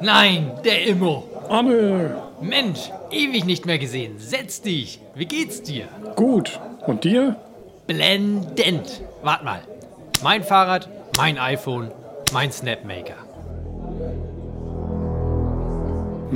Nein, 0.00 0.52
der 0.64 0.86
Immo. 0.86 1.24
Arne, 1.48 2.22
Mensch, 2.40 2.90
ewig 3.10 3.44
nicht 3.44 3.66
mehr 3.66 3.78
gesehen. 3.78 4.16
Setz 4.18 4.60
dich. 4.62 5.00
Wie 5.14 5.26
geht's 5.26 5.62
dir? 5.62 5.88
gut. 6.14 6.60
Und 6.86 7.04
dir? 7.04 7.36
Blendend. 7.86 9.02
Wart 9.22 9.44
mal. 9.44 9.60
Mein 10.22 10.42
Fahrrad, 10.42 10.88
mein 11.16 11.38
iPhone, 11.38 11.90
mein 12.32 12.52
Snapmaker. 12.52 13.14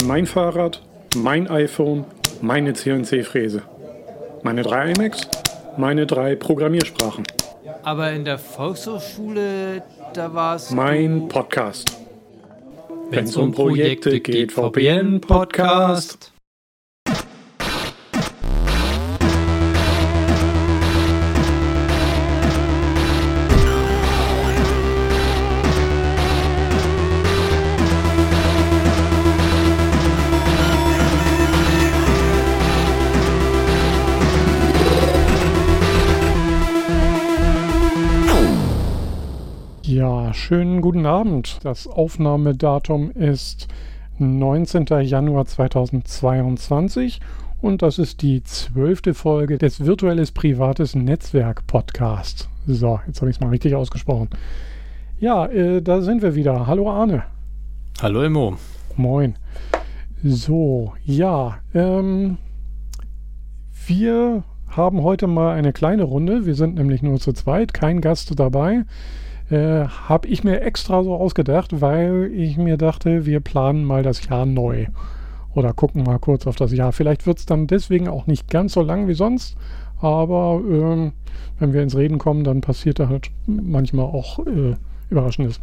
Mein 0.04 0.26
Fahrrad, 0.26 0.80
mein 1.16 1.48
iPhone, 1.48 2.04
meine 2.40 2.72
CNC-Fräse. 2.72 3.62
Meine 4.42 4.62
drei 4.62 4.92
iMacs, 4.92 5.29
meine 5.76 6.06
drei 6.06 6.34
Programmiersprachen. 6.34 7.24
Aber 7.84 8.10
in 8.10 8.24
der 8.24 8.38
Volkshochschule, 8.38 9.82
da 10.14 10.34
war's. 10.34 10.70
Mein 10.70 11.29
Podcast. 11.29 12.02
Wenn's 13.12 13.36
um 13.36 13.52
Projekte 13.52 14.21
geht, 14.21 14.52
VPN-Podcast. 14.52 16.25
Ja, 16.25 16.32
schönen 40.52 40.83
guten 40.83 41.06
Abend. 41.06 41.61
Das 41.62 41.86
Aufnahmedatum 41.86 43.11
ist 43.12 43.69
19. 44.19 44.84
Januar 45.00 45.47
2022 45.47 47.20
und 47.62 47.81
das 47.81 47.98
ist 47.98 48.20
die 48.20 48.42
zwölfte 48.42 49.14
Folge 49.14 49.56
des 49.56 49.86
Virtuelles 49.86 50.31
Privates 50.31 50.94
Netzwerk 50.94 51.67
Podcast. 51.67 52.50
So, 52.67 53.00
jetzt 53.06 53.22
habe 53.22 53.31
ich 53.31 53.39
es 53.39 53.41
mal 53.41 53.48
richtig 53.48 53.75
ausgesprochen. 53.75 54.28
Ja, 55.19 55.47
äh, 55.47 55.81
da 55.81 56.03
sind 56.03 56.20
wir 56.20 56.34
wieder. 56.34 56.66
Hallo 56.66 56.91
Arne. 56.91 57.22
Hallo 58.03 58.22
Immo. 58.22 58.59
Moin. 58.94 59.37
So, 60.22 60.92
ja, 61.03 61.61
ähm, 61.72 62.37
wir 63.87 64.44
haben 64.69 65.03
heute 65.03 65.28
mal 65.28 65.55
eine 65.55 65.72
kleine 65.72 66.03
Runde. 66.03 66.44
Wir 66.44 66.56
sind 66.56 66.75
nämlich 66.75 67.00
nur 67.00 67.19
zu 67.20 67.33
zweit, 67.33 67.72
kein 67.72 68.03
Gast 68.03 68.39
dabei. 68.39 68.84
Äh, 69.53 69.86
habe 70.08 70.28
ich 70.28 70.45
mir 70.45 70.62
extra 70.62 71.05
so 71.05 71.14
ausgedacht, 71.14 71.83
weil 71.83 72.31
ich 72.34 72.56
mir 72.56 72.78
dachte, 72.78 73.27
wir 73.27 73.41
planen 73.41 73.84
mal 73.84 74.03
das 74.03 74.25
Jahr 74.27 74.47
neu. 74.47 74.86
Oder 75.55 75.75
gucken 75.75 76.05
mal 76.05 76.19
kurz 76.19 76.47
auf 76.47 76.56
das 76.56 76.72
Jahr. 76.72 76.92
Vielleicht 76.92 77.27
wird 77.27 77.39
es 77.39 77.44
dann 77.44 77.67
deswegen 77.67 78.09
auch 78.09 78.27
nicht 78.27 78.48
ganz 78.48 78.72
so 78.72 78.81
lang 78.81 79.09
wie 79.09 79.14
sonst. 79.14 79.56
Aber 80.00 80.62
ähm, 80.67 81.12
wenn 81.59 81.75
wir 81.75 81.83
ins 81.83 81.94
Reden 81.94 82.17
kommen, 82.17 82.44
dann 82.44 82.62
passiert 82.62 82.98
da 82.98 83.11
halt 83.11 83.31
manchmal 83.47 84.06
auch 84.06 84.39
äh, 84.39 84.75
Überraschendes. 85.11 85.61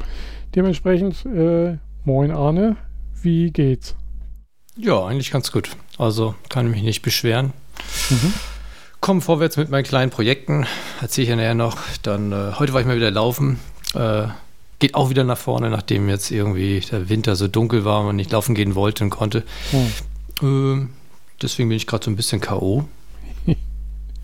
Dementsprechend, 0.54 1.26
äh, 1.26 1.78
moin 2.06 2.30
Arne, 2.30 2.76
wie 3.24 3.50
geht's? 3.50 3.96
Ja, 4.78 5.04
eigentlich 5.04 5.32
ganz 5.32 5.52
gut. 5.52 5.72
Also 5.98 6.36
kann 6.50 6.68
ich 6.68 6.74
mich 6.74 6.84
nicht 6.84 7.02
beschweren. 7.02 7.54
Mhm. 8.12 8.34
Komm 9.02 9.22
vorwärts 9.22 9.58
mit 9.58 9.70
meinen 9.70 9.84
kleinen 9.84 10.12
Projekten. 10.12 10.68
Erzähle 11.02 11.24
ich 11.24 11.30
ja 11.30 11.36
nachher 11.36 11.56
noch. 11.56 11.78
Dann, 12.04 12.32
äh, 12.32 12.52
heute 12.60 12.74
war 12.74 12.82
ich 12.82 12.88
mal 12.88 12.98
wieder 12.98 13.10
laufen. 13.10 13.60
Äh, 13.94 14.28
geht 14.80 14.96
auch 14.96 15.10
wieder 15.10 15.24
nach 15.24 15.38
vorne, 15.38 15.70
nachdem 15.70 16.10
jetzt 16.10 16.32
irgendwie 16.32 16.80
der 16.80 17.10
Winter 17.10 17.36
so 17.36 17.48
dunkel 17.48 17.86
war 17.86 18.00
und 18.00 18.08
man 18.08 18.16
nicht 18.16 18.32
laufen 18.32 18.56
gehen 18.56 18.76
wollte 18.76 19.04
und 19.04 19.10
konnte. 19.10 19.44
Hm. 20.42 20.84
Äh, 20.84 20.88
deswegen 21.42 21.70
bin 21.70 21.78
ich 21.78 21.86
gerade 21.88 22.06
so 22.06 22.12
ein 22.12 22.16
bisschen 22.16 22.42
K.O. 22.42 22.86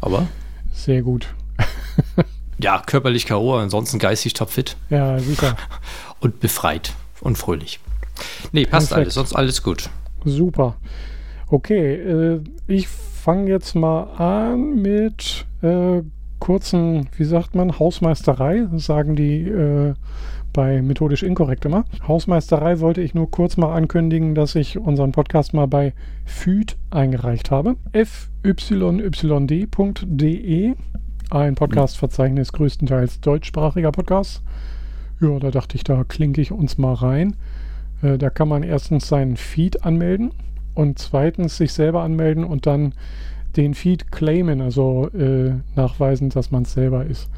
Aber 0.02 0.28
Sehr 0.74 1.02
gut. 1.02 1.28
ja, 2.60 2.82
körperlich 2.86 3.26
K.O., 3.26 3.56
ansonsten 3.56 4.00
geistig 4.00 4.34
topfit 4.34 4.78
Ja, 4.90 5.20
sicher. 5.20 5.58
und 6.20 6.40
befreit 6.40 6.94
und 7.22 7.38
fröhlich. 7.38 7.80
Nee, 8.52 8.66
passt 8.66 8.90
Perfekt. 8.90 9.06
alles, 9.06 9.14
sonst 9.16 9.34
alles 9.34 9.62
gut. 9.62 9.90
Super. 10.24 10.76
Okay, 11.48 11.96
äh, 11.96 12.42
ich 12.68 12.88
fange 12.88 13.50
jetzt 13.50 13.76
mal 13.76 14.04
an 14.18 14.82
mit 14.82 15.46
äh, 15.62 16.02
kurzen, 16.46 17.08
wie 17.18 17.24
sagt 17.24 17.56
man, 17.56 17.80
Hausmeisterei, 17.80 18.68
sagen 18.76 19.16
die 19.16 19.50
äh, 19.50 19.96
bei 20.54 20.84
Methodisch 20.84 21.24
Inkorrekt 21.24 21.66
immer. 21.66 21.86
Hausmeisterei 22.08 22.82
wollte 22.82 23.02
ich 23.02 23.16
nur 23.16 23.32
kurz 23.32 23.58
mal 23.58 23.74
ankündigen, 23.74 24.36
dass 24.36 24.54
ich 24.54 24.78
unseren 24.78 25.12
Podcast 25.12 25.56
mal 25.56 25.66
bei 25.66 25.96
FÜD 26.24 26.78
eingereicht 26.92 27.50
habe. 27.50 27.78
fyyd.de, 28.44 29.34
ein 31.32 31.56
Podcastverzeichnis 31.56 32.54
größtenteils 32.54 33.22
deutschsprachiger 33.22 33.92
Podcasts. 33.92 34.44
Ja, 35.20 35.40
da 35.40 35.50
dachte 35.50 35.78
ich, 35.78 35.84
da 35.84 36.04
klinke 36.04 36.42
ich 36.42 36.52
uns 36.52 36.78
mal 36.78 36.94
rein. 36.94 37.38
Äh, 38.04 38.20
da 38.20 38.30
kann 38.30 38.50
man 38.50 38.62
erstens 38.62 39.08
seinen 39.08 39.36
Feed 39.36 39.84
anmelden 39.84 40.30
und 40.76 41.00
zweitens 41.00 41.58
sich 41.58 41.74
selber 41.74 42.04
anmelden 42.04 42.44
und 42.44 42.68
dann 42.68 42.94
den 43.58 43.74
Feed 43.74 44.12
claimen, 44.12 44.62
also 44.62 45.10
äh, 45.10 45.54
nachweisen, 45.76 46.30
dass 46.30 46.52
man 46.52 46.64
es 46.64 46.74
selber 46.74 47.06
ist. 47.06 47.30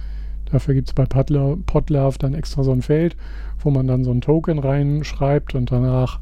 Dafür 0.52 0.74
gibt 0.74 0.88
es 0.88 0.94
bei 0.94 1.06
Podlove, 1.06 1.58
Podlove 1.66 2.18
dann 2.20 2.34
extra 2.34 2.64
so 2.64 2.72
ein 2.72 2.82
Feld, 2.82 3.16
wo 3.60 3.70
man 3.70 3.88
dann 3.88 4.04
so 4.04 4.12
ein 4.12 4.22
Token 4.22 4.60
reinschreibt 4.60 5.56
und 5.56 5.72
danach 5.72 6.20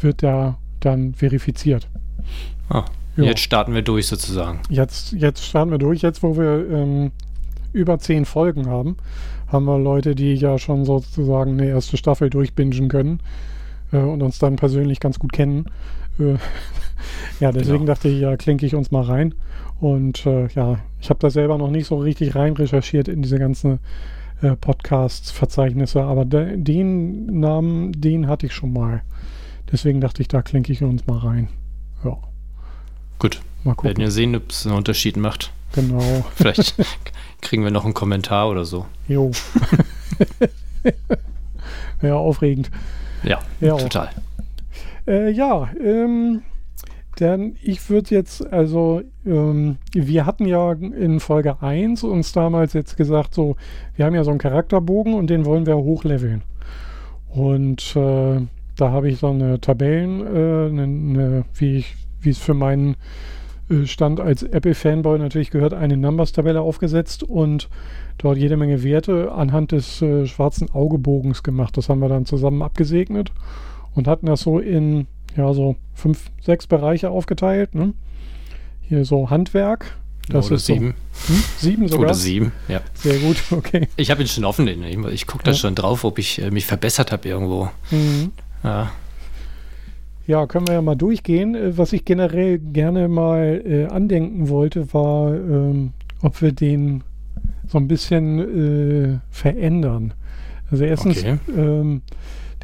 wird 0.00 0.22
der 0.22 0.58
dann 0.80 1.14
verifiziert. 1.14 1.88
Ah. 2.68 2.84
Jetzt 3.16 3.40
starten 3.40 3.74
wir 3.74 3.82
durch 3.82 4.06
sozusagen. 4.06 4.60
Jetzt, 4.70 5.12
jetzt 5.12 5.44
starten 5.44 5.70
wir 5.70 5.78
durch. 5.78 6.00
Jetzt, 6.00 6.22
wo 6.22 6.36
wir 6.36 6.66
ähm, 6.70 7.12
über 7.72 7.98
zehn 7.98 8.24
Folgen 8.24 8.66
haben, 8.66 8.96
haben 9.48 9.66
wir 9.66 9.78
Leute, 9.78 10.14
die 10.14 10.34
ja 10.34 10.58
schon 10.58 10.84
sozusagen 10.84 11.52
eine 11.52 11.66
erste 11.68 11.96
Staffel 11.98 12.30
durchbingen 12.30 12.88
können 12.88 13.20
äh, 13.92 13.98
und 13.98 14.22
uns 14.22 14.38
dann 14.38 14.56
persönlich 14.56 14.98
ganz 14.98 15.18
gut 15.18 15.32
kennen. 15.32 15.66
Äh, 16.18 16.36
ja, 17.40 17.52
deswegen 17.52 17.80
Genau. 17.80 17.92
dachte 17.92 18.08
ich, 18.08 18.20
ja, 18.20 18.36
klinke 18.36 18.66
ich 18.66 18.74
uns 18.74 18.90
mal 18.90 19.02
rein. 19.02 19.34
Und 19.80 20.26
äh, 20.26 20.46
ja, 20.54 20.78
ich 21.00 21.10
habe 21.10 21.18
da 21.20 21.30
selber 21.30 21.58
noch 21.58 21.70
nicht 21.70 21.86
so 21.86 21.98
richtig 21.98 22.34
rein 22.36 22.52
recherchiert 22.54 23.08
in 23.08 23.22
diese 23.22 23.38
ganzen 23.38 23.80
äh, 24.40 24.54
Podcasts-Verzeichnisse, 24.56 26.02
aber 26.02 26.24
de 26.24 26.56
den 26.56 27.40
Namen, 27.40 27.92
den 27.92 28.28
hatte 28.28 28.46
ich 28.46 28.52
schon 28.54 28.72
mal. 28.72 29.02
Deswegen 29.70 30.00
dachte 30.00 30.22
ich, 30.22 30.28
da 30.28 30.42
klinke 30.42 30.72
ich 30.72 30.82
uns 30.82 31.06
mal 31.06 31.18
rein. 31.18 31.48
Ja, 32.04 32.16
Gut, 33.18 33.40
mal 33.64 33.70
werden 33.70 33.76
gucken. 33.76 33.96
wir 33.98 34.10
sehen, 34.10 34.36
ob 34.36 34.50
es 34.50 34.66
einen 34.66 34.76
Unterschied 34.76 35.16
macht. 35.16 35.52
Genau. 35.72 36.00
Vielleicht 36.36 36.74
kriegen 37.40 37.64
wir 37.64 37.70
noch 37.72 37.84
einen 37.84 37.94
Kommentar 37.94 38.48
oder 38.50 38.64
so. 38.64 38.86
Jo. 39.08 39.30
ja, 42.02 42.14
aufregend. 42.14 42.70
Ja, 43.22 43.40
Ja. 43.60 43.76
total. 43.76 44.10
Äh, 45.06 45.30
ja, 45.30 45.70
ähm, 45.82 46.42
dann 47.16 47.56
ich 47.62 47.90
würde 47.90 48.14
jetzt, 48.14 48.46
also, 48.52 49.02
ähm, 49.26 49.76
wir 49.92 50.26
hatten 50.26 50.46
ja 50.46 50.72
in 50.72 51.20
Folge 51.20 51.60
1 51.60 52.04
uns 52.04 52.32
damals 52.32 52.72
jetzt 52.72 52.96
gesagt, 52.96 53.34
so, 53.34 53.56
wir 53.96 54.06
haben 54.06 54.14
ja 54.14 54.24
so 54.24 54.30
einen 54.30 54.38
Charakterbogen 54.38 55.14
und 55.14 55.28
den 55.28 55.44
wollen 55.44 55.66
wir 55.66 55.76
hochleveln. 55.76 56.42
Und 57.28 57.96
äh, 57.96 58.40
da 58.76 58.90
habe 58.90 59.08
ich 59.08 59.18
so 59.18 59.28
eine 59.28 59.60
Tabellen, 59.60 60.20
äh, 60.20 60.70
eine, 60.70 60.82
eine, 60.82 61.44
wie 61.54 61.76
ich, 61.78 61.96
wie 62.20 62.30
es 62.30 62.38
für 62.38 62.54
meinen 62.54 62.96
äh, 63.68 63.86
Stand 63.86 64.20
als 64.20 64.42
Apple-Fanboy 64.42 65.18
natürlich 65.18 65.50
gehört, 65.50 65.74
eine 65.74 65.96
Numbers-Tabelle 65.96 66.60
aufgesetzt 66.60 67.22
und 67.22 67.68
dort 68.18 68.38
jede 68.38 68.56
Menge 68.56 68.82
Werte 68.82 69.32
anhand 69.32 69.72
des 69.72 70.00
äh, 70.00 70.26
schwarzen 70.26 70.70
Augebogens 70.70 71.42
gemacht. 71.42 71.76
Das 71.76 71.88
haben 71.88 72.00
wir 72.00 72.08
dann 72.08 72.24
zusammen 72.24 72.62
abgesegnet 72.62 73.32
und 73.94 74.08
hatten 74.08 74.26
das 74.26 74.40
so 74.40 74.58
in 74.58 75.06
ja 75.36 75.52
so 75.54 75.76
fünf, 75.94 76.30
sechs 76.40 76.66
Bereiche 76.66 77.10
aufgeteilt. 77.10 77.74
Ne? 77.74 77.94
Hier 78.82 79.04
so 79.04 79.30
Handwerk. 79.30 79.96
Das 80.28 80.46
oder 80.46 80.56
ist 80.56 80.66
so- 80.66 80.74
sieben. 80.74 80.94
Hm? 81.26 81.44
Sieben 81.58 81.88
sogar. 81.88 82.04
Oder 82.06 82.14
sieben, 82.14 82.52
ja. 82.68 82.80
Sehr 82.94 83.18
gut, 83.18 83.36
okay. 83.50 83.88
Ich 83.96 84.10
habe 84.10 84.22
ihn 84.22 84.28
schon 84.28 84.44
offen. 84.44 84.66
den- 84.66 84.82
Ich, 84.84 84.96
ich 85.12 85.26
gucke 85.26 85.44
da 85.44 85.50
Ja. 85.52 85.56
schon 85.56 85.74
drauf, 85.74 86.04
ob 86.04 86.18
ich 86.18 86.40
äh, 86.40 86.50
mich 86.50 86.66
verbessert 86.66 87.10
habe 87.12 87.28
irgendwo. 87.28 87.68
Mhm. 87.90 88.32
Ja, 88.62 88.92
Ja, 90.26 90.46
können 90.46 90.66
wir 90.68 90.74
ja 90.74 90.82
mal 90.82 90.94
durchgehen. 90.94 91.54
Äh, 91.54 91.76
Was 91.76 91.92
ich 91.92 92.04
generell 92.04 92.58
gerne 92.58 93.08
mal 93.08 93.60
äh, 93.66 93.86
andenken 93.86 94.48
wollte, 94.48 94.92
war, 94.94 95.34
ähm, 95.34 95.92
ob 96.22 96.40
wir 96.40 96.52
den 96.52 97.02
so 97.66 97.78
ein 97.78 97.88
bisschen 97.88 98.38
äh, 99.14 99.18
verändern. 99.30 100.14
Also 100.70 100.84
erstens, 100.84 101.18
Okay. 101.18 101.38
ähm, 101.56 102.02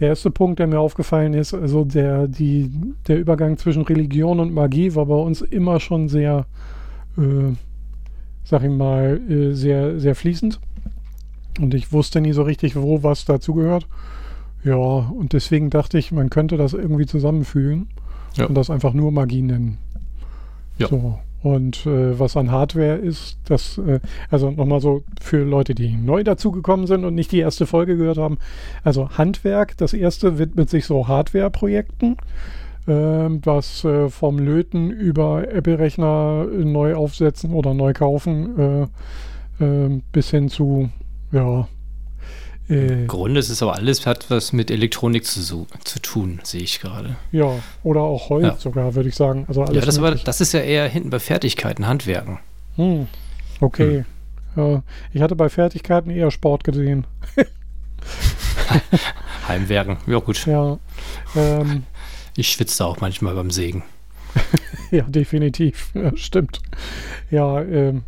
der 0.00 0.08
erste 0.08 0.30
Punkt, 0.30 0.58
der 0.58 0.66
mir 0.66 0.78
aufgefallen 0.80 1.34
ist, 1.34 1.54
also 1.54 1.84
der, 1.84 2.28
die, 2.28 2.70
der 3.06 3.18
Übergang 3.18 3.56
zwischen 3.58 3.82
Religion 3.82 4.40
und 4.40 4.52
Magie 4.54 4.94
war 4.94 5.06
bei 5.06 5.14
uns 5.14 5.40
immer 5.40 5.80
schon 5.80 6.08
sehr, 6.08 6.46
äh, 7.16 7.52
sag 8.44 8.62
ich 8.62 8.70
mal, 8.70 9.20
äh, 9.28 9.52
sehr, 9.54 9.98
sehr 9.98 10.14
fließend. 10.14 10.60
Und 11.60 11.74
ich 11.74 11.92
wusste 11.92 12.20
nie 12.20 12.32
so 12.32 12.42
richtig, 12.42 12.76
wo 12.76 13.02
was 13.02 13.24
dazugehört. 13.24 13.86
Ja, 14.64 14.76
und 14.76 15.32
deswegen 15.32 15.70
dachte 15.70 15.98
ich, 15.98 16.12
man 16.12 16.30
könnte 16.30 16.56
das 16.56 16.72
irgendwie 16.72 17.06
zusammenfügen 17.06 17.88
Ja. 18.36 18.46
und 18.46 18.54
das 18.54 18.70
einfach 18.70 18.92
nur 18.92 19.10
Magie 19.12 19.42
nennen. 19.42 19.78
Ja. 20.78 20.88
So. 20.88 21.18
Und 21.42 21.86
äh, 21.86 22.18
was 22.18 22.36
an 22.36 22.50
Hardware 22.50 22.96
ist, 22.96 23.38
das, 23.44 23.78
äh, 23.78 24.00
also 24.30 24.50
nochmal 24.50 24.80
so 24.80 25.04
für 25.20 25.44
Leute, 25.44 25.74
die 25.74 25.96
neu 25.96 26.24
dazugekommen 26.24 26.86
sind 26.86 27.04
und 27.04 27.14
nicht 27.14 27.30
die 27.30 27.38
erste 27.38 27.66
Folge 27.66 27.96
gehört 27.96 28.18
haben. 28.18 28.38
Also 28.82 29.10
Handwerk, 29.10 29.76
das 29.76 29.92
erste 29.92 30.38
widmet 30.38 30.68
sich 30.68 30.84
so 30.86 31.06
Hardware-Projekten, 31.06 32.16
ähm, 32.88 33.40
was 33.44 33.84
äh, 33.84 34.08
vom 34.08 34.38
Löten 34.38 34.90
über 34.90 35.46
Apple-Rechner 35.52 36.46
äh, 36.50 36.64
neu 36.64 36.96
aufsetzen 36.96 37.52
oder 37.52 37.72
neu 37.72 37.92
kaufen 37.92 38.58
äh, 38.58 39.64
äh, 39.64 40.00
bis 40.10 40.30
hin 40.30 40.48
zu, 40.48 40.88
ja, 41.30 41.60
äh, 41.60 41.64
Im 42.68 43.06
Grunde 43.06 43.40
ist 43.40 43.48
es 43.48 43.62
aber 43.62 43.76
alles, 43.76 44.04
hat 44.06 44.30
was 44.30 44.52
mit 44.52 44.70
Elektronik 44.70 45.24
zu, 45.24 45.66
zu 45.84 45.98
tun, 46.02 46.40
sehe 46.42 46.60
ich 46.60 46.80
gerade. 46.80 47.16
ja, 47.32 47.50
oder 47.82 48.02
auch 48.02 48.28
Holz 48.28 48.44
Ja. 48.44 48.56
sogar, 48.58 48.94
würde 48.94 49.08
ich 49.08 49.14
sagen. 49.14 49.46
Also 49.48 49.62
alles 49.62 49.74
Ja, 49.74 49.86
das, 49.86 49.98
aber, 49.98 50.14
das 50.16 50.40
ist 50.42 50.52
ja 50.52 50.60
eher 50.60 50.86
hinten 50.88 51.08
bei 51.10 51.18
Fertigkeiten, 51.18 51.86
Handwerken. 51.86 52.38
Hm. 52.76 53.06
Okay. 53.60 54.04
Ja, 54.54 54.82
ich 55.12 55.22
hatte 55.22 55.34
bei 55.36 55.48
Fertigkeiten 55.48 56.10
eher 56.10 56.30
Sport 56.30 56.62
gesehen. 56.64 57.06
Heimwerken, 59.48 59.96
ja 60.06 60.18
gut. 60.18 60.44
Ja, 60.46 60.78
ähm, 61.36 61.84
Ich 62.36 62.50
schwitze 62.52 62.84
auch 62.84 63.00
manchmal 63.00 63.34
beim 63.34 63.50
Sägen. 63.50 63.82
ja 64.90 65.02
definitiv. 65.04 65.90
Ja, 65.94 66.14
stimmt. 66.16 66.60
Ja, 67.30 67.62
ähm, 67.62 68.02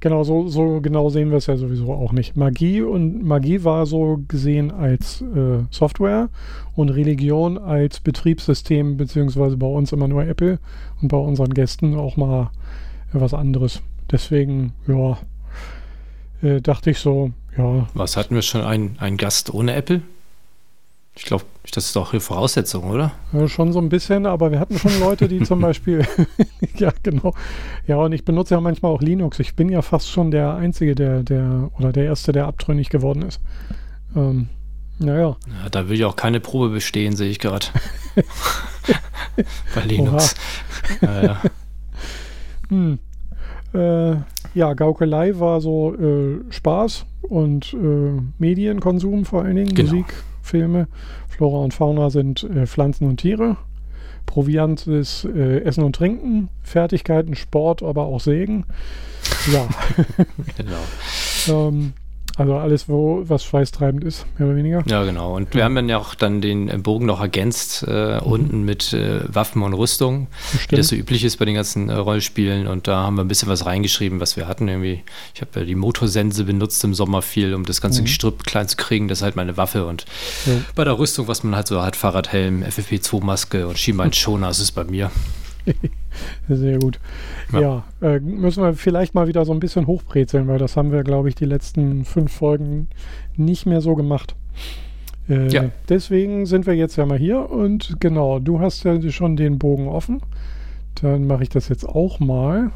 genau, 0.00 0.24
so, 0.24 0.48
so 0.48 0.80
genau 0.80 1.08
sehen 1.08 1.30
wir 1.30 1.38
es 1.38 1.46
ja 1.46 1.56
sowieso 1.56 1.92
auch 1.92 2.12
nicht. 2.12 2.36
Magie 2.36 2.82
und 2.82 3.24
Magie 3.24 3.64
war 3.64 3.86
so 3.86 4.20
gesehen 4.28 4.70
als 4.70 5.22
äh, 5.22 5.64
Software 5.70 6.28
und 6.74 6.90
Religion 6.90 7.58
als 7.58 8.00
Betriebssystem, 8.00 8.96
beziehungsweise 8.96 9.56
bei 9.56 9.66
uns 9.66 9.92
immer 9.92 10.08
nur 10.08 10.24
Apple 10.24 10.58
und 11.00 11.08
bei 11.08 11.18
unseren 11.18 11.54
Gästen 11.54 11.94
auch 11.96 12.16
mal 12.16 12.50
was 13.12 13.34
anderes. 13.34 13.82
Deswegen, 14.10 14.72
ja, 14.86 15.18
äh, 16.42 16.60
dachte 16.60 16.90
ich 16.90 16.98
so, 16.98 17.32
ja, 17.56 17.88
Was 17.94 18.16
hatten 18.16 18.34
wir 18.34 18.42
schon? 18.42 18.60
Ein, 18.60 18.96
ein 18.98 19.16
Gast 19.16 19.52
ohne 19.52 19.74
Apple? 19.74 20.02
Ich 21.16 21.24
glaube, 21.24 21.44
das 21.72 21.86
ist 21.86 21.96
doch 21.96 22.10
die 22.10 22.20
Voraussetzung, 22.20 22.84
oder? 22.90 23.12
Ja, 23.32 23.48
schon 23.48 23.72
so 23.72 23.80
ein 23.80 23.88
bisschen, 23.88 24.26
aber 24.26 24.50
wir 24.52 24.60
hatten 24.60 24.78
schon 24.78 25.00
Leute, 25.00 25.28
die 25.28 25.42
zum 25.42 25.60
Beispiel, 25.62 26.06
ja 26.76 26.92
genau, 27.02 27.34
ja 27.86 27.96
und 27.96 28.12
ich 28.12 28.24
benutze 28.24 28.54
ja 28.54 28.60
manchmal 28.60 28.92
auch 28.92 29.00
Linux. 29.00 29.38
Ich 29.40 29.56
bin 29.56 29.68
ja 29.70 29.80
fast 29.82 30.10
schon 30.10 30.30
der 30.30 30.54
Einzige, 30.54 30.94
der, 30.94 31.22
der, 31.22 31.70
oder 31.78 31.92
der 31.92 32.04
Erste, 32.04 32.32
der 32.32 32.46
abtrünnig 32.46 32.90
geworden 32.90 33.22
ist. 33.22 33.40
Ähm, 34.14 34.48
naja, 34.98 35.36
Ja, 35.62 35.68
da 35.70 35.88
will 35.88 35.96
ich 35.96 36.04
auch 36.04 36.16
keine 36.16 36.40
Probe 36.40 36.68
bestehen, 36.70 37.16
sehe 37.16 37.28
ich 37.30 37.38
gerade. 37.38 37.66
Bei 39.74 39.82
Linux. 39.82 40.34
Ja, 41.02 41.22
ja. 41.22 41.42
hm. 42.68 42.98
äh, 43.74 44.16
ja, 44.54 44.72
Gaukelei 44.74 45.38
war 45.38 45.60
so 45.60 45.94
äh, 45.94 46.40
Spaß 46.50 47.04
und 47.22 47.74
äh, 47.74 48.22
Medienkonsum 48.38 49.24
vor 49.26 49.42
allen 49.42 49.56
Dingen, 49.56 49.74
Genau. 49.74 49.90
Musik, 49.90 50.06
Filme. 50.46 50.88
Flora 51.28 51.58
und 51.58 51.74
Fauna 51.74 52.10
sind 52.10 52.44
äh, 52.44 52.66
Pflanzen 52.66 53.08
und 53.08 53.18
Tiere. 53.18 53.56
Proviant 54.26 54.86
ist 54.86 55.24
äh, 55.24 55.60
Essen 55.60 55.84
und 55.84 55.96
Trinken, 55.96 56.48
Fertigkeiten, 56.62 57.34
Sport, 57.34 57.82
aber 57.82 58.06
auch 58.06 58.20
Sägen. 58.20 58.64
Ja, 59.52 59.68
genau. 60.56 61.68
Ähm, 61.68 61.92
also 62.36 62.54
alles, 62.56 62.88
wo 62.88 63.22
was 63.26 63.44
schweißtreibend 63.44 64.04
ist, 64.04 64.26
mehr 64.38 64.48
oder 64.48 64.56
weniger. 64.56 64.82
Ja, 64.86 65.04
genau. 65.04 65.34
Und 65.36 65.54
wir 65.54 65.64
haben 65.64 65.74
dann 65.74 65.88
ja 65.88 65.98
auch 65.98 66.14
dann 66.14 66.40
den 66.40 66.68
äh, 66.68 66.76
Bogen 66.78 67.06
noch 67.06 67.20
ergänzt, 67.20 67.82
äh, 67.88 68.18
unten 68.22 68.62
mit 68.64 68.92
äh, 68.92 69.20
Waffen 69.34 69.62
und 69.62 69.72
Rüstung, 69.74 70.26
wie 70.68 70.76
das 70.76 70.88
so 70.88 70.96
üblich 70.96 71.24
ist 71.24 71.38
bei 71.38 71.44
den 71.46 71.54
ganzen 71.54 71.88
äh, 71.88 71.94
Rollenspielen. 71.94 72.66
Und 72.66 72.88
da 72.88 73.02
haben 73.04 73.16
wir 73.16 73.24
ein 73.24 73.28
bisschen 73.28 73.48
was 73.48 73.64
reingeschrieben, 73.66 74.20
was 74.20 74.36
wir 74.36 74.46
hatten. 74.46 74.68
Irgendwie, 74.68 75.02
ich 75.34 75.40
habe 75.40 75.60
ja 75.60 75.64
die 75.66 75.74
Motorsense 75.74 76.44
benutzt 76.44 76.84
im 76.84 76.94
Sommer 76.94 77.22
viel, 77.22 77.54
um 77.54 77.64
das 77.64 77.80
ganze 77.80 78.02
Mhm. 78.02 78.06
Gestrüpp 78.06 78.44
klein 78.44 78.68
zu 78.68 78.76
kriegen. 78.76 79.08
Das 79.08 79.18
ist 79.18 79.22
halt 79.22 79.36
meine 79.36 79.56
Waffe. 79.56 79.86
Und 79.86 80.04
Ja. 80.44 80.52
bei 80.74 80.84
der 80.84 80.98
Rüstung, 80.98 81.28
was 81.28 81.42
man 81.42 81.56
halt 81.56 81.66
so 81.68 81.80
hat, 81.82 81.96
Fahrradhelm, 81.96 82.62
FFP2-Maske 82.62 83.66
und 83.66 83.78
Schienbeinschoner, 83.78 84.48
das 84.48 84.58
ist 84.58 84.72
bei 84.72 84.84
mir. 84.84 85.10
Sehr 86.48 86.78
gut. 86.78 86.98
Ja, 87.52 87.60
Ja. 87.60 87.84
äh, 88.14 88.20
müssen 88.20 88.62
wir 88.62 88.74
vielleicht 88.74 89.14
mal 89.14 89.28
wieder 89.28 89.44
so 89.44 89.52
ein 89.52 89.60
bisschen 89.60 89.86
hochbrezeln, 89.86 90.48
weil 90.48 90.58
das 90.58 90.76
haben 90.76 90.92
wir, 90.92 91.02
glaube 91.02 91.28
ich, 91.28 91.34
die 91.34 91.44
letzten 91.44 92.04
fünf 92.04 92.32
Folgen 92.32 92.88
nicht 93.36 93.66
mehr 93.66 93.80
so 93.80 93.94
gemacht. 93.94 94.34
Äh, 95.28 95.48
Ja. 95.48 95.64
Deswegen 95.88 96.46
sind 96.46 96.66
wir 96.66 96.74
jetzt 96.74 96.96
ja 96.96 97.06
mal 97.06 97.18
hier 97.18 97.50
und 97.50 97.96
genau, 98.00 98.38
du 98.38 98.60
hast 98.60 98.84
ja 98.84 99.00
schon 99.10 99.36
den 99.36 99.58
Bogen 99.58 99.88
offen. 99.88 100.20
Dann 101.02 101.26
mache 101.26 101.42
ich 101.42 101.48
das 101.48 101.68
jetzt 101.68 101.86
auch 101.86 102.20
mal 102.20 102.70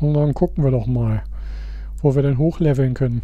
und 0.00 0.14
dann 0.14 0.34
gucken 0.34 0.62
wir 0.64 0.70
doch 0.70 0.86
mal, 0.86 1.22
wo 2.02 2.14
wir 2.14 2.22
denn 2.22 2.38
hochleveln 2.38 2.94
können. 2.94 3.22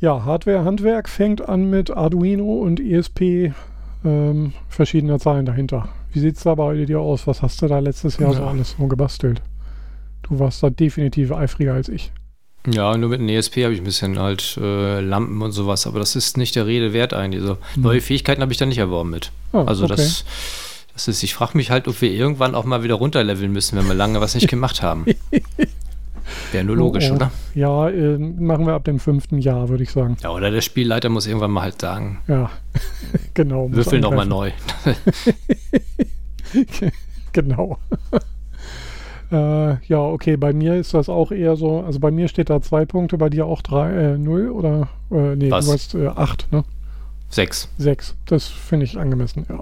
Ja, 0.00 0.24
Hardware, 0.24 0.64
Handwerk 0.64 1.08
fängt 1.08 1.48
an 1.48 1.70
mit 1.70 1.90
Arduino 1.90 2.54
und 2.58 2.78
ESP 2.80 3.52
ähm, 4.04 4.52
verschiedener 4.68 5.18
Zahlen 5.18 5.46
dahinter. 5.46 5.88
Wie 6.12 6.20
sieht 6.20 6.36
es 6.36 6.42
da 6.44 6.54
bei 6.54 6.84
dir 6.84 7.00
aus? 7.00 7.26
Was 7.26 7.42
hast 7.42 7.60
du 7.62 7.66
da 7.66 7.78
letztes 7.78 8.18
Jahr 8.18 8.32
so 8.34 8.40
Ja. 8.42 8.48
alles 8.48 8.74
so 8.78 8.86
gebastelt? 8.86 9.42
Du 10.22 10.38
warst 10.38 10.62
da 10.62 10.70
definitiv 10.70 11.32
eifriger 11.32 11.74
als 11.74 11.88
ich. 11.88 12.12
Ja, 12.66 12.96
nur 12.96 13.08
mit 13.10 13.20
dem 13.20 13.28
ESP 13.28 13.64
habe 13.64 13.72
ich 13.72 13.80
ein 13.80 13.84
bisschen 13.84 14.18
halt 14.18 14.58
äh, 14.60 15.00
Lampen 15.00 15.40
und 15.42 15.52
sowas, 15.52 15.86
aber 15.86 16.00
das 16.00 16.16
ist 16.16 16.36
nicht 16.36 16.54
der 16.56 16.66
Rede 16.66 16.92
wert 16.92 17.14
eigentlich. 17.14 17.40
Also, 17.42 17.56
Neue 17.76 18.00
Fähigkeiten 18.00 18.42
habe 18.42 18.52
ich 18.52 18.58
da 18.58 18.66
nicht 18.66 18.78
erworben 18.78 19.10
mit. 19.10 19.30
Ah, 19.52 19.62
Also 19.64 19.84
okay. 19.84 19.94
das, 19.96 20.24
das 20.92 21.08
ist, 21.08 21.22
ich 21.22 21.34
frage 21.34 21.56
mich 21.56 21.70
halt, 21.70 21.88
ob 21.88 22.00
wir 22.02 22.10
irgendwann 22.10 22.54
auch 22.54 22.64
mal 22.64 22.82
wieder 22.82 22.96
runterleveln 22.96 23.52
müssen, 23.52 23.78
wenn 23.78 23.86
wir 23.86 23.94
lange 23.94 24.20
was 24.20 24.34
nicht 24.34 24.48
gemacht 24.50 24.82
haben. 24.82 25.06
Wäre 26.52 26.64
nur 26.64 26.76
logisch, 26.76 27.08
Oh, 27.10 27.12
oh. 27.12 27.16
oder? 27.16 27.30
Ja, 27.54 27.88
äh, 27.88 28.18
machen 28.18 28.66
wir 28.66 28.74
ab 28.74 28.84
dem 28.84 28.98
fünften 28.98 29.38
Jahr, 29.38 29.68
würde 29.68 29.82
ich 29.82 29.90
sagen. 29.90 30.16
Ja, 30.22 30.30
oder 30.30 30.50
der 30.50 30.60
Spielleiter 30.60 31.08
muss 31.08 31.26
irgendwann 31.26 31.50
mal 31.50 31.62
halt 31.62 31.80
sagen, 31.80 32.20
Ja, 32.28 32.50
genau. 33.34 33.70
würfel 33.72 34.00
nochmal 34.00 34.26
neu. 34.26 34.52
Genau. 37.32 37.78
äh, 39.30 39.86
ja, 39.86 40.00
okay, 40.00 40.36
bei 40.36 40.52
mir 40.52 40.76
ist 40.76 40.94
das 40.94 41.08
auch 41.08 41.30
eher 41.30 41.56
so, 41.56 41.80
also 41.80 42.00
bei 42.00 42.10
mir 42.10 42.28
steht 42.28 42.50
da 42.50 42.60
zwei 42.62 42.84
Punkte, 42.86 43.18
bei 43.18 43.28
dir 43.28 43.46
auch 43.46 43.62
drei, 43.62 43.90
äh, 43.92 44.18
null 44.18 44.50
oder, 44.50 44.88
äh, 45.10 45.36
nee, 45.36 45.50
Was? 45.50 45.66
du 45.66 45.72
hast 45.72 45.94
äh, 45.94 46.06
acht, 46.08 46.50
ne? 46.50 46.64
Sechs. 47.30 47.68
Sechs. 47.76 48.14
Das 48.26 48.46
finde 48.46 48.86
ich 48.86 48.98
angemessen, 48.98 49.44
ja. 49.48 49.56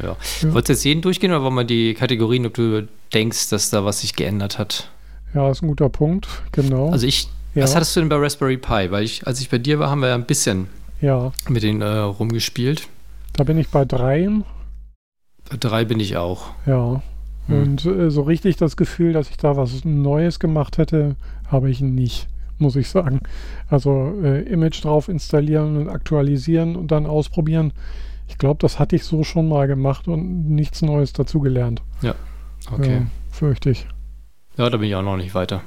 Ja. 0.00 0.16
Ja. 0.42 0.54
Wolltest 0.54 0.68
du 0.68 0.72
jetzt 0.72 0.84
jeden 0.84 1.02
durchgehen 1.02 1.32
oder 1.32 1.42
wollen 1.42 1.54
wir 1.54 1.64
die 1.64 1.94
Kategorien, 1.94 2.46
ob 2.46 2.54
du 2.54 2.86
denkst, 3.12 3.50
dass 3.50 3.70
da 3.70 3.84
was 3.84 4.02
sich 4.02 4.14
geändert 4.14 4.58
hat? 4.58 4.88
Ja, 5.34 5.50
ist 5.50 5.62
ein 5.62 5.68
guter 5.68 5.88
Punkt, 5.88 6.26
genau. 6.52 6.90
Also 6.90 7.06
ich, 7.06 7.28
ja, 7.54 7.62
was 7.62 7.74
hattest 7.74 7.94
du 7.96 8.00
denn 8.00 8.08
bei 8.08 8.16
Raspberry 8.16 8.56
Pi? 8.56 8.90
Weil 8.90 9.04
ich, 9.04 9.26
als 9.26 9.40
ich 9.40 9.48
bei 9.48 9.58
dir 9.58 9.78
war, 9.78 9.90
haben 9.90 10.00
wir 10.00 10.08
ja 10.08 10.14
ein 10.14 10.26
bisschen 10.26 10.66
ja, 11.00 11.32
mit 11.48 11.62
denen 11.62 11.82
äh, 11.82 11.86
rumgespielt. 11.98 12.88
da 13.34 13.44
bin 13.44 13.58
ich 13.58 13.68
bei 13.68 13.84
dreien, 13.84 14.44
Bei 15.48 15.56
drei 15.56 15.84
bin 15.84 16.00
ich 16.00 16.16
auch. 16.16 16.50
ja. 16.66 17.02
Hm. 17.46 17.62
Und 17.62 17.86
äh, 17.86 18.10
so 18.10 18.22
richtig 18.22 18.56
das 18.56 18.76
Gefühl, 18.76 19.12
dass 19.12 19.30
ich 19.30 19.36
da 19.36 19.56
was 19.56 19.84
Neues 19.84 20.38
gemacht 20.38 20.78
hätte, 20.78 21.16
habe 21.48 21.70
ich 21.70 21.80
nicht, 21.80 22.28
muss 22.58 22.76
ich 22.76 22.88
sagen. 22.88 23.20
Also 23.68 24.14
äh, 24.22 24.42
Image 24.42 24.84
drauf 24.84 25.08
installieren 25.08 25.76
und 25.76 25.88
aktualisieren 25.88 26.76
und 26.76 26.92
dann 26.92 27.06
ausprobieren. 27.06 27.72
Ich 28.28 28.38
glaube, 28.38 28.58
das 28.60 28.78
hatte 28.78 28.94
ich 28.94 29.04
so 29.04 29.24
schon 29.24 29.48
mal 29.48 29.66
gemacht 29.66 30.06
und 30.06 30.50
nichts 30.50 30.82
Neues 30.82 31.12
dazugelernt. 31.12 31.82
Okay. 32.70 32.94
Ja, 32.94 33.06
fürchte 33.30 33.70
ich. 33.70 33.86
Ja, 34.60 34.68
da 34.68 34.76
bin 34.76 34.88
ich 34.90 34.94
auch 34.94 35.00
noch 35.02 35.16
nicht 35.16 35.34
weiter. 35.34 35.62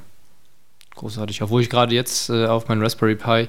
Großartig. 0.94 1.42
Obwohl 1.42 1.62
ich 1.62 1.68
gerade 1.68 1.92
jetzt 1.92 2.30
äh, 2.30 2.46
auf 2.46 2.68
meinem 2.68 2.80
Raspberry 2.80 3.16
Pi 3.16 3.48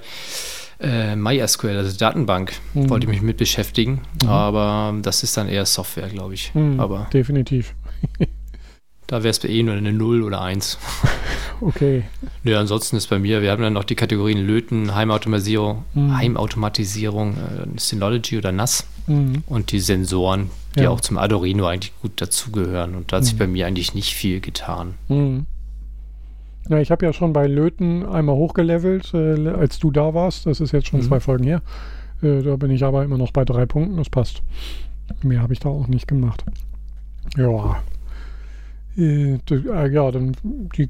äh, 0.80 1.16
MySQL, 1.16 1.78
also 1.78 1.96
Datenbank, 1.96 2.54
Mhm. 2.74 2.90
wollte 2.90 3.06
ich 3.06 3.12
mich 3.12 3.22
mit 3.22 3.38
beschäftigen. 3.38 4.02
Mhm. 4.24 4.28
Aber 4.30 4.96
das 5.04 5.22
ist 5.22 5.38
dann 5.38 5.48
eher 5.48 5.68
Software, 5.68 6.08
glaube 6.10 6.34
ich. 6.34 6.52
Hm, 6.56 6.80
Aber 6.80 7.08
definitiv. 7.14 7.76
da 9.06 9.18
wäre 9.22 9.30
es 9.30 9.38
bei 9.40 9.50
eh 9.50 9.62
nur 9.62 9.76
eine 9.76 9.94
0 9.94 10.24
oder 10.24 10.42
1. 10.42 10.80
Okay. 11.62 12.04
Ja, 12.44 12.60
ansonsten 12.60 12.98
ist 12.98 13.08
bei 13.08 13.18
mir, 13.18 13.42
wir 13.42 13.50
haben 13.50 13.62
dann 13.64 13.72
noch 13.72 13.86
die 13.86 13.96
Kategorien 13.96 14.46
Löten, 14.46 14.94
Heimautomatisierung, 14.94 15.86
Mhm. 15.94 16.18
Heimautomatisierung, 16.18 17.38
äh, 17.38 17.80
Synology 17.80 18.38
oder 18.40 18.52
NAS 18.52 18.86
Mhm. 19.08 19.44
und 19.48 19.72
die 19.72 19.80
Sensoren, 19.80 20.50
die 20.76 20.82
Ja. 20.82 20.90
auch 20.90 21.02
zum 21.02 21.18
Arduino 21.18 21.68
eigentlich 21.68 21.94
gut 22.02 22.20
dazugehören. 22.22 22.96
Und 22.96 23.12
da 23.12 23.18
hat 23.18 23.26
sich 23.26 23.36
Mhm. 23.36 23.40
bei 23.40 23.48
mir 23.48 23.68
eigentlich 23.68 23.94
nicht 23.94 24.14
viel 24.16 24.40
getan. 24.40 24.96
Mhm. 25.10 25.46
Ja, 26.70 26.80
ich 26.80 26.90
habe 26.90 27.06
ja 27.06 27.14
schon 27.14 27.32
bei 27.32 27.46
Löten 27.46 28.06
einmal 28.06 28.36
hochgelevelt, 28.36 29.14
äh, 29.14 29.50
als 29.50 29.78
du 29.78 29.92
da 29.92 30.14
warst. 30.16 30.48
Das 30.48 30.60
ist 30.60 30.72
jetzt 30.72 30.88
schon 30.88 31.02
Mhm. 31.02 31.06
zwei 31.06 31.20
Folgen 31.20 31.44
her. 31.44 31.62
Äh, 32.24 32.42
da 32.42 32.56
bin 32.56 32.72
ich 32.72 32.84
aber 32.84 33.04
immer 33.04 33.18
noch 33.20 33.32
bei 33.32 33.46
drei 33.46 33.66
Punkten. 33.68 33.98
Das 33.98 34.10
passt. 34.10 34.42
Mehr 35.22 35.42
habe 35.42 35.54
ich 35.54 35.60
da 35.60 35.70
auch 35.70 35.88
nicht 35.88 36.08
gemacht. 36.08 36.44
Ja. 37.38 37.84
Äh, 38.98 39.34
äh, 39.52 39.92
ja, 39.92 40.10
dann 40.12 40.36
die, 40.76 40.88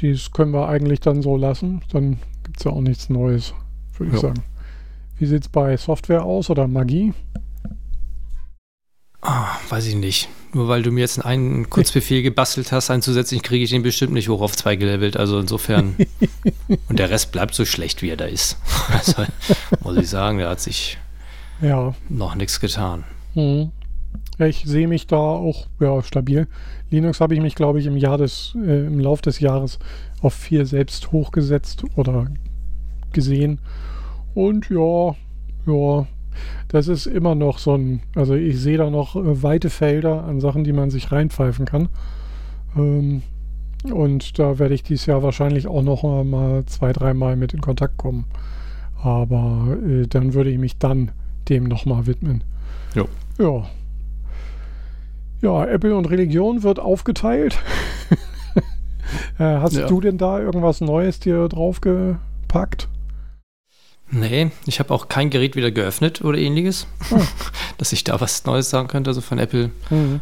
dies 0.00 0.30
können 0.32 0.52
wir 0.52 0.68
eigentlich 0.68 1.00
dann 1.00 1.22
so 1.22 1.36
lassen. 1.36 1.80
Dann 1.90 2.18
gibt 2.44 2.58
es 2.58 2.64
ja 2.64 2.70
auch 2.70 2.80
nichts 2.80 3.08
Neues, 3.10 3.54
würde 3.98 4.10
ich 4.14 4.22
Ja. 4.22 4.28
sagen. 4.28 4.42
Wie 5.18 5.26
sieht 5.26 5.42
es 5.42 5.48
bei 5.48 5.76
Software 5.76 6.24
aus 6.24 6.50
oder 6.50 6.66
Magie? 6.68 7.12
Ah, 9.22 9.56
weiß 9.70 9.86
ich 9.86 9.94
nicht. 9.96 10.28
Nur 10.52 10.68
weil 10.68 10.82
du 10.82 10.92
mir 10.92 11.00
jetzt 11.00 11.24
einen 11.24 11.68
Kurzbefehl 11.68 12.22
gebastelt 12.22 12.70
hast, 12.70 12.90
einen 12.90 13.02
zusätzlichen 13.02 13.42
kriege 13.42 13.64
ich 13.64 13.70
den 13.70 13.82
bestimmt 13.82 14.12
nicht 14.12 14.28
hoch 14.28 14.40
auf 14.40 14.56
zwei 14.56 14.76
gelevelt. 14.76 15.16
Also 15.16 15.40
insofern. 15.40 15.96
und 16.88 16.98
der 16.98 17.10
Rest 17.10 17.32
bleibt 17.32 17.54
so 17.54 17.64
schlecht, 17.64 18.02
wie 18.02 18.10
er 18.10 18.16
da 18.16 18.26
ist. 18.26 18.56
Also 18.88 19.24
muss 19.82 19.96
ich 19.96 20.08
sagen, 20.08 20.38
da 20.38 20.50
hat 20.50 20.60
sich 20.60 20.96
Ja. 21.60 21.94
noch 22.08 22.34
nichts 22.36 22.60
getan. 22.60 23.04
Mhm. 23.34 23.72
Ja, 24.38 24.46
Ich 24.46 24.62
sehe 24.64 24.86
mich 24.86 25.06
da 25.06 25.16
auch 25.16 25.66
ja, 25.80 26.02
stabil. 26.02 26.46
Linux 26.90 27.20
habe 27.20 27.34
ich 27.34 27.40
mich, 27.40 27.56
glaube 27.56 27.80
ich, 27.80 27.86
im 27.86 27.96
Jahr 27.96 28.18
des, 28.18 28.54
äh, 28.54 28.86
im 28.86 29.00
Lauf 29.00 29.22
des 29.22 29.40
Jahres 29.40 29.78
auf 30.22 30.34
vier 30.34 30.66
selbst 30.66 31.10
hochgesetzt 31.10 31.82
oder 31.96 32.28
gesehen. 33.12 33.58
Und 34.36 34.68
ja, 34.68 35.14
ja, 35.66 36.06
das 36.68 36.88
ist 36.88 37.06
immer 37.06 37.34
noch 37.34 37.56
so 37.58 37.74
ein, 37.74 38.02
also 38.14 38.34
ich 38.34 38.60
sehe 38.60 38.76
da 38.76 38.90
noch 38.90 39.16
äh, 39.16 39.42
weite 39.42 39.70
Felder 39.70 40.24
an 40.24 40.40
Sachen, 40.40 40.62
die 40.62 40.74
man 40.74 40.90
sich 40.90 41.10
reinpfeifen 41.10 41.64
kann. 41.64 41.88
Ähm, 42.76 43.22
und 43.90 44.38
da 44.38 44.58
werde 44.58 44.74
ich 44.74 44.82
dieses 44.82 45.06
Jahr 45.06 45.22
wahrscheinlich 45.22 45.66
auch 45.68 45.80
noch 45.80 46.02
mal 46.24 46.66
zwei, 46.66 46.92
dreimal 46.92 47.34
mit 47.36 47.54
in 47.54 47.62
Kontakt 47.62 47.96
kommen. 47.96 48.26
Aber 49.02 49.78
äh, 49.86 50.06
dann 50.06 50.34
würde 50.34 50.50
ich 50.50 50.58
mich 50.58 50.76
dann 50.76 51.12
dem 51.48 51.64
nochmal 51.64 52.06
widmen. 52.06 52.44
Jo. 52.94 53.08
Ja. 53.38 53.64
Ja, 55.40 55.64
Apple 55.64 55.96
und 55.96 56.10
Religion 56.10 56.62
wird 56.62 56.78
aufgeteilt. 56.78 57.58
äh, 59.38 59.44
hast 59.44 59.76
Ja. 59.76 59.86
du 59.86 60.02
denn 60.02 60.18
da 60.18 60.40
irgendwas 60.40 60.82
Neues 60.82 61.20
dir 61.20 61.48
draufgepackt? 61.48 62.90
Nee, 64.10 64.50
ich 64.66 64.78
habe 64.78 64.94
auch 64.94 65.08
kein 65.08 65.30
Gerät 65.30 65.56
wieder 65.56 65.70
geöffnet 65.70 66.22
oder 66.22 66.38
ähnliches, 66.38 66.86
Oh. 67.10 67.20
dass 67.78 67.92
ich 67.92 68.04
da 68.04 68.20
was 68.20 68.44
Neues 68.44 68.70
sagen 68.70 68.88
könnte. 68.88 69.10
Also 69.10 69.20
von 69.20 69.38
Apple 69.38 69.70
Hm. 69.88 70.20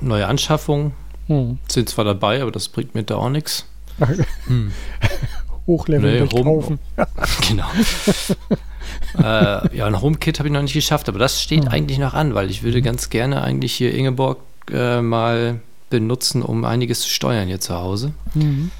neue 0.00 0.26
Anschaffungen 0.28 0.92
Hm. 1.26 1.58
sind 1.68 1.88
zwar 1.88 2.04
dabei, 2.04 2.42
aber 2.42 2.52
das 2.52 2.68
bringt 2.68 2.94
mir 2.94 3.02
da 3.02 3.16
auch 3.16 3.30
nichts. 3.30 3.66
Hm. 4.46 4.72
Hochlevel 5.66 6.12
Nee, 6.20 6.26
durchkaufen. 6.28 6.78
Genau. 7.48 7.66
äh, 9.18 9.76
ja, 9.76 9.86
ein 9.86 10.00
HomeKit 10.00 10.38
habe 10.38 10.48
ich 10.48 10.52
noch 10.52 10.62
nicht 10.62 10.74
geschafft, 10.74 11.08
aber 11.08 11.18
das 11.18 11.40
steht 11.42 11.64
Hm. 11.64 11.68
eigentlich 11.70 11.98
noch 11.98 12.14
an, 12.14 12.34
weil 12.34 12.50
ich 12.50 12.62
würde 12.62 12.82
ganz 12.82 13.10
gerne 13.10 13.42
eigentlich 13.42 13.72
hier 13.74 13.94
Ingeborg 13.94 14.38
äh, 14.70 15.00
mal 15.00 15.60
benutzen, 15.90 16.42
um 16.42 16.64
einiges 16.64 17.00
zu 17.00 17.08
steuern 17.08 17.46
hier 17.48 17.60
zu 17.60 17.74
Hause. 17.74 18.12
Mhm. 18.34 18.70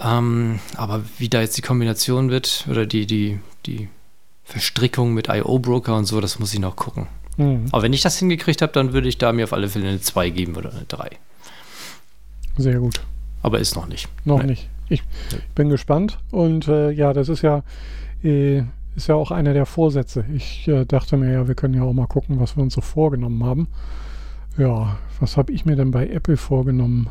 Ähm, 0.00 0.58
aber 0.76 1.02
wie 1.18 1.28
da 1.28 1.40
jetzt 1.40 1.56
die 1.56 1.62
Kombination 1.62 2.28
wird 2.30 2.66
oder 2.70 2.86
die, 2.86 3.06
die, 3.06 3.38
die 3.66 3.88
Verstrickung 4.44 5.14
mit 5.14 5.28
IO-Broker 5.28 5.96
und 5.96 6.04
so, 6.04 6.20
das 6.20 6.38
muss 6.38 6.52
ich 6.52 6.60
noch 6.60 6.76
gucken. 6.76 7.06
Mhm. 7.36 7.66
Aber 7.72 7.82
wenn 7.82 7.92
ich 7.92 8.02
das 8.02 8.18
hingekriegt 8.18 8.60
habe, 8.62 8.72
dann 8.72 8.92
würde 8.92 9.08
ich 9.08 9.18
da 9.18 9.32
mir 9.32 9.44
auf 9.44 9.52
alle 9.52 9.68
Fälle 9.68 9.88
eine 9.88 10.00
2 10.00 10.30
geben 10.30 10.56
oder 10.56 10.70
eine 10.72 10.84
3. 10.88 11.10
Sehr 12.58 12.78
gut. 12.78 13.00
Aber 13.42 13.58
ist 13.58 13.74
noch 13.74 13.86
nicht. 13.88 14.08
Noch 14.24 14.40
Nee. 14.42 14.46
nicht. 14.50 14.68
Ich 14.88 15.02
bin 15.54 15.68
gespannt. 15.70 16.18
Und 16.30 16.68
äh, 16.68 16.90
ja, 16.90 17.12
das 17.14 17.28
ist 17.30 17.40
ja, 17.42 17.62
äh, 18.22 18.58
ist 18.94 19.06
ja 19.08 19.14
auch 19.14 19.30
einer 19.30 19.54
der 19.54 19.64
Vorsätze. 19.64 20.24
Ich 20.34 20.68
äh, 20.68 20.84
dachte 20.84 21.16
mir 21.16 21.32
ja, 21.32 21.48
wir 21.48 21.54
können 21.54 21.72
ja 21.74 21.82
auch 21.82 21.94
mal 21.94 22.06
gucken, 22.06 22.38
was 22.40 22.56
wir 22.56 22.62
uns 22.62 22.74
so 22.74 22.82
vorgenommen 22.82 23.42
haben. 23.44 23.68
Ja, 24.58 24.98
was 25.18 25.38
habe 25.38 25.50
ich 25.52 25.64
mir 25.64 25.76
denn 25.76 25.92
bei 25.92 26.06
Apple 26.08 26.36
vorgenommen? 26.36 27.08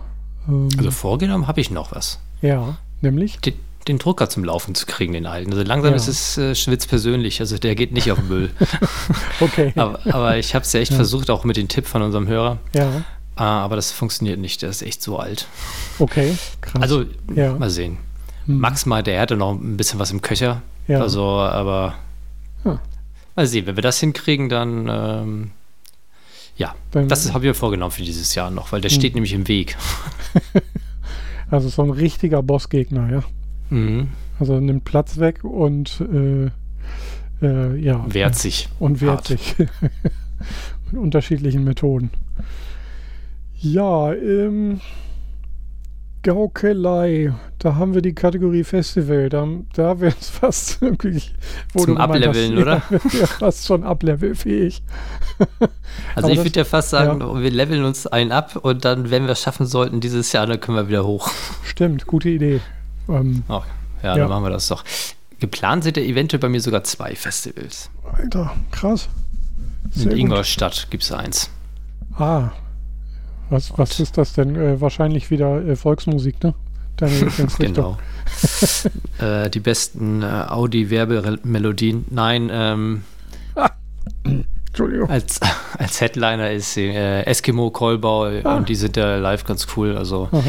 Ähm, 0.48 0.70
Also 0.78 0.92
vorgenommen 0.92 1.48
habe 1.48 1.60
ich 1.60 1.72
noch 1.72 1.92
was. 1.92 2.20
ja, 2.42 2.78
nämlich? 3.02 3.40
Den, 3.40 3.56
den 3.88 3.98
Drucker 3.98 4.30
zum 4.30 4.44
Laufen 4.44 4.76
zu 4.76 4.86
kriegen, 4.86 5.14
den 5.14 5.26
alten. 5.26 5.52
Also 5.52 5.64
langsam 5.64 5.92
Ja. 5.92 5.96
ist 5.98 6.08
es 6.08 6.38
äh, 6.38 6.56
Schwitz 6.56 6.86
persönlich. 6.88 7.40
Also 7.40 7.58
der 7.58 7.76
geht 7.76 7.92
nicht 7.92 8.12
auf 8.12 8.20
den 8.20 8.28
Müll. 8.28 8.52
Okay. 9.40 9.74
aber, 9.78 10.00
aber 10.14 10.38
ich 10.38 10.54
habe 10.56 10.64
es 10.64 10.72
ja 10.74 10.80
echt 10.80 10.92
Ja. 10.92 10.98
versucht, 10.98 11.30
auch 11.30 11.44
mit 11.44 11.58
dem 11.58 11.68
Tipp 11.68 11.86
von 11.88 12.02
unserem 12.02 12.28
Hörer. 12.28 12.58
Ja, 12.74 12.90
Ah, 13.36 13.62
aber 13.64 13.76
das 13.78 13.92
funktioniert 13.92 14.40
nicht. 14.40 14.62
Der 14.62 14.70
ist 14.70 14.82
echt 14.84 15.02
so 15.02 15.18
alt. 15.18 15.48
okay. 16.00 16.38
Krass. 16.60 16.82
Also 16.82 17.06
Ja. 17.34 17.54
mal 17.54 17.70
sehen. 17.70 17.98
Hm. 18.46 18.60
Max 18.60 18.86
mal, 18.86 19.02
der 19.04 19.20
hatte 19.22 19.36
noch 19.38 19.52
ein 19.54 19.78
bisschen 19.78 20.00
was 20.00 20.12
im 20.12 20.22
Köcher. 20.22 20.62
Ja. 20.88 21.00
Also, 21.02 21.24
aber 21.26 21.96
Ja. 22.66 22.80
mal 23.36 23.48
sehen, 23.48 23.66
wenn 23.66 23.78
wir 23.78 23.84
das 23.84 24.00
hinkriegen, 24.00 24.50
dann 24.50 24.88
ähm, 24.90 25.52
ja, 26.58 26.76
Dann- 26.92 27.08
das 27.08 27.30
habe 27.34 27.46
ich 27.46 27.50
mir 27.50 27.54
vorgenommen 27.56 27.92
für 27.92 28.04
dieses 28.04 28.36
Jahr 28.36 28.52
noch, 28.52 28.72
weil 28.74 28.82
der 28.82 28.92
Hm. 28.92 28.98
steht 29.00 29.16
nämlich 29.16 29.34
im 29.34 29.48
Weg. 29.48 29.78
Also 31.50 31.68
so 31.68 31.82
ein 31.82 31.90
richtiger 31.90 32.42
Bossgegner, 32.42 33.12
ja. 33.12 33.24
Mhm. 33.72 34.10
Also 34.40 34.60
nimmt 34.60 34.86
Platz 34.86 35.18
weg 35.18 35.44
und 35.44 36.02
äh, 36.02 36.52
äh, 37.42 37.76
ja. 37.78 38.06
Wehrt 38.08 38.36
sich. 38.36 38.70
Und 38.80 39.02
wehrt 39.02 39.12
hart. 39.12 39.28
sich. 39.28 39.56
Mit 40.92 41.02
unterschiedlichen 41.02 41.64
Methoden. 41.64 42.12
Ja, 43.58 44.14
ähm, 44.14 44.82
Gaukelei. 46.24 47.34
Da 47.60 47.76
haben 47.76 47.94
wir 47.94 48.02
die 48.02 48.14
Kategorie 48.14 48.64
Festival. 48.64 49.30
Da, 49.30 49.48
da 49.74 50.00
wäre 50.00 50.16
es 50.20 50.30
fast 50.32 50.82
wirklich. 50.82 51.34
wo 51.74 51.86
Zum 51.86 51.98
Ableveln, 51.98 52.54
ja, 52.58 52.62
oder? 52.62 52.84
Ja, 52.92 53.28
fast 53.28 53.68
schon 53.68 53.84
ablevelfähig. 53.84 54.84
Also 56.16 56.28
Aber 56.28 56.32
ich 56.32 56.44
würde 56.44 56.60
ja 56.60 56.66
fast 56.66 56.90
sagen, 56.92 57.20
wir 57.42 57.52
leveln 57.52 57.84
uns 57.84 58.06
einen 58.06 58.32
ab 58.32 58.56
und 58.56 58.86
dann, 58.86 59.10
wenn 59.10 59.24
wir 59.24 59.32
es 59.32 59.42
schaffen 59.42 59.66
sollten 59.66 60.00
dieses 60.00 60.32
Jahr, 60.32 60.46
dann 60.46 60.60
können 60.60 60.78
wir 60.78 60.88
wieder 60.88 61.06
hoch. 61.06 61.30
Stimmt, 61.64 62.06
gute 62.06 62.30
Idee. 62.30 62.60
Ähm, 63.10 63.44
Oh, 63.48 63.62
ja, 64.04 64.10
Ja. 64.10 64.16
dann 64.18 64.30
machen 64.30 64.44
wir 64.44 64.50
das 64.52 64.68
doch. 64.68 64.84
Geplant 65.40 65.84
sind 65.84 65.98
ja 65.98 66.04
eventuell 66.04 66.40
bei 66.40 66.50
mir 66.50 66.62
sogar 66.62 66.84
zwei 66.84 67.16
Festivals. 67.16 67.90
Alter, 68.14 68.52
krass. 68.72 69.10
Sehr 69.92 70.12
In. 70.12 70.20
Ingolstadt 70.20 70.88
gibt 70.92 71.04
es 71.04 71.12
eins. 71.12 71.50
Ah. 72.18 72.50
Was, 73.50 73.78
was 73.78 74.00
ist 74.00 74.18
das 74.18 74.34
denn? 74.34 74.56
Äh, 74.56 74.80
wahrscheinlich 74.80 75.30
wieder 75.32 75.66
äh, 75.66 75.76
Volksmusik, 75.76 76.42
ne? 76.44 76.54
Deine. 76.98 77.32
Genau. 77.58 77.98
äh, 79.20 79.50
die 79.50 79.60
besten 79.60 80.22
äh, 80.22 80.26
Audi-Werbemelodien. 80.26 82.06
Nein, 82.12 82.50
ähm, 82.52 83.04
Entschuldigung. 84.68 85.10
als, 85.10 85.40
als 85.78 86.00
Headliner 86.00 86.52
ist 86.52 86.78
äh, 86.78 87.24
Eskimo 87.24 87.72
Callboy 87.72 88.42
Ah. 88.46 88.56
und 88.56 88.70
die 88.70 88.76
sind 88.76 88.96
da 88.96 89.18
live 89.18 89.44
ganz 89.44 89.68
cool. 89.76 89.98
Also, 89.98 90.30
Aha. 90.32 90.44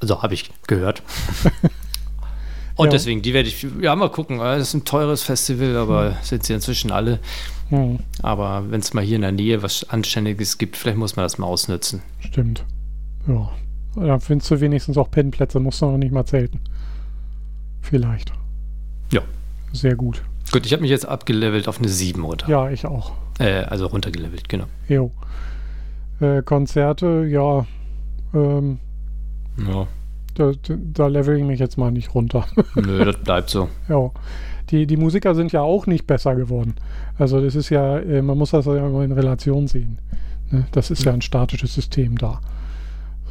Also 0.00 0.22
habe 0.22 0.34
ich 0.34 0.50
gehört. 0.66 1.02
Und 2.76 2.86
Ja. 2.86 2.90
deswegen, 2.92 3.22
die 3.22 3.34
werde 3.34 3.48
ich, 3.48 3.66
ja, 3.80 3.96
mal 3.96 4.08
gucken. 4.10 4.38
Das 4.38 4.60
ist 4.68 4.74
ein 4.74 4.84
teures 4.84 5.22
Festival, 5.24 5.76
aber 5.76 6.16
sind 6.22 6.44
sie 6.44 6.52
inzwischen 6.54 6.92
alle. 6.92 7.18
Hm, 7.70 7.98
Aber 8.22 8.70
wenn 8.70 8.78
es 8.80 8.94
mal 8.94 9.02
hier 9.02 9.16
in 9.16 9.22
der 9.22 9.32
Nähe 9.32 9.62
was 9.64 9.88
Anständiges 9.90 10.58
gibt, 10.58 10.76
vielleicht 10.76 10.96
muss 10.96 11.16
man 11.16 11.24
das 11.24 11.38
mal 11.38 11.46
ausnutzen. 11.46 12.02
stimmt. 12.20 12.64
Ja. 13.26 13.50
Da 13.96 14.18
findest 14.20 14.50
du 14.52 14.60
wenigstens 14.60 14.96
auch 14.96 15.10
Pennplätze, 15.10 15.58
musst 15.58 15.82
du 15.82 15.86
noch 15.86 15.98
nicht 15.98 16.12
mal 16.12 16.24
zelten. 16.24 16.60
Vielleicht. 17.82 18.32
Ja. 19.12 19.22
Sehr 19.72 19.96
gut. 19.96 20.22
Gut, 20.52 20.64
ich 20.64 20.72
habe 20.72 20.82
mich 20.82 20.90
jetzt 20.90 21.06
abgelevelt 21.06 21.66
auf 21.68 21.78
eine 21.78 21.88
7 21.88 22.22
runter. 22.24 22.48
Ja, 22.48 22.70
ich 22.70 22.86
auch. 22.86 23.12
Äh, 23.38 23.64
also 23.64 23.86
runtergelevelt, 23.86 24.48
genau. 24.48 24.66
Jo. 24.88 25.10
Äh, 26.20 26.42
Konzerte, 26.42 27.26
ja. 27.28 27.66
Ähm, 28.34 28.78
Ja. 29.66 29.86
da, 30.34 30.52
da 30.76 31.06
level 31.08 31.36
ich 31.36 31.44
mich 31.44 31.60
jetzt 31.60 31.78
mal 31.78 31.90
nicht 31.90 32.14
runter. 32.14 32.46
Nö, 32.74 33.04
das 33.04 33.16
bleibt 33.18 33.50
so. 33.50 33.68
Ja. 33.88 34.10
Die, 34.70 34.86
die 34.86 34.96
Musiker 34.96 35.34
sind 35.34 35.52
ja 35.52 35.62
auch 35.62 35.86
nicht 35.86 36.06
besser 36.06 36.34
geworden. 36.36 36.74
Also 37.18 37.40
das 37.40 37.54
ist 37.54 37.70
ja, 37.70 37.98
äh, 37.98 38.22
man 38.22 38.36
muss 38.36 38.50
das 38.50 38.66
ja 38.66 38.86
immer 38.86 39.02
in 39.02 39.12
Relation 39.12 39.66
sehen. 39.66 39.98
Ne? 40.50 40.66
Das 40.72 40.90
ist 40.90 41.04
ja 41.04 41.12
ein 41.12 41.22
statisches 41.22 41.74
System 41.74 42.18
da. 42.18 42.40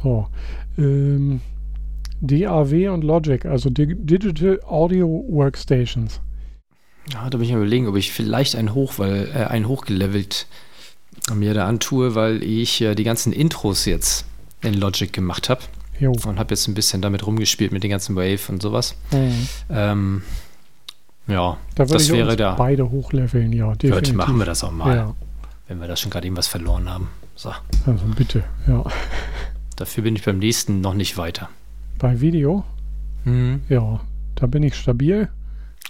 So. 0.02 0.26
Ähm, 0.76 1.40
DAW 2.20 2.88
und 2.88 3.04
Logic, 3.04 3.44
also 3.44 3.70
Dig 3.70 3.96
Digital 4.04 4.60
Audio 4.66 5.24
Workstations. 5.28 6.20
Ja, 7.12 7.30
da 7.30 7.38
bin 7.38 7.46
ich 7.46 7.52
am 7.52 7.60
überlegen, 7.60 7.86
ob 7.86 7.96
ich 7.96 8.12
vielleicht 8.12 8.56
ein 8.56 8.74
Hoch, 8.74 8.94
weil 8.98 9.28
äh, 9.34 9.44
ein 9.44 9.68
hochgelevelt 9.68 10.46
mir 11.34 11.54
da 11.54 11.66
antue, 11.66 12.14
weil 12.14 12.42
ich 12.42 12.80
äh, 12.80 12.94
die 12.94 13.04
ganzen 13.04 13.32
Intros 13.32 13.84
jetzt 13.84 14.26
in 14.62 14.74
Logic 14.74 15.12
gemacht 15.12 15.48
habe 15.48 15.60
Jo. 16.00 16.12
und 16.26 16.38
habe 16.38 16.50
jetzt 16.50 16.68
ein 16.68 16.74
bisschen 16.74 17.02
damit 17.02 17.26
rumgespielt 17.26 17.72
mit 17.72 17.82
den 17.82 17.90
ganzen 17.90 18.14
Wave 18.16 18.40
und 18.50 18.62
sowas. 18.62 18.94
Mhm. 19.12 19.48
Ähm, 19.70 20.22
ja, 21.26 21.56
Da 21.74 21.84
das 21.84 22.10
wäre 22.10 22.36
da. 22.36 22.54
beide 22.54 22.90
hochleveln, 22.90 23.52
ja, 23.52 23.74
definitiv. 23.74 24.14
Machen 24.14 24.38
wir 24.38 24.46
das 24.46 24.64
auch 24.64 24.70
mal, 24.72 24.96
Ja, 24.96 25.14
wenn 25.66 25.80
wir 25.80 25.88
da 25.88 25.96
schon 25.96 26.10
gerade 26.10 26.26
irgendwas 26.26 26.46
verloren 26.48 26.88
haben. 26.88 27.08
So, 27.34 27.50
also 27.86 28.04
bitte, 28.16 28.44
ja. 28.66 28.84
dafür 29.76 30.02
bin 30.04 30.16
ich 30.16 30.24
beim 30.24 30.38
nächsten 30.38 30.80
noch 30.80 30.94
nicht 30.94 31.16
weiter. 31.18 31.48
Bei 31.98 32.20
Video, 32.20 32.64
Mhm. 33.24 33.62
ja, 33.68 34.00
da 34.36 34.46
bin 34.46 34.62
ich 34.62 34.74
stabil. 34.74 35.28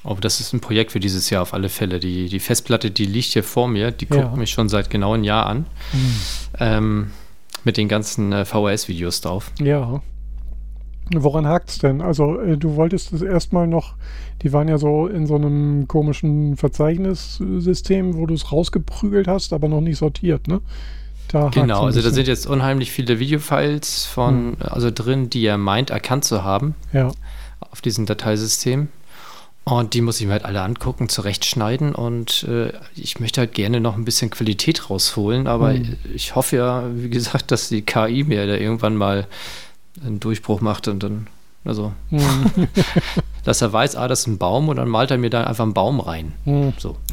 Aber 0.05 0.21
das 0.21 0.41
ist 0.41 0.53
ein 0.53 0.61
Projekt 0.61 0.93
für 0.93 1.01
dieses 1.01 1.29
Jahr 1.31 1.43
auf 1.43 1.53
alle 1.55 1.69
Fälle. 1.69 1.99
Die, 2.01 2.29
die 2.29 2.41
Festplatte, 2.41 2.91
die 2.91 3.05
liegt 3.05 3.33
hier 3.33 3.43
vor 3.45 3.69
mir, 3.69 3.91
die 3.91 4.07
Ja. 4.11 4.23
guckt 4.23 4.37
mich 4.37 4.51
schon 4.51 4.69
seit 4.69 4.91
genau 4.91 5.13
einem 5.15 5.25
Jahr 5.25 5.47
an. 5.47 5.67
Mhm. 5.93 6.15
Ähm, 6.59 7.11
mit 7.65 7.77
den 7.77 7.89
ganzen 7.89 8.33
äh, 8.33 8.45
VHS-Videos 8.45 9.21
drauf. 9.21 9.51
Ja. 9.61 10.01
Woran 11.15 11.47
hakt 11.47 11.71
es 11.71 11.79
denn? 11.79 12.03
Also 12.03 12.39
äh, 12.39 12.59
du 12.59 12.77
wolltest 12.77 13.13
es 13.13 13.23
erstmal 13.23 13.67
noch, 13.67 13.95
die 14.43 14.53
waren 14.53 14.69
ja 14.69 14.79
so 14.79 15.07
in 15.07 15.27
so 15.27 15.37
einem 15.37 15.89
komischen 15.89 16.57
Verzeichnissystem, 16.57 18.17
wo 18.17 18.27
du 18.27 18.35
es 18.35 18.53
rausgeprügelt 18.53 19.27
hast, 19.27 19.53
aber 19.53 19.69
noch 19.69 19.81
nicht 19.81 19.99
sortiert, 19.99 20.49
ne? 20.49 20.61
Da 21.29 21.49
genau, 21.49 21.85
also 21.85 22.01
da 22.01 22.09
sind 22.09 22.27
jetzt 22.27 22.47
unheimlich 22.47 22.91
viele 22.91 23.19
Videofiles 23.19 24.07
von, 24.07 24.35
hm. 24.35 24.57
also 24.61 24.91
drin, 24.91 25.29
die 25.29 25.45
er 25.45 25.59
meint, 25.59 25.91
erkannt 25.91 26.25
zu 26.25 26.43
haben. 26.43 26.75
Ja. 26.93 27.13
Auf 27.61 27.83
diesem 27.83 28.07
Dateisystem. 28.07 28.89
Und 29.71 29.93
die 29.93 30.01
muss 30.01 30.19
ich 30.19 30.27
mir 30.27 30.33
halt 30.33 30.47
alle 30.47 30.63
angucken, 30.63 31.11
zurechtschneiden 31.11 31.95
und 31.95 32.45
äh, 32.45 32.73
ich 32.95 33.21
möchte 33.21 33.43
halt 33.43 33.53
gerne 33.53 33.81
noch 33.81 33.97
ein 33.97 34.05
bisschen 34.07 34.31
Qualität 34.31 34.89
rausholen, 34.89 35.47
aber 35.47 35.75
hm. 35.75 35.97
ich 36.15 36.35
hoffe 36.35 36.57
ja, 36.57 36.85
wie 36.95 37.11
gesagt, 37.11 37.51
dass 37.51 37.69
die 37.69 37.83
KI 37.83 38.25
mir 38.25 38.47
da 38.47 38.55
irgendwann 38.55 38.97
mal 38.97 39.27
einen 40.05 40.21
Durchbruch 40.21 40.63
macht 40.63 40.89
und 40.89 41.03
dann, 41.03 41.27
also, 41.67 41.93
hm. 42.09 42.69
dass 43.45 43.61
er 43.61 43.71
weiß, 43.71 43.97
ah, 43.97 44.09
das 44.09 44.21
ist 44.21 44.27
ein 44.29 44.39
Baum 44.39 44.71
und 44.71 44.77
dann 44.77 44.89
malt 44.89 45.11
er 45.11 45.19
mir 45.19 45.29
da 45.29 45.45
einfach 45.45 45.65
einen 45.65 45.75
Baum 45.75 46.01
rein. 46.01 46.33
Hm. 46.45 46.73
So. 46.79 46.97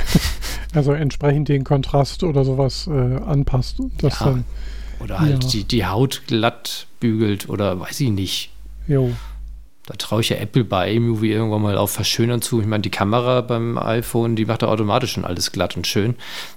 Also 0.73 0.91
entsprechend 0.91 1.47
den 1.47 1.63
Kontrast 1.63 2.21
oder 2.23 2.43
sowas 2.43 2.87
äh, 2.87 2.91
anpasst. 2.91 3.79
Das 3.99 4.19
ja. 4.19 4.25
dann, 4.25 4.43
oder 4.99 5.21
halt 5.21 5.43
ja. 5.45 5.49
die, 5.49 5.63
die 5.63 5.85
Haut 5.85 6.23
glatt 6.27 6.87
bügelt 6.99 7.47
oder 7.47 7.79
weiß 7.79 8.01
ich 8.01 8.09
nicht. 8.09 8.49
Jo. 8.85 9.11
Da 9.87 9.93
traue 9.95 10.21
ich 10.21 10.29
ja 10.29 10.37
Apple 10.37 10.63
bei 10.63 10.91
iMovie 10.91 11.31
irgendwann 11.31 11.61
mal 11.61 11.77
auf 11.77 11.91
Verschönern 11.91 12.41
zu. 12.41 12.59
Ich 12.59 12.65
meine, 12.65 12.81
die 12.81 12.89
Kamera 12.89 13.41
beim 13.41 13.77
iPhone, 13.77 14.35
die 14.35 14.45
macht 14.45 14.63
ja 14.63 14.67
automatisch 14.67 15.11
schon 15.13 15.25
alles 15.25 15.51
glatt 15.51 15.77
und 15.77 15.85
schön. 15.85 16.15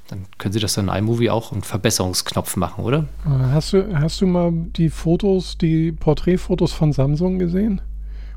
Dann 0.09 0.25
können 0.39 0.55
Sie 0.55 0.61
das 0.61 0.73
dann 0.73 0.89
in 0.89 0.95
iMovie 0.95 1.29
auch 1.29 1.53
einen 1.53 1.63
Verbesserungsknopf 1.63 2.57
machen, 2.57 2.85
oder? 2.85 3.07
Äh, 3.27 3.53
hast 3.53 3.75
du, 3.75 3.99
hast 3.99 4.23
du 4.23 4.27
mal 4.27 4.53
die 4.53 4.89
Fotos, 4.89 5.59
die 5.59 5.93
Porträtfotos 5.93 6.73
von 6.73 6.93
Samsung 6.93 7.39
gesehen? 7.39 7.83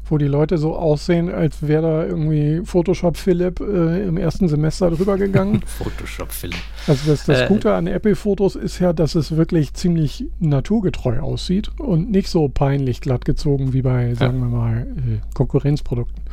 Wo 0.05 0.17
die 0.17 0.27
Leute 0.27 0.57
so 0.57 0.75
aussehen, 0.75 1.33
als 1.33 1.65
wäre 1.65 1.81
da 1.81 2.05
irgendwie 2.05 2.61
Photoshop 2.65 3.17
Philipp 3.17 3.59
äh, 3.59 4.07
im 4.07 4.17
ersten 4.17 4.47
Semester 4.47 4.91
drüber 4.91 5.17
gegangen. 5.17 5.61
Photoshop 5.65 6.31
Philipp. 6.31 6.59
Also 6.87 7.11
das, 7.11 7.25
das 7.25 7.41
äh, 7.41 7.47
Gute 7.47 7.73
an 7.73 7.87
Apple-Fotos 7.87 8.55
ist 8.55 8.79
ja, 8.79 8.93
dass 8.93 9.15
es 9.15 9.35
wirklich 9.35 9.73
ziemlich 9.73 10.25
naturgetreu 10.39 11.19
aussieht 11.19 11.71
und 11.79 12.11
nicht 12.11 12.29
so 12.29 12.49
peinlich 12.49 13.01
glatt 13.01 13.25
gezogen 13.25 13.73
wie 13.73 13.81
bei, 13.81 14.13
sagen 14.15 14.39
ja. 14.39 14.45
wir 14.45 14.49
mal, 14.49 14.81
äh, 14.81 15.33
Konkurrenzprodukten. 15.33 16.23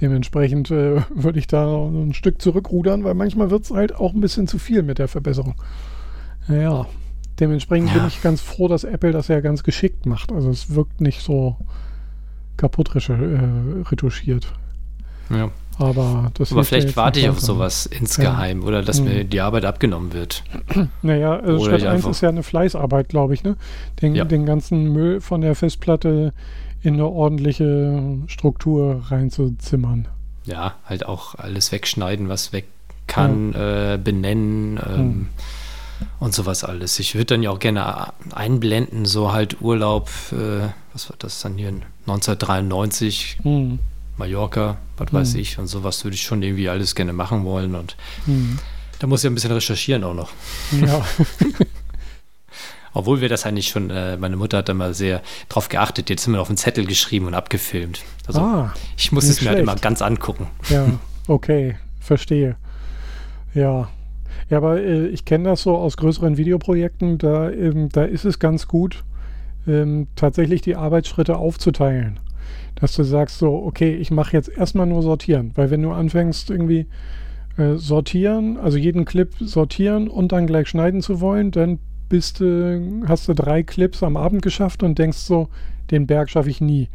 Dementsprechend 0.00 0.70
äh, 0.70 1.00
würde 1.14 1.38
ich 1.38 1.46
da 1.46 1.86
ein 1.86 2.12
Stück 2.12 2.42
zurückrudern, 2.42 3.04
weil 3.04 3.14
manchmal 3.14 3.50
wird 3.50 3.64
es 3.64 3.70
halt 3.70 3.94
auch 3.94 4.12
ein 4.12 4.20
bisschen 4.20 4.46
zu 4.46 4.58
viel 4.58 4.82
mit 4.82 4.98
der 4.98 5.08
Verbesserung. 5.08 5.54
Naja, 6.48 6.86
dementsprechend 7.40 7.88
ja. 7.88 7.94
bin 7.94 8.06
ich 8.08 8.22
ganz 8.22 8.40
froh, 8.40 8.68
dass 8.68 8.84
Apple 8.84 9.12
das 9.12 9.28
ja 9.28 9.40
ganz 9.40 9.62
geschickt 9.62 10.06
macht. 10.06 10.32
Also 10.32 10.50
es 10.50 10.74
wirkt 10.74 11.00
nicht 11.00 11.22
so 11.22 11.56
kaputt 12.56 12.94
äh, 12.94 13.12
retuschiert. 13.90 14.52
Ja. 15.30 15.50
Aber, 15.78 16.32
Aber 16.38 16.64
vielleicht 16.64 16.96
warte 16.96 17.20
ich 17.20 17.28
auf 17.28 17.38
sowas 17.38 17.84
insgeheim 17.84 18.62
ja. 18.62 18.66
oder 18.66 18.82
dass 18.82 19.00
mhm. 19.00 19.08
mir 19.08 19.24
die 19.24 19.40
Arbeit 19.40 19.66
abgenommen 19.66 20.14
wird. 20.14 20.42
Naja, 21.02 21.38
also 21.38 21.66
Schritt 21.66 21.84
1 21.84 22.06
ist 22.06 22.22
ja 22.22 22.30
eine 22.30 22.42
Fleißarbeit, 22.42 23.10
glaube 23.10 23.34
ich, 23.34 23.44
ne? 23.44 23.56
Den, 24.00 24.14
ja. 24.14 24.24
den 24.24 24.46
ganzen 24.46 24.92
Müll 24.92 25.20
von 25.20 25.42
der 25.42 25.54
Festplatte 25.54 26.32
in 26.82 26.94
eine 26.94 27.06
ordentliche 27.06 28.00
Struktur 28.26 29.02
reinzuzimmern. 29.08 30.08
Ja, 30.44 30.76
halt 30.86 31.04
auch 31.04 31.34
alles 31.34 31.72
wegschneiden, 31.72 32.30
was 32.30 32.54
weg 32.54 32.66
kann, 33.06 33.52
ja. 33.52 33.94
äh, 33.94 33.98
benennen. 33.98 34.80
Ähm, 34.86 35.06
mhm 35.06 35.28
und 36.18 36.34
sowas 36.34 36.64
alles. 36.64 36.98
Ich 36.98 37.14
würde 37.14 37.26
dann 37.26 37.42
ja 37.42 37.50
auch 37.50 37.58
gerne 37.58 38.12
einblenden, 38.34 39.04
so 39.04 39.32
halt 39.32 39.60
Urlaub, 39.60 40.10
äh, 40.32 40.68
was 40.92 41.10
war 41.10 41.16
das 41.18 41.40
dann 41.40 41.56
hier, 41.56 41.68
1993, 42.06 43.38
hm. 43.42 43.78
Mallorca, 44.16 44.78
was 44.96 45.10
hm. 45.10 45.18
weiß 45.18 45.34
ich, 45.34 45.58
und 45.58 45.66
sowas 45.66 46.04
würde 46.04 46.14
ich 46.14 46.22
schon 46.22 46.42
irgendwie 46.42 46.68
alles 46.68 46.94
gerne 46.94 47.12
machen 47.12 47.44
wollen 47.44 47.74
und 47.74 47.96
hm. 48.24 48.58
da 48.98 49.06
muss 49.06 49.24
ich 49.24 49.30
ein 49.30 49.34
bisschen 49.34 49.52
recherchieren 49.52 50.04
auch 50.04 50.14
noch. 50.14 50.30
Ja. 50.72 51.04
Obwohl 52.94 53.20
wir 53.20 53.28
das 53.28 53.44
eigentlich 53.44 53.68
schon, 53.68 53.90
äh, 53.90 54.16
meine 54.16 54.36
Mutter 54.36 54.56
hat 54.56 54.70
da 54.70 54.74
mal 54.74 54.94
sehr 54.94 55.20
drauf 55.50 55.68
geachtet, 55.68 56.08
jetzt 56.08 56.24
sind 56.24 56.32
wir 56.32 56.40
auf 56.40 56.48
den 56.48 56.56
Zettel 56.56 56.86
geschrieben 56.86 57.26
und 57.26 57.34
abgefilmt. 57.34 58.00
Also 58.26 58.40
ah, 58.40 58.74
ich 58.96 59.12
muss 59.12 59.24
es 59.24 59.42
mir 59.42 59.50
halt 59.50 59.58
immer 59.58 59.76
ganz 59.76 60.00
angucken. 60.00 60.46
Ja, 60.70 60.86
okay, 61.28 61.76
verstehe. 62.00 62.56
Ja, 63.52 63.88
ja, 64.50 64.58
aber 64.58 64.80
äh, 64.80 65.06
ich 65.06 65.24
kenne 65.24 65.50
das 65.50 65.62
so 65.62 65.76
aus 65.76 65.96
größeren 65.96 66.36
Videoprojekten, 66.36 67.18
da, 67.18 67.50
ähm, 67.50 67.88
da 67.90 68.04
ist 68.04 68.24
es 68.24 68.38
ganz 68.38 68.68
gut, 68.68 69.04
ähm, 69.66 70.06
tatsächlich 70.16 70.62
die 70.62 70.76
Arbeitsschritte 70.76 71.36
aufzuteilen. 71.36 72.20
Dass 72.76 72.94
du 72.94 73.02
sagst 73.02 73.38
so, 73.38 73.54
okay, 73.64 73.94
ich 73.94 74.10
mache 74.10 74.32
jetzt 74.32 74.48
erstmal 74.48 74.86
nur 74.86 75.02
sortieren, 75.02 75.52
weil 75.54 75.70
wenn 75.70 75.82
du 75.82 75.92
anfängst 75.92 76.50
irgendwie 76.50 76.86
äh, 77.56 77.76
sortieren, 77.76 78.58
also 78.58 78.76
jeden 78.78 79.04
Clip 79.04 79.30
sortieren 79.40 80.08
und 80.08 80.32
dann 80.32 80.46
gleich 80.46 80.68
schneiden 80.68 81.00
zu 81.00 81.20
wollen, 81.20 81.50
dann 81.50 81.78
bist 82.08 82.40
du, 82.40 83.02
hast 83.08 83.28
du 83.28 83.34
drei 83.34 83.62
Clips 83.62 84.02
am 84.02 84.16
Abend 84.16 84.42
geschafft 84.42 84.82
und 84.82 84.98
denkst 84.98 85.18
so, 85.18 85.48
den 85.90 86.06
Berg 86.06 86.30
schaffe 86.30 86.50
ich 86.50 86.60
nie. 86.60 86.88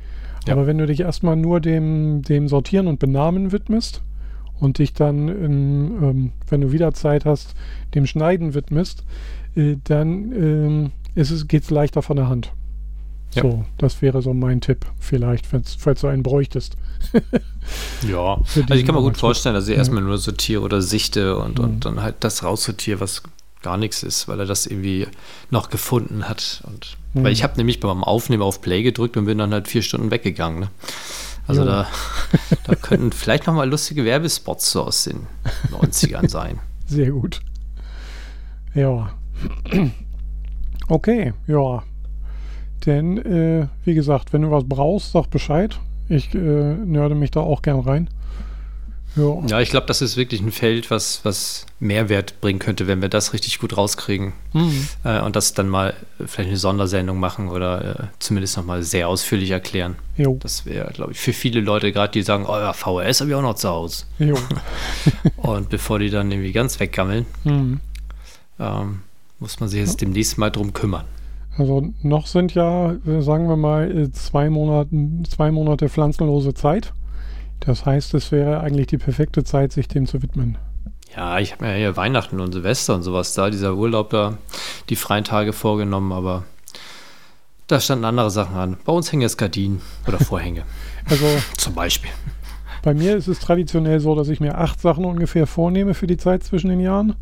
Ja. 0.48 0.54
Aber 0.54 0.68
wenn 0.68 0.78
du 0.78 0.86
dich 0.86 1.02
erstmal 1.02 1.36
nur 1.36 1.60
dem, 1.60 2.22
dem 2.22 2.48
Sortieren 2.48 2.88
und 2.88 3.00
Benamen 3.00 3.52
widmest, 3.52 4.02
und 4.62 4.78
dich 4.78 4.94
dann, 4.94 5.28
in, 5.28 6.04
ähm, 6.04 6.32
wenn 6.48 6.62
du 6.62 6.72
wieder 6.72 6.94
Zeit 6.94 7.26
hast, 7.26 7.56
dem 7.94 8.06
Schneiden 8.06 8.54
widmest, 8.54 9.04
äh, 9.56 9.76
dann 9.84 10.32
ähm, 10.32 10.92
geht 11.48 11.64
es 11.64 11.70
leichter 11.70 12.02
von 12.02 12.16
der 12.16 12.30
Hand. 12.30 12.54
Ja. 13.34 13.44
So, 13.44 13.66
das 13.78 14.02
wäre 14.02 14.22
so 14.22 14.34
mein 14.34 14.62
Tipp, 14.62 14.86
vielleicht, 15.00 15.46
falls 15.46 16.02
du 16.02 16.08
einen 16.08 16.22
bräuchtest. 16.22 16.76
ja, 18.08 18.36
also 18.36 18.74
ich 18.74 18.86
kann 18.86 18.96
mir 18.96 19.02
gut 19.02 19.18
vorstellen, 19.18 19.56
dass 19.56 19.68
ich 19.68 19.74
ja. 19.74 19.78
erstmal 19.78 20.04
nur 20.04 20.18
sortiere 20.18 20.62
oder 20.62 20.82
sichte 20.82 21.38
und, 21.38 21.58
mhm. 21.58 21.66
und 21.66 21.86
dann 21.86 22.02
halt 22.02 22.16
das 22.20 22.44
raussortiere, 22.44 23.00
was 23.00 23.24
gar 23.62 23.78
nichts 23.78 24.04
ist, 24.04 24.28
weil 24.28 24.40
er 24.40 24.46
das 24.46 24.66
irgendwie 24.68 25.08
noch 25.50 25.70
gefunden 25.70 26.28
hat. 26.28 26.62
Und, 26.68 26.98
mhm. 27.14 27.24
Weil 27.24 27.32
ich 27.32 27.44
habe 27.44 27.58
nämlich 27.58 27.80
beim 27.80 28.04
Aufnehmen 28.04 28.44
auf 28.44 28.62
Play 28.62 28.84
gedrückt 28.84 29.16
und 29.18 29.26
bin 29.26 29.38
dann 29.38 29.54
halt 29.54 29.68
vier 29.68 29.82
Stunden 29.82 30.12
weggegangen. 30.12 30.62
Ne? 30.62 30.70
Also 31.48 31.66
da, 31.66 31.88
da 32.66 32.76
könnten 32.76 33.12
vielleicht 33.12 33.48
nochmal 33.48 33.70
lustige 33.70 34.06
Werbespots 34.06 34.72
so 34.72 34.84
aus 34.84 35.04
den 35.04 35.28
90ern 35.72 36.30
sein. 36.30 36.60
Sehr 36.88 37.12
gut. 37.12 37.42
Ja. 38.74 39.12
Okay, 40.88 41.32
ja. 41.48 41.84
Denn, 42.86 43.18
äh, 43.18 43.68
wie 43.86 43.94
gesagt, 43.94 44.34
wenn 44.34 44.42
du 44.42 44.52
was 44.52 44.66
brauchst, 44.68 45.14
sag 45.14 45.30
Bescheid. 45.30 45.80
Ich 46.10 46.36
äh, 46.36 46.38
nörde 46.38 47.16
mich 47.16 47.32
da 47.32 47.40
auch 47.40 47.62
gern 47.62 47.80
rein. 47.80 48.10
Ja, 49.16 49.42
ja 49.48 49.60
ich 49.60 49.70
glaube, 49.70 49.88
das 49.88 50.02
ist 50.02 50.18
wirklich 50.18 50.42
ein 50.42 50.52
Feld, 50.52 50.90
was, 50.90 51.22
was 51.24 51.66
Mehrwert 51.80 52.40
bringen 52.42 52.60
könnte, 52.60 52.88
wenn 52.88 53.02
wir 53.02 53.10
das 53.10 53.34
richtig 53.34 53.60
gut 53.60 53.76
rauskriegen. 53.76 54.34
Mhm. 54.54 54.88
Äh, 55.04 55.22
und 55.22 55.36
das 55.36 55.54
dann 55.54 55.68
mal 55.68 55.94
vielleicht 56.26 56.50
eine 56.50 56.58
Sondersendung 56.58 57.20
machen 57.20 57.50
oder 57.50 58.00
äh, 58.00 58.04
zumindest 58.20 58.58
nochmal 58.58 58.84
sehr 58.84 59.08
ausführlich 59.08 59.52
erklären. 59.52 59.96
Jo. 60.18 60.38
Das 60.40 60.66
wäre, 60.66 60.92
glaube 60.94 61.12
ich, 61.12 61.20
für 61.20 61.34
viele 61.34 61.62
Leute 61.62 61.92
gerade, 61.92 62.12
die 62.12 62.22
sagen, 62.22 62.46
oh 62.48 62.56
ja, 62.56 62.74
VHS 62.74 63.22
habe 63.22 63.32
ich 63.32 63.36
auch 63.36 63.42
noch 63.42 63.56
zu 63.56 63.70
Hause. 63.70 64.06
Und 65.38 65.70
bevor 65.70 66.00
die 66.00 66.10
dann 66.10 66.32
irgendwie 66.32 66.52
ganz 66.52 66.80
weggammeln, 66.80 67.26
mhm. 67.44 67.80
ähm, 68.60 69.02
muss 69.40 69.60
man 69.60 69.70
sich 69.70 69.80
jetzt 69.80 70.02
demnächst 70.02 70.38
mal 70.38 70.50
drum 70.50 70.74
kümmern. 70.74 71.06
Also 71.58 71.90
noch 72.02 72.28
sind 72.28 72.54
ja, 72.54 72.94
äh, 72.94 73.22
sagen 73.22 73.50
wir 73.50 73.58
mal, 73.58 73.92
äh, 73.92 74.12
zwei 74.12 74.50
Monate, 74.50 74.90
zwei 75.30 75.52
Monate 75.52 75.90
pflanzenlose 75.90 76.54
Zeit. 76.54 76.94
Das 77.62 77.86
heißt, 77.86 78.14
es 78.16 78.32
wäre 78.32 78.60
eigentlich 78.62 78.88
die 78.88 78.98
perfekte 78.98 79.44
Zeit, 79.44 79.72
sich 79.72 79.88
dem 79.88 80.08
zu 80.08 80.22
widmen. 80.22 80.58
Ja, 81.16 81.40
ich 81.40 81.52
habe 81.54 81.66
mir 81.66 81.72
ja 81.72 81.78
hier 81.78 81.98
Weihnachten 81.98 82.40
und 82.40 82.54
Silvester 82.54 82.96
und 82.96 83.04
sowas 83.04 83.34
da, 83.34 83.50
dieser 83.50 83.76
Urlaub 83.76 84.10
da, 84.10 84.38
die 84.90 84.96
freien 84.96 85.24
Tage 85.24 85.54
vorgenommen, 85.54 86.12
aber 86.12 86.44
da 87.68 87.80
standen 87.80 88.06
andere 88.06 88.32
Sachen 88.32 88.56
an. 88.56 88.78
Bei 88.84 88.94
uns 88.94 89.12
hängen 89.12 89.22
jetzt 89.22 89.38
Gardinen 89.38 89.82
oder 90.08 90.20
Vorhänge. 90.24 90.64
also 91.10 91.26
zum 91.58 91.76
Beispiel. 91.76 92.12
Bei 92.84 92.94
mir 92.94 93.16
ist 93.16 93.28
es 93.28 93.40
traditionell 93.40 94.00
so, 94.00 94.16
dass 94.16 94.30
ich 94.30 94.40
mir 94.40 94.58
acht 94.58 94.82
Sachen 94.82 95.06
ungefähr 95.06 95.46
vornehme 95.46 95.94
für 95.94 96.08
die 96.08 96.18
Zeit 96.18 96.44
zwischen 96.44 96.70
den 96.70 96.80
Jahren 96.80 97.16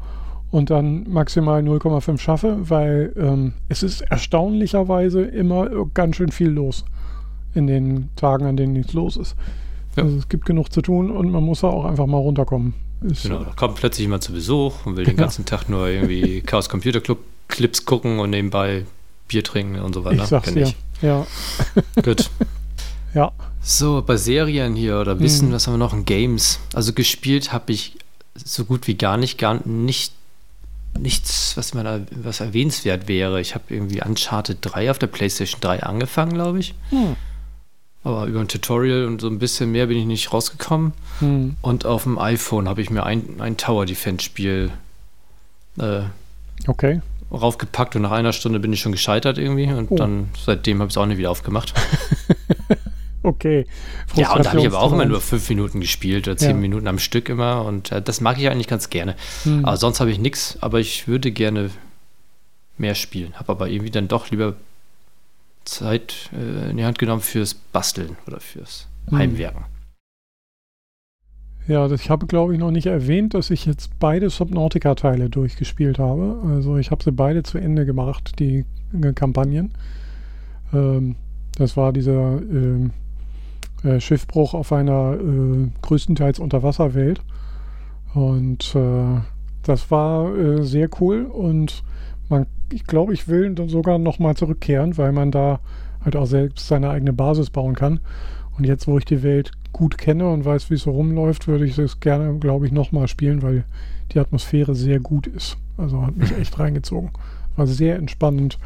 und 0.51 0.69
dann 0.69 1.09
maximal 1.09 1.61
0,5 1.61 2.17
schaffe, 2.17 2.57
weil 2.69 3.11
ähm, 3.17 3.53
es 3.67 3.83
ist 3.83 4.01
erstaunlicherweise 4.01 5.21
immer 5.23 5.67
ganz 5.93 6.15
schön 6.15 6.31
viel 6.31 6.49
los 6.49 6.85
in 7.53 7.67
den 7.67 8.09
Tagen, 8.15 8.45
an 8.45 8.55
denen 8.55 8.73
nichts 8.73 8.93
los 8.93 9.17
ist. 9.17 9.35
Ja. 9.99 10.05
Also 10.05 10.17
es 10.17 10.29
gibt 10.29 10.45
genug 10.45 10.71
zu 10.71 10.81
tun 10.81 11.11
und 11.11 11.31
man 11.31 11.43
muss 11.43 11.61
da 11.61 11.67
auch 11.67 11.85
einfach 11.85 12.05
mal 12.05 12.17
runterkommen. 12.17 12.73
Ist 13.01 13.23
genau, 13.23 13.43
da 13.43 13.51
kommt 13.51 13.75
plötzlich 13.75 14.03
jemand 14.03 14.23
zu 14.23 14.33
Besuch 14.33 14.85
und 14.85 14.97
will 14.97 15.05
den 15.05 15.15
ganzen 15.17 15.45
Tag 15.45 15.69
nur 15.69 15.87
irgendwie 15.87 16.41
Chaos 16.41 16.69
Computer 16.69 17.01
Club 17.01 17.19
Clips 17.47 17.85
gucken 17.85 18.19
und 18.19 18.29
nebenbei 18.29 18.85
Bier 19.27 19.43
trinken 19.43 19.79
und 19.79 19.93
so 19.93 20.05
weiter. 20.05 20.23
Ich 20.23 20.29
sag's 20.29 20.53
dir. 20.53 20.71
Ja. 21.01 21.25
Gut. 22.03 22.29
ja. 23.13 23.31
So, 23.61 24.01
bei 24.05 24.17
Serien 24.17 24.75
hier 24.75 24.99
oder 24.99 25.19
Wissen, 25.19 25.47
hm. 25.47 25.53
was 25.53 25.67
haben 25.67 25.73
wir 25.73 25.79
noch? 25.79 25.93
In 25.93 26.05
Games. 26.05 26.59
Also 26.73 26.93
gespielt 26.93 27.51
habe 27.51 27.71
ich 27.73 27.97
so 28.35 28.63
gut 28.63 28.87
wie 28.87 28.95
gar 28.95 29.17
nicht, 29.17 29.37
gar 29.37 29.67
nicht 29.67 30.13
nichts, 30.97 31.55
was 31.55 31.73
man 31.73 32.07
was 32.11 32.39
erwähnenswert 32.39 33.07
wäre. 33.07 33.41
Ich 33.41 33.53
habe 33.53 33.65
irgendwie 33.69 34.01
Uncharted 34.01 34.59
3 34.61 34.91
auf 34.91 34.99
der 34.99 35.07
PlayStation 35.07 35.61
3 35.61 35.83
angefangen, 35.83 36.33
glaube 36.33 36.59
ich. 36.59 36.73
Hm. 36.89 37.15
Aber 38.03 38.25
über 38.27 38.39
ein 38.39 38.47
Tutorial 38.47 39.05
und 39.05 39.19
so 39.19 39.27
ein 39.27 39.39
bisschen 39.39 39.71
mehr 39.71 39.87
bin 39.87 39.97
ich 39.97 40.05
nicht 40.05 40.31
rausgekommen. 40.33 40.93
Hm. 41.19 41.57
Und 41.61 41.85
auf 41.85 42.03
dem 42.03 42.17
iPhone 42.17 42.69
habe 42.69 42.81
ich 42.81 42.89
mir 42.89 43.03
ein, 43.03 43.35
ein 43.39 43.57
Tower 43.57 43.85
Defense 43.85 44.23
Spiel 44.23 44.71
äh, 45.77 46.01
Okay. 46.67 47.01
raufgepackt 47.31 47.95
und 47.95 48.01
nach 48.03 48.11
einer 48.11 48.31
Stunde 48.33 48.59
bin 48.59 48.71
ich 48.73 48.79
schon 48.79 48.91
gescheitert 48.93 49.37
irgendwie 49.37 49.67
und 49.71 49.91
Oh. 49.91 49.95
dann 49.95 50.29
seitdem 50.45 50.79
habe 50.79 50.87
ich 50.87 50.93
es 50.93 50.97
auch 50.97 51.05
nicht 51.05 51.17
wieder 51.17 51.31
aufgemacht. 51.31 51.73
Okay. 53.21 53.65
ja, 54.15 54.33
und 54.33 54.45
da 54.45 54.51
habe 54.51 54.61
ich 54.61 54.67
aber 54.67 54.79
auch 54.79 54.93
immer 54.93 55.03
nur 55.03 55.19
fünf 55.19 55.49
Minuten 55.49 55.81
gespielt 55.81 56.25
oder 56.29 56.37
zehn 56.37 56.51
Ja. 56.51 56.55
Minuten 56.55 56.87
am 56.87 56.99
Stück 56.99 57.27
immer 57.27 57.65
und 57.65 57.91
äh, 57.91 58.01
das 58.01 58.21
mag 58.21 58.37
ich 58.39 58.47
eigentlich 58.49 58.67
ganz 58.69 58.89
gerne. 58.89 59.15
Hm. 59.43 59.65
Aber 59.65 59.75
sonst 59.75 59.99
habe 59.99 60.09
ich 60.09 60.19
nichts, 60.19 60.57
aber 60.61 60.79
ich 60.79 61.05
würde 61.09 61.29
gerne 61.31 61.69
mehr 62.77 62.95
spielen. 62.95 63.33
Habe 63.35 63.51
aber 63.51 63.67
irgendwie 63.67 63.91
dann 63.91 64.07
doch 64.07 64.31
lieber 64.31 64.55
Zeit 65.69 66.29
äh, 66.33 66.71
in 66.71 66.77
die 66.77 66.85
Hand 66.85 66.99
genommen 66.99 67.21
fürs 67.21 67.53
Basteln 67.53 68.17
oder 68.27 68.39
fürs 68.39 68.87
Hm. 69.09 69.17
Heimwerken. 69.17 69.65
Ja, 71.67 71.87
das, 71.87 72.01
ich 72.01 72.09
habe, 72.09 72.25
glaube 72.25 72.53
ich, 72.53 72.59
noch 72.59 72.71
nicht 72.71 72.87
erwähnt, 72.87 73.35
dass 73.35 73.51
ich 73.51 73.65
jetzt 73.65 73.91
beide 73.99 74.29
Subnautica-Teile 74.29 75.29
durchgespielt 75.29 75.99
habe. 75.99 76.41
Also 76.47 76.77
ich 76.77 76.89
habe 76.89 77.03
sie 77.03 77.11
beide 77.11 77.43
zu 77.43 77.59
Ende 77.59 77.85
gemacht, 77.85 78.39
die 78.39 78.65
Kampagnen. 79.13 79.73
Ähm, 80.73 81.15
das 81.55 81.77
war 81.77 81.93
dieser 81.93 82.39
ähm, 82.41 82.91
äh, 83.83 83.99
Schiffbruch 83.99 84.55
auf 84.55 84.71
einer 84.73 85.13
äh, 85.13 85.67
größtenteils 85.83 86.39
Unterwasserwelt. 86.39 87.21
Und 88.15 88.75
äh, 88.75 89.21
das 89.61 89.91
war 89.91 90.35
äh, 90.35 90.63
sehr 90.63 90.89
cool 90.99 91.25
und 91.25 91.83
man, 92.29 92.45
ich 92.71 92.85
glaube, 92.85 93.13
ich 93.13 93.27
will 93.27 93.53
dann 93.53 93.69
sogar 93.69 93.97
nochmal 93.97 94.35
zurückkehren, 94.35 94.97
weil 94.97 95.11
man 95.11 95.31
da 95.31 95.59
halt 96.03 96.15
auch 96.15 96.25
selbst 96.25 96.67
seine 96.67 96.89
eigene 96.89 97.13
Basis 97.13 97.49
bauen 97.49 97.75
kann. 97.75 97.99
Und 98.57 98.65
jetzt, 98.65 98.87
wo 98.87 98.97
ich 98.97 99.05
die 99.05 99.23
Welt 99.23 99.51
gut 99.71 99.97
kenne 99.97 100.29
und 100.29 100.45
weiß, 100.45 100.69
wie 100.69 100.75
es 100.75 100.83
so 100.83 100.91
rumläuft, 100.91 101.47
würde 101.47 101.65
ich 101.65 101.75
das 101.75 101.99
gerne, 101.99 102.37
glaube 102.39 102.65
ich, 102.65 102.71
nochmal 102.71 103.07
spielen, 103.07 103.41
weil 103.41 103.63
die 104.11 104.19
Atmosphäre 104.19 104.75
sehr 104.75 104.99
gut 104.99 105.27
ist. 105.27 105.57
Also 105.77 106.05
hat 106.05 106.17
mich 106.17 106.35
echt 106.37 106.59
reingezogen. 106.59 107.11
War 107.55 107.67
sehr 107.67 107.95
entspannend. 107.95 108.57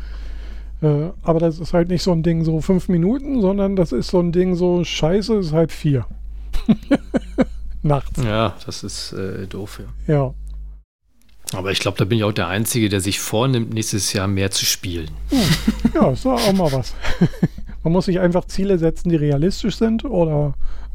Äh, 0.82 1.10
aber 1.22 1.40
das 1.40 1.60
ist 1.60 1.74
halt 1.74 1.90
nicht 1.90 2.04
so 2.04 2.12
ein 2.12 2.24
Ding 2.24 2.44
so 2.44 2.60
fünf 2.62 2.90
Minuten, 2.90 3.42
sondern 3.42 3.76
das 3.76 3.92
ist 3.92 4.08
so 4.08 4.20
ein 4.20 4.32
Ding 4.32 4.56
so 4.56 4.84
scheiße, 4.84 5.38
es 5.38 5.48
ist 5.48 5.54
halb 5.54 5.72
vier. 5.72 6.06
Nachts. 7.84 8.24
Ja, 8.24 8.56
das 8.66 8.84
ist 8.84 9.14
äh, 9.14 9.46
doof, 9.48 9.82
ja. 10.08 10.14
Ja. 10.14 10.34
Aber 11.54 11.72
ich 11.72 11.80
glaube, 11.80 11.98
da 11.98 12.06
bin 12.06 12.18
ich 12.18 12.24
auch 12.24 12.32
der 12.32 12.48
Einzige, 12.48 12.90
der 12.90 13.02
sich 13.02 13.20
vornimmt, 13.20 13.74
nächstes 13.74 14.14
Jahr 14.14 14.28
mehr 14.28 14.52
zu 14.52 14.66
spielen. 14.66 15.12
Ja, 15.94 16.12
ist 16.12 16.26
doch 16.26 16.34
auch 16.34 16.54
mal 16.54 16.72
was. 16.72 16.94
Man 17.84 17.94
muss 17.94 18.06
sich 18.06 18.20
einfach 18.20 18.46
Ziele 18.46 18.78
setzen, 18.78 19.10
die 19.10 19.16
realistisch 19.16 19.76
sind 19.78 20.06
oder 20.06 20.54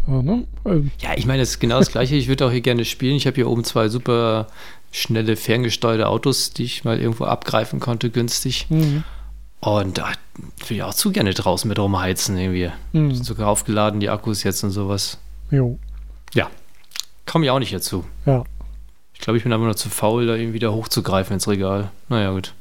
äh, 0.09 0.23
ne? 0.23 0.45
Ähm, 0.65 0.91
Ja, 1.01 1.11
ich 1.17 1.27
meine, 1.27 1.41
das 1.41 1.51
ist 1.51 1.61
genau 1.61 1.79
das 1.79 1.91
Gleiche. 1.91 2.17
Ich 2.17 2.29
würde 2.29 2.47
auch 2.47 2.51
hier 2.51 2.63
gerne 2.63 2.85
spielen. 2.85 3.17
Ich 3.17 3.27
habe 3.27 3.35
hier 3.37 3.49
oben 3.49 3.63
zwei 3.65 3.89
super 3.89 4.47
schnelle, 4.91 5.37
ferngesteuerte 5.37 6.09
Autos, 6.09 6.53
die 6.53 6.65
ich 6.65 6.85
mal 6.85 6.99
irgendwo 6.99 7.25
abgreifen 7.25 7.79
konnte, 7.79 8.11
günstig. 8.11 8.67
mhm. 8.71 9.05
Und 9.61 9.99
da 9.99 10.13
will 10.69 10.77
ich 10.77 10.83
auch 10.85 10.95
zu 10.95 11.11
gerne 11.11 11.35
draußen 11.35 11.69
mit 11.69 11.81
rumheizen 11.81 12.39
irgendwie. 12.39 12.71
Mhm. 12.93 13.13
Sind 13.13 13.25
sogar 13.25 13.49
aufgeladen, 13.49 13.99
die 13.99 14.09
Akkus 14.09 14.45
jetzt 14.45 14.63
und 14.63 14.71
sowas. 14.71 15.19
Jo. 15.51 15.79
Komme 17.29 17.45
ich 17.45 17.51
auch 17.51 17.59
nicht 17.59 17.75
dazu. 17.75 18.05
Ja. 18.25 18.45
Ich 19.19 19.25
glaube, 19.25 19.37
ich 19.37 19.43
bin 19.43 19.53
aber 19.53 19.65
nur 19.65 19.77
zu 19.77 19.91
faul, 19.91 20.27
da 20.27 20.37
irgendwie 20.37 20.55
wieder 20.55 20.73
hochzugreifen 20.73 21.35
ins 21.35 21.49
Regal. 21.49 21.91
Naja, 22.09 22.31
gut. 22.31 22.55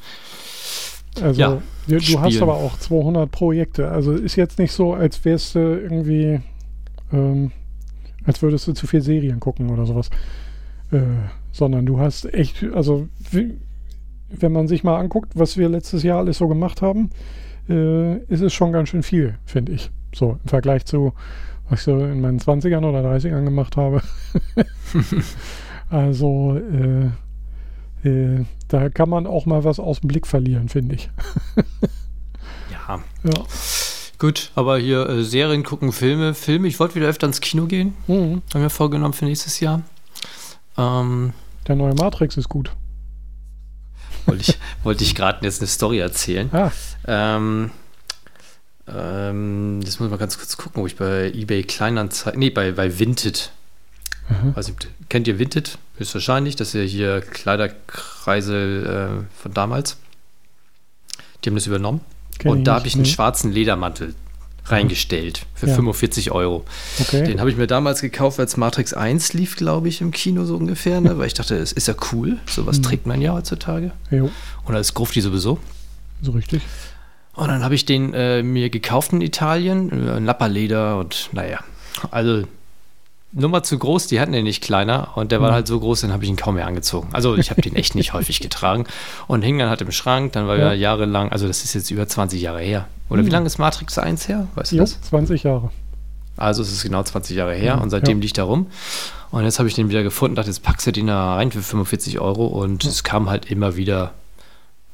Also 1.21 1.39
Ja, 1.39 1.61
du, 1.87 1.99
du 1.99 2.19
hast 2.19 2.41
aber 2.41 2.55
auch 2.55 2.77
200 2.79 3.31
Projekte. 3.31 3.89
Also 3.89 4.13
ist 4.13 4.35
jetzt 4.35 4.57
nicht 4.57 4.71
so, 4.71 4.93
als 4.93 5.23
wärst 5.23 5.55
du 5.55 5.59
irgendwie, 5.59 6.41
ähm, 7.13 7.51
als 8.25 8.41
würdest 8.41 8.67
du 8.67 8.73
zu 8.73 8.87
viel 8.87 9.01
Serien 9.01 9.39
gucken 9.39 9.69
oder 9.69 9.85
sowas. 9.85 10.09
Äh, 10.91 10.99
sondern 11.51 11.85
du 11.85 11.99
hast 11.99 12.25
echt, 12.33 12.63
also 12.73 13.07
wie, 13.31 13.57
wenn 14.29 14.51
man 14.51 14.67
sich 14.67 14.83
mal 14.83 14.99
anguckt, 14.99 15.33
was 15.35 15.57
wir 15.57 15.69
letztes 15.69 16.01
Jahr 16.01 16.19
alles 16.19 16.39
so 16.39 16.47
gemacht 16.47 16.81
haben, 16.81 17.11
äh, 17.69 18.17
ist 18.23 18.41
es 18.41 18.53
schon 18.53 18.71
ganz 18.71 18.89
schön 18.89 19.03
viel, 19.03 19.35
finde 19.45 19.73
ich. 19.73 19.91
So 20.13 20.39
im 20.43 20.49
Vergleich 20.49 20.85
zu, 20.85 21.13
was 21.69 21.79
ich 21.79 21.85
so 21.85 21.99
in 21.99 22.19
meinen 22.19 22.39
20ern 22.39 22.83
oder 22.83 23.07
30ern 23.07 23.43
gemacht 23.43 23.77
habe. 23.77 24.01
also 25.89 26.57
äh, 26.57 28.07
äh, 28.07 28.45
da 28.67 28.89
kann 28.89 29.09
man 29.09 29.25
auch 29.27 29.45
mal 29.45 29.63
was 29.63 29.79
aus 29.79 30.01
dem 30.01 30.07
Blick 30.09 30.27
verlieren, 30.27 30.69
finde 30.69 30.95
ich. 30.95 31.09
Ja. 32.71 32.99
Ja. 33.23 33.43
Gut, 34.17 34.51
aber 34.55 34.77
hier 34.77 35.07
äh, 35.09 35.23
Serien 35.23 35.63
gucken, 35.63 35.91
Filme, 35.91 36.33
Filme. 36.33 36.67
Ich 36.69 36.79
wollte 36.79 36.95
wieder 36.95 37.07
öfter 37.07 37.27
ins 37.27 37.41
Kino 37.41 37.65
gehen. 37.65 37.93
Mhm. 38.07 38.41
Haben 38.53 38.61
wir 38.61 38.69
vorgenommen 38.69 39.13
für 39.13 39.25
nächstes 39.25 39.59
Jahr. 39.59 39.81
Ähm, 40.77 41.33
Der 41.67 41.75
neue 41.75 41.93
Matrix 41.95 42.37
ist 42.37 42.47
gut. 42.49 42.71
wollte 44.25 44.41
ich, 44.51 44.57
wollte 44.83 45.03
ich 45.03 45.15
gerade 45.15 45.45
jetzt 45.45 45.59
eine 45.61 45.67
Story 45.67 45.99
erzählen. 45.99 46.49
Ah, 46.53 46.71
Ähm, 47.05 47.71
ähm, 48.87 49.81
jetzt 49.83 49.99
muss 49.99 50.09
mal 50.09 50.17
ganz 50.17 50.37
kurz 50.37 50.55
gucken, 50.57 50.81
ob 50.81 50.87
ich 50.87 50.95
bei 50.95 51.31
eBay 51.33 51.63
Kleinanzeigen, 51.63 52.39
nee, 52.39 52.49
bei, 52.49 52.71
bei 52.71 52.97
Vinted. 52.99 53.51
Weiß 54.55 54.67
nicht, 54.67 54.87
kennt 55.09 55.27
ihr 55.27 55.39
Vinted? 55.39 55.77
Höchstwahrscheinlich. 55.97 56.55
Das 56.55 56.69
ist 56.69 56.73
ja 56.75 56.81
hier 56.81 57.21
Kleiderkreisel 57.21 59.23
äh, 59.25 59.41
von 59.41 59.53
damals. 59.53 59.97
Die 61.43 61.49
haben 61.49 61.55
das 61.55 61.67
übernommen. 61.67 62.01
Kenn 62.39 62.51
Und 62.51 62.63
da 62.65 62.75
habe 62.75 62.87
ich 62.87 62.93
einen 62.95 63.03
nee. 63.03 63.09
schwarzen 63.09 63.51
Ledermantel 63.51 64.13
reingestellt 64.65 65.45
für 65.55 65.67
Ja. 65.67 65.75
45 65.75 66.31
Euro. 66.31 66.65
Okay. 66.99 67.25
Den 67.25 67.39
habe 67.39 67.49
ich 67.49 67.55
mir 67.55 67.67
damals 67.67 68.01
gekauft, 68.01 68.39
als 68.39 68.57
Matrix 68.57 68.93
1 68.93 69.33
lief, 69.33 69.55
glaube 69.55 69.87
ich, 69.87 70.01
im 70.01 70.11
Kino 70.11 70.43
so 70.43 70.57
ungefähr, 70.57 70.99
ne? 70.99 71.17
weil 71.17 71.27
ich 71.27 71.33
dachte, 71.33 71.55
es 71.55 71.71
ist 71.71 71.87
ja 71.87 71.95
cool. 72.11 72.37
Sowas 72.47 72.79
Mhm. 72.79 72.83
trägt 72.83 73.07
man 73.07 73.21
ja 73.21 73.31
heutzutage. 73.33 73.91
Jo, 74.11 74.29
Und 74.65 74.75
als 74.75 74.93
Grufti 74.93 75.21
sowieso. 75.21 75.57
so 76.21 76.31
richtig. 76.31 76.61
Und 77.33 77.47
dann 77.47 77.63
habe 77.63 77.75
ich 77.75 77.85
den 77.85 78.13
äh, 78.13 78.43
mir 78.43 78.69
gekauft 78.69 79.13
in 79.13 79.21
Italien, 79.21 79.91
äh, 80.07 80.19
Lapperleder 80.19 80.99
und 80.99 81.29
naja, 81.31 81.59
also 82.11 82.43
Nummer 83.37 83.63
zu 83.63 83.77
groß, 83.77 84.07
die 84.07 84.19
hatten 84.19 84.31
den 84.31 84.43
nicht 84.43 84.61
kleiner 84.63 85.09
und 85.15 85.31
der 85.31 85.41
war 85.41 85.51
Mhm. 85.51 85.55
halt 85.55 85.67
so 85.67 85.79
groß, 85.79 86.01
den 86.01 86.11
habe 86.11 86.23
ich 86.23 86.29
ihn 86.29 86.35
kaum 86.35 86.55
mehr 86.55 86.67
angezogen. 86.67 87.09
Also 87.13 87.35
ich 87.37 87.49
habe 87.51 87.61
den 87.61 87.75
echt 87.75 87.95
nicht 87.95 88.13
häufig 88.13 88.39
getragen 88.39 88.85
und 89.27 89.41
hing 89.43 89.57
dann 89.59 89.69
halt 89.69 89.81
im 89.81 89.91
Schrank, 89.91 90.33
dann 90.33 90.47
war 90.47 90.57
Ja. 90.57 90.67
er 90.69 90.73
jahrelang, 90.73 91.31
also 91.31 91.47
das 91.47 91.63
ist 91.63 91.73
jetzt 91.73 91.91
über 91.91 92.07
20 92.07 92.41
Jahre 92.41 92.61
her. 92.61 92.87
Oder 93.09 93.21
wie 93.21 93.25
Mhm. 93.27 93.31
lange 93.31 93.45
ist 93.47 93.57
Matrix 93.57 93.97
1 93.97 94.27
her? 94.27 94.47
Weißt 94.55 94.71
du 94.71 94.77
Jo, 94.77 94.81
das? 94.83 94.99
20 95.01 95.43
Jahre. 95.43 95.69
Also 96.35 96.61
es 96.61 96.71
ist 96.71 96.83
genau 96.83 97.03
20 97.03 97.35
Jahre 97.37 97.55
her 97.55 97.77
Mhm, 97.77 97.81
und 97.83 97.89
seitdem 97.89 98.17
ja. 98.19 98.23
liegt 98.23 98.37
er 98.37 98.43
rum. 98.45 98.67
Und 99.31 99.43
jetzt 99.43 99.59
habe 99.59 99.67
ich 99.67 99.75
den 99.75 99.89
wieder 99.89 100.03
gefunden, 100.03 100.35
dachte, 100.35 100.49
jetzt 100.49 100.63
packst 100.63 100.87
du 100.87 100.91
den 100.91 101.07
da 101.07 101.35
rein 101.35 101.51
für 101.51 101.61
45 101.61 102.19
Euro 102.19 102.45
und 102.47 102.85
es 102.85 103.03
kam 103.03 103.29
halt 103.29 103.49
immer 103.51 103.75
wieder 103.75 104.11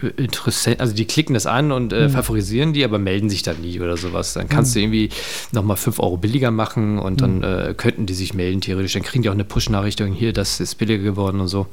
interessant. 0.10 0.80
Also 0.80 0.94
die 0.94 1.06
klicken 1.06 1.34
das 1.34 1.46
an 1.46 1.72
und 1.72 1.94
äh, 1.94 2.08
Mhm. 2.08 2.12
favorisieren 2.12 2.74
die, 2.74 2.84
aber 2.84 3.00
melden 3.00 3.30
sich 3.30 3.44
dann 3.44 3.62
nie 3.62 3.80
oder 3.80 3.98
sowas. 3.98 4.34
Dann 4.34 4.50
kannst 4.50 4.72
Mhm. 4.72 4.74
du 4.74 4.80
irgendwie 4.84 5.10
nochmal 5.52 5.78
5 5.78 6.00
Euro 6.00 6.18
billiger 6.18 6.52
machen 6.52 7.00
und 7.00 7.22
dann 7.22 7.44
äh, 7.44 7.74
könnten 7.76 8.06
die 8.06 8.14
sich 8.14 8.34
melden 8.34 8.62
theoretisch. 8.62 8.94
Dann 8.94 9.04
kriegen 9.04 9.24
die 9.24 9.30
auch 9.30 9.34
eine 9.34 9.44
Push-Nachricht, 9.46 10.02
hier, 10.16 10.34
das 10.34 10.60
ist 10.60 10.76
billiger 10.76 11.04
geworden 11.04 11.40
und 11.40 11.48
so. 11.48 11.68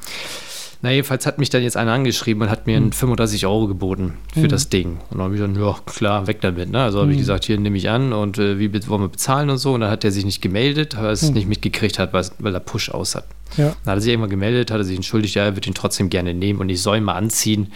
Na, 0.83 0.91
jedenfalls 0.91 1.27
hat 1.27 1.39
mich 1.39 1.51
dann 1.51 1.63
jetzt 1.63 1.77
einer 1.77 1.93
angeschrieben 1.93 2.43
und 2.43 2.49
hat 2.51 2.67
mir 2.67 2.81
Mhm. 2.81 2.93
35 2.93 3.45
Euro 3.45 3.67
geboten 3.67 4.15
für 4.33 4.41
Mhm. 4.41 4.49
das 4.49 4.71
Ding. 4.71 4.93
Und 5.11 5.19
dann 5.19 5.21
habe 5.25 5.35
ich 5.35 5.41
dann, 5.43 5.55
ja, 5.55 5.77
klar, 5.85 6.27
weg 6.27 6.41
damit. 6.41 6.71
Ne? 6.71 6.83
Also 6.83 7.01
habe 7.01 7.11
ich 7.11 7.17
Mhm. 7.19 7.21
gesagt, 7.21 7.45
hier 7.45 7.59
nehme 7.61 7.77
ich 7.77 7.91
an 7.91 8.15
und 8.15 8.39
äh, 8.39 8.59
wie 8.59 8.73
wollen 8.89 9.03
wir 9.03 9.09
bezahlen 9.09 9.51
und 9.51 9.59
so. 9.59 9.75
Und 9.75 9.83
dann 9.83 9.91
hat 9.91 10.05
er 10.05 10.11
sich 10.11 10.25
nicht 10.25 10.41
gemeldet, 10.41 10.97
weil 10.97 11.05
er 11.05 11.11
es 11.11 11.23
Mhm. 11.29 11.35
nicht 11.35 11.49
mitgekriegt 11.49 11.99
hat, 11.99 12.15
weil, 12.15 12.25
weil 12.39 12.55
er 12.55 12.61
Push 12.61 12.89
aus 12.91 13.15
hat. 13.15 13.25
Ja. 13.57 13.77
Dann 13.85 13.93
hat 13.93 13.99
er 13.99 14.01
sich 14.01 14.11
irgendwann 14.11 14.31
gemeldet, 14.31 14.71
hat 14.71 14.79
er 14.79 14.85
sich 14.85 14.97
entschuldigt, 14.97 15.35
ja, 15.35 15.45
er 15.45 15.55
wird 15.55 15.67
ihn 15.67 15.75
trotzdem 15.75 16.11
gerne 16.11 16.35
nehmen 16.35 16.61
und 16.61 16.69
ich 16.69 16.83
soll 16.83 16.99
ihn 16.99 17.05
mal 17.05 17.15
anziehen, 17.15 17.73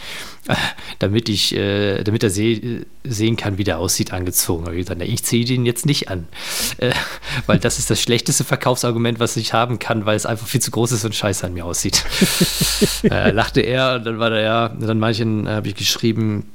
damit 0.99 1.29
ich, 1.29 1.55
äh, 1.55 2.03
damit 2.05 2.23
er 2.23 2.31
seh, 2.31 2.83
sehen 3.05 3.37
kann, 3.37 3.59
wie 3.59 3.65
der 3.65 3.79
aussieht, 3.79 4.13
angezogen. 4.13 4.65
Aber 4.65 4.75
ich 4.75 4.87
gesagt, 4.87 5.03
ich 5.03 5.25
ziehe 5.25 5.45
den 5.45 5.67
jetzt 5.67 5.87
nicht 5.87 6.09
an. 6.09 6.29
Äh, 6.79 6.93
weil 7.47 7.59
das 7.59 7.79
ist 7.79 7.91
das 7.91 8.01
schlechteste 8.01 8.45
Verkaufsargument, 8.45 9.21
was 9.21 9.37
ich 9.37 9.53
haben 9.53 9.79
kann, 9.79 10.07
weil 10.07 10.17
es 10.17 10.27
einfach 10.27 10.47
viel 10.47 10.61
zu 10.61 10.71
groß 10.71 10.93
ist 10.93 11.05
und 11.05 11.15
scheiße 11.15 11.47
an 11.47 11.55
mir 11.55 11.65
aussieht. 11.65 12.05
äh, 13.05 13.31
lachte 13.31 13.61
er 13.61 13.97
und 13.97 14.05
dann 14.05 14.19
war 14.19 14.31
der 14.31 14.41
ja, 14.41 14.69
dann 14.69 14.99
manchen 14.99 15.49
habe 15.49 15.69
ich 15.69 15.75
geschrieben, 15.75 16.51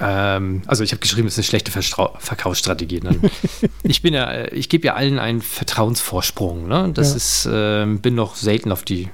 ähm, 0.00 0.62
also 0.66 0.84
ich 0.84 0.92
habe 0.92 1.00
geschrieben, 1.00 1.26
es 1.28 1.34
ist 1.34 1.38
eine 1.38 1.44
schlechte 1.44 1.70
Verstra 1.70 2.12
Verkaufsstrategie. 2.18 3.00
Ne? 3.00 3.18
ich 3.82 4.02
bin 4.02 4.14
ja, 4.14 4.52
ich 4.52 4.68
gebe 4.68 4.86
ja 4.86 4.94
allen 4.94 5.18
einen 5.18 5.40
Vertrauensvorsprung. 5.42 6.68
Ne? 6.68 6.90
Das 6.94 7.10
Ja. 7.10 7.16
ist, 7.16 7.48
ähm, 7.52 8.00
bin 8.00 8.14
noch 8.14 8.36
selten 8.36 8.72
auf 8.72 8.82
die 8.84 9.08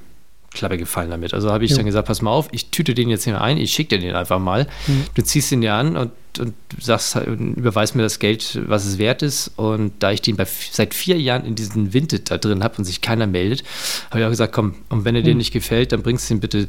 Klappe 0.53 0.79
gefallen 0.79 1.11
damit. 1.11 1.33
Also 1.33 1.53
habe 1.53 1.65
ich 1.65 1.71
Jo. 1.71 1.77
dann 1.77 1.87
gesagt, 1.87 2.09
pass 2.09 2.23
mal 2.23 2.31
auf, 2.33 2.49
ich 2.53 2.71
tüte 2.71 2.93
den 2.95 3.09
jetzt 3.09 3.23
hier 3.25 3.41
ein, 3.41 3.57
ich 3.57 3.73
schicke 3.73 3.97
dir 3.99 4.05
den 4.07 4.17
einfach 4.17 4.41
mal. 4.41 4.67
Mhm. 4.89 5.05
Du 5.15 5.23
ziehst 5.23 5.53
ihn 5.53 5.61
dir 5.61 5.75
an 5.75 5.97
und, 5.97 6.11
und 6.41 6.55
sagst, 6.81 7.15
und 7.17 7.55
überweist 7.55 7.95
mir 7.95 8.03
das 8.03 8.19
Geld, 8.19 8.59
was 8.67 8.85
es 8.85 8.99
wert 8.99 9.23
ist. 9.23 9.53
Und 9.57 9.93
da 10.01 10.11
ich 10.11 10.23
den 10.23 10.37
bei, 10.37 10.47
seit 10.73 10.93
vier 10.95 11.21
Jahren 11.21 11.45
in 11.45 11.55
diesen 11.55 11.93
Vinted 11.95 12.33
da 12.33 12.39
drin 12.39 12.65
habe 12.65 12.79
und 12.79 12.85
sich 12.85 13.01
keiner 13.01 13.29
meldet, 13.29 13.63
habe 14.11 14.21
ich 14.21 14.27
auch 14.27 14.31
gesagt, 14.31 14.53
komm, 14.53 14.75
und 14.89 15.05
wenn 15.05 15.15
er 15.15 15.23
dir 15.23 15.33
Mhm. 15.35 15.39
nicht 15.39 15.53
gefällt, 15.53 15.93
dann 15.93 16.03
bringst 16.03 16.29
du 16.29 16.35
ihn 16.35 16.41
bitte 16.41 16.67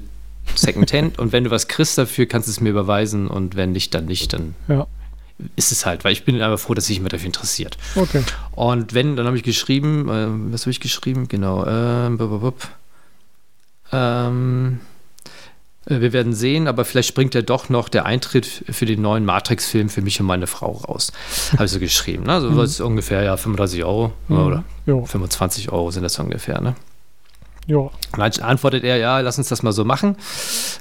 Secondhand 0.55 1.19
und 1.19 1.31
wenn 1.31 1.43
du 1.45 1.51
was 1.51 1.67
kriegst 1.67 1.97
dafür, 1.97 2.25
kannst 2.25 2.47
du 2.47 2.51
es 2.51 2.59
mir 2.61 2.69
überweisen 2.69 3.27
und 3.27 3.55
wenn 3.55 3.71
nicht, 3.71 3.93
dann 3.93 4.05
nicht, 4.05 4.33
dann 4.33 4.55
Ja. 4.67 4.87
ist 5.55 5.71
es 5.71 5.85
halt, 5.85 6.03
weil 6.03 6.11
ich 6.13 6.23
bin 6.25 6.41
einfach 6.41 6.59
froh, 6.59 6.73
dass 6.73 6.85
sich 6.87 6.97
jemand 6.97 7.13
dafür 7.13 7.25
interessiert. 7.27 7.77
Okay. 7.95 8.23
Und 8.51 8.93
wenn, 8.93 9.15
dann 9.15 9.25
habe 9.27 9.37
ich 9.37 9.43
geschrieben, 9.43 10.07
äh, 10.09 10.51
was 10.53 10.61
habe 10.61 10.71
ich 10.71 10.79
geschrieben? 10.79 11.27
Genau, 11.27 11.65
ähm. 11.65 12.17
Ähm, 13.91 14.79
äh, 15.85 15.99
wir 15.99 16.13
werden 16.13 16.33
sehen, 16.33 16.67
aber 16.67 16.85
vielleicht 16.85 17.09
springt 17.09 17.33
ja 17.35 17.41
doch 17.41 17.69
noch 17.69 17.89
der 17.89 18.05
Eintritt 18.05 18.63
für 18.69 18.85
den 18.85 19.01
neuen 19.01 19.25
Matrix-Film 19.25 19.89
für 19.89 20.01
mich 20.01 20.19
und 20.19 20.27
meine 20.27 20.47
Frau 20.47 20.71
raus. 20.71 21.11
Habe 21.53 21.65
ich 21.65 21.71
so 21.71 21.79
geschrieben. 21.79 22.23
Ne? 22.23 22.39
So 22.41 22.55
was 22.55 22.79
ungefähr 22.79 23.23
ja 23.23 23.35
35 23.37 23.83
Euro 23.83 24.13
Mhm. 24.27 24.37
oder 24.39 24.63
Ja. 24.85 25.03
25 25.03 25.71
Euro 25.71 25.91
sind 25.91 26.03
das 26.03 26.17
ungefähr. 26.19 26.61
Ne? 26.61 26.75
Ja. 27.71 27.89
Dann 28.17 28.31
antwortet 28.43 28.83
er, 28.83 28.97
ja, 28.97 29.19
lass 29.21 29.37
uns 29.37 29.47
das 29.47 29.63
mal 29.63 29.71
so 29.71 29.85
machen. 29.85 30.17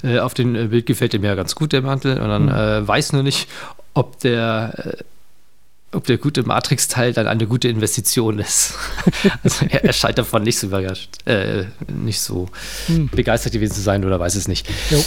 Äh, 0.03 0.19
auf 0.19 0.35
dem 0.35 0.57
äh, 0.57 0.65
Bild 0.67 0.87
gefällt 0.87 1.15
ihm 1.15 1.25
ja 1.25 1.35
ganz 1.37 1.55
gut 1.55 1.73
der 1.73 1.83
Mantel. 1.83 2.19
Und 2.21 2.29
dann 2.29 2.45
Mhm. 2.47 2.49
äh, 2.85 2.89
weiß 2.89 3.13
nur 3.13 3.23
nicht, 3.23 3.49
ob 3.95 4.19
der, 4.21 4.97
äh, 4.99 5.97
ob 5.97 6.05
der 6.07 6.19
gute 6.19 6.43
Matrix-Teil 6.43 7.13
dann 7.13 7.27
eine 7.29 7.47
gute 7.47 7.69
Investition 7.69 8.39
ist. 8.39 8.75
also 9.45 9.67
er, 9.69 9.85
er 9.85 9.93
scheint 9.93 10.19
davon 10.19 10.43
nicht 10.43 10.59
so 10.59 10.67
überrascht, 10.67 11.11
äh, 11.27 11.65
nicht 11.89 12.21
so 12.21 12.49
Hm. 12.87 13.09
begeistert 13.09 13.53
gewesen 13.53 13.75
zu 13.75 13.81
sein 13.83 14.05
oder 14.05 14.19
weiß 14.19 14.35
es 14.35 14.49
nicht. 14.49 14.69
Jo. 14.91 15.03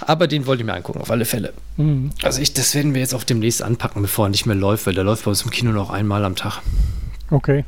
Aber 0.00 0.26
den 0.28 0.46
wollte 0.46 0.62
ich 0.62 0.66
mir 0.66 0.74
angucken, 0.74 1.00
auf 1.00 1.10
alle 1.10 1.24
Fälle. 1.24 1.52
Mhm. 1.78 2.10
Also 2.22 2.40
ich, 2.42 2.52
das 2.52 2.74
werden 2.74 2.92
wir 2.94 3.00
jetzt 3.00 3.14
auch 3.14 3.24
demnächst 3.24 3.62
anpacken, 3.62 4.02
bevor 4.02 4.26
er 4.26 4.28
nicht 4.28 4.44
mehr 4.46 4.54
läuft, 4.56 4.86
weil 4.86 4.94
der 4.94 5.04
läuft 5.04 5.24
bei 5.24 5.30
uns 5.30 5.42
im 5.42 5.50
Kino 5.50 5.72
noch 5.72 5.88
einmal 5.90 6.24
am 6.24 6.36
Tag. 6.36 6.60
Okay. 7.30 7.64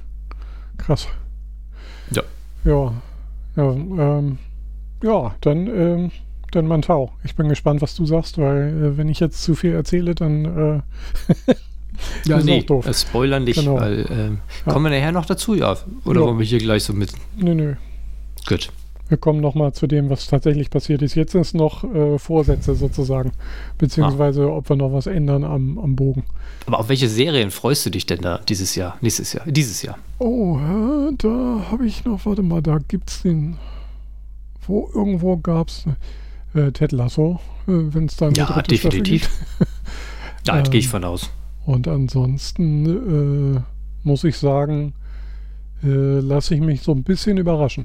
Krass. 0.76 1.06
Ja. 2.10 2.22
Ja. 2.64 2.92
Ja, 3.58 3.72
ähm, 3.72 4.38
ja 5.02 5.34
dann, 5.40 5.66
ähm, 5.66 6.10
dann 6.52 6.66
mein 6.66 6.82
Tau. 6.82 7.12
Ich 7.24 7.34
bin 7.36 7.48
gespannt, 7.48 7.82
was 7.82 7.94
du 7.96 8.06
sagst, 8.06 8.38
weil 8.38 8.68
äh, 8.68 8.96
wenn 8.96 9.08
ich 9.08 9.20
jetzt 9.20 9.42
zu 9.42 9.54
viel 9.54 9.72
erzähle, 9.74 10.14
dann 10.14 10.44
äh, 10.44 10.80
Ja, 12.26 12.38
ist 12.38 12.44
nee, 12.44 12.62
doof. 12.62 12.88
Spoilern 12.94 13.42
nicht, 13.42 13.58
Genau. 13.58 13.74
weil 13.80 14.06
ähm, 14.08 14.38
kommen 14.64 14.84
wir 14.90 14.96
nachher 14.96 15.10
noch 15.10 15.26
dazu, 15.26 15.54
ja. 15.54 15.76
Oder 16.04 16.20
Ja. 16.20 16.26
wollen 16.26 16.38
wir 16.38 16.46
hier 16.46 16.58
gleich 16.60 16.84
so 16.84 16.92
mit. 16.92 17.12
nö, 17.36 17.54
nö. 17.54 17.74
Gut. 18.48 18.70
Wir 19.08 19.16
kommen 19.16 19.40
nochmal 19.40 19.72
zu 19.72 19.86
dem, 19.86 20.10
was 20.10 20.26
tatsächlich 20.26 20.68
passiert 20.70 21.00
ist. 21.02 21.14
Jetzt 21.14 21.32
sind 21.32 21.40
es 21.40 21.54
noch 21.54 21.82
äh, 21.84 22.18
Vorsätze 22.18 22.74
sozusagen, 22.74 23.32
beziehungsweise 23.78 24.52
ob 24.52 24.68
wir 24.68 24.76
noch 24.76 24.92
was 24.92 25.06
ändern 25.06 25.44
am, 25.44 25.78
am 25.78 25.96
Bogen. 25.96 26.24
Aber 26.66 26.78
auf 26.80 26.88
welche 26.90 27.08
Serien 27.08 27.50
freust 27.50 27.86
du 27.86 27.90
dich 27.90 28.04
denn 28.04 28.20
da 28.20 28.38
dieses 28.48 28.74
Jahr, 28.74 28.98
nächstes 29.00 29.32
Jahr, 29.32 29.46
dieses 29.46 29.80
Jahr? 29.82 29.98
Oh, 30.18 30.58
äh, 30.58 31.14
da 31.16 31.62
habe 31.70 31.86
ich 31.86 32.04
noch, 32.04 32.26
warte 32.26 32.42
mal, 32.42 32.60
da 32.60 32.78
gibt's 32.86 33.22
den, 33.22 33.56
wo 34.66 34.90
irgendwo 34.94 35.38
gab's 35.38 35.84
äh, 36.54 36.70
Ted 36.72 36.92
Lasso, 36.92 37.40
äh, 37.66 37.72
wenn 37.72 38.06
es 38.06 38.16
dann 38.16 38.34
Ja, 38.34 38.60
definitiv. 38.62 39.22
gibt. 39.58 39.68
Da 40.44 40.58
Ähm, 40.58 40.64
gehe 40.70 40.80
ich 40.80 40.88
von 40.88 41.04
aus. 41.04 41.30
Und 41.66 41.88
ansonsten 41.88 43.56
äh, 43.56 43.60
muss 44.02 44.24
ich 44.24 44.36
sagen, 44.38 44.94
äh, 45.82 45.86
lasse 46.20 46.54
ich 46.54 46.60
mich 46.62 46.80
so 46.82 46.92
ein 46.92 47.02
bisschen 47.02 47.36
überraschen. 47.36 47.84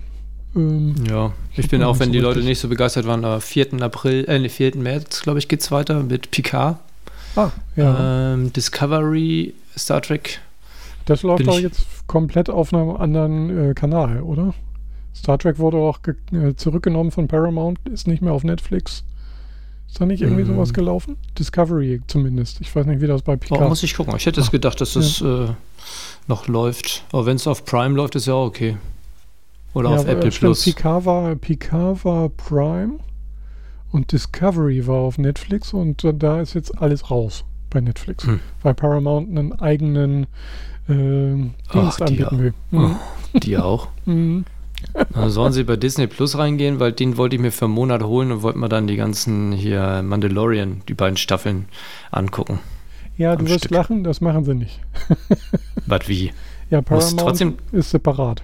Ähm, 0.55 0.95
Ja, 1.09 1.33
ich 1.55 1.69
bin 1.69 1.83
auch, 1.83 1.99
wenn 1.99 2.11
die 2.11 2.19
Leute 2.19 2.41
nicht 2.41 2.59
so 2.59 2.67
begeistert 2.67 3.05
waren, 3.07 3.23
am 3.25 3.41
4. 3.41 3.81
April, 3.81 4.25
äh, 4.25 4.39
nee, 4.39 4.49
4. 4.49 4.77
März, 4.77 5.21
glaube 5.23 5.39
ich, 5.39 5.47
geht's 5.47 5.71
weiter 5.71 6.03
mit 6.03 6.31
Picard. 6.31 6.77
ah, 7.35 7.49
ja. 7.75 8.33
Ähm, 8.33 8.53
Discovery, 8.53 9.53
Star 9.77 10.01
Trek. 10.01 10.39
Das 11.05 11.23
läuft 11.23 11.47
doch 11.47 11.59
jetzt 11.59 11.85
komplett 12.07 12.49
auf 12.49 12.73
einem 12.73 12.91
anderen 12.91 13.71
äh, 13.71 13.73
Kanal, 13.73 14.21
oder? 14.21 14.53
Star 15.15 15.37
Trek 15.37 15.59
wurde 15.59 15.77
auch 15.77 15.99
äh, 16.31 16.55
zurückgenommen 16.55 17.11
von 17.11 17.27
Paramount, 17.27 17.79
ist 17.89 18.07
nicht 18.07 18.21
mehr 18.21 18.33
auf 18.33 18.43
Netflix. 18.43 19.03
Ist 19.87 19.99
da 20.01 20.05
nicht 20.05 20.21
irgendwie 20.21 20.43
Mhm. 20.43 20.55
sowas 20.55 20.73
gelaufen? 20.73 21.17
Discovery 21.37 22.01
zumindest. 22.07 22.61
Ich 22.61 22.75
weiß 22.75 22.85
nicht, 22.87 23.01
wie 23.01 23.07
das 23.07 23.21
bei 23.21 23.33
Oh, 23.33 23.37
Picard 23.37 23.69
muss 23.69 23.83
ich 23.83 23.95
gucken. 23.95 24.15
Ich 24.17 24.25
hätte 24.25 24.39
es 24.41 24.47
Ach, 24.47 24.51
gedacht, 24.51 24.81
dass 24.81 24.93
das 24.93 25.21
äh, 25.21 25.47
noch 26.27 26.47
läuft. 26.47 27.03
Aber 27.11 27.25
wenn 27.27 27.35
es 27.35 27.45
auf 27.45 27.63
Prime 27.65 27.95
läuft, 27.95 28.15
ist 28.15 28.25
ja 28.25 28.33
auch 28.33 28.47
okay. 28.47 28.77
Oder 29.73 29.89
Ja, 29.91 29.95
auf 29.97 30.07
Apple 30.07 30.31
stimmt, 30.31 30.39
Plus. 30.51 30.63
Picard 30.63 31.05
war, 31.05 31.35
Picard 31.35 32.05
war 32.05 32.29
Prime 32.29 32.99
und 33.91 34.11
Discovery 34.11 34.85
war 34.87 34.97
auf 34.97 35.17
Netflix 35.17 35.73
und 35.73 36.03
äh, 36.03 36.13
da 36.13 36.41
ist 36.41 36.53
jetzt 36.53 36.77
alles 36.79 37.09
raus 37.09 37.43
bei 37.69 37.81
Netflix, 37.81 38.25
Hm. 38.25 38.39
weil 38.61 38.73
Paramount 38.75 39.29
einen 39.29 39.53
eigenen 39.59 40.27
äh, 40.87 40.93
Dienst 40.93 41.55
Ach, 41.71 41.95
die 41.97 42.03
anbieten 42.23 42.35
ja. 42.35 42.39
will. 42.39 42.53
Oh, 42.71 42.77
Mhm. 42.77 42.95
die 43.41 43.57
auch. 43.57 43.87
Mhm. 44.05 44.45
Dann 45.13 45.29
sollen 45.29 45.53
sie 45.53 45.63
bei 45.63 45.77
Disney 45.77 46.07
Plus 46.07 46.37
reingehen, 46.37 46.77
weil 46.81 46.91
den 46.91 47.15
wollte 47.15 47.37
ich 47.37 47.41
mir 47.41 47.53
für 47.53 47.65
einen 47.65 47.73
Monat 47.73 48.03
holen 48.03 48.33
und 48.33 48.41
wollte 48.41 48.59
mir 48.59 48.67
dann 48.67 48.85
die 48.85 48.97
ganzen 48.97 49.53
hier 49.53 50.01
Mandalorian, 50.03 50.81
die 50.89 50.93
beiden 50.93 51.15
Staffeln 51.15 51.67
angucken. 52.11 52.59
Ja, 53.17 53.35
du 53.37 53.45
wirst 53.47 53.59
Stück. 53.59 53.71
lachen, 53.71 54.03
das 54.03 54.19
machen 54.19 54.43
sie 54.43 54.55
nicht. 54.55 54.81
Was 55.87 56.09
wie? 56.09 56.33
Ja, 56.69 56.81
Paramount 56.81 57.17
trotzdem. 57.17 57.53
ist 57.71 57.91
separat. 57.91 58.43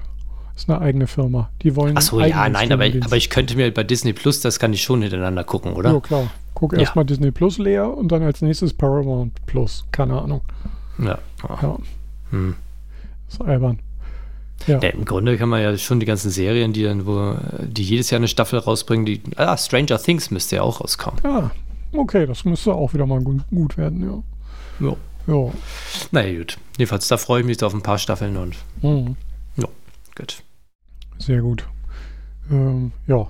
Ist 0.60 0.70
eine 0.70 0.82
eigene 0.82 1.08
Firma. 1.08 1.50
Die 1.62 1.74
wollen 1.78 1.96
Achso, 1.96 2.20
ja, 2.20 2.50
nein, 2.50 2.70
aber 2.74 2.86
ich, 2.86 3.02
aber 3.02 3.16
ich 3.16 3.30
könnte 3.30 3.56
mir 3.56 3.74
bei 3.74 3.86
Disney 3.86 4.12
Plus, 4.12 4.42
das 4.42 4.60
kann 4.60 4.74
ich 4.74 4.82
schon 4.84 5.02
hintereinander 5.02 5.46
gucken, 5.46 5.72
oder? 5.72 5.94
Ja, 5.94 6.00
klar. 6.02 6.30
Guck 6.54 6.74
Ja. 6.74 6.80
erstmal 6.80 7.06
Disney 7.06 7.32
Plus 7.32 7.60
leer 7.60 7.90
und 7.96 8.10
dann 8.12 8.24
als 8.24 8.42
nächstes 8.42 8.74
Paramount 8.74 9.46
Plus. 9.46 9.86
Keine 9.94 10.22
Ahnung. 10.22 10.42
Ja. 11.02 11.18
Ja, 11.62 11.78
Hm. 12.32 12.56
ist 13.30 13.42
albern. 13.42 13.80
Ja. 14.68 14.80
Ja, 14.82 14.90
Im 14.90 15.06
Grunde 15.06 15.38
kann 15.38 15.48
man 15.48 15.62
ja 15.62 15.78
schon 15.78 16.02
die 16.02 16.06
ganzen 16.06 16.30
Serien, 16.30 16.74
die 16.74 16.84
dann, 16.84 17.06
wo, 17.08 17.36
die 17.66 17.84
jedes 17.84 18.10
Jahr 18.10 18.20
eine 18.20 18.28
Staffel 18.28 18.60
rausbringen, 18.60 19.06
die. 19.06 19.22
Ah, 19.38 19.56
Stranger 19.56 19.98
Things 19.98 20.30
müsste 20.30 20.58
ja 20.58 20.62
auch 20.64 20.82
rauskommen. 20.82 21.22
Ah, 21.24 21.52
okay, 21.94 22.26
das 22.26 22.44
müsste 22.44 22.74
auch 22.74 22.94
wieder 22.94 23.06
mal 23.06 23.22
gut, 23.22 23.44
gut 23.50 23.78
werden, 23.78 24.24
ja. 24.82 24.86
Ja. 24.90 24.96
Ja. 25.34 25.52
Na 26.12 26.30
gut. 26.34 26.58
Jedenfalls, 26.78 27.08
da 27.08 27.16
freue 27.16 27.40
ich 27.40 27.46
mich 27.48 27.64
auf 27.64 27.74
ein 27.74 27.82
paar 27.82 27.98
Staffeln 27.98 28.36
und 28.36 28.58
Mhm. 28.82 29.16
gut. 30.18 30.44
Sehr 31.20 31.42
gut. 31.42 31.68
Ähm, 32.50 32.92
ja. 33.08 33.28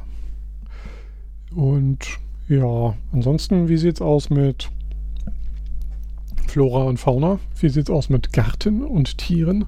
Und 1.54 2.00
ja, 2.48 2.96
ansonsten, 3.12 3.68
wie 3.68 3.78
sieht's 3.78 4.02
aus 4.02 4.30
mit 4.30 4.70
Flora 6.48 6.84
und 6.84 6.98
Fauna? 6.98 7.40
Wie 7.60 7.70
sieht's 7.70 7.90
aus 7.90 8.10
mit 8.10 8.34
Garten 8.34 8.84
und 8.84 9.18
Tieren? 9.18 9.66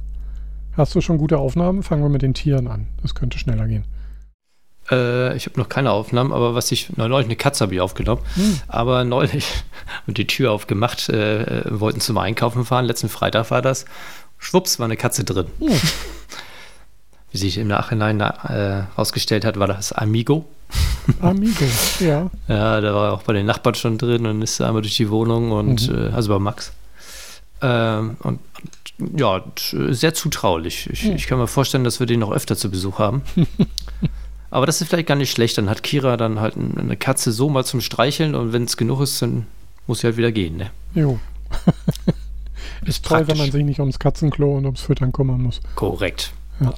Hast 0.74 0.96
du 0.96 1.02
schon 1.02 1.18
gute 1.18 1.38
Aufnahmen? 1.38 1.84
Fangen 1.84 2.02
wir 2.02 2.10
mit 2.10 2.22
den 2.22 2.34
Tieren 2.34 2.68
an. 2.68 2.88
Das 3.02 3.14
könnte 3.14 3.38
schneller 3.38 3.68
gehen. 3.68 3.86
Äh, 4.90 5.36
ich 5.36 5.46
habe 5.46 5.60
noch 5.60 5.70
keine 5.70 5.92
Aufnahmen, 5.92 6.32
aber 6.32 6.56
was 6.56 6.72
ich. 6.72 6.96
Neulich 6.98 7.26
eine 7.26 7.36
Katze 7.36 7.64
habe 7.64 7.76
ich 7.76 7.82
aufgenommen. 7.82 8.22
Hm. 8.36 8.60
Aber 8.68 9.04
neulich 9.04 9.48
und 10.08 10.18
die 10.18 10.28
Tür 10.28 10.52
aufgemacht, 10.52 11.10
äh, 11.10 11.44
äh, 11.44 11.80
wollten 11.80 12.00
zum 12.00 12.18
Einkaufen 12.18 12.66
fahren. 12.66 12.86
Letzten 12.86 13.10
Freitag 13.10 13.52
war 13.52 13.62
das. 13.62 13.86
Schwupps, 14.38 14.80
war 14.80 14.86
eine 14.86 14.98
Katze 14.98 15.24
drin. 15.24 15.48
Hm. 15.60 15.70
Wie 17.32 17.38
sich 17.38 17.58
im 17.58 17.68
Nachhinein 17.68 18.20
äh, 18.20 18.84
herausgestellt 18.94 19.46
hat, 19.46 19.58
war 19.58 19.68
das 19.68 19.94
Amigo. 19.94 20.46
Amigo, 21.22 21.66
ja. 22.00 22.30
Ja, 22.48 22.82
der 22.82 22.94
war 22.94 23.14
auch 23.14 23.24
bei 23.24 23.34
den 23.34 23.46
Nachbarn 23.46 23.76
schon 23.76 23.98
drin 23.98 24.26
und 24.26 24.42
ist 24.42 24.60
einmal 24.62 24.82
durch 24.82 24.96
die 24.98 25.10
Wohnung 25.10 25.52
und 25.52 25.90
Mhm. 25.90 25.96
äh, 25.96 26.10
also 26.12 26.34
bei 26.34 26.40
Max. 26.40 26.72
Ähm, 27.62 28.18
und, 28.24 28.40
ja, 29.18 29.44
sehr 29.90 30.14
zutraulich. 30.14 30.90
Ich, 30.92 31.04
Mhm. 31.06 31.16
ich 31.16 31.28
kann 31.28 31.38
mir 31.40 31.48
vorstellen, 31.48 31.84
dass 31.84 32.00
wir 32.00 32.08
den 32.08 32.20
noch 32.20 32.32
öfter 32.32 32.56
zu 32.56 32.70
Besuch 32.70 33.00
haben. 33.00 33.22
Aber 34.52 34.66
das 34.66 34.82
ist 34.82 34.90
vielleicht 34.90 35.08
gar 35.08 35.16
nicht 35.16 35.32
schlecht. 35.32 35.58
Dann 35.58 35.70
hat 35.70 35.82
Kira 35.84 36.18
dann 36.18 36.40
halt 36.42 36.58
ein- 36.58 36.78
eine 36.78 36.98
Katze 36.98 37.32
so 37.32 37.50
mal 37.50 37.64
zum 37.64 37.80
Streicheln 37.80 38.36
und 38.36 38.52
wenn 38.52 38.66
es 38.66 38.76
genug 38.76 39.00
ist, 39.02 39.22
dann 39.22 39.48
muss 39.88 40.00
sie 40.00 40.08
halt 40.08 40.18
wieder 40.18 40.32
gehen. 40.34 40.58
Ne? 40.58 40.72
Jo. 40.94 41.20
Ist 42.86 43.06
toll, 43.06 43.28
wenn 43.28 43.38
man 43.38 43.52
sich 43.52 43.64
nicht 43.64 43.80
ums 43.80 44.00
Katzenklo 44.00 44.58
und 44.58 44.66
ums 44.66 44.82
Füttern 44.82 45.12
kümmern 45.12 45.42
muss. 45.42 45.62
Korrekt. 45.76 46.32
Ja. 46.60 46.74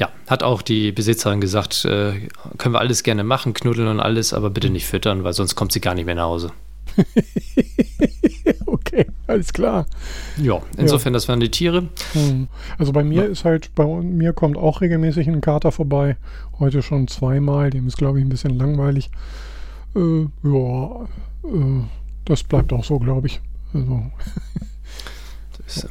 Ja, 0.00 0.08
hat 0.26 0.42
auch 0.42 0.62
die 0.62 0.92
Besitzerin 0.92 1.40
gesagt, 1.40 1.84
äh, 1.84 2.28
können 2.58 2.74
wir 2.74 2.80
alles 2.80 3.02
gerne 3.02 3.22
machen, 3.22 3.52
knuddeln 3.54 3.86
und 3.86 4.00
alles, 4.00 4.32
aber 4.32 4.48
bitte 4.50 4.70
nicht 4.70 4.86
füttern, 4.86 5.22
weil 5.24 5.34
sonst 5.34 5.54
kommt 5.54 5.72
sie 5.72 5.80
gar 5.80 5.94
nicht 5.94 6.06
mehr 6.06 6.14
nach 6.14 6.24
Hause. 6.24 6.52
okay, 8.66 9.06
alles 9.26 9.52
klar. 9.52 9.86
Ja, 10.38 10.60
insofern, 10.76 11.12
das 11.12 11.28
waren 11.28 11.40
die 11.40 11.50
Tiere. 11.50 11.88
Hm. 12.14 12.48
Also 12.78 12.92
bei 12.92 13.04
mir 13.04 13.24
Ja. 13.24 13.28
ist 13.28 13.44
halt, 13.44 13.74
bei 13.74 13.84
mir 13.86 14.32
kommt 14.32 14.56
auch 14.56 14.80
regelmäßig 14.80 15.28
ein 15.28 15.40
Kater 15.40 15.70
vorbei. 15.72 16.16
Heute 16.58 16.82
schon 16.82 17.06
zweimal. 17.06 17.70
Dem 17.70 17.86
ist, 17.86 17.96
glaube 17.98 18.18
ich, 18.18 18.24
ein 18.24 18.28
bisschen 18.30 18.54
langweilig. 18.58 19.10
Äh, 19.94 20.26
ja, 20.42 21.04
äh, 21.44 21.84
das 22.24 22.42
bleibt 22.42 22.72
auch 22.72 22.84
so, 22.84 22.98
glaube 22.98 23.26
ich. 23.28 23.40
Also 23.74 24.02
Das, 25.64 25.84
äh, 25.84 25.88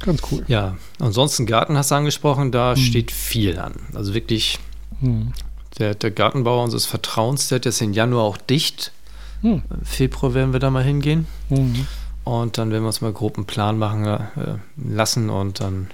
ganz 0.00 0.22
cool. 0.30 0.44
Ja, 0.48 0.76
ansonsten 0.98 1.46
Garten 1.46 1.76
hast 1.76 1.90
du 1.90 1.94
angesprochen, 1.96 2.52
da 2.52 2.74
Hm. 2.74 2.82
steht 2.82 3.10
viel 3.12 3.58
an. 3.58 3.74
Also 3.94 4.14
wirklich, 4.14 4.58
Hm. 5.00 5.32
der, 5.78 5.94
der 5.94 6.10
Gartenbauer 6.10 6.62
unseres 6.64 6.86
Vertrauens, 6.86 7.48
der 7.48 7.56
hat 7.56 7.64
jetzt 7.64 7.80
den 7.80 7.92
Januar 7.94 8.24
auch 8.24 8.36
dicht. 8.36 8.92
Hm. 9.42 9.62
Im 9.70 9.84
Februar 9.84 10.34
werden 10.34 10.52
wir 10.52 10.60
da 10.60 10.70
mal 10.70 10.84
hingehen. 10.84 11.26
Hm. 11.48 11.86
Und 12.24 12.56
dann 12.58 12.70
werden 12.70 12.82
wir 12.84 12.86
uns 12.88 13.00
mal 13.02 13.12
grob 13.12 13.36
einen 13.36 13.46
Plan 13.46 13.76
machen 13.78 14.04
äh, 14.06 14.28
lassen 14.76 15.28
und 15.30 15.60
dann 15.60 15.90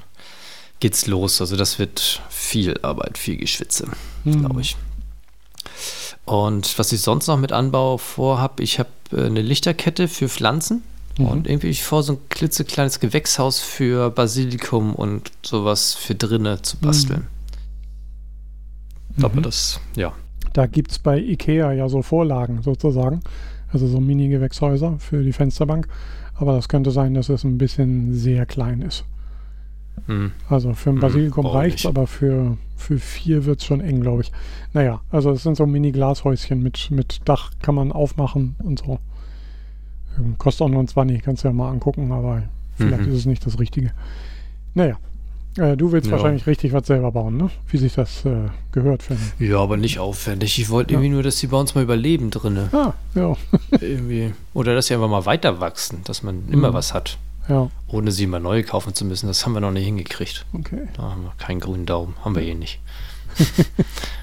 geht's 0.78 1.06
los. 1.08 1.40
Also 1.40 1.56
das 1.56 1.78
wird 1.80 2.22
viel 2.30 2.78
Arbeit, 2.82 3.18
viel 3.18 3.36
Geschwitze, 3.36 3.88
Hm. 4.24 4.40
glaube 4.40 4.60
ich. 4.60 4.76
Und 6.24 6.78
was 6.78 6.92
ich 6.92 7.00
sonst 7.00 7.26
noch 7.26 7.38
mit 7.38 7.52
Anbau 7.52 7.98
vorhab, 7.98 8.60
ich 8.60 8.78
habe 8.78 8.88
äh, 9.12 9.24
eine 9.26 9.42
Lichterkette 9.42 10.06
für 10.08 10.28
Pflanzen. 10.28 10.82
Mhm. 11.20 11.28
Und 11.28 11.46
irgendwie 11.48 11.68
ich 11.68 11.83
vor, 11.83 12.02
so 12.02 12.14
ein 12.14 12.18
klitzekleines 12.28 13.00
Gewächshaus 13.00 13.61
für 13.61 14.11
Basilikum 14.11 14.94
und 14.94 15.30
sowas 15.42 15.94
für 15.94 16.14
drinnen 16.14 16.62
zu 16.62 16.76
basteln. 16.78 17.26
Mhm. 19.16 19.24
Aber 19.24 19.40
das, 19.40 19.80
ja. 19.96 20.12
Da 20.52 20.66
gibt 20.66 20.90
es 20.90 20.98
bei 20.98 21.18
Ikea 21.18 21.72
ja 21.72 21.88
so 21.88 22.02
Vorlagen 22.02 22.62
sozusagen. 22.62 23.20
Also 23.72 23.87
so 23.87 24.00
Mini-Gewächshäuser 24.00 24.96
für 24.98 25.22
die 25.22 25.33
Fensterbank. 25.33 25.87
Aber 26.35 26.54
das 26.54 26.68
könnte 26.68 26.90
sein, 26.90 27.14
dass 27.14 27.28
es 27.28 27.44
ein 27.44 27.59
bisschen 27.59 28.14
sehr 28.14 28.46
klein 28.46 28.83
ist. 28.83 29.04
Hm. 30.06 30.33
Also 30.48 30.72
für 30.72 30.90
ein 30.90 30.94
hm, 30.94 31.00
Basilikum 31.00 31.44
hm, 31.44 31.52
reicht 31.52 31.80
es, 31.80 31.87
aber 31.87 32.06
für, 32.06 32.56
für 32.76 32.98
vier 32.98 33.44
wird 33.44 33.61
es 33.61 33.66
schon 33.66 33.80
eng, 33.80 34.00
glaube 34.00 34.22
ich. 34.22 34.33
Naja, 34.72 35.02
also 35.11 35.30
es 35.30 35.42
sind 35.42 35.56
so 35.56 35.66
Mini-Glashäuschen 35.66 36.62
mit, 36.62 36.90
mit 36.90 37.20
Dach, 37.26 37.52
kann 37.62 37.74
man 37.74 37.92
aufmachen 37.92 38.56
und 38.62 38.80
so. 38.80 38.98
Ähm, 40.18 40.36
kostet 40.38 40.62
auch 40.62 40.68
nur 40.68 40.82
ein 40.82 40.88
20, 40.88 41.22
kannst 41.22 41.44
du 41.44 41.48
ja 41.48 41.54
mal 41.54 41.70
angucken, 41.70 42.12
aber 42.12 42.42
vielleicht 42.76 43.06
mhm. 43.06 43.12
ist 43.12 43.18
es 43.18 43.26
nicht 43.26 43.44
das 43.46 43.58
Richtige. 43.58 43.92
Naja, 44.74 44.98
äh, 45.56 45.76
du 45.76 45.90
willst 45.90 46.06
ja. 46.06 46.12
wahrscheinlich 46.12 46.46
richtig 46.46 46.72
was 46.72 46.86
selber 46.86 47.10
bauen, 47.10 47.36
ne? 47.36 47.50
Wie 47.68 47.78
sich 47.78 47.94
das 47.94 48.24
äh, 48.24 48.48
gehört, 48.72 49.02
finde 49.02 49.22
Ja, 49.38 49.58
aber 49.58 49.76
nicht 49.76 49.98
aufwendig. 49.98 50.58
Ich 50.58 50.70
wollte 50.70 50.92
ja. 50.92 50.98
irgendwie 50.98 51.14
nur, 51.14 51.22
dass 51.22 51.36
die 51.36 51.48
bei 51.48 51.56
uns 51.56 51.74
mal 51.74 51.82
überleben 51.82 52.30
drinne. 52.30 52.68
Ah, 52.72 52.94
ja. 53.14 53.36
irgendwie. 53.80 54.32
Oder 54.54 54.74
dass 54.74 54.86
sie 54.86 54.94
einfach 54.94 55.08
mal 55.08 55.26
weiter 55.26 55.60
wachsen, 55.60 56.02
dass 56.04 56.22
man 56.22 56.48
immer 56.50 56.70
mhm. 56.70 56.74
was 56.74 56.94
hat. 56.94 57.18
Ja. 57.48 57.68
Ohne 57.88 58.12
sie 58.12 58.28
mal 58.28 58.38
neu 58.38 58.62
kaufen 58.62 58.94
zu 58.94 59.04
müssen. 59.04 59.26
Das 59.26 59.44
haben 59.44 59.54
wir 59.54 59.60
noch 59.60 59.72
nicht 59.72 59.84
hingekriegt. 59.84 60.46
Okay. 60.52 60.86
Da 60.96 61.02
haben 61.02 61.24
wir 61.24 61.32
keinen 61.38 61.58
grünen 61.58 61.84
Daumen. 61.84 62.14
Haben 62.24 62.36
wir 62.36 62.42
eh 62.42 62.54
nicht. 62.54 62.78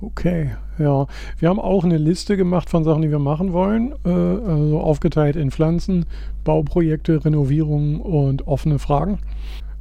okay, 0.00 0.50
ja. 0.78 1.06
Wir 1.38 1.48
haben 1.48 1.60
auch 1.60 1.84
eine 1.84 1.98
Liste 1.98 2.36
gemacht 2.36 2.70
von 2.70 2.84
Sachen, 2.84 3.02
die 3.02 3.10
wir 3.10 3.18
machen 3.18 3.52
wollen. 3.52 3.92
Äh, 4.04 4.08
also 4.08 4.80
aufgeteilt 4.80 5.36
in 5.36 5.50
Pflanzen, 5.50 6.06
Bauprojekte, 6.44 7.24
Renovierungen 7.24 8.00
und 8.00 8.46
offene 8.46 8.78
Fragen. 8.78 9.18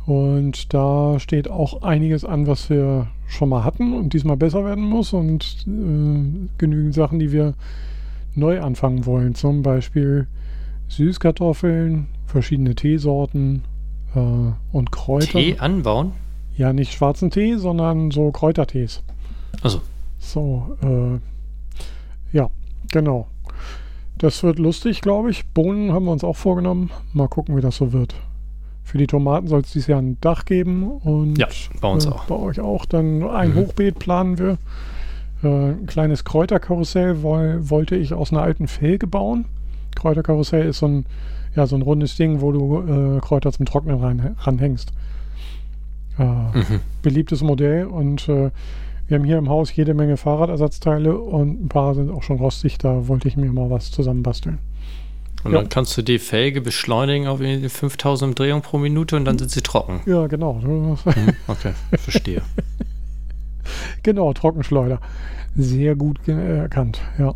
Und 0.06 0.73
da 0.73 1.19
steht 1.19 1.49
auch 1.49 1.82
einiges 1.84 2.23
an, 2.23 2.47
was 2.47 2.69
wir 2.69 3.08
schon 3.27 3.49
mal 3.49 3.65
hatten 3.65 3.93
und 3.93 4.13
diesmal 4.13 4.38
besser 4.38 4.63
werden 4.63 4.86
muss 4.86 5.12
und 5.12 5.65
äh, 5.67 6.47
genügend 6.58 6.93
Sachen, 6.93 7.19
die 7.19 7.32
wir 7.32 7.56
neu 8.34 8.62
anfangen 8.62 9.06
wollen. 9.06 9.36
Zum 9.36 9.63
Beispiel 9.63 10.27
Süßkartoffeln, 10.88 12.08
verschiedene 12.25 12.75
Teesorten 12.75 13.63
äh, 14.15 14.19
und 14.71 14.91
Kräuter. 14.91 15.39
Tee 15.39 15.58
anbauen? 15.60 16.13
Ja, 16.56 16.71
nicht 16.71 16.93
schwarzen 16.93 17.30
Tee, 17.30 17.58
sondern 17.58 18.12
so 18.12 18.32
Kräutertees. 18.32 19.03
Also. 19.62 19.82
So, 20.28 20.78
äh, 20.84 22.36
ja, 22.36 22.50
genau. 22.92 23.28
Das 24.18 24.44
wird 24.44 24.60
lustig, 24.60 25.02
glaube 25.02 25.30
ich. 25.30 25.48
Bohnen 25.48 25.94
haben 25.94 26.06
wir 26.06 26.12
uns 26.12 26.24
auch 26.24 26.36
vorgenommen. 26.36 26.90
Mal 27.13 27.28
gucken, 27.30 27.56
wie 27.56 27.62
das 27.62 27.78
so 27.78 27.94
wird. 27.94 28.16
Für 28.84 28.98
die 28.98 29.08
Tomaten 29.08 29.48
soll 29.48 29.62
es 29.62 29.72
dieses 29.72 29.88
Jahr 29.88 30.02
ein 30.02 30.18
Dach 30.20 30.46
geben. 30.46 30.92
Und 30.92 31.38
ja, 31.38 31.48
bei 31.80 31.88
uns 31.88 32.06
äh, 32.06 32.10
auch. 32.10 32.26
Bei 32.26 32.36
euch 32.36 32.60
auch. 32.60 32.86
Dann 32.86 33.24
ein 33.24 33.52
mhm. 33.52 33.56
Hochbeet 33.56 34.00
planen 34.00 34.38
wir. 34.38 34.58
Äh, 35.44 35.72
ein 35.72 35.86
kleines 35.86 36.26
Kräuterkarussell 36.26 37.22
woll, 37.22 37.70
wollte 37.70 37.96
ich 37.96 38.13
aus 38.13 38.32
einer 38.32 38.42
alten 38.42 38.68
Felge 38.68 39.08
bauen. 39.08 39.46
Kräuterkarussell 39.96 40.68
ist 40.68 40.80
so 40.80 40.88
ein, 40.88 41.06
ja, 41.56 41.68
so 41.68 41.76
ein 41.76 41.82
rundes 41.82 42.16
Ding, 42.18 42.42
wo 42.42 42.52
du 42.52 43.18
äh, 43.18 43.20
Kräuter 43.22 43.52
zum 43.54 43.66
Trocknen 43.66 44.36
ranhängst. 44.38 44.92
Äh, 46.20 46.24
mhm. 46.24 46.80
Beliebtes 47.02 47.42
Modell 47.42 47.86
und 47.86 48.28
äh, 48.28 48.52
wir 49.08 49.17
haben 49.17 49.26
hier 49.26 49.38
im 49.38 49.50
Haus 49.50 49.76
jede 49.76 49.93
Menge 49.93 50.17
Fahrradersatzteile 50.17 51.17
und 51.17 51.65
ein 51.65 51.70
paar 51.70 51.96
sind 51.96 52.12
auch 52.12 52.24
schon 52.24 52.38
rostig. 52.38 52.78
Da 52.78 53.08
wollte 53.08 53.28
ich 53.28 53.38
mir 53.38 53.52
mal 53.52 53.70
was 53.70 53.91
zusammenbasteln. 53.91 54.60
Und 55.43 55.54
ja. 55.54 55.60
dann 55.60 55.70
kannst 55.70 55.96
du 55.98 56.02
die 56.02 56.20
Felge 56.20 56.62
beschleunigen 56.62 57.28
auf 57.28 57.39
5000 57.39 58.30
Umdrehungen 58.30 58.62
pro 58.62 58.78
Minute 58.78 59.15
und 59.15 59.26
dann 59.26 59.38
sind 59.38 59.52
sie 59.52 59.62
trocken. 59.62 60.02
Ja, 60.06 60.28
genau. 60.28 60.62
Hm, 60.62 60.98
okay, 61.48 61.74
verstehe. 61.98 62.41
genau, 64.04 64.34
Trockenschleuder. 64.34 65.00
Sehr 65.56 65.96
gut 65.96 66.28
erkannt, 66.28 67.02
ja. 67.17 67.34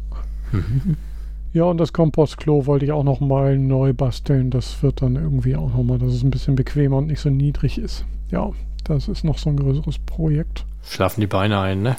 Mhm. 0.52 0.98
Ja, 1.54 1.66
und 1.66 1.80
das 1.80 1.92
Kompostklo 1.92 2.66
wollte 2.66 2.86
ich 2.86 2.94
auch 2.94 3.04
noch 3.04 3.20
mal 3.20 3.58
neu 3.58 3.92
basteln. 3.92 4.52
Das 4.52 4.82
wird 4.84 5.02
dann 5.02 5.18
irgendwie 5.18 5.58
auch 5.58 5.74
noch 5.74 5.84
mal, 5.84 5.98
dass 5.98 6.14
es 6.14 6.24
ein 6.24 6.32
bisschen 6.32 6.56
bequemer 6.56 6.96
und 6.96 7.08
nicht 7.08 7.20
so 7.20 7.30
niedrig 7.30 7.78
ist. 7.78 8.06
Ja, 8.30 8.52
das 8.86 9.10
ist 9.10 9.26
noch 9.26 9.38
so 9.38 9.50
ein 9.50 9.58
größeres 9.58 10.00
Projekt. 10.00 10.66
Schlafen 10.84 11.22
die 11.22 11.28
Beine 11.28 11.60
ein, 11.60 11.82
ne? 11.82 11.96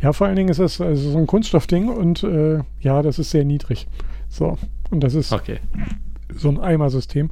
Ja, 0.00 0.12
vor 0.12 0.26
allen 0.26 0.36
Dingen 0.36 0.48
ist 0.48 0.60
das 0.60 0.80
also 0.80 1.10
so 1.10 1.18
ein 1.18 1.26
Kunststoffding 1.26 1.88
und 1.88 2.22
äh, 2.22 2.60
ja, 2.80 3.02
das 3.02 3.18
ist 3.18 3.30
sehr 3.30 3.44
niedrig. 3.44 3.88
So, 4.28 4.56
und 4.90 5.00
das 5.02 5.14
ist 5.14 5.32
okay. 5.32 5.58
so 6.34 6.48
ein 6.48 6.60
Eimersystem. 6.60 7.30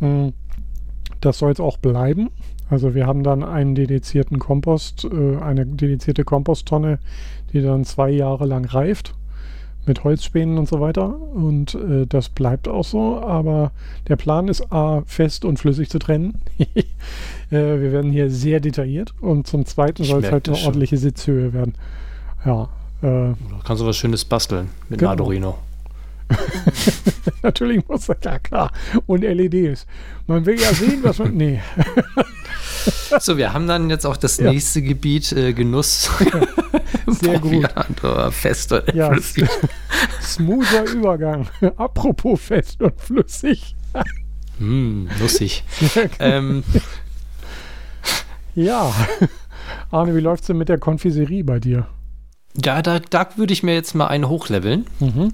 Mm, 0.00 0.28
das 1.20 1.38
soll 1.38 1.52
es 1.52 1.60
auch 1.60 1.78
bleiben. 1.78 2.30
Also 2.68 2.94
wir 2.94 3.06
haben 3.06 3.22
dann 3.22 3.42
einen 3.42 3.74
dedizierten 3.74 4.38
Kompost, 4.38 5.04
äh, 5.04 5.36
eine 5.38 5.64
dedizierte 5.64 6.24
Komposttonne, 6.24 6.98
die 7.52 7.62
dann 7.62 7.84
zwei 7.84 8.10
Jahre 8.10 8.44
lang 8.44 8.66
reift 8.66 9.14
mit 9.88 10.04
Holzspänen 10.04 10.58
und 10.58 10.68
so 10.68 10.80
weiter. 10.80 11.20
Und 11.20 11.74
äh, 11.74 12.06
das 12.06 12.28
bleibt 12.28 12.68
auch 12.68 12.84
so. 12.84 13.20
Aber 13.20 13.72
der 14.06 14.16
Plan 14.16 14.48
ist 14.48 14.72
A, 14.72 15.02
fest 15.06 15.44
und 15.44 15.58
flüssig 15.58 15.90
zu 15.90 15.98
trennen. 15.98 16.40
äh, 16.58 16.84
wir 17.50 17.92
werden 17.92 18.12
hier 18.12 18.30
sehr 18.30 18.60
detailliert. 18.60 19.14
Und 19.20 19.46
zum 19.46 19.66
Zweiten 19.66 20.04
soll 20.04 20.24
es 20.24 20.30
halt 20.30 20.48
eine 20.48 20.58
ordentliche 20.58 20.98
Sitzhöhe 20.98 21.52
werden. 21.52 21.74
Ja. 22.44 22.68
Äh, 23.02 23.34
kannst 23.64 23.82
du 23.82 23.86
was 23.86 23.96
Schönes 23.96 24.24
basteln 24.24 24.68
mit 24.88 25.00
genau. 25.00 25.12
Arduino. 25.12 25.58
Natürlich 27.42 27.86
muss 27.88 28.06
das, 28.06 28.18
ja 28.24 28.38
klar. 28.38 28.72
Und 29.06 29.22
LEDs. 29.22 29.86
Man 30.26 30.44
will 30.46 30.60
ja 30.60 30.72
sehen, 30.74 31.00
was 31.02 31.18
man. 31.18 31.34
Nee. 31.36 31.60
so, 33.20 33.36
wir 33.36 33.52
haben 33.52 33.66
dann 33.66 33.90
jetzt 33.90 34.06
auch 34.06 34.16
das 34.16 34.38
ja. 34.38 34.50
nächste 34.50 34.82
Gebiet, 34.82 35.32
äh, 35.32 35.52
Genuss. 35.52 36.10
Sehr 37.06 37.38
gut. 37.38 37.68
Fest 38.32 38.72
und 38.72 38.94
ja, 38.94 39.10
flüssig. 39.10 39.48
Smoother 40.22 40.84
Übergang. 40.84 41.48
Apropos 41.76 42.40
fest 42.40 42.82
und 42.82 43.00
flüssig. 43.00 43.74
hm, 44.58 45.08
lustig. 45.20 45.64
ähm. 46.18 46.64
Ja. 48.54 48.92
Arne, 49.90 50.14
wie 50.14 50.20
läuft 50.20 50.42
es 50.42 50.46
denn 50.48 50.58
mit 50.58 50.68
der 50.68 50.78
Konfiserie 50.78 51.44
bei 51.44 51.60
dir? 51.60 51.86
Ja, 52.62 52.82
da, 52.82 52.98
da 52.98 53.28
würde 53.36 53.52
ich 53.52 53.62
mir 53.62 53.74
jetzt 53.74 53.94
mal 53.94 54.08
einen 54.08 54.28
hochleveln. 54.28 54.86
Mhm 55.00 55.32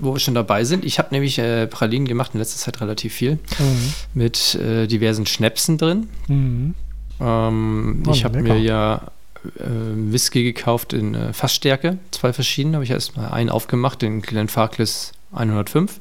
wo 0.00 0.14
wir 0.14 0.18
schon 0.18 0.34
dabei 0.34 0.64
sind. 0.64 0.84
Ich 0.84 0.98
habe 0.98 1.08
nämlich 1.12 1.38
äh, 1.38 1.66
Pralinen 1.66 2.08
gemacht 2.08 2.30
in 2.34 2.40
letzter 2.40 2.58
Zeit 2.58 2.80
relativ 2.80 3.14
viel 3.14 3.38
mhm. 3.58 3.92
mit 4.14 4.54
äh, 4.56 4.86
diversen 4.86 5.26
Schnäpsen 5.26 5.78
drin. 5.78 6.08
Mhm. 6.28 6.74
Ähm, 7.20 8.02
oh, 8.06 8.10
ich 8.12 8.24
habe 8.24 8.40
mir 8.40 8.58
ja 8.58 9.02
äh, 9.44 9.68
Whisky 9.94 10.42
gekauft 10.42 10.92
in 10.92 11.14
äh, 11.14 11.32
Fassstärke, 11.32 11.98
zwei 12.10 12.32
verschiedene. 12.32 12.76
Habe 12.76 12.84
ich 12.84 12.90
erstmal 12.90 13.30
einen 13.30 13.50
aufgemacht, 13.50 14.02
den 14.02 14.22
Glen 14.22 14.48
Farkless 14.48 15.12
105, 15.32 15.98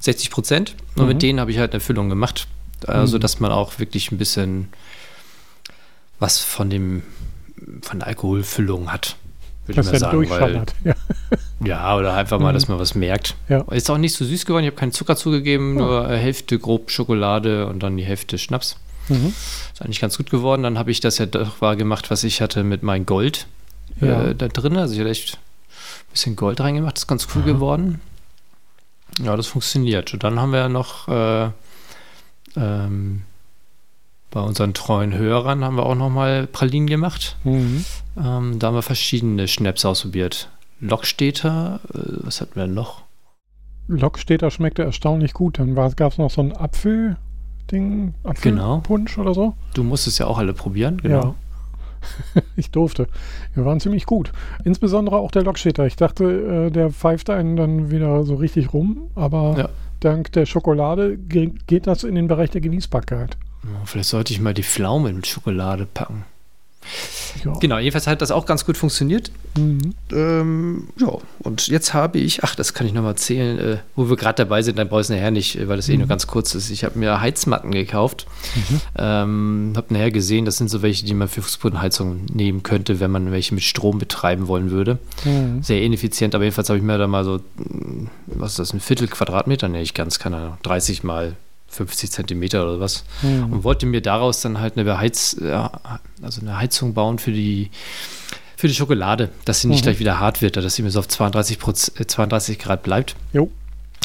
60 0.00 0.30
Prozent. 0.30 0.74
Und 0.96 1.02
mhm. 1.02 1.08
mit 1.08 1.22
denen 1.22 1.40
habe 1.40 1.50
ich 1.50 1.58
halt 1.58 1.72
eine 1.72 1.80
Füllung 1.80 2.08
gemacht, 2.08 2.46
also 2.86 3.16
mhm. 3.16 3.20
dass 3.20 3.40
man 3.40 3.52
auch 3.52 3.78
wirklich 3.78 4.10
ein 4.12 4.18
bisschen 4.18 4.68
was 6.18 6.38
von 6.38 6.70
dem 6.70 7.02
von 7.82 7.98
der 7.98 8.08
Alkoholfüllung 8.08 8.90
hat 8.90 9.16
würde 9.76 9.80
ich 9.80 9.86
mal 9.86 9.98
sagen. 9.98 10.30
Weil, 10.30 10.64
ja. 10.84 10.94
ja, 11.64 11.96
oder 11.96 12.14
einfach 12.14 12.38
mal, 12.38 12.52
dass 12.52 12.68
mhm. 12.68 12.74
man 12.74 12.80
was 12.80 12.94
merkt. 12.94 13.36
Ja. 13.48 13.60
Ist 13.70 13.90
auch 13.90 13.98
nicht 13.98 14.14
so 14.14 14.24
süß 14.24 14.46
geworden. 14.46 14.64
Ich 14.64 14.70
habe 14.70 14.78
keinen 14.78 14.92
Zucker 14.92 15.16
zugegeben, 15.16 15.76
oh. 15.76 15.80
nur 15.80 16.08
Hälfte 16.08 16.58
grob 16.58 16.90
Schokolade 16.90 17.66
und 17.66 17.82
dann 17.82 17.96
die 17.96 18.04
Hälfte 18.04 18.38
Schnaps. 18.38 18.76
Mhm. 19.08 19.34
Ist 19.72 19.82
eigentlich 19.82 20.00
ganz 20.00 20.16
gut 20.16 20.30
geworden. 20.30 20.62
Dann 20.62 20.78
habe 20.78 20.90
ich 20.90 21.00
das 21.00 21.18
ja 21.18 21.26
doch 21.26 21.60
wahr 21.60 21.76
gemacht, 21.76 22.10
was 22.10 22.24
ich 22.24 22.40
hatte 22.40 22.64
mit 22.64 22.82
meinem 22.82 23.06
Gold 23.06 23.46
ja. 24.00 24.24
äh, 24.24 24.34
da 24.34 24.48
drin. 24.48 24.76
Also 24.76 24.94
ich 24.94 25.00
hatte 25.00 25.10
echt 25.10 25.34
ein 25.34 26.12
bisschen 26.12 26.36
Gold 26.36 26.60
reingemacht. 26.60 26.96
Das 26.96 27.02
ist 27.04 27.08
ganz 27.08 27.28
cool 27.34 27.42
Aha. 27.42 27.52
geworden. 27.52 28.00
Ja, 29.22 29.36
das 29.36 29.46
funktioniert. 29.48 30.12
Und 30.12 30.22
dann 30.22 30.38
haben 30.38 30.52
wir 30.52 30.68
noch 30.68 31.08
äh, 31.08 31.50
ähm, 32.56 33.22
bei 34.30 34.40
unseren 34.40 34.74
treuen 34.74 35.12
Hörern 35.12 35.64
haben 35.64 35.76
wir 35.76 35.84
auch 35.84 35.96
nochmal 35.96 36.46
Pralinen 36.46 36.86
gemacht. 36.86 37.36
Mhm. 37.44 37.84
Ähm, 38.16 38.58
da 38.58 38.68
haben 38.68 38.74
wir 38.74 38.82
verschiedene 38.82 39.48
Schnaps 39.48 39.84
ausprobiert. 39.84 40.48
Lockstädter, 40.80 41.80
äh, 41.92 41.98
was 42.24 42.40
hatten 42.40 42.54
wir 42.54 42.66
noch? 42.66 43.02
Lockstädter 43.88 44.50
schmeckte 44.50 44.84
erstaunlich 44.84 45.34
gut. 45.34 45.58
Dann 45.58 45.74
gab 45.74 46.12
es 46.12 46.18
noch 46.18 46.30
so 46.30 46.40
ein 46.42 46.52
Apfel-Ding, 47.70 48.14
Apfelpunsch 48.24 49.14
genau. 49.14 49.26
oder 49.26 49.34
so. 49.34 49.54
Du 49.74 49.84
musstest 49.84 50.18
ja 50.18 50.26
auch 50.26 50.38
alle 50.38 50.52
probieren, 50.52 50.98
genau. 50.98 51.20
Ja. 51.22 52.42
ich 52.56 52.70
durfte. 52.70 53.08
Wir 53.54 53.64
waren 53.64 53.80
ziemlich 53.80 54.06
gut. 54.06 54.32
Insbesondere 54.64 55.18
auch 55.18 55.30
der 55.30 55.42
Lockstädter. 55.42 55.86
Ich 55.86 55.96
dachte, 55.96 56.66
äh, 56.68 56.70
der 56.70 56.90
pfeift 56.90 57.30
einen 57.30 57.56
dann 57.56 57.90
wieder 57.90 58.24
so 58.24 58.34
richtig 58.34 58.72
rum, 58.72 59.10
aber 59.14 59.54
ja. 59.58 59.68
dank 60.00 60.32
der 60.32 60.46
Schokolade 60.46 61.16
geht 61.18 61.86
das 61.86 62.04
in 62.04 62.14
den 62.14 62.28
Bereich 62.28 62.50
der 62.50 62.60
Genießbarkeit. 62.60 63.36
Vielleicht 63.84 64.08
sollte 64.08 64.32
ich 64.32 64.40
mal 64.40 64.54
die 64.54 64.62
Pflaume 64.62 65.12
mit 65.12 65.26
Schokolade 65.26 65.86
packen. 65.86 66.24
Ja. 67.44 67.52
Genau, 67.60 67.78
jedenfalls 67.78 68.06
hat 68.06 68.22
das 68.22 68.30
auch 68.30 68.46
ganz 68.46 68.64
gut 68.64 68.76
funktioniert. 68.76 69.30
Mhm. 69.56 69.94
Ähm, 70.12 70.88
ja, 70.98 71.12
und 71.40 71.68
jetzt 71.68 71.94
habe 71.94 72.18
ich, 72.18 72.44
ach, 72.44 72.54
das 72.54 72.74
kann 72.74 72.86
ich 72.86 72.92
nochmal 72.92 73.12
erzählen, 73.12 73.58
äh, 73.58 73.76
wo 73.96 74.08
wir 74.08 74.16
gerade 74.16 74.36
dabei 74.36 74.62
sind, 74.62 74.78
dann 74.78 74.88
brauche 74.88 75.00
ich 75.00 75.06
es 75.06 75.10
nachher 75.10 75.30
nicht, 75.30 75.56
weil 75.68 75.76
das 75.76 75.88
mhm. 75.88 75.94
eh 75.94 75.96
nur 75.98 76.06
ganz 76.06 76.26
kurz 76.26 76.54
ist. 76.54 76.70
Ich 76.70 76.84
habe 76.84 76.98
mir 76.98 77.20
Heizmatten 77.20 77.70
gekauft. 77.70 78.26
Mhm. 78.54 78.80
Ähm, 78.96 79.72
habe 79.76 79.92
nachher 79.94 80.10
gesehen, 80.10 80.44
das 80.44 80.58
sind 80.58 80.68
so 80.68 80.82
welche, 80.82 81.04
die 81.04 81.14
man 81.14 81.28
für 81.28 81.42
Fußbodenheizung 81.42 82.26
nehmen 82.32 82.62
könnte, 82.62 83.00
wenn 83.00 83.10
man 83.10 83.32
welche 83.32 83.54
mit 83.54 83.64
Strom 83.64 83.98
betreiben 83.98 84.48
wollen 84.48 84.70
würde. 84.70 84.98
Mhm. 85.24 85.62
Sehr 85.62 85.82
ineffizient, 85.82 86.34
aber 86.34 86.44
jedenfalls 86.44 86.68
habe 86.68 86.78
ich 86.78 86.84
mir 86.84 86.98
da 86.98 87.06
mal 87.06 87.24
so, 87.24 87.40
was 88.26 88.52
ist 88.52 88.58
das, 88.58 88.72
ein 88.72 88.80
Viertel 88.80 89.08
Quadratmeter, 89.08 89.68
ne, 89.68 89.82
ich 89.82 89.94
ganz, 89.94 90.18
keine 90.18 90.36
Ahnung, 90.36 90.58
30 90.62 91.04
mal 91.04 91.36
50 91.70 92.10
Zentimeter 92.10 92.64
oder 92.64 92.80
was. 92.80 93.04
Mhm. 93.22 93.52
Und 93.52 93.64
wollte 93.64 93.86
mir 93.86 94.02
daraus 94.02 94.40
dann 94.40 94.60
halt 94.60 94.76
eine, 94.76 94.98
Heiz, 94.98 95.36
also 95.40 96.40
eine 96.40 96.58
Heizung 96.58 96.94
bauen 96.94 97.18
für 97.18 97.32
die, 97.32 97.70
für 98.56 98.68
die 98.68 98.74
Schokolade, 98.74 99.30
dass 99.44 99.60
sie 99.60 99.68
nicht 99.68 99.80
mhm. 99.80 99.84
gleich 99.84 100.00
wieder 100.00 100.20
hart 100.20 100.42
wird, 100.42 100.56
dass 100.56 100.74
sie 100.74 100.82
mir 100.82 100.90
so 100.90 100.98
auf 100.98 101.08
32, 101.08 101.58
32 102.06 102.56
äh, 102.58 102.62
Grad 102.62 102.82
bleibt. 102.82 103.14
Jo. 103.32 103.50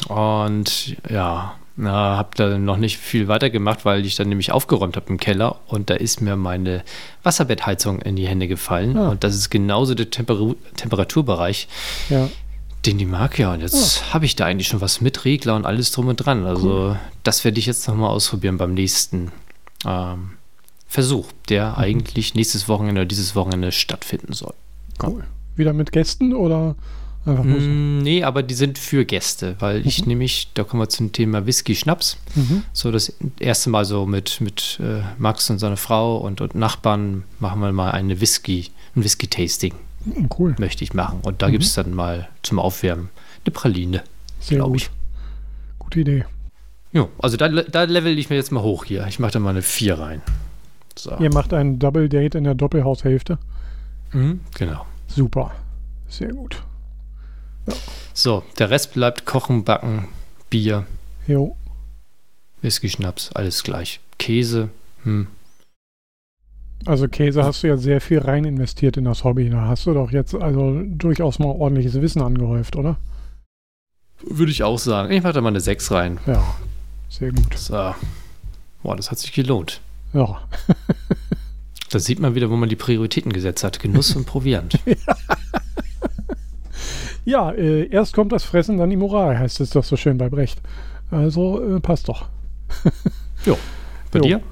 Und 0.08 0.96
ja, 1.10 1.56
habe 1.84 2.30
da 2.36 2.56
noch 2.56 2.76
nicht 2.76 2.98
viel 2.98 3.28
weiter 3.28 3.50
gemacht, 3.50 3.84
weil 3.84 4.06
ich 4.06 4.14
dann 4.14 4.28
nämlich 4.28 4.52
aufgeräumt 4.52 4.96
habe 4.96 5.08
im 5.08 5.18
Keller 5.18 5.56
und 5.66 5.90
da 5.90 5.94
ist 5.94 6.20
mir 6.20 6.36
meine 6.36 6.84
Wasserbettheizung 7.22 8.00
in 8.00 8.16
die 8.16 8.28
Hände 8.28 8.46
gefallen. 8.48 8.96
Ah. 8.96 9.10
Und 9.10 9.24
das 9.24 9.34
ist 9.34 9.50
genauso 9.50 9.94
der 9.94 10.10
Temper 10.10 10.54
Temperaturbereich, 10.76 11.68
ja 12.08 12.28
den 12.86 12.98
die 12.98 13.06
mag, 13.06 13.38
ja. 13.38 13.52
Und 13.52 13.60
jetzt 13.60 14.02
oh. 14.02 14.14
habe 14.14 14.24
ich 14.24 14.36
da 14.36 14.44
eigentlich 14.44 14.68
schon 14.68 14.80
was 14.80 15.00
mit 15.00 15.24
Regler 15.24 15.56
und 15.56 15.66
alles 15.66 15.90
drum 15.92 16.08
und 16.08 16.16
dran. 16.16 16.46
Also 16.46 16.70
cool. 16.70 17.00
das 17.22 17.44
werde 17.44 17.58
ich 17.58 17.66
jetzt 17.66 17.86
nochmal 17.88 18.10
ausprobieren 18.10 18.58
beim 18.58 18.74
nächsten 18.74 19.32
ähm, 19.84 20.32
Versuch, 20.86 21.26
der 21.48 21.70
mhm. 21.70 21.76
eigentlich 21.76 22.34
nächstes 22.34 22.68
Wochenende 22.68 23.02
oder 23.02 23.08
dieses 23.08 23.34
Wochenende 23.34 23.72
stattfinden 23.72 24.32
soll. 24.32 24.54
Cool. 25.02 25.24
Wieder 25.56 25.72
mit 25.72 25.92
Gästen 25.92 26.34
oder 26.34 26.76
einfach 27.24 27.44
nur 27.44 27.60
so? 27.60 27.66
Mm, 27.66 27.98
nee, 27.98 28.22
aber 28.22 28.42
die 28.42 28.54
sind 28.54 28.78
für 28.78 29.04
Gäste, 29.04 29.56
weil 29.58 29.80
mhm. 29.80 29.86
ich 29.86 30.06
nämlich, 30.06 30.48
da 30.54 30.64
kommen 30.64 30.82
wir 30.82 30.88
zum 30.88 31.12
Thema 31.12 31.46
Whisky-Schnaps. 31.46 32.18
Mhm. 32.34 32.62
So 32.72 32.92
das 32.92 33.12
erste 33.38 33.70
Mal 33.70 33.84
so 33.84 34.06
mit, 34.06 34.40
mit 34.40 34.78
äh, 34.80 35.02
Max 35.18 35.50
und 35.50 35.58
seiner 35.58 35.76
Frau 35.76 36.18
und, 36.18 36.40
und 36.40 36.54
Nachbarn 36.54 37.24
machen 37.40 37.60
wir 37.60 37.72
mal 37.72 37.90
eine 37.90 38.20
Whisky, 38.20 38.70
ein 38.94 39.02
Whisky-Tasting. 39.02 39.74
Hm, 40.06 40.28
cool. 40.38 40.54
Möchte 40.58 40.84
ich 40.84 40.94
machen. 40.94 41.20
Und 41.22 41.42
da 41.42 41.48
mhm. 41.48 41.52
gibt 41.52 41.64
es 41.64 41.74
dann 41.74 41.92
mal 41.92 42.28
zum 42.42 42.58
Aufwärmen 42.58 43.10
eine 43.44 43.52
Praline. 43.52 44.02
Sehr 44.40 44.60
gut. 44.60 44.76
Ich. 44.76 44.90
Gute 45.78 46.00
Idee. 46.00 46.24
Ja, 46.92 47.08
also 47.18 47.36
da, 47.36 47.48
da 47.48 47.82
level 47.82 48.18
ich 48.18 48.30
mir 48.30 48.36
jetzt 48.36 48.52
mal 48.52 48.62
hoch 48.62 48.84
hier. 48.84 49.06
Ich 49.06 49.18
mache 49.18 49.32
da 49.32 49.38
mal 49.38 49.50
eine 49.50 49.62
4 49.62 49.98
rein. 49.98 50.22
So. 50.96 51.16
Ihr 51.18 51.32
macht 51.32 51.52
ein 51.52 51.78
Double 51.78 52.08
Date 52.08 52.36
in 52.36 52.44
der 52.44 52.54
Doppelhaushälfte. 52.54 53.38
Mhm, 54.12 54.40
genau. 54.56 54.86
Super. 55.08 55.52
Sehr 56.08 56.32
gut. 56.32 56.62
Ja. 57.66 57.74
So, 58.14 58.44
der 58.58 58.70
Rest 58.70 58.94
bleibt 58.94 59.26
Kochen, 59.26 59.64
Backen, 59.64 60.08
Bier. 60.48 60.86
Jo. 61.26 61.56
Whisky, 62.62 62.88
Schnaps, 62.88 63.30
alles 63.34 63.62
gleich. 63.62 64.00
Käse, 64.18 64.70
hm, 65.02 65.26
also 66.86 67.08
Käse 67.08 67.44
hast 67.44 67.62
du 67.62 67.68
ja 67.68 67.76
sehr 67.76 68.00
viel 68.00 68.18
rein 68.18 68.44
investiert 68.44 68.96
in 68.96 69.04
das 69.04 69.24
Hobby. 69.24 69.50
Da 69.50 69.68
hast 69.68 69.86
du 69.86 69.94
doch 69.94 70.12
jetzt 70.12 70.34
also 70.34 70.82
durchaus 70.84 71.38
mal 71.38 71.48
ordentliches 71.48 72.00
Wissen 72.00 72.22
angehäuft, 72.22 72.76
oder? 72.76 72.96
Würde 74.22 74.52
ich 74.52 74.62
auch 74.62 74.78
sagen. 74.78 75.12
Ich 75.12 75.22
mache 75.22 75.34
da 75.34 75.40
mal 75.40 75.48
eine 75.48 75.60
6 75.60 75.90
rein. 75.90 76.18
Ja, 76.26 76.42
sehr 77.08 77.32
gut. 77.32 77.56
So. 77.56 77.94
Boah, 78.82 78.96
das 78.96 79.10
hat 79.10 79.18
sich 79.18 79.32
gelohnt. 79.32 79.80
Ja. 80.12 80.40
da 81.90 81.98
sieht 81.98 82.20
man 82.20 82.34
wieder, 82.34 82.50
wo 82.50 82.56
man 82.56 82.68
die 82.68 82.76
Prioritäten 82.76 83.32
gesetzt 83.32 83.64
hat. 83.64 83.80
Genuss 83.80 84.14
und 84.14 84.26
Proviant. 84.26 84.78
ja, 87.24 87.50
äh, 87.50 87.88
erst 87.88 88.14
kommt 88.14 88.32
das 88.32 88.44
Fressen, 88.44 88.78
dann 88.78 88.90
die 88.90 88.96
Moral, 88.96 89.38
heißt 89.38 89.60
es 89.60 89.70
doch 89.70 89.84
so 89.84 89.96
schön 89.96 90.18
bei 90.18 90.28
Brecht. 90.28 90.60
Also 91.10 91.76
äh, 91.76 91.80
passt 91.80 92.08
doch. 92.08 92.26
jo. 93.44 93.58
Bei 94.12 94.20
jo. 94.20 94.24
dir? 94.24 94.42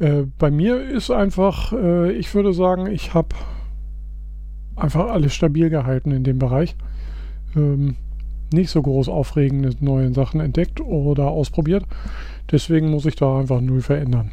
Äh, 0.00 0.24
bei 0.38 0.50
mir 0.50 0.82
ist 0.82 1.10
einfach, 1.10 1.72
äh, 1.72 2.10
ich 2.12 2.34
würde 2.34 2.52
sagen, 2.54 2.86
ich 2.86 3.12
habe 3.14 3.36
einfach 4.74 5.10
alles 5.10 5.34
stabil 5.34 5.68
gehalten 5.68 6.10
in 6.10 6.24
dem 6.24 6.38
Bereich. 6.38 6.74
Ähm, 7.54 7.96
nicht 8.52 8.70
so 8.70 8.82
groß 8.82 9.08
aufregende 9.08 9.70
neue 9.80 10.12
Sachen 10.12 10.40
entdeckt 10.40 10.80
oder 10.80 11.28
ausprobiert. 11.28 11.84
Deswegen 12.50 12.90
muss 12.90 13.06
ich 13.06 13.14
da 13.14 13.38
einfach 13.38 13.60
null 13.60 13.82
verändern. 13.82 14.32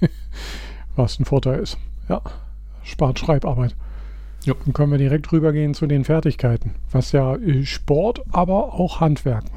Was 0.96 1.18
ein 1.18 1.24
Vorteil 1.24 1.60
ist. 1.60 1.78
Ja, 2.08 2.22
spart 2.82 3.18
Schreibarbeit. 3.18 3.74
Ja. 4.44 4.54
Dann 4.64 4.72
können 4.72 4.92
wir 4.92 4.98
direkt 4.98 5.30
rübergehen 5.32 5.74
zu 5.74 5.88
den 5.88 6.04
Fertigkeiten, 6.04 6.76
was 6.92 7.10
ja 7.10 7.34
äh, 7.34 7.64
Sport, 7.64 8.22
aber 8.30 8.74
auch 8.74 9.00
Handwerken 9.00 9.50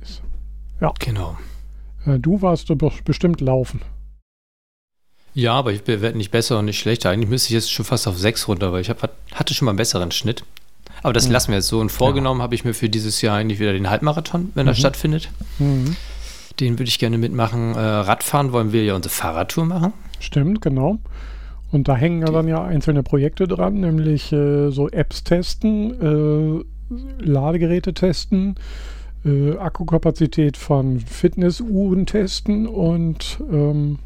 ist. 0.00 0.22
Ja. 0.80 0.92
Genau. 1.00 1.36
Äh, 2.06 2.20
du 2.20 2.40
warst 2.40 2.72
bestimmt 3.04 3.40
laufen. 3.40 3.80
Ja, 5.34 5.54
aber 5.54 5.72
ich 5.72 5.86
werde 5.86 6.16
nicht 6.16 6.30
besser 6.30 6.58
und 6.58 6.64
nicht 6.64 6.78
schlechter. 6.78 7.10
Eigentlich 7.10 7.30
müsste 7.30 7.48
ich 7.48 7.54
jetzt 7.54 7.72
schon 7.72 7.84
fast 7.84 8.08
auf 8.08 8.18
6 8.18 8.48
runter, 8.48 8.72
weil 8.72 8.80
ich 8.80 8.90
hab, 8.90 9.02
hatte 9.34 9.54
schon 9.54 9.66
mal 9.66 9.72
einen 9.72 9.76
besseren 9.76 10.10
Schnitt. 10.10 10.42
Aber 11.02 11.12
das 11.12 11.26
mhm. 11.26 11.32
lassen 11.32 11.48
wir 11.48 11.56
jetzt 11.56 11.68
so. 11.68 11.80
Und 11.80 11.90
vorgenommen 11.90 12.40
ja. 12.40 12.44
habe 12.44 12.54
ich 12.54 12.64
mir 12.64 12.74
für 12.74 12.88
dieses 12.88 13.22
Jahr 13.22 13.36
eigentlich 13.36 13.60
wieder 13.60 13.72
den 13.72 13.88
Halbmarathon, 13.88 14.50
wenn 14.54 14.64
mhm. 14.64 14.70
er 14.70 14.74
stattfindet. 14.74 15.30
Mhm. 15.58 15.96
Den 16.60 16.78
würde 16.78 16.88
ich 16.88 16.98
gerne 16.98 17.18
mitmachen. 17.18 17.74
Äh, 17.74 17.78
Radfahren 17.78 18.52
wollen 18.52 18.72
wir 18.72 18.84
ja 18.84 18.94
unsere 18.94 19.14
Fahrradtour 19.14 19.64
machen. 19.64 19.92
Stimmt, 20.18 20.60
genau. 20.60 20.98
Und 21.70 21.86
da 21.86 21.96
hängen 21.96 22.22
ja 22.22 22.32
dann 22.32 22.48
ja 22.48 22.64
einzelne 22.64 23.02
Projekte 23.02 23.46
dran, 23.46 23.80
nämlich 23.80 24.32
äh, 24.32 24.70
so 24.70 24.88
Apps 24.88 25.22
testen, 25.22 26.64
äh, 26.90 27.22
Ladegeräte 27.22 27.92
testen, 27.92 28.56
äh, 29.24 29.56
Akkukapazität 29.56 30.56
von 30.56 31.00
Fitnessuhren 31.00 32.06
testen 32.06 32.66
und 32.66 33.38
ähm, 33.52 33.98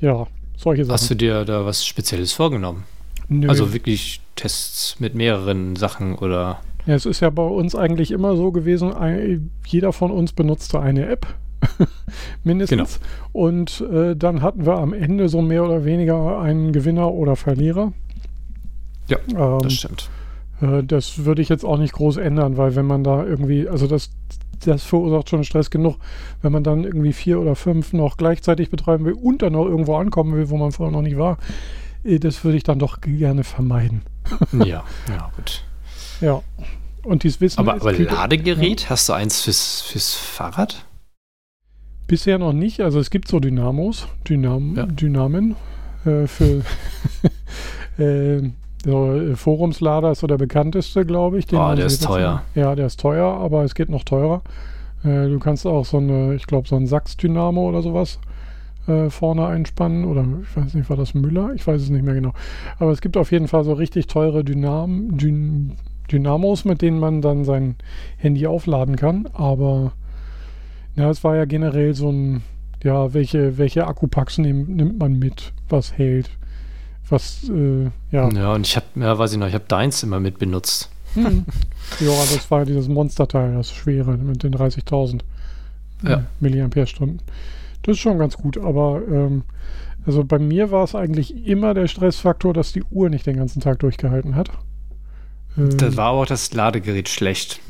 ja, 0.00 0.26
solche 0.60 0.84
Sachen. 0.84 0.94
Hast 0.94 1.10
du 1.10 1.14
dir 1.14 1.44
da 1.44 1.64
was 1.64 1.84
Spezielles 1.86 2.32
vorgenommen? 2.32 2.84
Nö. 3.28 3.48
Also 3.48 3.72
wirklich 3.72 4.20
Tests 4.36 4.98
mit 5.00 5.14
mehreren 5.14 5.76
Sachen 5.76 6.16
oder? 6.16 6.60
Ja, 6.86 6.94
es 6.94 7.06
ist 7.06 7.20
ja 7.20 7.30
bei 7.30 7.44
uns 7.44 7.74
eigentlich 7.74 8.10
immer 8.10 8.36
so 8.36 8.50
gewesen, 8.52 8.92
jeder 9.66 9.92
von 9.92 10.10
uns 10.10 10.32
benutzte 10.32 10.80
eine 10.80 11.06
App. 11.06 11.26
mindestens. 12.44 13.00
Genau. 13.00 13.08
Und 13.32 13.82
äh, 13.92 14.16
dann 14.16 14.40
hatten 14.40 14.64
wir 14.64 14.78
am 14.78 14.94
Ende 14.94 15.28
so 15.28 15.42
mehr 15.42 15.64
oder 15.64 15.84
weniger 15.84 16.40
einen 16.40 16.72
Gewinner 16.72 17.12
oder 17.12 17.36
Verlierer. 17.36 17.92
Ja, 19.08 19.18
ähm, 19.28 19.58
das 19.62 19.74
stimmt. 19.74 20.08
Äh, 20.62 20.82
das 20.84 21.24
würde 21.24 21.42
ich 21.42 21.48
jetzt 21.48 21.64
auch 21.64 21.78
nicht 21.78 21.92
groß 21.92 22.16
ändern, 22.16 22.56
weil 22.56 22.76
wenn 22.76 22.86
man 22.86 23.04
da 23.04 23.24
irgendwie, 23.24 23.68
also 23.68 23.86
das 23.86 24.10
das 24.66 24.82
verursacht 24.82 25.30
schon 25.30 25.44
Stress 25.44 25.70
genug, 25.70 25.96
wenn 26.42 26.52
man 26.52 26.64
dann 26.64 26.84
irgendwie 26.84 27.12
vier 27.12 27.40
oder 27.40 27.56
fünf 27.56 27.92
noch 27.92 28.16
gleichzeitig 28.16 28.70
betreiben 28.70 29.04
will 29.04 29.14
und 29.14 29.42
dann 29.42 29.54
noch 29.54 29.66
irgendwo 29.66 29.96
ankommen 29.96 30.34
will, 30.34 30.50
wo 30.50 30.56
man 30.56 30.72
vorher 30.72 30.92
noch 30.92 31.02
nicht 31.02 31.18
war. 31.18 31.38
Äh, 32.04 32.18
das 32.18 32.44
würde 32.44 32.56
ich 32.56 32.64
dann 32.64 32.78
doch 32.78 33.00
gerne 33.00 33.44
vermeiden. 33.44 34.02
ja, 34.52 34.84
ja, 35.08 35.30
gut. 35.36 35.64
Ja. 36.20 36.42
Und 37.02 37.22
dieses 37.22 37.40
Wissen. 37.40 37.58
Aber, 37.58 37.74
aber 37.74 37.92
Ladegerät, 37.92 38.82
ja. 38.82 38.90
hast 38.90 39.08
du 39.08 39.14
eins 39.14 39.40
fürs, 39.42 39.80
fürs 39.80 40.14
Fahrrad? 40.14 40.84
Bisher 42.06 42.38
noch 42.38 42.52
nicht. 42.52 42.80
Also 42.80 43.00
es 43.00 43.10
gibt 43.10 43.28
so 43.28 43.40
Dynamos, 43.40 44.08
Dynam, 44.28 44.76
ja. 44.76 44.86
Dynamen 44.86 45.56
äh, 46.04 46.26
für 46.26 46.62
äh, 47.98 48.50
so, 48.84 49.12
äh, 49.14 49.36
Forumslader 49.36 50.12
ist 50.12 50.20
so 50.20 50.26
der 50.26 50.38
bekannteste, 50.38 51.04
glaube 51.04 51.38
ich. 51.38 51.52
oh, 51.52 51.74
der 51.74 51.86
ist 51.86 52.04
teuer. 52.04 52.42
Ja, 52.54 52.74
der 52.74 52.86
ist 52.86 53.00
teuer, 53.00 53.26
aber 53.26 53.64
es 53.64 53.74
geht 53.74 53.90
noch 53.90 54.04
teurer. 54.04 54.42
Äh, 55.04 55.28
du 55.28 55.38
kannst 55.38 55.66
auch 55.66 55.84
so 55.84 55.98
eine, 55.98 56.34
ich 56.34 56.46
glaube, 56.46 56.68
so 56.68 56.76
ein 56.76 56.86
Sachs-Dynamo 56.86 57.68
oder 57.68 57.82
sowas 57.82 58.18
äh, 58.86 59.10
vorne 59.10 59.46
einspannen. 59.46 60.04
Oder 60.04 60.24
ich 60.42 60.56
weiß 60.56 60.74
nicht, 60.74 60.88
war 60.88 60.96
das 60.96 61.14
Müller? 61.14 61.52
Ich 61.54 61.66
weiß 61.66 61.80
es 61.80 61.90
nicht 61.90 62.04
mehr 62.04 62.14
genau. 62.14 62.32
Aber 62.78 62.90
es 62.90 63.00
gibt 63.00 63.16
auf 63.16 63.32
jeden 63.32 63.48
Fall 63.48 63.64
so 63.64 63.74
richtig 63.74 64.06
teure 64.06 64.44
Dynam 64.44 65.16
Dyn 65.16 65.72
Dynamos, 66.10 66.64
mit 66.64 66.82
denen 66.82 66.98
man 66.98 67.22
dann 67.22 67.44
sein 67.44 67.76
Handy 68.16 68.46
aufladen 68.46 68.96
kann. 68.96 69.28
Aber 69.32 69.92
ja, 70.96 71.08
es 71.08 71.22
war 71.22 71.36
ja 71.36 71.44
generell 71.44 71.94
so 71.94 72.10
ein, 72.10 72.42
ja, 72.82 73.14
welche, 73.14 73.58
welche 73.58 73.86
Akkupacks 73.86 74.38
nehm, 74.38 74.74
nimmt 74.74 74.98
man 74.98 75.18
mit, 75.18 75.52
was 75.68 75.96
hält 75.96 76.30
was, 77.10 77.48
äh, 77.48 77.84
ja. 78.10 78.28
Ja, 78.30 78.54
und 78.54 78.66
ich 78.66 78.76
habe, 78.76 78.86
ja, 78.96 79.18
weiß 79.18 79.32
ich 79.32 79.38
noch, 79.38 79.48
ich 79.48 79.54
habe 79.54 79.64
deins 79.68 80.02
immer 80.02 80.20
mit 80.20 80.38
benutzt. 80.38 80.90
Hm. 81.14 81.44
ja, 82.00 82.10
das 82.10 82.50
war 82.50 82.64
dieses 82.64 82.88
Monsterteil, 82.88 83.54
das 83.54 83.72
schwere 83.72 84.16
mit 84.16 84.42
den 84.42 84.54
30.000 84.54 85.20
äh, 86.04 86.10
ja. 86.10 86.24
Milliampere-Stunden. 86.40 87.18
Das 87.82 87.96
ist 87.96 88.00
schon 88.00 88.18
ganz 88.18 88.36
gut, 88.36 88.58
aber 88.58 89.02
ähm, 89.10 89.42
also 90.06 90.24
bei 90.24 90.38
mir 90.38 90.70
war 90.70 90.84
es 90.84 90.94
eigentlich 90.94 91.46
immer 91.46 91.74
der 91.74 91.88
Stressfaktor, 91.88 92.54
dass 92.54 92.72
die 92.72 92.84
Uhr 92.90 93.10
nicht 93.10 93.26
den 93.26 93.36
ganzen 93.36 93.60
Tag 93.60 93.80
durchgehalten 93.80 94.34
hat. 94.34 94.50
Ähm, 95.58 95.76
da 95.76 95.96
war 95.96 96.10
auch 96.10 96.26
das 96.26 96.52
Ladegerät 96.52 97.08
schlecht. 97.08 97.60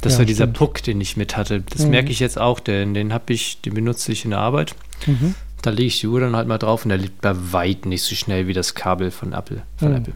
Das 0.00 0.14
ja, 0.14 0.20
war 0.20 0.26
dieser 0.26 0.44
stimmt. 0.44 0.56
Puck, 0.56 0.82
den 0.82 1.00
ich 1.00 1.16
mit 1.16 1.36
hatte. 1.36 1.60
Das 1.60 1.84
mhm. 1.84 1.90
merke 1.90 2.10
ich 2.10 2.20
jetzt 2.20 2.38
auch, 2.38 2.60
denn 2.60 2.94
den 2.94 3.12
habe 3.12 3.32
ich, 3.32 3.60
den 3.60 3.74
benutze 3.74 4.12
ich 4.12 4.24
in 4.24 4.30
der 4.30 4.40
Arbeit. 4.40 4.74
Mhm. 5.06 5.34
Da 5.62 5.70
lege 5.70 5.86
ich 5.88 6.00
die 6.00 6.06
Uhr 6.06 6.20
dann 6.20 6.34
halt 6.36 6.48
mal 6.48 6.58
drauf 6.58 6.84
und 6.84 6.88
der 6.88 6.98
liegt 6.98 7.20
bei 7.20 7.34
weit 7.52 7.84
nicht 7.86 8.02
so 8.02 8.14
schnell 8.14 8.46
wie 8.46 8.52
das 8.54 8.74
Kabel 8.74 9.10
von 9.10 9.32
Apple. 9.32 9.62
Von 9.76 9.90
Mhm. 9.90 9.96
Apple. 9.96 10.12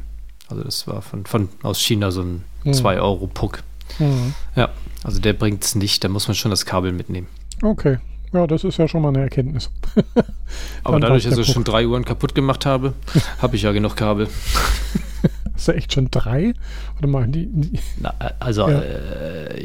Also 0.48 0.62
das 0.64 0.86
war 0.86 1.02
von, 1.02 1.26
von 1.26 1.48
aus 1.62 1.80
China 1.80 2.10
so 2.10 2.22
ein 2.22 2.44
Mhm. 2.64 2.70
2-Euro-Puck. 2.72 3.62
Mhm. 3.98 4.34
Ja, 4.56 4.70
also 5.02 5.20
der 5.20 5.32
bringt 5.34 5.64
es 5.64 5.74
nicht, 5.74 6.02
da 6.04 6.08
muss 6.08 6.28
man 6.28 6.34
schon 6.34 6.50
das 6.50 6.64
Kabel 6.64 6.92
mitnehmen. 6.92 7.26
Okay. 7.62 7.98
Ja, 8.32 8.46
das 8.48 8.64
ist 8.64 8.78
ja 8.78 8.88
schon 8.88 9.02
mal 9.02 9.08
eine 9.10 9.20
Erkenntnis. 9.20 9.70
Aber 10.84 10.98
dadurch, 10.98 11.24
dass 11.24 11.38
ich 11.38 11.46
schon 11.52 11.62
drei 11.64 11.86
Uhren 11.86 12.04
kaputt 12.04 12.34
gemacht 12.34 12.66
habe, 12.66 12.94
habe 13.38 13.56
ich 13.56 13.62
ja 13.62 13.72
genug 13.72 13.96
Kabel. 13.96 14.28
Hast 15.54 15.68
du 15.68 15.72
echt 15.72 15.92
schon 15.92 16.10
drei? 16.10 16.52
Warte 16.94 17.06
mal, 17.06 17.28
die, 17.28 17.46
die 17.46 17.78
Na, 18.00 18.12
also 18.40 18.68
Ja. 18.68 18.70
ja. 18.72 18.80
Äh, 18.80 19.64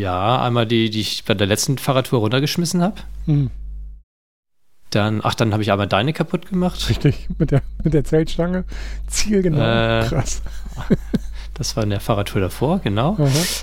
ja, 0.00 0.42
einmal 0.42 0.66
die, 0.66 0.90
die 0.90 1.00
ich 1.00 1.24
bei 1.24 1.32
der 1.34 1.46
letzten 1.46 1.78
Fahrradtour 1.78 2.18
runtergeschmissen 2.20 2.82
habe. 2.82 2.96
hm, 3.26 3.50
Dann, 4.90 5.20
ach, 5.22 5.34
dann 5.34 5.52
habe 5.52 5.62
ich 5.62 5.70
einmal 5.70 5.86
deine 5.86 6.12
kaputt 6.12 6.48
gemacht. 6.48 6.88
richtig, 6.88 7.28
mit 7.38 7.50
der, 7.52 7.62
mit 7.84 7.94
der 7.94 8.04
Zeltstange. 8.04 8.64
Zielgenau. 9.08 9.60
Äh. 9.60 10.06
Krass. 10.08 10.42
Das 11.54 11.76
war 11.76 11.84
in 11.84 11.90
der 11.90 12.00
Fahrradtour 12.00 12.40
davor, 12.40 12.78
genau. 12.78 13.18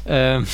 Ähm, 0.06 0.46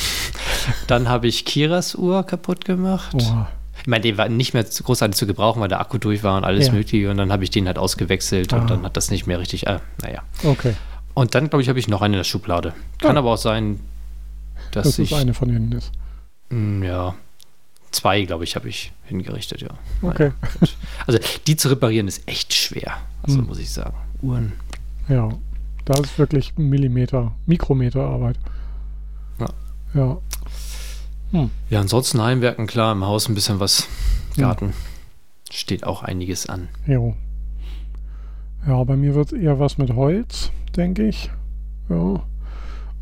dann 0.86 1.10
habe 1.10 1.26
ich 1.26 1.44
Kiras 1.44 1.94
Uhr 1.94 2.22
kaputt 2.24 2.64
gemacht. 2.64 3.14
Oha. 3.16 3.48
Ich 3.82 3.86
meine, 3.86 4.00
die 4.00 4.16
war 4.16 4.30
nicht 4.30 4.54
mehr 4.54 4.64
großartig 4.64 5.14
zu 5.14 5.26
gebrauchen, 5.26 5.60
weil 5.60 5.68
der 5.68 5.78
Akku 5.80 5.98
durch 5.98 6.22
war 6.22 6.38
und 6.38 6.44
alles 6.44 6.68
Ja. 6.68 6.72
mögliche. 6.72 7.10
Und 7.10 7.18
dann 7.18 7.30
habe 7.30 7.44
ich 7.44 7.50
den 7.50 7.66
halt 7.66 7.76
ausgewechselt 7.76 8.54
Ah. 8.54 8.58
und 8.60 8.70
dann 8.70 8.82
hat 8.84 8.96
das 8.96 9.10
nicht 9.10 9.26
mehr 9.26 9.38
richtig. 9.40 9.66
Äh, 9.66 9.80
naja. 10.00 10.22
Okay, 10.42 10.74
Und 11.12 11.34
dann, 11.34 11.50
glaube 11.50 11.60
ich, 11.62 11.68
habe 11.68 11.78
ich 11.78 11.86
noch 11.86 12.00
eine 12.00 12.14
in 12.14 12.20
der 12.20 12.24
Schublade. 12.24 12.72
Kann 12.98 13.16
Ah. 13.16 13.18
aber 13.18 13.32
auch 13.32 13.36
sein, 13.36 13.78
dass 14.70 14.84
dass 14.84 14.98
ich. 14.98 15.12
es 15.12 15.18
eine 15.18 15.34
von 15.34 15.48
denen 15.50 15.70
ist. 15.72 15.92
Mm, 16.48 16.82
Ja. 16.82 17.14
Zwei, 17.94 18.22
glaube 18.24 18.42
ich, 18.42 18.56
habe 18.56 18.68
ich 18.68 18.92
hingerichtet, 19.04 19.60
ja. 19.60 19.68
Okay. 20.02 20.32
Also 21.06 21.20
die 21.46 21.56
zu 21.56 21.68
reparieren 21.68 22.08
ist 22.08 22.26
echt 22.26 22.52
schwer. 22.52 22.96
Also 23.22 23.38
Hm. 23.38 23.46
muss 23.46 23.58
ich 23.60 23.70
sagen. 23.70 23.94
Uhren. 24.20 24.52
Ja, 25.08 25.28
da 25.84 25.94
ist 26.00 26.18
wirklich 26.18 26.56
Millimeter, 26.56 27.36
Mikrometer 27.46 28.02
Arbeit. 28.04 28.36
Ja. 29.38 30.18
Ja, 31.32 31.48
Ja, 31.70 31.80
ansonsten 31.80 32.20
Heimwerken, 32.20 32.66
klar, 32.66 32.92
im 32.92 33.04
Haus 33.04 33.28
ein 33.28 33.34
bisschen 33.36 33.60
was. 33.60 33.86
Hm. 34.34 34.42
Garten. 34.42 34.72
Steht 35.52 35.84
auch 35.84 36.02
einiges 36.02 36.46
an. 36.48 36.68
jo. 36.86 37.14
Ja, 38.66 38.82
bei 38.82 38.96
mir 38.96 39.14
wird 39.14 39.30
es 39.32 39.38
eher 39.38 39.60
was 39.60 39.78
mit 39.78 39.94
Holz, 39.94 40.50
denke 40.74 41.06
ich. 41.06 41.30
Ja. 41.90 42.24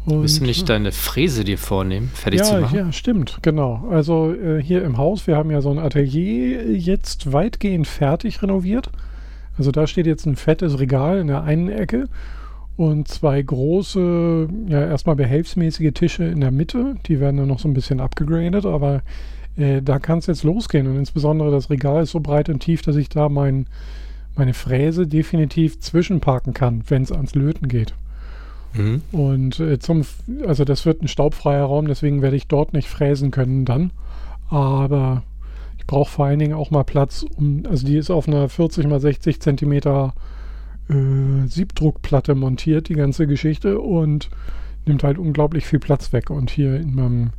Und, 0.05 0.23
Willst 0.23 0.41
du 0.41 0.45
nicht 0.45 0.69
deine 0.69 0.91
Fräse 0.91 1.45
dir 1.45 1.59
vornehmen, 1.59 2.11
fertig 2.13 2.41
ja, 2.41 2.47
zu 2.47 2.61
machen? 2.61 2.77
ja, 2.77 2.93
stimmt, 2.93 3.39
genau. 3.43 3.87
Also 3.89 4.35
äh, 4.35 4.61
hier 4.61 4.83
im 4.83 4.97
Haus, 4.97 5.27
wir 5.29 5.37
haben 5.37 5.51
ja 5.51 5.61
so 5.61 5.71
ein 5.71 5.79
Atelier 5.79 6.73
jetzt 6.73 7.33
weitgehend 7.33 7.87
fertig 7.87 8.43
renoviert. 8.43 8.91
Also 9.57 9.71
da 9.71 9.87
steht 9.87 10.07
jetzt 10.07 10.27
ein 10.27 10.35
fettes 10.35 10.81
Regal 10.81 11.19
in 11.19 11.29
der 11.29 11.45
einen 11.45 11.69
Ecke 11.69 12.09
und 12.77 13.07
zwei 13.07 13.41
große, 13.41 14.49
ja 14.67 14.87
erstmal 14.87 15.15
behelfsmäßige 15.15 15.93
Tische 15.93 16.25
in 16.25 16.41
der 16.41 16.51
Mitte. 16.51 16.97
Die 17.07 17.21
werden 17.21 17.37
dann 17.37 17.49
noch 17.49 17.61
so 17.61 17.69
ein 17.69 17.75
bisschen 17.75 18.01
abgegradet, 18.01 18.67
aber 18.67 19.03
äh, 19.57 19.83
da 19.83 20.01
kann 20.01 20.19
es 20.19 20.27
jetzt 20.27 20.43
losgehen. 20.43 20.89
Und 20.89 20.97
insbesondere 20.97 21.53
das 21.53 21.71
Regal 21.71 22.03
ist 22.03 22.11
so 22.11 22.21
breit 22.21 22.49
und 22.49 22.61
tief, 22.61 22.83
dass 22.83 22.97
ich 22.97 23.09
da 23.09 23.29
mein, 23.29 23.67
meine 24.35 24.55
Fräse 24.55 25.07
definitiv 25.07 25.79
zwischenparken 25.79 26.55
kann, 26.55 26.83
wenn 26.89 27.03
es 27.03 27.13
ans 27.13 27.37
Löten 27.37 27.69
geht. 27.69 27.95
Mhm. 28.75 29.03
Und 29.13 29.61
äh, 29.61 29.79
zum, 29.79 30.03
also 30.47 30.65
das 30.65 30.87
wird 30.87 31.03
ein 31.03 31.09
staubfreier 31.09 31.65
Raum, 31.65 31.87
deswegen 31.89 32.23
werde 32.23 32.37
ich 32.37 32.47
dort 32.47 32.73
nicht 32.73 32.89
fräsen 32.89 33.31
können 33.31 33.65
dann. 33.65 33.91
Aber 34.49 35.23
ich 35.79 35.87
brauche 35.87 36.11
vor 36.11 36.27
allen 36.27 36.39
Dingen 36.39 36.55
auch 36.55 36.71
mal 36.71 36.85
Platz, 36.85 37.25
um, 37.37 37.65
also 37.69 37.87
die 37.87 37.97
ist 37.97 38.11
auf 38.11 38.29
einer 38.29 38.49
40 38.49 38.87
mal 38.87 39.01
60 39.01 39.41
Zentimeter 39.41 40.15
äh, 40.89 41.47
Siebdruckplatte 41.47 42.35
montiert, 42.35 42.89
die 42.89 42.95
ganze 42.95 43.27
Geschichte, 43.27 43.81
und 43.81 44.31
nimmt 44.87 45.05
halt 45.05 45.19
unglaublich 45.19 45.67
viel 45.67 45.79
Platz 45.79 46.13
weg. 46.13 46.31
Und 46.31 46.51
hier 46.51 46.77
in 46.77 46.95
meinem 46.95 47.31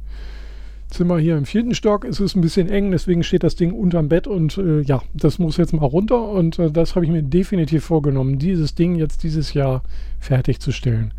Zimmer 0.93 1.17
hier 1.17 1.37
im 1.37 1.45
vierten 1.45 1.73
Stock 1.73 2.05
ist 2.05 2.19
es 2.19 2.35
ein 2.35 2.41
bisschen 2.41 2.69
eng, 2.69 2.91
deswegen 2.91 3.23
steht 3.23 3.43
das 3.43 3.55
Ding 3.55 3.73
unterm 3.73 4.09
Bett 4.09 4.27
und 4.27 4.57
äh, 4.57 4.81
ja, 4.81 5.01
das 5.13 5.39
muss 5.39 5.57
jetzt 5.57 5.73
mal 5.73 5.85
runter 5.85 6.29
und 6.29 6.59
äh, 6.59 6.71
das 6.71 6.95
habe 6.95 7.05
ich 7.05 7.11
mir 7.11 7.23
definitiv 7.23 7.85
vorgenommen, 7.85 8.37
dieses 8.37 8.75
Ding 8.75 8.95
jetzt 8.95 9.23
dieses 9.23 9.53
Jahr 9.53 9.81
fertigzustellen. 10.19 11.11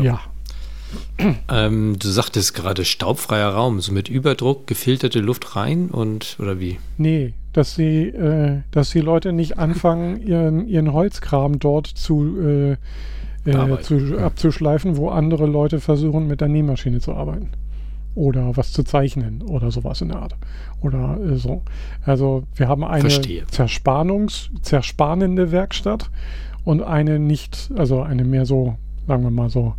Ja. 0.00 0.20
Ähm, 1.48 1.96
du 1.98 2.08
sagtest 2.08 2.54
gerade 2.54 2.84
staubfreier 2.84 3.48
Raum, 3.50 3.80
so 3.80 3.92
mit 3.92 4.08
Überdruck 4.08 4.66
gefilterte 4.66 5.20
Luft 5.20 5.56
rein 5.56 5.88
und 5.88 6.36
oder 6.38 6.60
wie? 6.60 6.78
Nee, 6.98 7.32
dass 7.52 7.76
die, 7.76 8.08
äh, 8.08 8.60
dass 8.70 8.90
die 8.90 9.00
Leute 9.00 9.32
nicht 9.32 9.58
anfangen, 9.58 10.26
ihren, 10.26 10.68
ihren 10.68 10.92
Holzkram 10.92 11.58
dort 11.58 11.86
zu, 11.86 12.38
äh, 12.40 12.72
äh, 13.44 13.80
zu 13.80 14.18
abzuschleifen, 14.18 14.96
wo 14.96 15.08
andere 15.10 15.46
Leute 15.46 15.80
versuchen, 15.80 16.26
mit 16.26 16.40
der 16.40 16.48
Nähmaschine 16.48 17.00
zu 17.00 17.14
arbeiten. 17.14 17.50
Oder 18.14 18.56
was 18.56 18.72
zu 18.72 18.82
zeichnen 18.82 19.40
oder 19.42 19.70
sowas 19.70 20.02
in 20.02 20.08
der 20.08 20.18
Art. 20.18 20.36
Oder 20.82 21.18
äh, 21.18 21.36
so. 21.36 21.62
Also 22.04 22.44
wir 22.54 22.68
haben 22.68 22.84
eine 22.84 23.08
Verstehe. 23.08 23.46
Zerspannungs, 23.46 24.50
zerspanende 24.60 25.50
Werkstatt 25.50 26.10
und 26.64 26.82
eine 26.82 27.18
nicht, 27.18 27.70
also 27.76 28.02
eine 28.02 28.24
mehr 28.24 28.44
so, 28.44 28.76
sagen 29.06 29.22
wir 29.22 29.30
mal 29.30 29.50
so, 29.50 29.74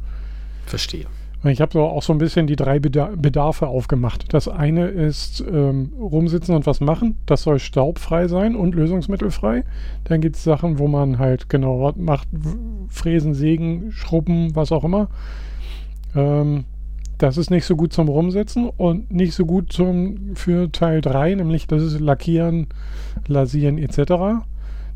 Verstehe. 0.65 1.05
und 1.43 1.51
Ich 1.51 1.61
habe 1.61 1.73
so 1.73 1.81
auch 1.81 2.03
so 2.03 2.13
ein 2.13 2.19
bisschen 2.19 2.47
die 2.47 2.55
drei 2.55 2.79
Beda 2.79 3.11
Bedarfe 3.15 3.67
aufgemacht. 3.67 4.33
Das 4.33 4.47
eine 4.47 4.87
ist 4.87 5.43
ähm, 5.51 5.91
rumsitzen 5.99 6.55
und 6.55 6.65
was 6.65 6.79
machen. 6.79 7.17
Das 7.25 7.43
soll 7.43 7.59
staubfrei 7.59 8.27
sein 8.27 8.55
und 8.55 8.75
lösungsmittelfrei. 8.75 9.63
Dann 10.05 10.21
gibt 10.21 10.35
es 10.35 10.43
Sachen, 10.43 10.79
wo 10.79 10.87
man 10.87 11.19
halt 11.19 11.49
genau 11.49 11.81
was 11.81 11.95
macht. 11.97 12.27
Fräsen, 12.89 13.33
Sägen, 13.33 13.91
Schrubben, 13.91 14.55
was 14.55 14.71
auch 14.71 14.83
immer. 14.83 15.09
Ähm, 16.15 16.65
das 17.17 17.37
ist 17.37 17.51
nicht 17.51 17.65
so 17.65 17.75
gut 17.75 17.93
zum 17.93 18.09
Rumsitzen 18.09 18.69
und 18.69 19.11
nicht 19.11 19.33
so 19.33 19.45
gut 19.45 19.71
zum, 19.71 20.35
für 20.35 20.71
Teil 20.71 20.99
3, 20.99 21.35
nämlich 21.35 21.67
das 21.67 21.81
ist 21.81 21.99
Lackieren, 21.99 22.67
Lasieren 23.27 23.77
etc. 23.77 24.43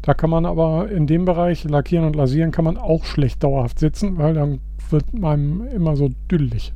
Da 0.08 0.14
kann 0.14 0.30
man 0.30 0.46
aber 0.46 0.90
in 0.90 1.06
dem 1.06 1.26
Bereich 1.26 1.66
Lackieren 1.66 2.06
und 2.06 2.16
Lasieren 2.16 2.52
kann 2.52 2.64
man 2.64 2.78
auch 2.78 3.04
schlecht 3.04 3.44
dauerhaft 3.44 3.78
sitzen, 3.78 4.18
weil 4.18 4.36
dann 4.36 4.62
wird 4.90 5.04
einem 5.22 5.68
immer 5.68 5.98
so 5.98 6.12
düdelig. 6.32 6.72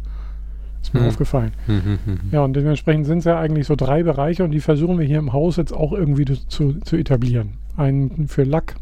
Ist 0.82 0.94
mir 0.94 1.00
Hm. 1.00 1.08
aufgefallen. 1.08 1.54
Mhm, 1.66 2.00
mhm. 2.06 2.20
Ja, 2.34 2.44
und 2.44 2.54
dementsprechend 2.58 3.06
sind 3.06 3.20
es 3.20 3.24
ja 3.24 3.40
eigentlich 3.40 3.68
so 3.68 3.78
drei 3.78 4.04
Bereiche 4.04 4.44
und 4.44 4.52
die 4.52 4.60
versuchen 4.60 5.00
wir 5.00 5.06
hier 5.06 5.20
im 5.20 5.32
Haus 5.32 5.56
jetzt 5.56 5.72
auch 5.72 5.94
irgendwie 5.94 6.26
zu, 6.26 6.74
zu 6.82 6.98
etablieren. 6.98 7.54
Einen 7.78 8.28
für 8.28 8.44
Lack, 8.44 8.76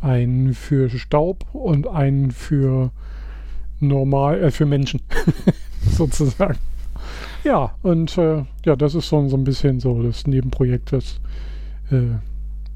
einen 0.00 0.54
für 0.54 0.90
Staub 0.90 1.44
und 1.52 1.86
einen 1.86 2.32
für 2.32 2.90
normal, 3.78 4.42
äh, 4.42 4.50
für 4.50 4.66
Menschen 4.66 5.02
sozusagen. 5.88 6.58
Ja, 7.44 7.74
und 7.82 8.18
äh, 8.18 8.42
ja, 8.66 8.74
das 8.74 8.96
ist 8.96 9.08
so, 9.08 9.28
so 9.28 9.36
ein 9.36 9.44
bisschen 9.44 9.78
so 9.78 10.02
das 10.02 10.26
Nebenprojekt, 10.26 10.92
das, 10.92 11.20
äh, 11.92 12.18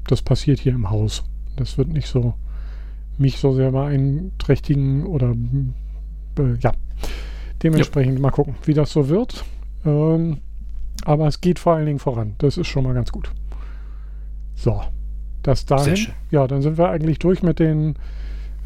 das 0.07 0.21
passiert 0.21 0.59
hier 0.59 0.73
im 0.73 0.89
Haus. 0.89 1.23
Das 1.55 1.77
wird 1.77 1.89
nicht 1.89 2.07
so 2.07 2.33
mich 3.17 3.37
so 3.37 3.53
sehr 3.53 3.71
beeinträchtigen 3.71 5.05
oder 5.05 5.35
äh, 6.39 6.55
ja. 6.59 6.73
Dementsprechend 7.61 8.19
mal 8.19 8.31
gucken, 8.31 8.55
wie 8.65 8.73
das 8.73 8.91
so 8.91 9.07
wird. 9.07 9.45
Ähm, 9.85 10.39
aber 11.05 11.27
es 11.27 11.41
geht 11.41 11.59
vor 11.59 11.73
allen 11.73 11.85
Dingen 11.85 11.99
voran. 11.99 12.35
Das 12.39 12.57
ist 12.57 12.67
schon 12.67 12.83
mal 12.83 12.93
ganz 12.93 13.11
gut. 13.11 13.31
So, 14.55 14.81
das 15.43 15.65
dahin. 15.65 16.07
Ja, 16.31 16.47
dann 16.47 16.61
sind 16.61 16.77
wir 16.77 16.89
eigentlich 16.89 17.19
durch 17.19 17.41
mit 17.41 17.59
den 17.59 17.95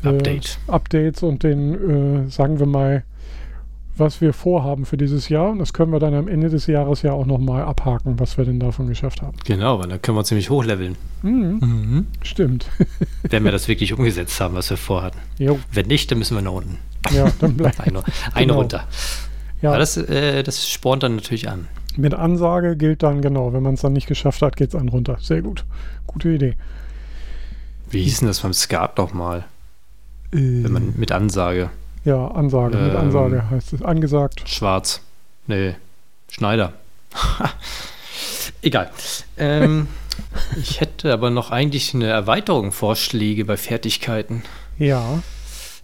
äh, 0.03 0.09
Update. 0.09 0.59
Updates 0.67 1.23
und 1.23 1.43
den, 1.43 2.25
äh, 2.25 2.29
sagen 2.29 2.59
wir 2.59 2.65
mal, 2.65 3.03
was 3.99 4.21
wir 4.21 4.33
vorhaben 4.33 4.85
für 4.85 4.97
dieses 4.97 5.29
Jahr. 5.29 5.49
Und 5.51 5.59
das 5.59 5.73
können 5.73 5.91
wir 5.91 5.99
dann 5.99 6.13
am 6.13 6.27
Ende 6.27 6.49
des 6.49 6.67
Jahres 6.67 7.01
ja 7.01 7.11
auch 7.13 7.25
nochmal 7.25 7.63
abhaken, 7.63 8.19
was 8.19 8.37
wir 8.37 8.45
denn 8.45 8.59
davon 8.59 8.87
geschafft 8.87 9.21
haben. 9.21 9.37
Genau, 9.45 9.79
weil 9.79 9.87
dann 9.89 10.01
können 10.01 10.17
wir 10.17 10.23
ziemlich 10.23 10.49
hochleveln. 10.49 10.95
Mhm, 11.23 11.59
Mhm. 11.61 12.07
stimmt. 12.21 12.67
Wenn 13.23 13.43
wir 13.43 13.51
das 13.51 13.67
wirklich 13.67 13.93
umgesetzt 13.93 14.39
haben, 14.41 14.55
was 14.55 14.69
wir 14.69 14.77
vorhatten. 14.77 15.19
jo, 15.39 15.59
Wenn 15.71 15.87
nicht, 15.87 16.11
dann 16.11 16.19
müssen 16.19 16.35
wir 16.35 16.41
nach 16.41 16.51
unten. 16.51 16.77
ja, 17.11 17.31
dann 17.39 17.55
bleibt. 17.57 17.79
Eine, 17.87 18.03
eine 18.33 18.45
Genau. 18.47 18.55
runter. 18.59 18.87
Ja, 19.61 19.69
Aber 19.71 19.79
das, 19.79 19.97
äh, 19.97 20.43
das 20.43 20.69
spornt 20.69 21.01
dann 21.03 21.15
natürlich 21.15 21.49
an. 21.49 21.67
mit 21.97 22.13
Ansage 22.13 22.77
gilt 22.77 23.01
dann 23.03 23.21
genau, 23.21 23.53
wenn 23.53 23.63
man 23.63 23.73
es 23.73 23.81
dann 23.81 23.93
nicht 23.93 24.07
geschafft 24.07 24.41
hat, 24.43 24.55
geht 24.55 24.69
es 24.69 24.75
an 24.75 24.87
runter. 24.89 25.17
Sehr 25.19 25.41
gut. 25.41 25.65
Gute 26.05 26.29
Idee. 26.29 26.53
Wie 27.89 28.03
hieß 28.03 28.19
denn 28.19 28.27
das 28.27 28.41
beim 28.41 28.53
Skat 28.53 28.97
nochmal? 28.97 29.45
Äh, 30.31 30.63
Wenn 30.63 30.71
man 30.73 30.93
mit 30.97 31.11
Ansage. 31.11 31.69
Ja, 32.07 32.27
Ansage, 32.29 32.77
mit 32.77 32.91
Ähm, 32.93 32.97
Ansage 32.97 33.49
heißt 33.49 33.73
es. 33.73 33.81
Angesagt. 33.81 34.43
Schwarz. 34.49 35.01
Nee, 35.47 35.75
Schneider. 36.29 36.73
Egal. 38.61 38.89
Ähm, 39.37 39.87
ich 40.57 40.79
hätte 40.81 41.13
aber 41.13 41.29
noch 41.29 41.51
eigentlich 41.51 41.93
eine 41.93 42.07
Erweiterung 42.07 42.71
Vorschläge 42.71 43.45
bei 43.45 43.57
Fertigkeiten. 43.57 44.43
Ja, 44.77 45.21